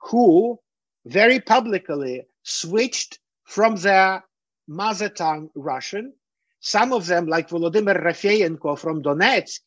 who 0.02 0.60
very 1.06 1.40
publicly 1.40 2.24
switched 2.44 3.20
from 3.46 3.78
their 3.78 4.24
mother 4.68 5.10
tongue 5.10 5.50
Russian. 5.56 6.14
Some 6.60 6.94
of 6.94 7.08
them, 7.08 7.26
like 7.26 7.50
Volodymyr 7.50 8.04
Rafeyenko 8.04 8.78
from 8.78 9.02
Donetsk, 9.02 9.60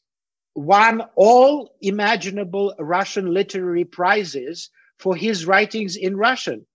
won 0.54 1.02
all 1.16 1.74
imaginable 1.80 2.74
Russian 2.78 3.32
literary 3.32 3.84
prizes 3.84 4.70
for 4.98 5.16
his 5.16 5.46
writings 5.46 5.96
in 5.96 6.16
Russian. 6.16 6.66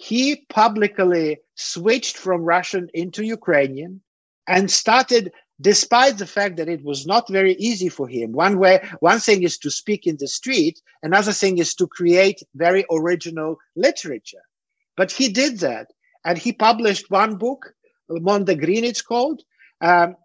He 0.00 0.46
publicly 0.48 1.40
switched 1.56 2.16
from 2.16 2.42
Russian 2.42 2.88
into 2.94 3.22
Ukrainian 3.22 4.00
and 4.48 4.70
started 4.70 5.30
despite 5.60 6.16
the 6.16 6.26
fact 6.26 6.56
that 6.56 6.70
it 6.70 6.82
was 6.82 7.06
not 7.06 7.28
very 7.28 7.54
easy 7.56 7.90
for 7.90 8.08
him. 8.08 8.32
One 8.32 8.58
way, 8.58 8.80
one 9.00 9.20
thing 9.20 9.42
is 9.42 9.58
to 9.58 9.70
speak 9.70 10.06
in 10.06 10.16
the 10.16 10.26
street, 10.26 10.80
another 11.02 11.32
thing 11.32 11.58
is 11.58 11.74
to 11.74 11.86
create 11.86 12.42
very 12.54 12.86
original 12.90 13.58
literature. 13.76 14.44
But 14.96 15.12
he 15.12 15.28
did 15.28 15.58
that, 15.58 15.88
and 16.24 16.38
he 16.38 16.52
published 16.54 17.10
one 17.10 17.36
book, 17.36 17.74
Mondegreen, 18.10 18.84
it's 18.84 19.02
called. 19.02 19.42
Um, 19.82 20.16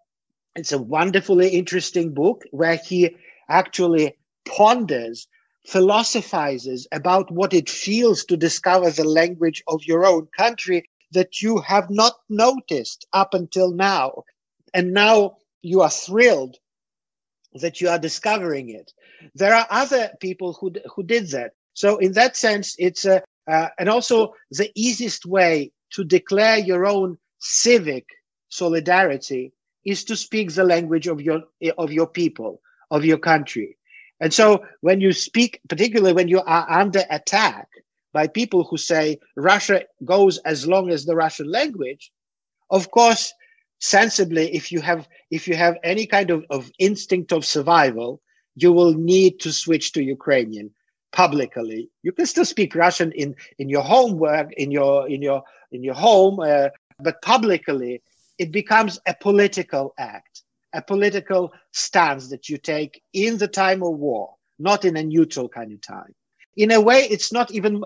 it's 0.54 0.72
a 0.72 0.78
wonderfully 0.96 1.50
interesting 1.50 2.14
book 2.14 2.44
where 2.50 2.76
he 2.76 3.14
actually 3.50 4.16
ponders, 4.46 5.28
philosophizes 5.66 6.86
about 6.92 7.30
what 7.30 7.52
it 7.52 7.68
feels 7.68 8.24
to 8.24 8.36
discover 8.36 8.90
the 8.90 9.04
language 9.04 9.62
of 9.66 9.82
your 9.84 10.06
own 10.06 10.28
country 10.36 10.88
that 11.12 11.42
you 11.42 11.58
have 11.58 11.90
not 11.90 12.14
noticed 12.28 13.06
up 13.12 13.34
until 13.34 13.72
now 13.72 14.22
and 14.74 14.92
now 14.92 15.36
you 15.62 15.80
are 15.80 15.90
thrilled 15.90 16.56
that 17.54 17.80
you 17.80 17.88
are 17.88 17.98
discovering 17.98 18.68
it. 18.68 18.92
There 19.34 19.54
are 19.54 19.66
other 19.70 20.10
people 20.20 20.52
who 20.52 20.72
who 20.94 21.02
did 21.02 21.30
that. 21.30 21.52
So 21.74 21.98
in 21.98 22.12
that 22.12 22.36
sense, 22.36 22.74
it's 22.78 23.04
a 23.04 23.22
uh, 23.50 23.68
and 23.78 23.88
also 23.88 24.34
the 24.50 24.70
easiest 24.74 25.24
way 25.26 25.72
to 25.92 26.04
declare 26.04 26.58
your 26.58 26.86
own 26.86 27.16
civic 27.38 28.06
solidarity 28.48 29.52
is 29.84 30.04
to 30.04 30.16
speak 30.16 30.52
the 30.52 30.64
language 30.64 31.06
of 31.06 31.20
your 31.20 31.42
of 31.78 31.92
your 31.92 32.06
people 32.06 32.60
of 32.90 33.04
your 33.04 33.18
country. 33.18 33.76
And 34.20 34.32
so 34.32 34.64
when 34.80 35.00
you 35.00 35.12
speak, 35.12 35.60
particularly 35.68 36.14
when 36.14 36.28
you 36.28 36.40
are 36.40 36.70
under 36.70 37.02
attack 37.10 37.68
by 38.12 38.26
people 38.26 38.64
who 38.64 38.76
say 38.76 39.18
Russia 39.36 39.82
goes 40.04 40.38
as 40.38 40.66
long 40.66 40.90
as 40.90 41.04
the 41.04 41.16
Russian 41.16 41.50
language, 41.50 42.10
of 42.70 42.90
course 42.90 43.32
sensibly 43.78 44.54
if 44.54 44.72
you 44.72 44.80
have 44.80 45.08
if 45.30 45.46
you 45.46 45.54
have 45.54 45.76
any 45.84 46.06
kind 46.06 46.30
of, 46.30 46.44
of 46.50 46.70
instinct 46.78 47.32
of 47.32 47.44
survival 47.44 48.20
you 48.54 48.72
will 48.72 48.94
need 48.94 49.38
to 49.38 49.52
switch 49.52 49.92
to 49.92 50.02
ukrainian 50.02 50.70
publicly. 51.12 51.90
You 52.02 52.12
can 52.12 52.26
still 52.26 52.44
speak 52.44 52.74
russian 52.74 53.12
in 53.12 53.34
in 53.58 53.68
your 53.68 53.82
homework 53.82 54.52
in 54.54 54.70
your 54.70 55.08
in 55.08 55.22
your 55.22 55.42
in 55.72 55.82
your 55.82 55.94
home 55.94 56.40
uh, 56.40 56.68
but 56.98 57.20
publicly 57.22 58.02
it 58.38 58.50
becomes 58.50 58.98
a 59.06 59.14
political 59.14 59.94
act 59.98 60.42
a 60.76 60.82
political 60.82 61.52
stance 61.72 62.28
that 62.28 62.48
you 62.48 62.58
take 62.58 63.02
in 63.12 63.38
the 63.38 63.48
time 63.48 63.82
of 63.82 63.98
war 63.98 64.34
not 64.58 64.84
in 64.84 64.96
a 64.96 65.02
neutral 65.02 65.48
kind 65.48 65.72
of 65.72 65.80
time 65.80 66.14
in 66.56 66.70
a 66.70 66.80
way 66.80 67.00
it's 67.10 67.32
not 67.32 67.50
even 67.50 67.82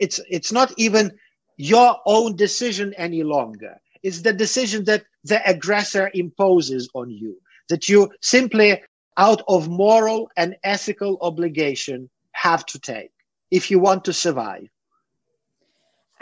it's 0.00 0.20
it's 0.28 0.52
not 0.52 0.72
even 0.76 1.10
your 1.56 1.96
own 2.06 2.36
decision 2.36 2.94
any 2.96 3.22
longer 3.22 3.74
it's 4.02 4.22
the 4.22 4.32
decision 4.32 4.84
that 4.84 5.04
the 5.24 5.40
aggressor 5.48 6.10
imposes 6.14 6.88
on 6.94 7.10
you, 7.10 7.38
that 7.68 7.88
you 7.88 8.10
simply, 8.20 8.82
out 9.16 9.42
of 9.48 9.68
moral 9.68 10.28
and 10.36 10.56
ethical 10.64 11.18
obligation, 11.20 12.10
have 12.32 12.66
to 12.66 12.78
take 12.80 13.10
if 13.50 13.70
you 13.70 13.78
want 13.78 14.04
to 14.06 14.12
survive. 14.12 14.66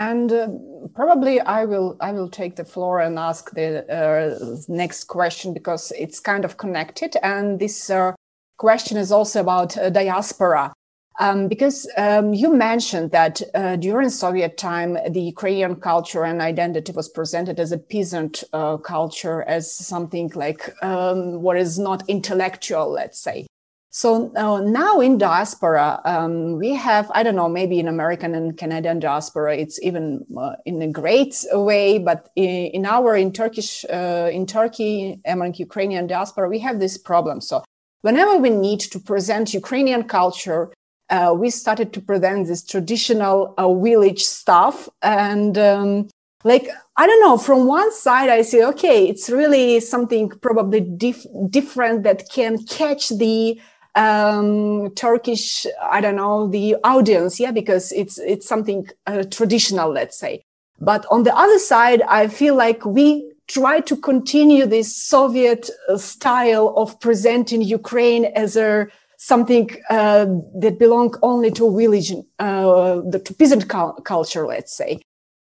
And 0.00 0.32
uh, 0.32 0.48
probably 0.94 1.40
I 1.40 1.66
will 1.66 1.98
I 2.00 2.12
will 2.12 2.30
take 2.30 2.56
the 2.56 2.64
floor 2.64 3.00
and 3.00 3.18
ask 3.18 3.50
the 3.50 3.84
uh, 3.94 4.56
next 4.66 5.04
question 5.04 5.52
because 5.52 5.92
it's 5.92 6.18
kind 6.18 6.44
of 6.46 6.56
connected. 6.56 7.16
And 7.22 7.60
this 7.60 7.90
uh, 7.90 8.14
question 8.56 8.96
is 8.96 9.12
also 9.12 9.40
about 9.42 9.76
uh, 9.76 9.90
diaspora. 9.90 10.72
Um, 11.18 11.48
because 11.48 11.86
um, 11.98 12.32
you 12.32 12.50
mentioned 12.50 13.10
that 13.10 13.42
uh, 13.54 13.76
during 13.76 14.08
Soviet 14.08 14.56
time, 14.56 14.96
the 15.10 15.20
Ukrainian 15.20 15.76
culture 15.76 16.24
and 16.24 16.40
identity 16.40 16.92
was 16.92 17.10
presented 17.10 17.60
as 17.60 17.72
a 17.72 17.76
peasant 17.76 18.42
uh, 18.54 18.78
culture, 18.78 19.42
as 19.42 19.70
something 19.70 20.30
like 20.34 20.72
um, 20.82 21.42
what 21.42 21.58
is 21.58 21.78
not 21.78 22.08
intellectual, 22.08 22.90
let's 22.90 23.20
say. 23.20 23.46
So 23.92 24.32
uh, 24.36 24.60
now 24.60 25.00
in 25.00 25.18
diaspora, 25.18 26.00
um, 26.04 26.58
we 26.58 26.74
have, 26.74 27.10
I 27.12 27.24
don't 27.24 27.34
know, 27.34 27.48
maybe 27.48 27.80
in 27.80 27.88
American 27.88 28.36
and 28.36 28.56
Canadian 28.56 29.00
diaspora, 29.00 29.56
it's 29.56 29.82
even 29.82 30.24
uh, 30.38 30.52
in 30.64 30.80
a 30.80 30.88
great 30.88 31.44
way, 31.50 31.98
but 31.98 32.28
in, 32.36 32.66
in 32.66 32.86
our, 32.86 33.16
in 33.16 33.32
Turkish, 33.32 33.84
uh, 33.92 34.30
in 34.32 34.46
Turkey, 34.46 35.20
among 35.26 35.54
Ukrainian 35.54 36.06
diaspora, 36.06 36.48
we 36.48 36.60
have 36.60 36.78
this 36.78 36.96
problem. 36.96 37.40
So 37.40 37.64
whenever 38.02 38.36
we 38.36 38.50
need 38.50 38.78
to 38.78 39.00
present 39.00 39.54
Ukrainian 39.54 40.04
culture, 40.04 40.72
uh, 41.10 41.34
we 41.36 41.50
started 41.50 41.92
to 41.92 42.00
present 42.00 42.46
this 42.46 42.62
traditional 42.64 43.54
uh, 43.58 43.74
village 43.74 44.22
stuff 44.22 44.88
and 45.02 45.58
um, 45.58 46.08
like 46.44 46.68
i 46.96 47.06
don't 47.06 47.20
know 47.20 47.36
from 47.36 47.66
one 47.66 47.92
side 47.92 48.30
i 48.30 48.40
say 48.40 48.64
okay 48.64 49.06
it's 49.08 49.28
really 49.28 49.78
something 49.80 50.30
probably 50.40 50.80
dif- 50.80 51.26
different 51.50 52.02
that 52.02 52.30
can 52.30 52.56
catch 52.64 53.10
the 53.10 53.60
um, 53.94 54.90
turkish 54.94 55.66
i 55.82 56.00
don't 56.00 56.16
know 56.16 56.46
the 56.48 56.76
audience 56.84 57.40
yeah 57.40 57.50
because 57.50 57.92
it's 57.92 58.18
it's 58.18 58.46
something 58.46 58.88
uh, 59.06 59.24
traditional 59.30 59.90
let's 59.90 60.18
say 60.18 60.42
but 60.80 61.06
on 61.10 61.22
the 61.24 61.36
other 61.36 61.58
side 61.58 62.02
i 62.02 62.28
feel 62.28 62.54
like 62.54 62.84
we 62.84 63.26
try 63.48 63.80
to 63.80 63.96
continue 63.96 64.64
this 64.64 64.96
soviet 64.96 65.68
uh, 65.88 65.96
style 65.96 66.72
of 66.76 66.98
presenting 67.00 67.62
ukraine 67.62 68.26
as 68.36 68.56
a 68.56 68.86
something 69.20 69.68
uh, 69.90 70.24
that 70.54 70.78
belong 70.78 71.14
only 71.22 71.50
to 71.50 71.70
religion, 71.70 72.26
uh, 72.38 73.02
the 73.06 73.18
to 73.18 73.34
peasant 73.34 73.68
culture, 73.68 74.46
let's 74.46 74.74
say. 74.74 74.98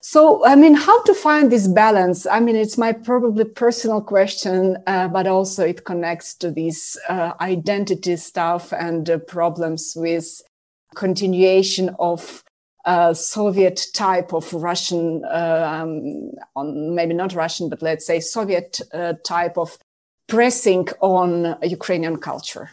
So, 0.09 0.45
I 0.45 0.55
mean, 0.55 0.73
how 0.73 1.03
to 1.03 1.13
find 1.13 1.51
this 1.51 1.67
balance? 1.67 2.25
I 2.25 2.39
mean, 2.39 2.55
it's 2.55 2.77
my 2.77 2.93
probably 2.93 3.43
personal 3.43 3.99
question, 3.99 4.77
uh, 4.87 5.09
but 5.09 5.27
also 5.27 5.65
it 5.65 5.83
connects 5.83 6.33
to 6.35 6.49
this 6.49 6.97
uh, 7.09 7.33
identity 7.41 8.15
stuff 8.15 8.71
and 8.71 9.11
problems 9.27 9.95
with 9.97 10.41
continuation 10.95 11.93
of 11.99 12.41
uh, 12.85 13.13
Soviet 13.13 13.87
type 13.93 14.31
of 14.31 14.53
Russian, 14.53 15.25
uh, 15.25 15.81
um, 15.81 16.31
on 16.55 16.95
maybe 16.95 17.13
not 17.13 17.33
Russian, 17.33 17.67
but 17.67 17.81
let's 17.81 18.07
say 18.07 18.21
Soviet 18.21 18.79
type 19.25 19.57
of 19.57 19.77
pressing 20.27 20.87
on 21.01 21.57
Ukrainian 21.61 22.15
culture. 22.15 22.71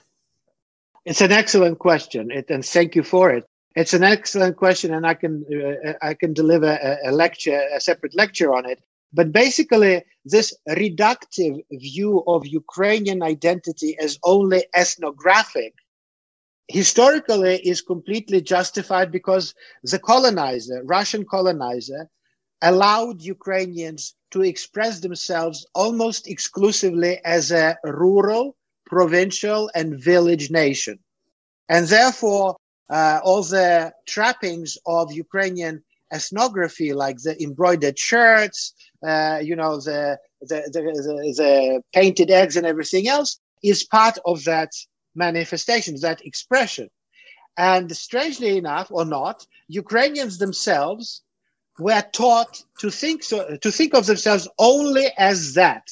It's 1.05 1.21
an 1.21 1.33
excellent 1.33 1.81
question, 1.81 2.31
it, 2.31 2.49
and 2.49 2.65
thank 2.65 2.95
you 2.95 3.03
for 3.03 3.33
it. 3.33 3.45
It's 3.75 3.95
an 3.95 4.05
excellent 4.05 4.57
question, 4.57 4.95
and 4.95 5.07
I 5.07 5.15
can 5.15 5.45
uh, 5.53 5.93
I 6.01 6.15
can 6.15 6.33
deliver 6.33 6.73
a, 6.73 7.11
a, 7.11 7.13
lecture, 7.13 7.61
a 7.75 7.81
separate 7.81 8.15
lecture 8.15 8.55
on 8.55 8.69
it. 8.69 8.81
But 9.13 9.33
basically, 9.33 10.03
this 10.25 10.55
reductive 10.69 11.65
view 11.73 12.23
of 12.27 12.47
Ukrainian 12.47 13.23
identity 13.23 13.97
as 13.99 14.19
only 14.23 14.65
ethnographic 14.75 15.75
historically 16.69 17.57
is 17.57 17.83
completely 17.83 18.41
justified 18.41 19.13
because 19.13 19.55
the 19.83 19.99
colonizer, 19.99 20.83
Russian 20.85 21.25
colonizer, 21.25 22.09
allowed 22.63 23.21
Ukrainians 23.23 24.15
to 24.31 24.43
express 24.43 25.01
themselves 25.01 25.67
almost 25.75 26.27
exclusively 26.27 27.21
as 27.25 27.51
a 27.51 27.77
rural 27.85 28.57
provincial, 28.87 29.71
and 29.75 30.01
village 30.01 30.51
nation. 30.51 30.99
And 31.69 31.87
therefore, 31.89 32.57
uh, 32.91 33.21
all 33.25 33.43
the 33.43 33.93
trappings 34.07 34.77
of 34.87 35.13
Ukrainian 35.13 35.83
ethnography, 36.13 36.93
like 36.93 37.19
the 37.19 37.41
embroidered 37.43 37.99
shirts, 37.99 38.75
uh, 39.07 39.41
you 39.43 39.57
know, 39.57 39.81
the 39.81 40.19
the, 40.43 40.63
the, 40.73 40.81
the, 40.83 41.35
the 41.37 41.83
painted 41.95 42.31
eggs 42.31 42.57
and 42.57 42.67
everything 42.67 43.09
else, 43.09 43.39
is 43.63 43.83
part 43.83 44.19
of 44.27 44.45
that 44.45 44.73
manifestation, 45.15 45.97
that 46.01 46.25
expression. 46.25 46.91
And 47.57 47.97
strangely 47.97 48.59
enough, 48.59 48.89
or 48.91 49.05
not, 49.05 49.47
Ukrainians 49.69 50.39
themselves 50.39 51.23
were 51.79 52.05
taught 52.13 52.63
to 52.81 52.91
think 52.91 53.23
so, 53.23 53.57
to 53.57 53.73
think 53.73 53.95
of 53.95 54.07
themselves 54.07 54.49
only 54.59 55.07
as 55.17 55.55
that 55.55 55.89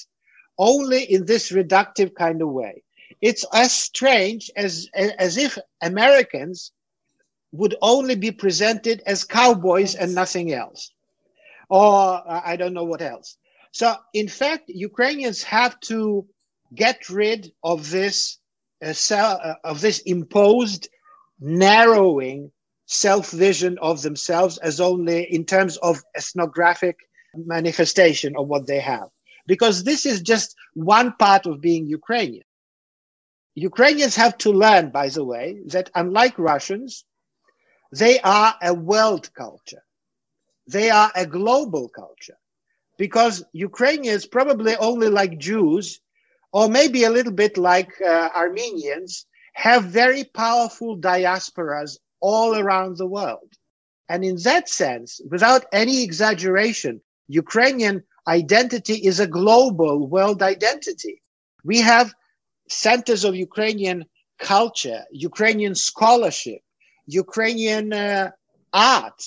only 0.59 1.03
in 1.05 1.27
this 1.27 1.51
reductive 1.51 2.15
kind 2.15 2.43
of 2.43 2.49
way. 2.49 2.83
It's 3.21 3.45
as 3.53 3.73
strange 3.73 4.51
as, 4.57 4.89
as 4.95 5.37
if 5.37 5.59
Americans 5.81 6.73
would 7.53 7.77
only 7.83 8.15
be 8.15 8.33
presented 8.33 9.03
as 9.07 9.25
cowboys 9.25 9.95
and 9.95 10.15
nothing 10.15 10.53
else. 10.53 10.91
Or 11.69 12.23
I 12.27 12.57
don't 12.57 12.75
know 12.75 12.85
what 12.85 13.03
else. 13.03 13.37
So, 13.73 13.95
in 14.13 14.29
fact, 14.29 14.65
Ukrainians 14.69 15.43
have 15.45 15.79
to 15.81 16.27
get 16.75 17.09
rid 17.09 17.53
of 17.63 17.91
this 17.91 18.39
uh, 18.85 18.95
uh, 19.15 19.55
of 19.65 19.81
this 19.81 20.01
imposed 20.01 20.89
narrowing 21.41 22.51
self 22.87 23.31
vision 23.31 23.79
of 23.81 24.03
themselves 24.03 24.59
as 24.59 24.81
only 24.81 25.23
in 25.33 25.45
terms 25.45 25.77
of 25.79 26.03
ethnographic 26.17 26.97
manifestation 27.35 28.35
of 28.37 28.49
what 28.49 28.67
they 28.67 28.81
have. 28.81 29.09
Because 29.47 29.85
this 29.85 30.05
is 30.05 30.21
just 30.21 30.55
one 30.75 31.13
part 31.19 31.47
of 31.47 31.61
being 31.61 31.87
Ukrainian. 31.87 32.45
Ukrainians 33.55 34.17
have 34.17 34.37
to 34.39 34.51
learn, 34.51 34.91
by 34.91 35.09
the 35.09 35.25
way, 35.25 35.59
that 35.67 35.91
unlike 35.95 36.39
Russians, 36.39 37.05
they 37.93 38.19
are 38.21 38.55
a 38.63 38.73
world 38.73 39.33
culture. 39.35 39.85
They 40.67 40.91
are 40.91 41.13
a 41.15 41.27
global 41.27 41.89
culture 41.91 42.39
because 42.97 43.45
Ukrainians, 43.53 44.27
probably 44.27 44.77
only 44.77 45.09
like 45.09 45.39
Jews, 45.39 46.01
or 46.53 46.69
maybe 46.69 47.05
a 47.05 47.11
little 47.11 47.33
bit 47.33 47.59
like 47.59 47.91
uh, 48.01 48.31
Armenians, 48.35 49.27
have 49.55 49.85
very 49.85 50.25
powerful 50.25 50.97
diasporas 50.97 51.99
all 52.21 52.57
around 52.57 52.97
the 52.97 53.07
world. 53.07 53.53
And 54.09 54.25
in 54.25 54.37
that 54.45 54.69
sense, 54.69 55.21
without 55.31 55.67
any 55.73 56.03
exaggeration, 56.03 57.01
Ukrainian 57.29 58.03
identity 58.27 58.95
is 58.95 59.21
a 59.21 59.27
global 59.27 60.07
world 60.07 60.43
identity. 60.43 61.23
We 61.65 61.81
have 61.81 62.15
centers 62.69 63.25
of 63.25 63.35
Ukrainian 63.37 64.05
culture, 64.39 65.05
Ukrainian 65.13 65.75
scholarship, 65.75 66.63
Ukrainian 67.07 67.93
uh, 67.93 68.31
art 68.73 69.23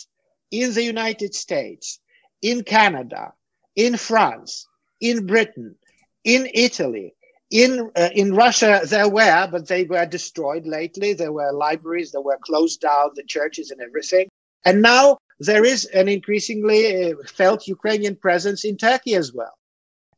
in 0.52 0.73
the 0.73 0.84
United 0.84 1.35
States, 1.35 1.99
in 2.41 2.64
Canada, 2.64 3.34
in 3.76 3.97
France, 3.97 4.68
in 5.02 5.26
Britain, 5.26 5.76
in 6.23 6.49
Italy, 6.53 7.14
in 7.52 7.91
uh, 7.95 8.10
in 8.14 8.34
Russia 8.34 8.81
there 8.85 9.10
were, 9.10 9.47
but 9.52 9.68
they 9.68 9.84
were 9.84 10.06
destroyed 10.06 10.65
lately. 10.65 11.14
There 11.14 11.31
were 11.31 11.52
libraries 11.52 12.11
that 12.11 12.22
were 12.22 12.39
closed 12.41 12.81
down, 12.81 13.11
the 13.15 13.23
churches 13.23 13.72
and 13.72 13.81
everything. 13.81 14.27
And 14.65 14.81
now 14.81 15.19
there 15.39 15.64
is 15.64 15.85
an 15.85 16.07
increasingly 16.07 17.11
uh, 17.11 17.15
felt 17.27 17.68
Ukrainian 17.68 18.15
presence 18.15 18.65
in 18.65 18.77
Turkey 18.77 19.15
as 19.15 19.31
well. 19.31 19.53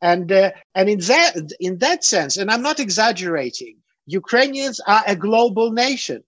And 0.02 0.32
uh, 0.32 0.52
and 0.76 0.90
in 0.90 1.00
that 1.00 1.34
in 1.60 1.80
that 1.80 2.04
sense, 2.04 2.38
and 2.38 2.50
I'm 2.50 2.62
not 2.62 2.80
exaggerating, 2.80 3.78
Ukrainians 4.06 4.80
are 4.88 5.04
a 5.06 5.16
global 5.16 5.72
nation, 5.72 6.24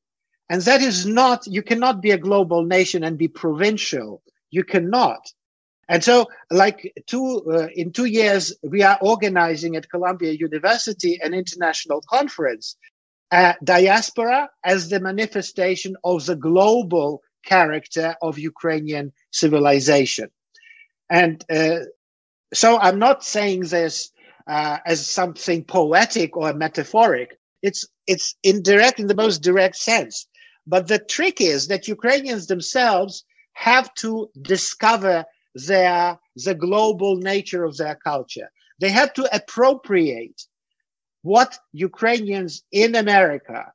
and 0.49 0.61
that 0.63 0.81
is 0.81 1.05
not 1.05 1.45
you 1.47 1.61
cannot 1.61 2.01
be 2.01 2.11
a 2.11 2.17
global 2.17 2.63
nation 2.63 3.03
and 3.03 3.17
be 3.17 3.27
provincial. 3.27 4.21
You 4.51 4.63
cannot. 4.63 5.31
And 5.87 6.03
so, 6.03 6.27
like 6.51 6.93
two 7.07 7.43
uh, 7.51 7.67
in 7.75 7.91
two 7.91 8.05
years, 8.05 8.55
we 8.63 8.83
are 8.83 8.97
organizing 9.01 9.75
at 9.75 9.89
Columbia 9.89 10.33
University 10.33 11.19
an 11.21 11.33
international 11.33 12.01
conference, 12.07 12.75
uh, 13.31 13.53
diaspora 13.63 14.49
as 14.63 14.89
the 14.89 14.99
manifestation 14.99 15.95
of 16.03 16.25
the 16.25 16.35
global 16.35 17.21
character 17.43 18.15
of 18.21 18.37
Ukrainian 18.37 19.11
civilization. 19.31 20.29
And 21.09 21.43
uh, 21.49 21.79
so, 22.53 22.79
I'm 22.79 22.99
not 22.99 23.23
saying 23.23 23.61
this 23.61 24.11
uh, 24.47 24.77
as 24.85 25.07
something 25.07 25.63
poetic 25.63 26.37
or 26.37 26.53
metaphoric. 26.53 27.37
It's 27.61 27.87
it's 28.05 28.35
indirect 28.43 28.99
in 28.99 29.07
the 29.07 29.15
most 29.15 29.39
direct 29.39 29.75
sense. 29.75 30.27
But 30.69 30.87
the 30.87 30.99
trick 30.99 31.41
is 31.41 31.67
that 31.69 31.87
Ukrainians 31.87 32.45
themselves 32.45 33.25
have 33.53 33.91
to 33.95 34.29
discover 34.43 35.25
their 35.55 36.19
the 36.35 36.53
global 36.53 37.15
nature 37.15 37.63
of 37.63 37.75
their 37.77 37.95
culture. 37.95 38.49
They 38.79 38.91
have 38.99 39.11
to 39.13 39.35
appropriate 39.35 40.39
what 41.23 41.57
Ukrainians 41.73 42.63
in 42.71 42.93
America, 42.95 43.73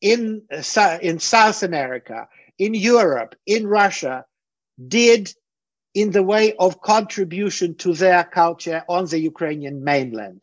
in, 0.00 0.42
uh, 0.50 0.98
in 1.00 1.20
South 1.20 1.62
America, 1.62 2.28
in 2.58 2.74
Europe, 2.74 3.36
in 3.46 3.68
Russia 3.68 4.24
did 4.88 5.32
in 5.94 6.10
the 6.10 6.24
way 6.24 6.54
of 6.64 6.80
contribution 6.80 7.76
to 7.76 7.94
their 7.94 8.24
culture 8.24 8.82
on 8.88 9.06
the 9.06 9.20
Ukrainian 9.32 9.84
mainland. 9.84 10.40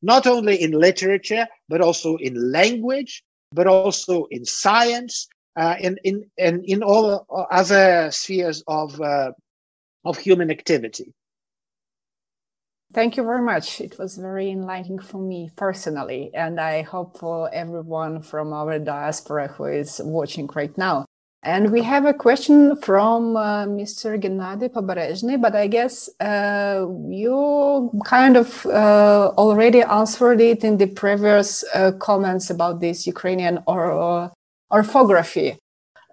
Not 0.00 0.26
only 0.26 0.56
in 0.62 0.72
literature, 0.88 1.46
but 1.68 1.82
also 1.82 2.16
in 2.16 2.34
language, 2.50 3.22
but 3.52 3.66
also 3.66 4.24
in 4.36 4.44
science, 4.46 5.28
uh, 5.56 5.76
in, 5.80 5.98
in, 6.04 6.30
in, 6.36 6.64
in 6.64 6.82
all 6.82 7.26
other 7.50 8.10
spheres 8.10 8.62
of 8.66 9.00
uh, 9.00 9.32
of 10.04 10.18
human 10.18 10.50
activity. 10.50 11.14
Thank 12.92 13.16
you 13.16 13.22
very 13.22 13.40
much. 13.40 13.80
It 13.80 13.98
was 13.98 14.18
very 14.18 14.50
enlightening 14.50 14.98
for 14.98 15.18
me 15.18 15.50
personally, 15.56 16.30
and 16.34 16.60
I 16.60 16.82
hope 16.82 17.18
for 17.18 17.52
everyone 17.54 18.20
from 18.20 18.52
our 18.52 18.78
diaspora 18.78 19.48
who 19.48 19.64
is 19.64 20.00
watching 20.04 20.46
right 20.54 20.76
now. 20.76 21.06
And 21.44 21.72
we 21.72 21.82
have 21.82 22.04
a 22.04 22.14
question 22.14 22.76
from 22.76 23.36
uh, 23.36 23.64
Mr. 23.64 24.20
Gennady 24.20 24.68
Poberezhny, 24.68 25.40
but 25.40 25.56
I 25.56 25.66
guess 25.66 26.08
uh, 26.20 26.86
you 27.08 27.90
kind 28.04 28.36
of 28.36 28.64
uh, 28.66 29.32
already 29.36 29.82
answered 29.82 30.40
it 30.40 30.62
in 30.62 30.76
the 30.76 30.86
previous 30.86 31.64
uh, 31.74 31.92
comments 31.92 32.50
about 32.50 32.80
this 32.80 33.08
Ukrainian 33.08 33.58
or, 33.66 34.30
orthography. 34.72 35.58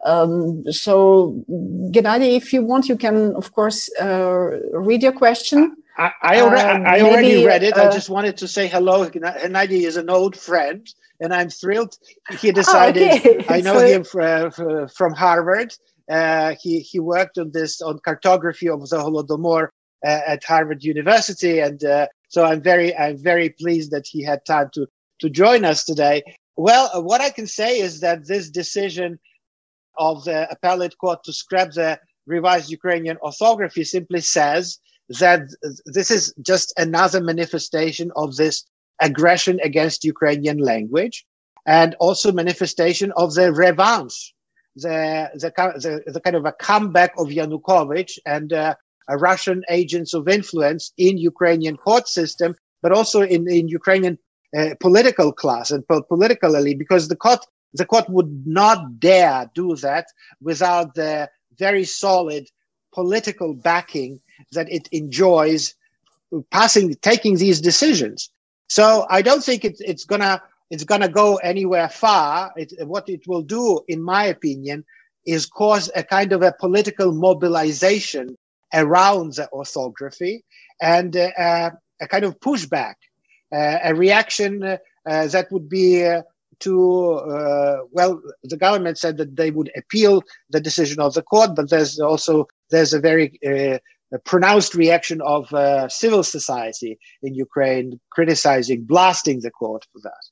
Um, 0.06 0.64
so, 0.72 1.44
Gennady, 1.91 2.38
if 2.38 2.53
you 2.53 2.64
want, 2.64 2.88
you 2.88 2.95
can, 2.95 3.36
of 3.36 3.52
course, 3.53 3.90
uh, 3.99 4.60
read 4.73 5.03
your 5.03 5.11
question. 5.11 5.76
I, 5.98 6.11
I, 6.22 6.41
already, 6.41 6.69
um, 6.69 6.86
I 6.86 7.02
already 7.02 7.27
maybe, 7.27 7.45
read 7.45 7.64
it. 7.64 7.77
Uh, 7.77 7.90
I 7.90 7.91
just 7.91 8.10
wanted 8.10 8.38
to 8.38 8.48
say 8.48 8.68
hello. 8.68 9.10
Gennady 9.10 9.81
is 9.81 9.98
an 9.98 10.10
old 10.10 10.38
friend, 10.38 10.88
and 11.19 11.34
I'm 11.34 11.49
thrilled. 11.49 11.98
He 12.40 12.52
decided. 12.52 13.03
Oh, 13.03 13.15
okay. 13.15 13.45
I 13.49 13.60
know 13.68 13.80
so, 13.80 13.86
him 13.86 14.03
from, 14.06 14.88
from 14.88 15.14
Harvard. 15.14 15.73
Uh, 16.10 16.56
he 16.60 16.80
he 16.80 16.99
worked 16.99 17.38
on 17.38 17.52
this 17.52 17.81
on 17.81 17.99
cartography 17.99 18.68
of 18.68 18.88
the 18.90 18.98
Holodomor 18.98 19.68
uh, 20.06 20.22
at 20.26 20.44
Harvard 20.44 20.84
University, 20.84 21.60
and 21.60 21.84
uh, 21.84 22.07
so 22.30 22.45
I'm 22.45 22.61
very 22.61 22.98
I'm 22.98 23.18
very 23.18 23.49
pleased 23.49 23.91
that 23.91 24.07
he 24.07 24.23
had 24.23 24.44
time 24.45 24.69
to 24.73 24.88
to 25.19 25.30
join 25.30 25.65
us 25.65 25.84
today. 25.84 26.23
Well, 26.60 27.03
what 27.03 27.22
I 27.22 27.30
can 27.30 27.48
say 27.48 27.80
is 27.80 28.02
that 28.02 28.27
this 28.27 28.49
decision 28.49 29.18
of 29.98 30.26
the 30.26 30.45
appellate 30.52 30.98
court 30.98 31.23
to 31.23 31.31
scrap 31.31 31.72
the 31.72 31.98
revised 32.27 32.69
Ukrainian 32.69 33.15
orthography 33.22 33.86
simply 33.86 34.19
says 34.19 34.77
that 35.22 35.44
this 35.86 36.11
is 36.11 36.34
just 36.41 36.73
another 36.76 37.22
manifestation 37.22 38.11
of 38.18 38.36
this 38.36 38.65
aggression 38.99 39.61
against 39.64 40.03
Ukrainian 40.03 40.57
language 40.57 41.26
and 41.65 41.95
also 42.02 42.30
manifestation 42.34 43.14
of 43.15 43.36
the 43.36 43.53
revanche, 43.53 44.34
the, 44.76 45.30
the, 45.36 45.53
the, 46.06 46.11
the 46.11 46.19
kind 46.19 46.36
of 46.36 46.44
a 46.44 46.52
comeback 46.52 47.14
of 47.18 47.27
Yanukovych 47.27 48.18
and 48.26 48.52
uh, 48.52 48.76
Russian 49.10 49.64
agents 49.69 50.14
of 50.14 50.27
influence 50.27 50.91
in 50.98 51.18
Ukrainian 51.18 51.77
court 51.77 52.10
system, 52.10 52.53
but 52.81 52.91
also 52.91 53.22
in, 53.22 53.49
in 53.49 53.69
Ukrainian 53.69 54.18
political 54.80 55.31
class 55.34 55.71
and 55.71 55.88
po- 55.88 56.03
political 56.03 56.55
elite, 56.55 56.80
because 56.80 57.07
the 57.07 57.15
court 57.15 57.39
the 57.73 57.85
court 57.85 58.09
would 58.09 58.47
not 58.47 58.99
dare 58.99 59.49
do 59.55 59.76
that 59.77 60.07
without 60.41 60.95
the 60.95 61.30
very 61.59 61.85
solid 61.85 62.47
political 62.93 63.53
backing 63.53 64.21
that 64.53 64.71
it 64.71 64.88
enjoys 64.91 65.76
passing, 66.51 66.95
taking 67.01 67.38
these 67.38 67.61
decisions. 67.61 68.30
So 68.69 69.05
I 69.09 69.21
don't 69.21 69.43
think 69.43 69.65
it, 69.65 69.77
it's 69.80 70.05
gonna 70.05 70.41
it's 70.69 70.84
gonna 70.84 71.09
go 71.09 71.38
anywhere 71.38 71.89
far. 71.89 72.53
It, 72.57 72.73
what 72.88 73.09
it 73.09 73.27
will 73.27 73.41
do, 73.43 73.81
in 73.88 74.01
my 74.03 74.26
opinion, 74.26 74.85
is 75.26 75.45
cause 75.45 75.91
a 75.95 76.03
kind 76.03 76.34
of 76.34 76.43
a 76.43 76.53
political 76.59 77.13
mobilization 77.13 78.35
around 78.73 79.35
the 79.35 79.49
orthography 79.51 80.43
and 80.81 81.15
uh, 81.17 81.71
a 82.01 82.07
kind 82.07 82.26
of 82.26 82.39
pushback, 82.39 82.95
a 83.51 83.93
reaction 83.95 84.77
uh, 85.09 85.27
that 85.27 85.51
would 85.51 85.69
be 85.69 86.05
uh, 86.05 86.21
to 86.59 87.13
uh, 87.13 87.77
well 87.91 88.21
the 88.43 88.57
government 88.57 88.97
said 88.97 89.17
that 89.17 89.35
they 89.35 89.51
would 89.51 89.71
appeal 89.77 90.23
the 90.49 90.59
decision 90.59 90.99
of 90.99 91.13
the 91.13 91.21
court 91.21 91.51
but 91.55 91.69
there's 91.69 91.99
also 91.99 92.47
there's 92.69 92.93
a 92.93 92.99
very 92.99 93.39
uh, 93.45 93.77
a 94.11 94.19
pronounced 94.26 94.73
reaction 94.73 95.21
of 95.21 95.53
uh, 95.53 95.88
civil 95.88 96.23
society 96.23 96.99
in 97.21 97.34
ukraine 97.34 97.99
criticizing 98.11 98.84
blasting 98.84 99.39
the 99.41 99.51
court 99.51 99.85
for 99.93 100.01
that. 100.01 100.23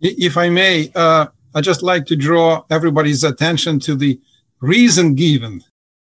If 0.00 0.36
i 0.36 0.48
may 0.48 0.90
uh, 0.94 1.26
i 1.54 1.60
just 1.60 1.82
like 1.82 2.06
to 2.06 2.16
draw 2.16 2.64
everybody's 2.70 3.24
attention 3.24 3.80
to 3.80 3.96
the 3.96 4.20
reason 4.60 5.14
given 5.14 5.62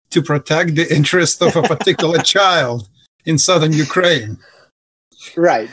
to 0.09 0.21
protect 0.21 0.75
the 0.75 0.93
interest 0.97 1.41
of 1.41 1.55
a 1.55 1.63
particular 1.63 2.19
child 2.35 2.89
in 3.25 3.37
southern 3.37 3.73
ukraine 3.73 4.37
right 5.35 5.69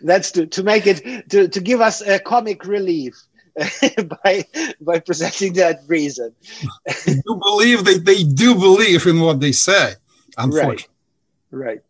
that's 0.02 0.30
to, 0.32 0.46
to 0.46 0.62
make 0.62 0.86
it 0.86 1.28
to, 1.28 1.48
to 1.48 1.60
give 1.60 1.80
us 1.80 2.00
a 2.00 2.18
comic 2.18 2.64
relief 2.64 3.14
by 4.22 4.44
by 4.80 5.00
presenting 5.00 5.52
that 5.54 5.80
reason. 5.86 6.34
you 7.06 7.36
believe 7.36 7.84
that 7.84 8.04
they 8.04 8.22
do 8.22 8.54
believe 8.54 9.06
in 9.06 9.20
what 9.20 9.40
they 9.40 9.52
say, 9.52 9.94
unfortunately. 10.38 10.86
Right. 11.50 11.66
right. 11.66 11.80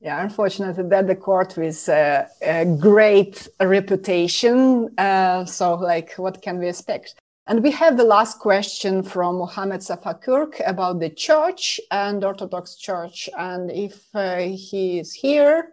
Yeah, 0.00 0.22
unfortunately, 0.22 0.84
that 0.90 1.06
the 1.06 1.16
court 1.16 1.56
with 1.56 1.88
uh, 1.88 2.24
a 2.42 2.66
great 2.66 3.48
reputation. 3.58 4.90
Uh, 4.98 5.46
so, 5.46 5.74
like, 5.76 6.12
what 6.16 6.42
can 6.42 6.58
we 6.58 6.68
expect? 6.68 7.14
And 7.46 7.62
we 7.62 7.70
have 7.72 7.98
the 7.98 8.04
last 8.04 8.38
question 8.38 9.02
from 9.02 9.36
Mohammed 9.36 9.80
Safakurk 9.80 10.62
about 10.66 10.98
the 10.98 11.10
church 11.10 11.78
and 11.90 12.24
Orthodox 12.24 12.76
Church. 12.76 13.28
And 13.36 13.70
if 13.70 14.06
uh, 14.14 14.38
he 14.38 14.98
is 14.98 15.12
here, 15.12 15.72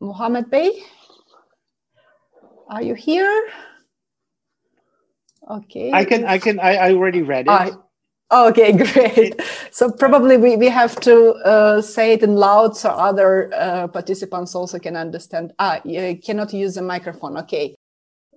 Mohammed 0.00 0.50
Bey, 0.50 0.82
are 2.68 2.80
you 2.80 2.94
here? 2.94 3.50
Okay. 5.50 5.92
I 5.92 6.06
can, 6.06 6.24
I 6.24 6.38
can, 6.38 6.58
I, 6.58 6.76
I 6.76 6.94
already 6.94 7.20
read 7.20 7.46
it. 7.48 7.74
Okay, 8.32 8.72
great. 8.92 9.38
So 9.72 9.90
probably 9.90 10.38
we, 10.38 10.56
we 10.56 10.68
have 10.68 10.98
to 11.00 11.32
uh, 11.44 11.82
say 11.82 12.12
it 12.12 12.22
in 12.22 12.36
loud 12.36 12.76
so 12.76 12.90
other 12.90 13.52
uh, 13.52 13.88
participants 13.88 14.54
also 14.54 14.78
can 14.78 14.96
understand. 14.96 15.52
Ah, 15.58 15.80
you 15.84 16.16
cannot 16.16 16.54
use 16.54 16.76
the 16.76 16.82
microphone. 16.82 17.36
Okay. 17.38 17.74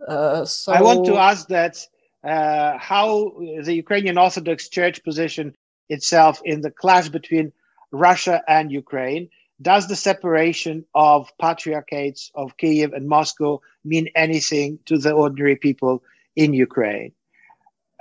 Uh, 0.06 0.44
so 0.44 0.74
I 0.74 0.82
want 0.82 1.06
to 1.06 1.16
ask 1.16 1.48
that 1.48 1.78
uh, 2.24 2.78
how 2.78 3.34
the 3.64 3.74
Ukrainian 3.74 4.18
Orthodox 4.18 4.70
Church 4.70 5.04
position 5.04 5.56
itself 5.90 6.42
in 6.46 6.62
the 6.62 6.72
clash 6.72 7.10
between 7.10 7.52
Russia 7.92 8.42
and 8.48 8.72
Ukraine. 8.72 9.30
Does 9.62 9.88
the 9.88 9.96
separation 9.96 10.84
of 10.96 11.32
patriarchates 11.42 12.32
of 12.36 12.58
Kiev 12.58 12.92
and 12.94 13.08
Moscow 13.08 13.62
mean 13.86 14.08
anything 14.16 14.80
to 14.86 14.98
the 14.98 15.12
ordinary 15.12 15.56
people 15.56 16.04
in 16.36 16.54
Ukraine? 16.54 17.14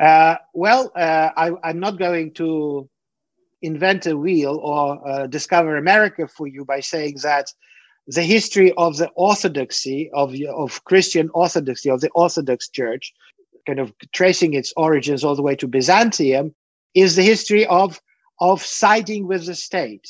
Uh, 0.01 0.37
well, 0.55 0.91
uh, 0.97 1.31
I, 1.37 1.71
am 1.71 1.79
not 1.79 1.99
going 1.99 2.33
to 2.35 2.89
invent 3.61 4.07
a 4.07 4.17
wheel 4.17 4.59
or 4.63 5.09
uh, 5.09 5.27
discover 5.27 5.77
America 5.77 6.27
for 6.27 6.49
you 6.49 6.65
by 6.65 6.81
saying 6.81 7.19
that 7.23 7.53
the 8.09 8.23
history 8.23 8.73
of 8.73 8.97
the 8.97 9.09
orthodoxy 9.11 10.11
of, 10.13 10.35
of 10.57 10.83
Christian 10.85 11.31
orthodoxy 11.35 11.89
of 11.89 12.01
the 12.01 12.11
Orthodox 12.11 12.69
Church, 12.69 13.15
kind 13.67 13.79
of 13.79 13.93
tracing 14.13 14.55
its 14.55 14.73
origins 14.77 15.25
all 15.25 15.37
the 15.37 15.43
way 15.43 15.57
to 15.57 15.67
Byzantium, 15.67 16.55
is 16.95 17.17
the 17.17 17.23
history 17.23 17.67
of 17.67 18.01
of 18.41 18.63
siding 18.63 19.27
with 19.27 19.47
the 19.47 19.55
state. 19.55 20.09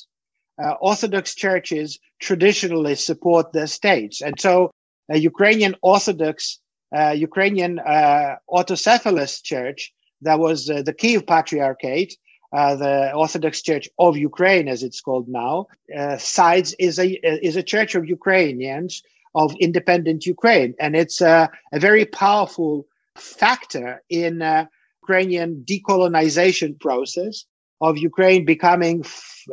Uh, 0.62 0.74
Orthodox 0.80 1.34
churches 1.34 1.98
traditionally 2.20 2.94
support 2.94 3.52
the 3.52 3.66
states, 3.66 4.20
and 4.20 4.40
so 4.40 4.70
a 5.10 5.18
Ukrainian 5.18 5.74
Orthodox 5.82 6.58
uh, 6.96 7.10
Ukrainian 7.10 7.78
uh, 7.78 8.36
autocephalous 8.50 9.42
church 9.42 9.92
that 10.20 10.38
was 10.38 10.68
uh, 10.68 10.82
the 10.82 10.92
Kiev 10.92 11.26
Patriarchate, 11.26 12.16
uh, 12.52 12.76
the 12.76 13.12
Orthodox 13.14 13.62
Church 13.62 13.88
of 13.98 14.16
Ukraine, 14.16 14.68
as 14.68 14.82
it's 14.82 15.00
called 15.00 15.26
now, 15.26 15.66
uh, 15.96 16.18
sides 16.18 16.74
is 16.78 16.98
a 16.98 17.08
is 17.46 17.56
a 17.56 17.62
church 17.62 17.94
of 17.94 18.08
Ukrainians 18.08 19.02
of 19.34 19.54
independent 19.58 20.26
Ukraine, 20.26 20.74
and 20.78 20.94
it's 20.94 21.22
a 21.22 21.50
very 21.74 22.04
powerful 22.04 22.86
factor 23.16 24.02
in 24.08 24.42
uh, 24.42 24.66
Ukrainian 25.02 25.64
decolonization 25.68 26.78
process 26.78 27.44
of 27.80 27.98
Ukraine 27.98 28.44
becoming 28.44 29.04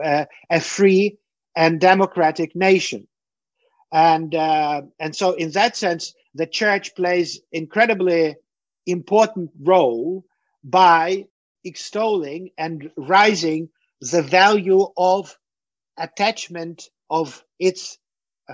uh, 0.03 0.25
a 0.49 0.59
free 0.59 1.17
and 1.55 1.79
democratic 1.79 2.55
nation, 2.55 3.07
and 3.91 4.35
uh, 4.35 4.81
and 4.99 5.15
so 5.15 5.33
in 5.33 5.51
that 5.51 5.75
sense 5.75 6.13
the 6.35 6.45
church 6.45 6.95
plays 6.95 7.41
incredibly 7.51 8.35
important 8.85 9.49
role 9.61 10.23
by 10.63 11.25
extolling 11.65 12.51
and 12.57 12.91
rising 12.97 13.69
the 14.01 14.21
value 14.21 14.85
of 14.97 15.35
attachment 15.97 16.89
of 17.09 17.43
its 17.59 17.97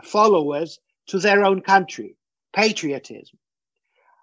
followers 0.03 0.79
to 1.07 1.19
their 1.19 1.43
own 1.43 1.61
country, 1.61 2.15
patriotism. 2.53 3.37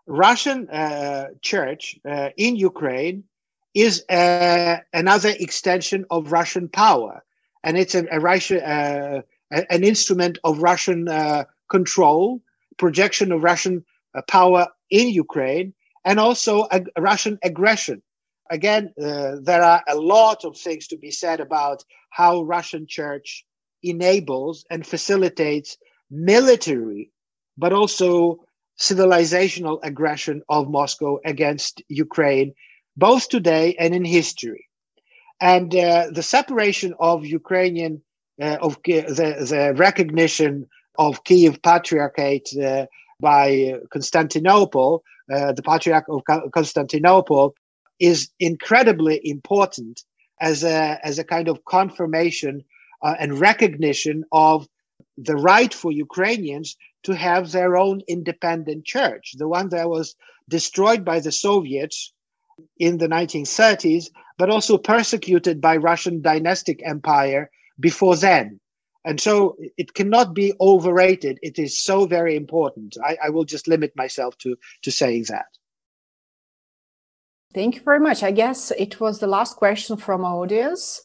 Russian 0.07 0.69
uh, 0.69 1.29
church 1.41 1.99
uh, 2.09 2.31
in 2.37 2.57
Ukraine 2.57 3.25
is 3.75 4.05
uh, 4.09 4.79
another 4.93 5.33
extension 5.39 6.05
of 6.11 6.33
Russian 6.33 6.69
power, 6.69 7.23
and 7.65 7.79
it's 7.79 7.95
a, 7.95 8.05
a 8.11 8.21
Russian, 8.21 8.61
uh, 8.61 9.23
an 9.51 9.85
instrument 9.85 10.39
of 10.45 10.63
Russian 10.63 11.09
uh, 11.09 11.45
control 11.71 12.43
projection 12.79 13.33
of 13.33 13.43
Russian 13.43 13.85
power 14.29 14.67
in 14.91 15.09
Ukraine 15.09 15.73
and 16.05 16.19
also 16.19 16.67
a, 16.71 16.83
a 16.97 17.03
Russian 17.03 17.39
aggression. 17.45 18.03
Again, 18.51 18.93
there 18.97 19.63
are 19.63 19.83
a 19.89 19.95
lot 19.95 20.45
of 20.45 20.59
things 20.59 20.87
to 20.89 20.99
be 20.99 21.11
said 21.11 21.41
about 21.41 21.85
how 22.11 22.43
Russian 22.43 22.87
church 22.87 23.47
enables 23.83 24.65
and 24.69 24.87
facilitates 24.87 25.79
military, 26.11 27.11
but 27.57 27.73
also 27.73 28.45
civilizational 28.79 29.79
aggression 29.83 30.43
of 30.49 30.69
Moscow 30.69 31.19
against 31.25 31.83
Ukraine, 31.89 32.55
both 32.97 33.29
today 33.29 33.75
and 33.79 33.95
in 33.95 34.05
history. 34.05 34.69
And 35.41 35.75
uh, 35.75 36.07
the 36.11 36.23
separation 36.23 36.95
of 37.01 37.27
Ukrainian, 37.27 38.03
uh, 38.41 38.59
of 38.61 38.79
the, 38.85 39.01
the 39.03 39.75
recognition 39.77 40.67
of 40.99 41.25
Kiev 41.25 41.61
Patriarchate 41.63 42.49
uh, 42.57 42.87
by 43.21 43.75
Constantinople, 43.91 45.03
uh, 45.33 45.53
the 45.53 45.63
Patriarch 45.63 46.07
of 46.09 46.23
Constantinople, 46.53 47.55
is 47.99 48.31
incredibly 48.41 49.21
important 49.25 50.03
as 50.41 50.65
a, 50.65 50.99
as 51.05 51.19
a 51.19 51.25
kind 51.25 51.49
of 51.49 51.65
confirmation 51.65 52.65
uh, 53.03 53.15
and 53.19 53.41
recognition 53.41 54.25
of 54.33 54.67
the 55.17 55.37
right 55.37 55.73
for 55.73 55.93
Ukrainians 55.93 56.77
to 57.05 57.13
have 57.13 57.51
their 57.51 57.77
own 57.77 58.03
independent 58.09 58.85
church, 58.85 59.35
the 59.37 59.49
one 59.49 59.69
that 59.71 59.89
was 59.89 60.15
destroyed 60.49 61.05
by 61.05 61.21
the 61.21 61.33
Soviets 61.33 62.13
in 62.79 62.99
the 62.99 63.09
1930s, 63.09 64.07
but 64.39 64.51
also 64.51 64.79
persecuted 64.79 65.61
by 65.61 65.77
Russian 65.77 66.23
dynastic 66.23 66.81
empire 66.85 67.51
before 67.81 68.17
then. 68.17 68.61
And 69.05 69.21
so 69.21 69.57
it 69.77 69.95
cannot 69.95 70.33
be 70.33 70.53
overrated. 70.61 71.39
It 71.43 71.59
is 71.59 71.81
so 71.81 72.07
very 72.07 72.37
important. 72.37 72.97
I, 73.05 73.17
I 73.25 73.31
will 73.31 73.45
just 73.45 73.67
limit 73.67 73.93
myself 73.97 74.39
to 74.39 74.57
to 74.83 74.93
saying 74.93 75.25
that. 75.29 75.47
Thank 77.53 77.75
you 77.77 77.83
very 77.83 78.01
much. 78.01 78.23
I 78.23 78.31
guess 78.31 78.71
it 78.71 79.01
was 79.01 79.19
the 79.19 79.27
last 79.27 79.57
question 79.57 79.97
from 79.97 80.25
our 80.25 80.37
audience. 80.37 81.03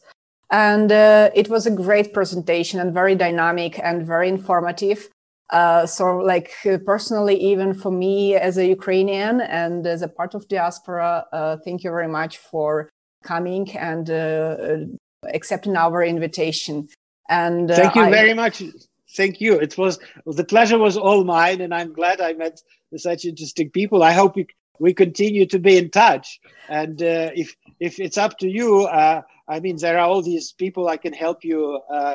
And 0.50 0.90
uh, 0.90 1.30
it 1.34 1.48
was 1.50 1.66
a 1.66 1.70
great 1.70 2.14
presentation 2.14 2.80
and 2.80 2.94
very 2.94 3.14
dynamic 3.14 3.78
and 3.82 4.06
very 4.06 4.28
informative 4.28 5.10
uh, 5.50 5.86
so 5.86 6.18
like 6.18 6.52
uh, 6.66 6.78
personally 6.84 7.36
even 7.36 7.74
for 7.74 7.90
me 7.90 8.34
as 8.34 8.58
a 8.58 8.66
ukrainian 8.66 9.40
and 9.40 9.86
as 9.86 10.02
a 10.02 10.08
part 10.08 10.34
of 10.34 10.48
diaspora 10.48 11.24
uh, 11.32 11.56
thank 11.64 11.82
you 11.84 11.90
very 11.90 12.08
much 12.08 12.38
for 12.38 12.90
coming 13.24 13.70
and 13.76 14.10
uh, 14.10 14.76
accepting 15.34 15.76
our 15.76 16.02
invitation 16.02 16.88
and 17.28 17.70
uh, 17.70 17.76
thank 17.76 17.94
you 17.94 18.02
I, 18.02 18.10
very 18.10 18.34
much. 18.34 18.62
Thank 19.16 19.40
you. 19.40 19.58
It 19.58 19.76
was 19.78 19.98
the 20.26 20.44
pleasure 20.44 20.78
was 20.78 20.96
all 20.96 21.24
mine, 21.24 21.60
and 21.60 21.74
I'm 21.74 21.92
glad 21.92 22.20
I 22.20 22.32
met 22.32 22.60
such 22.96 23.24
interesting 23.24 23.70
people. 23.70 24.02
I 24.02 24.12
hope 24.12 24.36
we, 24.36 24.46
we 24.78 24.94
continue 24.94 25.46
to 25.46 25.58
be 25.58 25.76
in 25.76 25.90
touch. 25.90 26.40
And 26.68 27.02
uh, 27.02 27.30
if 27.34 27.54
if 27.80 28.00
it's 28.00 28.18
up 28.18 28.38
to 28.38 28.48
you, 28.48 28.82
uh, 28.82 29.22
I 29.48 29.60
mean, 29.60 29.76
there 29.78 29.98
are 29.98 30.06
all 30.06 30.22
these 30.22 30.52
people 30.52 30.88
I 30.88 30.98
can 30.98 31.12
help 31.12 31.42
you. 31.42 31.80
Uh, 31.90 32.14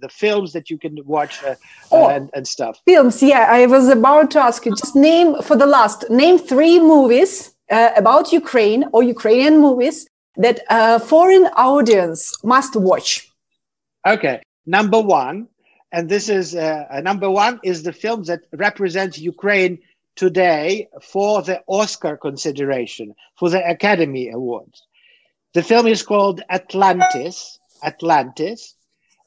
the 0.00 0.08
films 0.08 0.52
that 0.54 0.70
you 0.70 0.78
can 0.78 0.98
watch 1.04 1.42
uh, 1.44 1.54
oh, 1.92 2.08
and, 2.08 2.30
and 2.34 2.48
stuff. 2.48 2.80
Films, 2.86 3.22
yeah. 3.22 3.46
I 3.50 3.66
was 3.66 3.88
about 3.88 4.30
to 4.32 4.40
ask 4.40 4.64
you. 4.64 4.74
Just 4.74 4.96
name 4.96 5.40
for 5.42 5.56
the 5.56 5.66
last. 5.66 6.08
Name 6.10 6.38
three 6.38 6.80
movies 6.80 7.54
uh, 7.70 7.90
about 7.96 8.32
Ukraine 8.32 8.84
or 8.92 9.02
Ukrainian 9.02 9.60
movies 9.60 10.06
that 10.36 10.60
a 10.70 10.98
foreign 10.98 11.46
audience 11.56 12.32
must 12.42 12.74
watch. 12.74 13.28
Okay, 14.06 14.42
number 14.66 15.00
one, 15.00 15.48
and 15.92 16.08
this 16.08 16.28
is 16.28 16.54
uh, 16.54 16.86
uh, 16.90 17.00
number 17.00 17.30
one 17.30 17.60
is 17.62 17.82
the 17.82 17.92
film 17.92 18.24
that 18.24 18.40
represents 18.52 19.18
Ukraine 19.18 19.78
today 20.16 20.88
for 21.02 21.42
the 21.42 21.62
Oscar 21.66 22.16
consideration 22.16 23.14
for 23.38 23.48
the 23.50 23.62
Academy 23.68 24.30
Awards. 24.30 24.82
The 25.54 25.62
film 25.62 25.86
is 25.86 26.02
called 26.02 26.42
Atlantis. 26.48 27.58
Atlantis, 27.82 28.76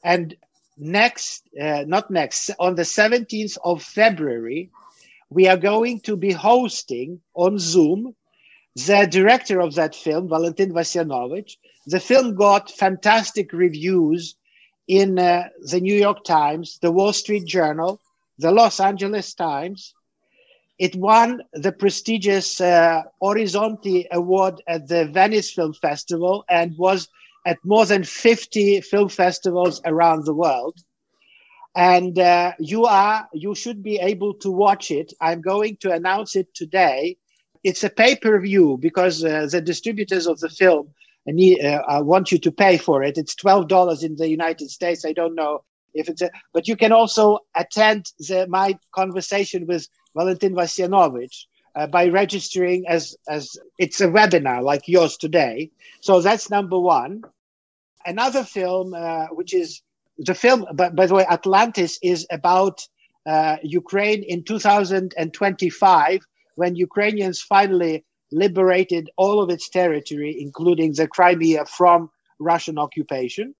and 0.02 0.34
next, 0.78 1.44
uh, 1.60 1.84
not 1.86 2.10
next, 2.10 2.50
on 2.58 2.74
the 2.74 2.82
17th 2.82 3.58
of 3.64 3.82
February, 3.82 4.70
we 5.30 5.46
are 5.48 5.56
going 5.56 6.00
to 6.00 6.16
be 6.16 6.32
hosting 6.32 7.20
on 7.34 7.58
Zoom 7.58 8.14
the 8.74 9.06
director 9.10 9.60
of 9.60 9.74
that 9.74 9.94
film, 9.94 10.28
Valentin 10.28 10.72
Vasyanovich. 10.72 11.56
The 11.86 12.00
film 12.00 12.34
got 12.34 12.70
fantastic 12.70 13.52
reviews 13.52 14.36
in 14.86 15.18
uh, 15.18 15.48
the 15.62 15.80
New 15.80 15.94
York 15.94 16.24
Times, 16.24 16.78
the 16.80 16.92
Wall 16.92 17.12
Street 17.12 17.46
Journal, 17.46 18.00
the 18.38 18.52
Los 18.52 18.80
Angeles 18.80 19.34
Times, 19.34 19.94
It 20.78 20.94
won 20.94 21.42
the 21.54 21.72
prestigious 21.72 22.60
uh, 22.60 23.02
Award 23.22 24.62
at 24.68 24.88
the 24.88 25.06
Venice 25.06 25.50
Film 25.50 25.72
Festival 25.72 26.44
and 26.48 26.76
was 26.76 27.08
at 27.46 27.58
more 27.64 27.86
than 27.86 28.04
50 28.04 28.82
film 28.82 29.08
festivals 29.08 29.80
around 29.84 30.24
the 30.24 30.34
world. 30.34 30.78
And 31.74 32.18
uh, 32.18 32.52
you 32.58 32.84
are, 32.84 33.28
you 33.32 33.54
should 33.54 33.82
be 33.82 33.98
able 33.98 34.34
to 34.34 34.50
watch 34.50 34.90
it. 34.90 35.12
I'm 35.20 35.40
going 35.40 35.76
to 35.80 35.92
announce 35.92 36.34
it 36.34 36.54
today. 36.54 37.16
It's 37.64 37.84
a 37.84 37.90
pay 37.90 38.16
per 38.16 38.40
view 38.40 38.78
because 38.80 39.24
uh, 39.24 39.46
the 39.50 39.60
distributors 39.60 40.26
of 40.26 40.40
the 40.40 40.48
film 40.48 40.88
need, 41.26 41.64
uh, 41.64 42.00
want 42.02 42.32
you 42.32 42.38
to 42.38 42.52
pay 42.52 42.78
for 42.78 43.02
it. 43.02 43.18
It's 43.18 43.34
$12 43.34 44.02
in 44.02 44.16
the 44.16 44.28
United 44.28 44.70
States. 44.70 45.04
I 45.04 45.12
don't 45.12 45.34
know 45.34 45.64
if 45.94 46.08
it's 46.08 46.22
a, 46.22 46.30
but 46.52 46.68
you 46.68 46.76
can 46.76 46.92
also 46.92 47.40
attend 47.54 48.12
the, 48.18 48.46
my 48.48 48.78
conversation 48.92 49.66
with 49.66 49.88
Valentin 50.16 50.54
Vasyanovich 50.54 51.46
uh, 51.74 51.86
by 51.86 52.08
registering 52.08 52.84
as 52.88 53.16
as 53.28 53.56
it's 53.78 54.00
a 54.00 54.08
webinar 54.08 54.62
like 54.62 54.88
yours 54.88 55.16
today. 55.16 55.70
So 56.00 56.20
that's 56.20 56.50
number 56.50 56.78
one. 56.78 57.22
Another 58.04 58.44
film, 58.44 58.94
uh, 58.94 59.26
which 59.38 59.52
is 59.52 59.82
the 60.18 60.34
film, 60.34 60.64
but 60.72 60.94
by 60.96 61.06
the 61.06 61.14
way, 61.14 61.26
Atlantis 61.28 61.98
is 62.02 62.26
about 62.30 62.80
uh, 63.26 63.56
Ukraine 63.62 64.22
in 64.22 64.44
2025 64.44 66.20
when 66.54 66.76
Ukrainians 66.76 67.42
finally 67.42 68.04
liberated 68.32 69.10
all 69.16 69.42
of 69.42 69.50
its 69.50 69.68
territory, 69.68 70.36
including 70.40 70.92
the 70.92 71.08
Crimea, 71.08 71.64
from 71.66 72.10
Russian 72.38 72.78
occupation 72.78 73.54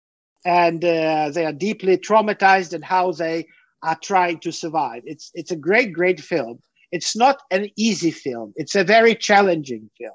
and 0.46 0.84
uh, 0.84 1.30
they 1.34 1.44
are 1.44 1.52
deeply 1.52 1.98
traumatized 1.98 2.72
and 2.72 2.84
how 2.84 3.10
they 3.10 3.46
are 3.82 3.98
trying 4.02 4.40
to 4.40 4.52
survive. 4.52 5.02
It's 5.06 5.30
it's 5.34 5.50
a 5.50 5.56
great, 5.56 5.92
great 5.92 6.20
film. 6.20 6.60
It's 6.92 7.16
not 7.16 7.42
an 7.50 7.68
easy 7.76 8.10
film. 8.10 8.52
It's 8.56 8.74
a 8.74 8.84
very 8.84 9.14
challenging 9.14 9.90
film, 9.98 10.14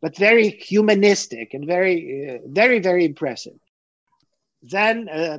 but 0.00 0.16
very 0.16 0.50
humanistic 0.50 1.52
and 1.52 1.66
very, 1.66 2.30
uh, 2.30 2.38
very, 2.46 2.78
very 2.78 3.04
impressive. 3.04 3.58
Then 4.62 5.08
uh, 5.08 5.38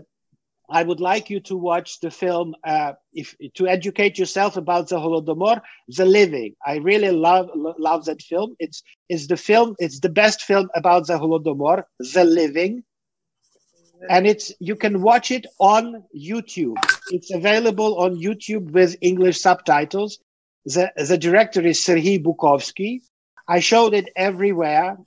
I 0.69 0.83
would 0.83 0.99
like 0.99 1.29
you 1.29 1.39
to 1.41 1.55
watch 1.55 1.99
the 2.01 2.11
film 2.11 2.55
uh, 2.63 2.93
if 3.13 3.35
to 3.55 3.67
educate 3.67 4.17
yourself 4.17 4.57
about 4.57 4.89
the 4.89 4.97
Holodomor, 4.97 5.61
The 5.87 6.05
Living. 6.05 6.55
I 6.65 6.77
really 6.77 7.11
love 7.11 7.49
love 7.55 8.05
that 8.05 8.21
film. 8.21 8.55
It's 8.59 8.83
it's 9.07 9.27
the 9.27 9.37
film. 9.37 9.75
It's 9.79 9.99
the 9.99 10.09
best 10.09 10.41
film 10.41 10.69
about 10.75 11.07
the 11.07 11.17
Holodomor, 11.17 11.83
The 11.99 12.25
Living 12.25 12.83
and 14.09 14.27
it's 14.27 14.51
you 14.59 14.75
can 14.75 15.01
watch 15.01 15.31
it 15.31 15.45
on 15.59 16.03
YouTube. 16.15 16.75
It's 17.09 17.31
available 17.31 17.99
on 17.99 18.15
YouTube 18.15 18.71
with 18.71 18.95
English 19.01 19.39
subtitles. 19.39 20.19
The, 20.65 20.91
the 20.95 21.17
director 21.17 21.61
is 21.61 21.79
Serhii 21.79 22.23
Bukovsky. 22.23 23.01
I 23.47 23.59
showed 23.59 23.93
it 23.93 24.09
everywhere 24.15 24.97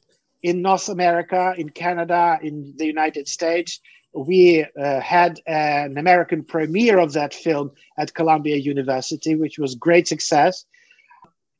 in 0.43 0.63
North 0.63 0.89
America, 0.89 1.55
in 1.57 1.69
Canada, 1.69 2.39
in 2.43 2.75
the 2.77 2.87
United 2.87 3.29
States. 3.29 3.81
We 4.15 4.65
uh, 4.65 5.01
had 5.01 5.41
an 5.47 5.99
American 5.99 6.43
premiere 6.45 6.99
of 6.99 7.13
that 7.13 7.35
film 7.35 7.73
at 7.99 8.15
Columbia 8.15 8.57
University, 8.57 9.35
which 9.35 9.59
was 9.59 9.75
great 9.75 10.09
success. 10.09 10.65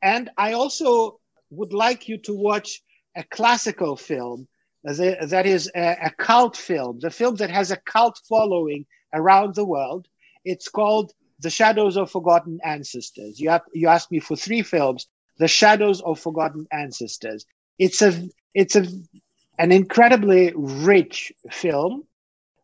And 0.03 0.31
I 0.37 0.55
also 0.55 1.21
would 1.51 1.73
like 1.73 2.09
you 2.09 2.17
to 2.19 2.35
watch 2.35 2.83
a 3.15 3.23
classical 3.25 3.97
film 3.97 4.49
that 4.85 5.45
is 5.47 5.71
a, 5.75 5.97
a 6.05 6.11
cult 6.19 6.57
film, 6.57 6.99
the 7.01 7.11
film 7.11 7.37
that 7.37 7.51
has 7.51 7.71
a 7.71 7.77
cult 7.77 8.21
following 8.29 8.87
around 9.13 9.55
the 9.55 9.65
world. 9.65 10.07
It's 10.45 10.69
called 10.69 11.13
The 11.41 11.51
Shadows 11.51 11.97
of 11.97 12.11
Forgotten 12.11 12.61
Ancestors. 12.65 13.39
You, 13.39 13.51
have, 13.51 13.63
you 13.73 13.89
asked 13.89 14.11
me 14.11 14.21
for 14.21 14.37
three 14.37 14.63
films. 14.63 15.07
The 15.39 15.49
Shadows 15.49 16.01
of 16.03 16.19
Forgotten 16.19 16.67
Ancestors. 16.71 17.47
It's 17.79 18.03
a 18.03 18.29
it's 18.53 18.77
a 18.77 18.87
an 19.59 19.73
incredibly 19.73 20.53
rich 20.55 21.33
film 21.51 22.05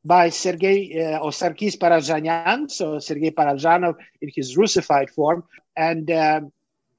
by 0.05 0.29
Sergei 0.29 0.79
uh, 1.03 1.19
or 1.19 1.31
Sarkis 1.31 1.77
Parajanyan, 1.77 2.71
so 2.71 2.99
Sergei 2.99 3.31
Parajanov 3.31 3.97
in 4.21 4.31
his 4.35 4.57
Russified 4.57 5.11
form, 5.11 5.45
and 5.77 6.11
um, 6.11 6.53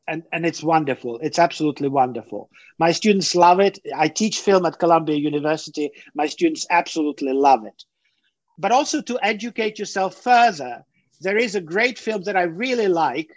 and, 0.07 0.23
and 0.31 0.45
it's 0.45 0.63
wonderful. 0.63 1.19
It's 1.21 1.39
absolutely 1.39 1.89
wonderful. 1.89 2.49
My 2.79 2.91
students 2.91 3.35
love 3.35 3.59
it. 3.59 3.79
I 3.95 4.07
teach 4.07 4.39
film 4.39 4.65
at 4.65 4.79
Columbia 4.79 5.17
University. 5.17 5.91
My 6.15 6.27
students 6.27 6.65
absolutely 6.69 7.34
love 7.34 7.65
it. 7.65 7.84
But 8.57 8.71
also 8.71 9.01
to 9.01 9.19
educate 9.21 9.77
yourself 9.77 10.15
further, 10.15 10.84
there 11.21 11.38
is 11.38 11.55
a 11.55 11.61
great 11.61 11.99
film 11.99 12.23
that 12.23 12.38
I 12.38 12.43
really 12.43 12.88
like. 12.88 13.31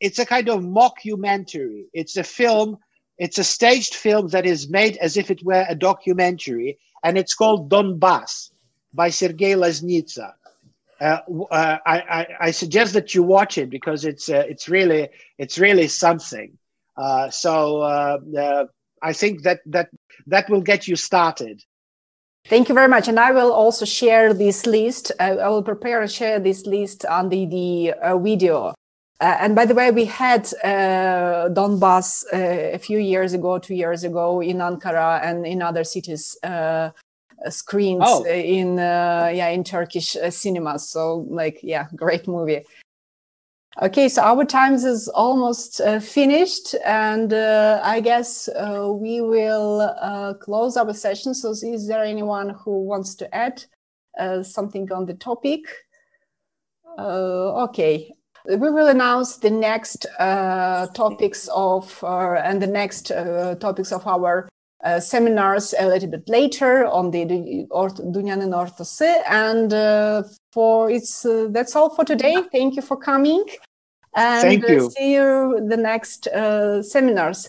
It's 0.00 0.18
a 0.18 0.26
kind 0.26 0.48
of 0.48 0.60
mockumentary. 0.60 1.84
It's 1.92 2.16
a 2.16 2.24
film, 2.24 2.78
it's 3.18 3.38
a 3.38 3.44
staged 3.44 3.94
film 3.94 4.28
that 4.28 4.46
is 4.46 4.68
made 4.68 4.96
as 4.96 5.16
if 5.16 5.30
it 5.30 5.44
were 5.44 5.64
a 5.68 5.74
documentary, 5.74 6.78
and 7.04 7.18
it's 7.18 7.34
called 7.34 7.70
Donbass 7.70 8.50
by 8.92 9.10
Sergei 9.10 9.52
Loznitsa. 9.52 10.32
Uh, 11.00 11.18
uh, 11.50 11.78
I, 11.84 12.26
I, 12.40 12.50
suggest 12.52 12.94
that 12.94 13.14
you 13.14 13.22
watch 13.22 13.58
it 13.58 13.68
because 13.68 14.04
it's 14.04 14.28
uh, 14.28 14.44
it's 14.48 14.68
really 14.68 15.08
it's 15.38 15.58
really 15.58 15.88
something. 15.88 16.56
Uh, 16.96 17.30
so 17.30 17.80
uh, 17.80 18.18
uh, 18.38 18.66
I 19.02 19.12
think 19.12 19.42
that 19.42 19.60
that 19.66 19.88
that 20.28 20.48
will 20.48 20.60
get 20.60 20.86
you 20.86 20.94
started. 20.94 21.62
Thank 22.46 22.68
you 22.68 22.74
very 22.74 22.88
much, 22.88 23.08
and 23.08 23.18
I 23.18 23.32
will 23.32 23.52
also 23.52 23.84
share 23.84 24.32
this 24.32 24.66
list. 24.66 25.10
I 25.18 25.48
will 25.48 25.64
prepare 25.64 26.00
and 26.00 26.10
share 26.10 26.38
this 26.38 26.64
list 26.64 27.04
on 27.06 27.28
the 27.28 27.46
the 27.46 27.94
video. 28.22 28.74
and 29.20 29.56
by 29.56 29.64
the 29.66 29.74
way, 29.74 29.90
we 29.90 30.04
had 30.04 30.44
Donbass 31.54 32.24
a 32.32 32.78
few 32.78 32.98
years 32.98 33.32
ago, 33.32 33.58
two 33.58 33.74
years 33.74 34.04
ago 34.04 34.40
in 34.40 34.58
Ankara 34.58 35.20
and 35.24 35.46
in 35.46 35.60
other 35.62 35.84
cities 35.84 36.36
uh, 36.44 36.90
screens 37.48 38.02
oh. 38.04 38.24
in 38.24 38.78
uh, 38.78 39.30
yeah 39.32 39.48
in 39.48 39.64
Turkish 39.64 40.16
uh, 40.16 40.30
cinemas. 40.30 40.88
So 40.88 41.26
like 41.28 41.60
yeah, 41.62 41.86
great 41.96 42.26
movie. 42.28 42.64
Okay, 43.82 44.08
so 44.08 44.22
our 44.22 44.44
times 44.44 44.84
is 44.84 45.08
almost 45.08 45.80
uh, 45.80 45.98
finished, 45.98 46.76
and 46.84 47.32
uh, 47.32 47.80
I 47.82 47.98
guess 47.98 48.48
uh, 48.48 48.88
we 48.92 49.20
will 49.20 50.36
close 50.40 50.76
our 50.76 50.94
session. 50.94 51.34
So, 51.34 51.50
is 51.50 51.88
there 51.88 52.04
anyone 52.04 52.50
who 52.50 52.84
wants 52.84 53.16
to 53.16 53.34
add 53.34 53.64
something 54.44 54.92
on 54.92 55.06
the 55.06 55.14
topic? 55.14 55.64
okay, 56.96 58.12
we 58.46 58.70
will 58.70 58.86
announce 58.86 59.38
the 59.38 59.50
next 59.50 60.06
topics 60.18 61.48
of 61.52 62.04
and 62.06 62.62
the 62.62 62.68
next 62.68 63.08
topics 63.58 63.90
of 63.90 64.06
our 64.06 64.48
uh, 64.84 65.00
seminars 65.00 65.74
a 65.78 65.86
little 65.86 66.10
bit 66.10 66.28
later 66.28 66.86
on 66.86 67.10
the, 67.10 67.24
the 67.24 68.14
Dunyanın 68.14 68.52
Ortası. 68.52 69.06
And 69.30 69.72
uh, 69.72 70.22
for 70.54 70.90
it's 70.90 71.26
uh, 71.26 71.48
that's 71.52 71.76
all 71.76 71.90
for 71.90 72.04
today. 72.04 72.34
Thank 72.52 72.76
you 72.76 72.82
for 72.82 73.00
coming. 73.00 73.44
And 74.16 74.42
Thank 74.42 74.68
you. 74.68 74.90
see 74.90 75.14
you 75.14 75.60
the 75.68 75.76
next 75.76 76.26
uh, 76.28 76.82
seminars. 76.82 77.48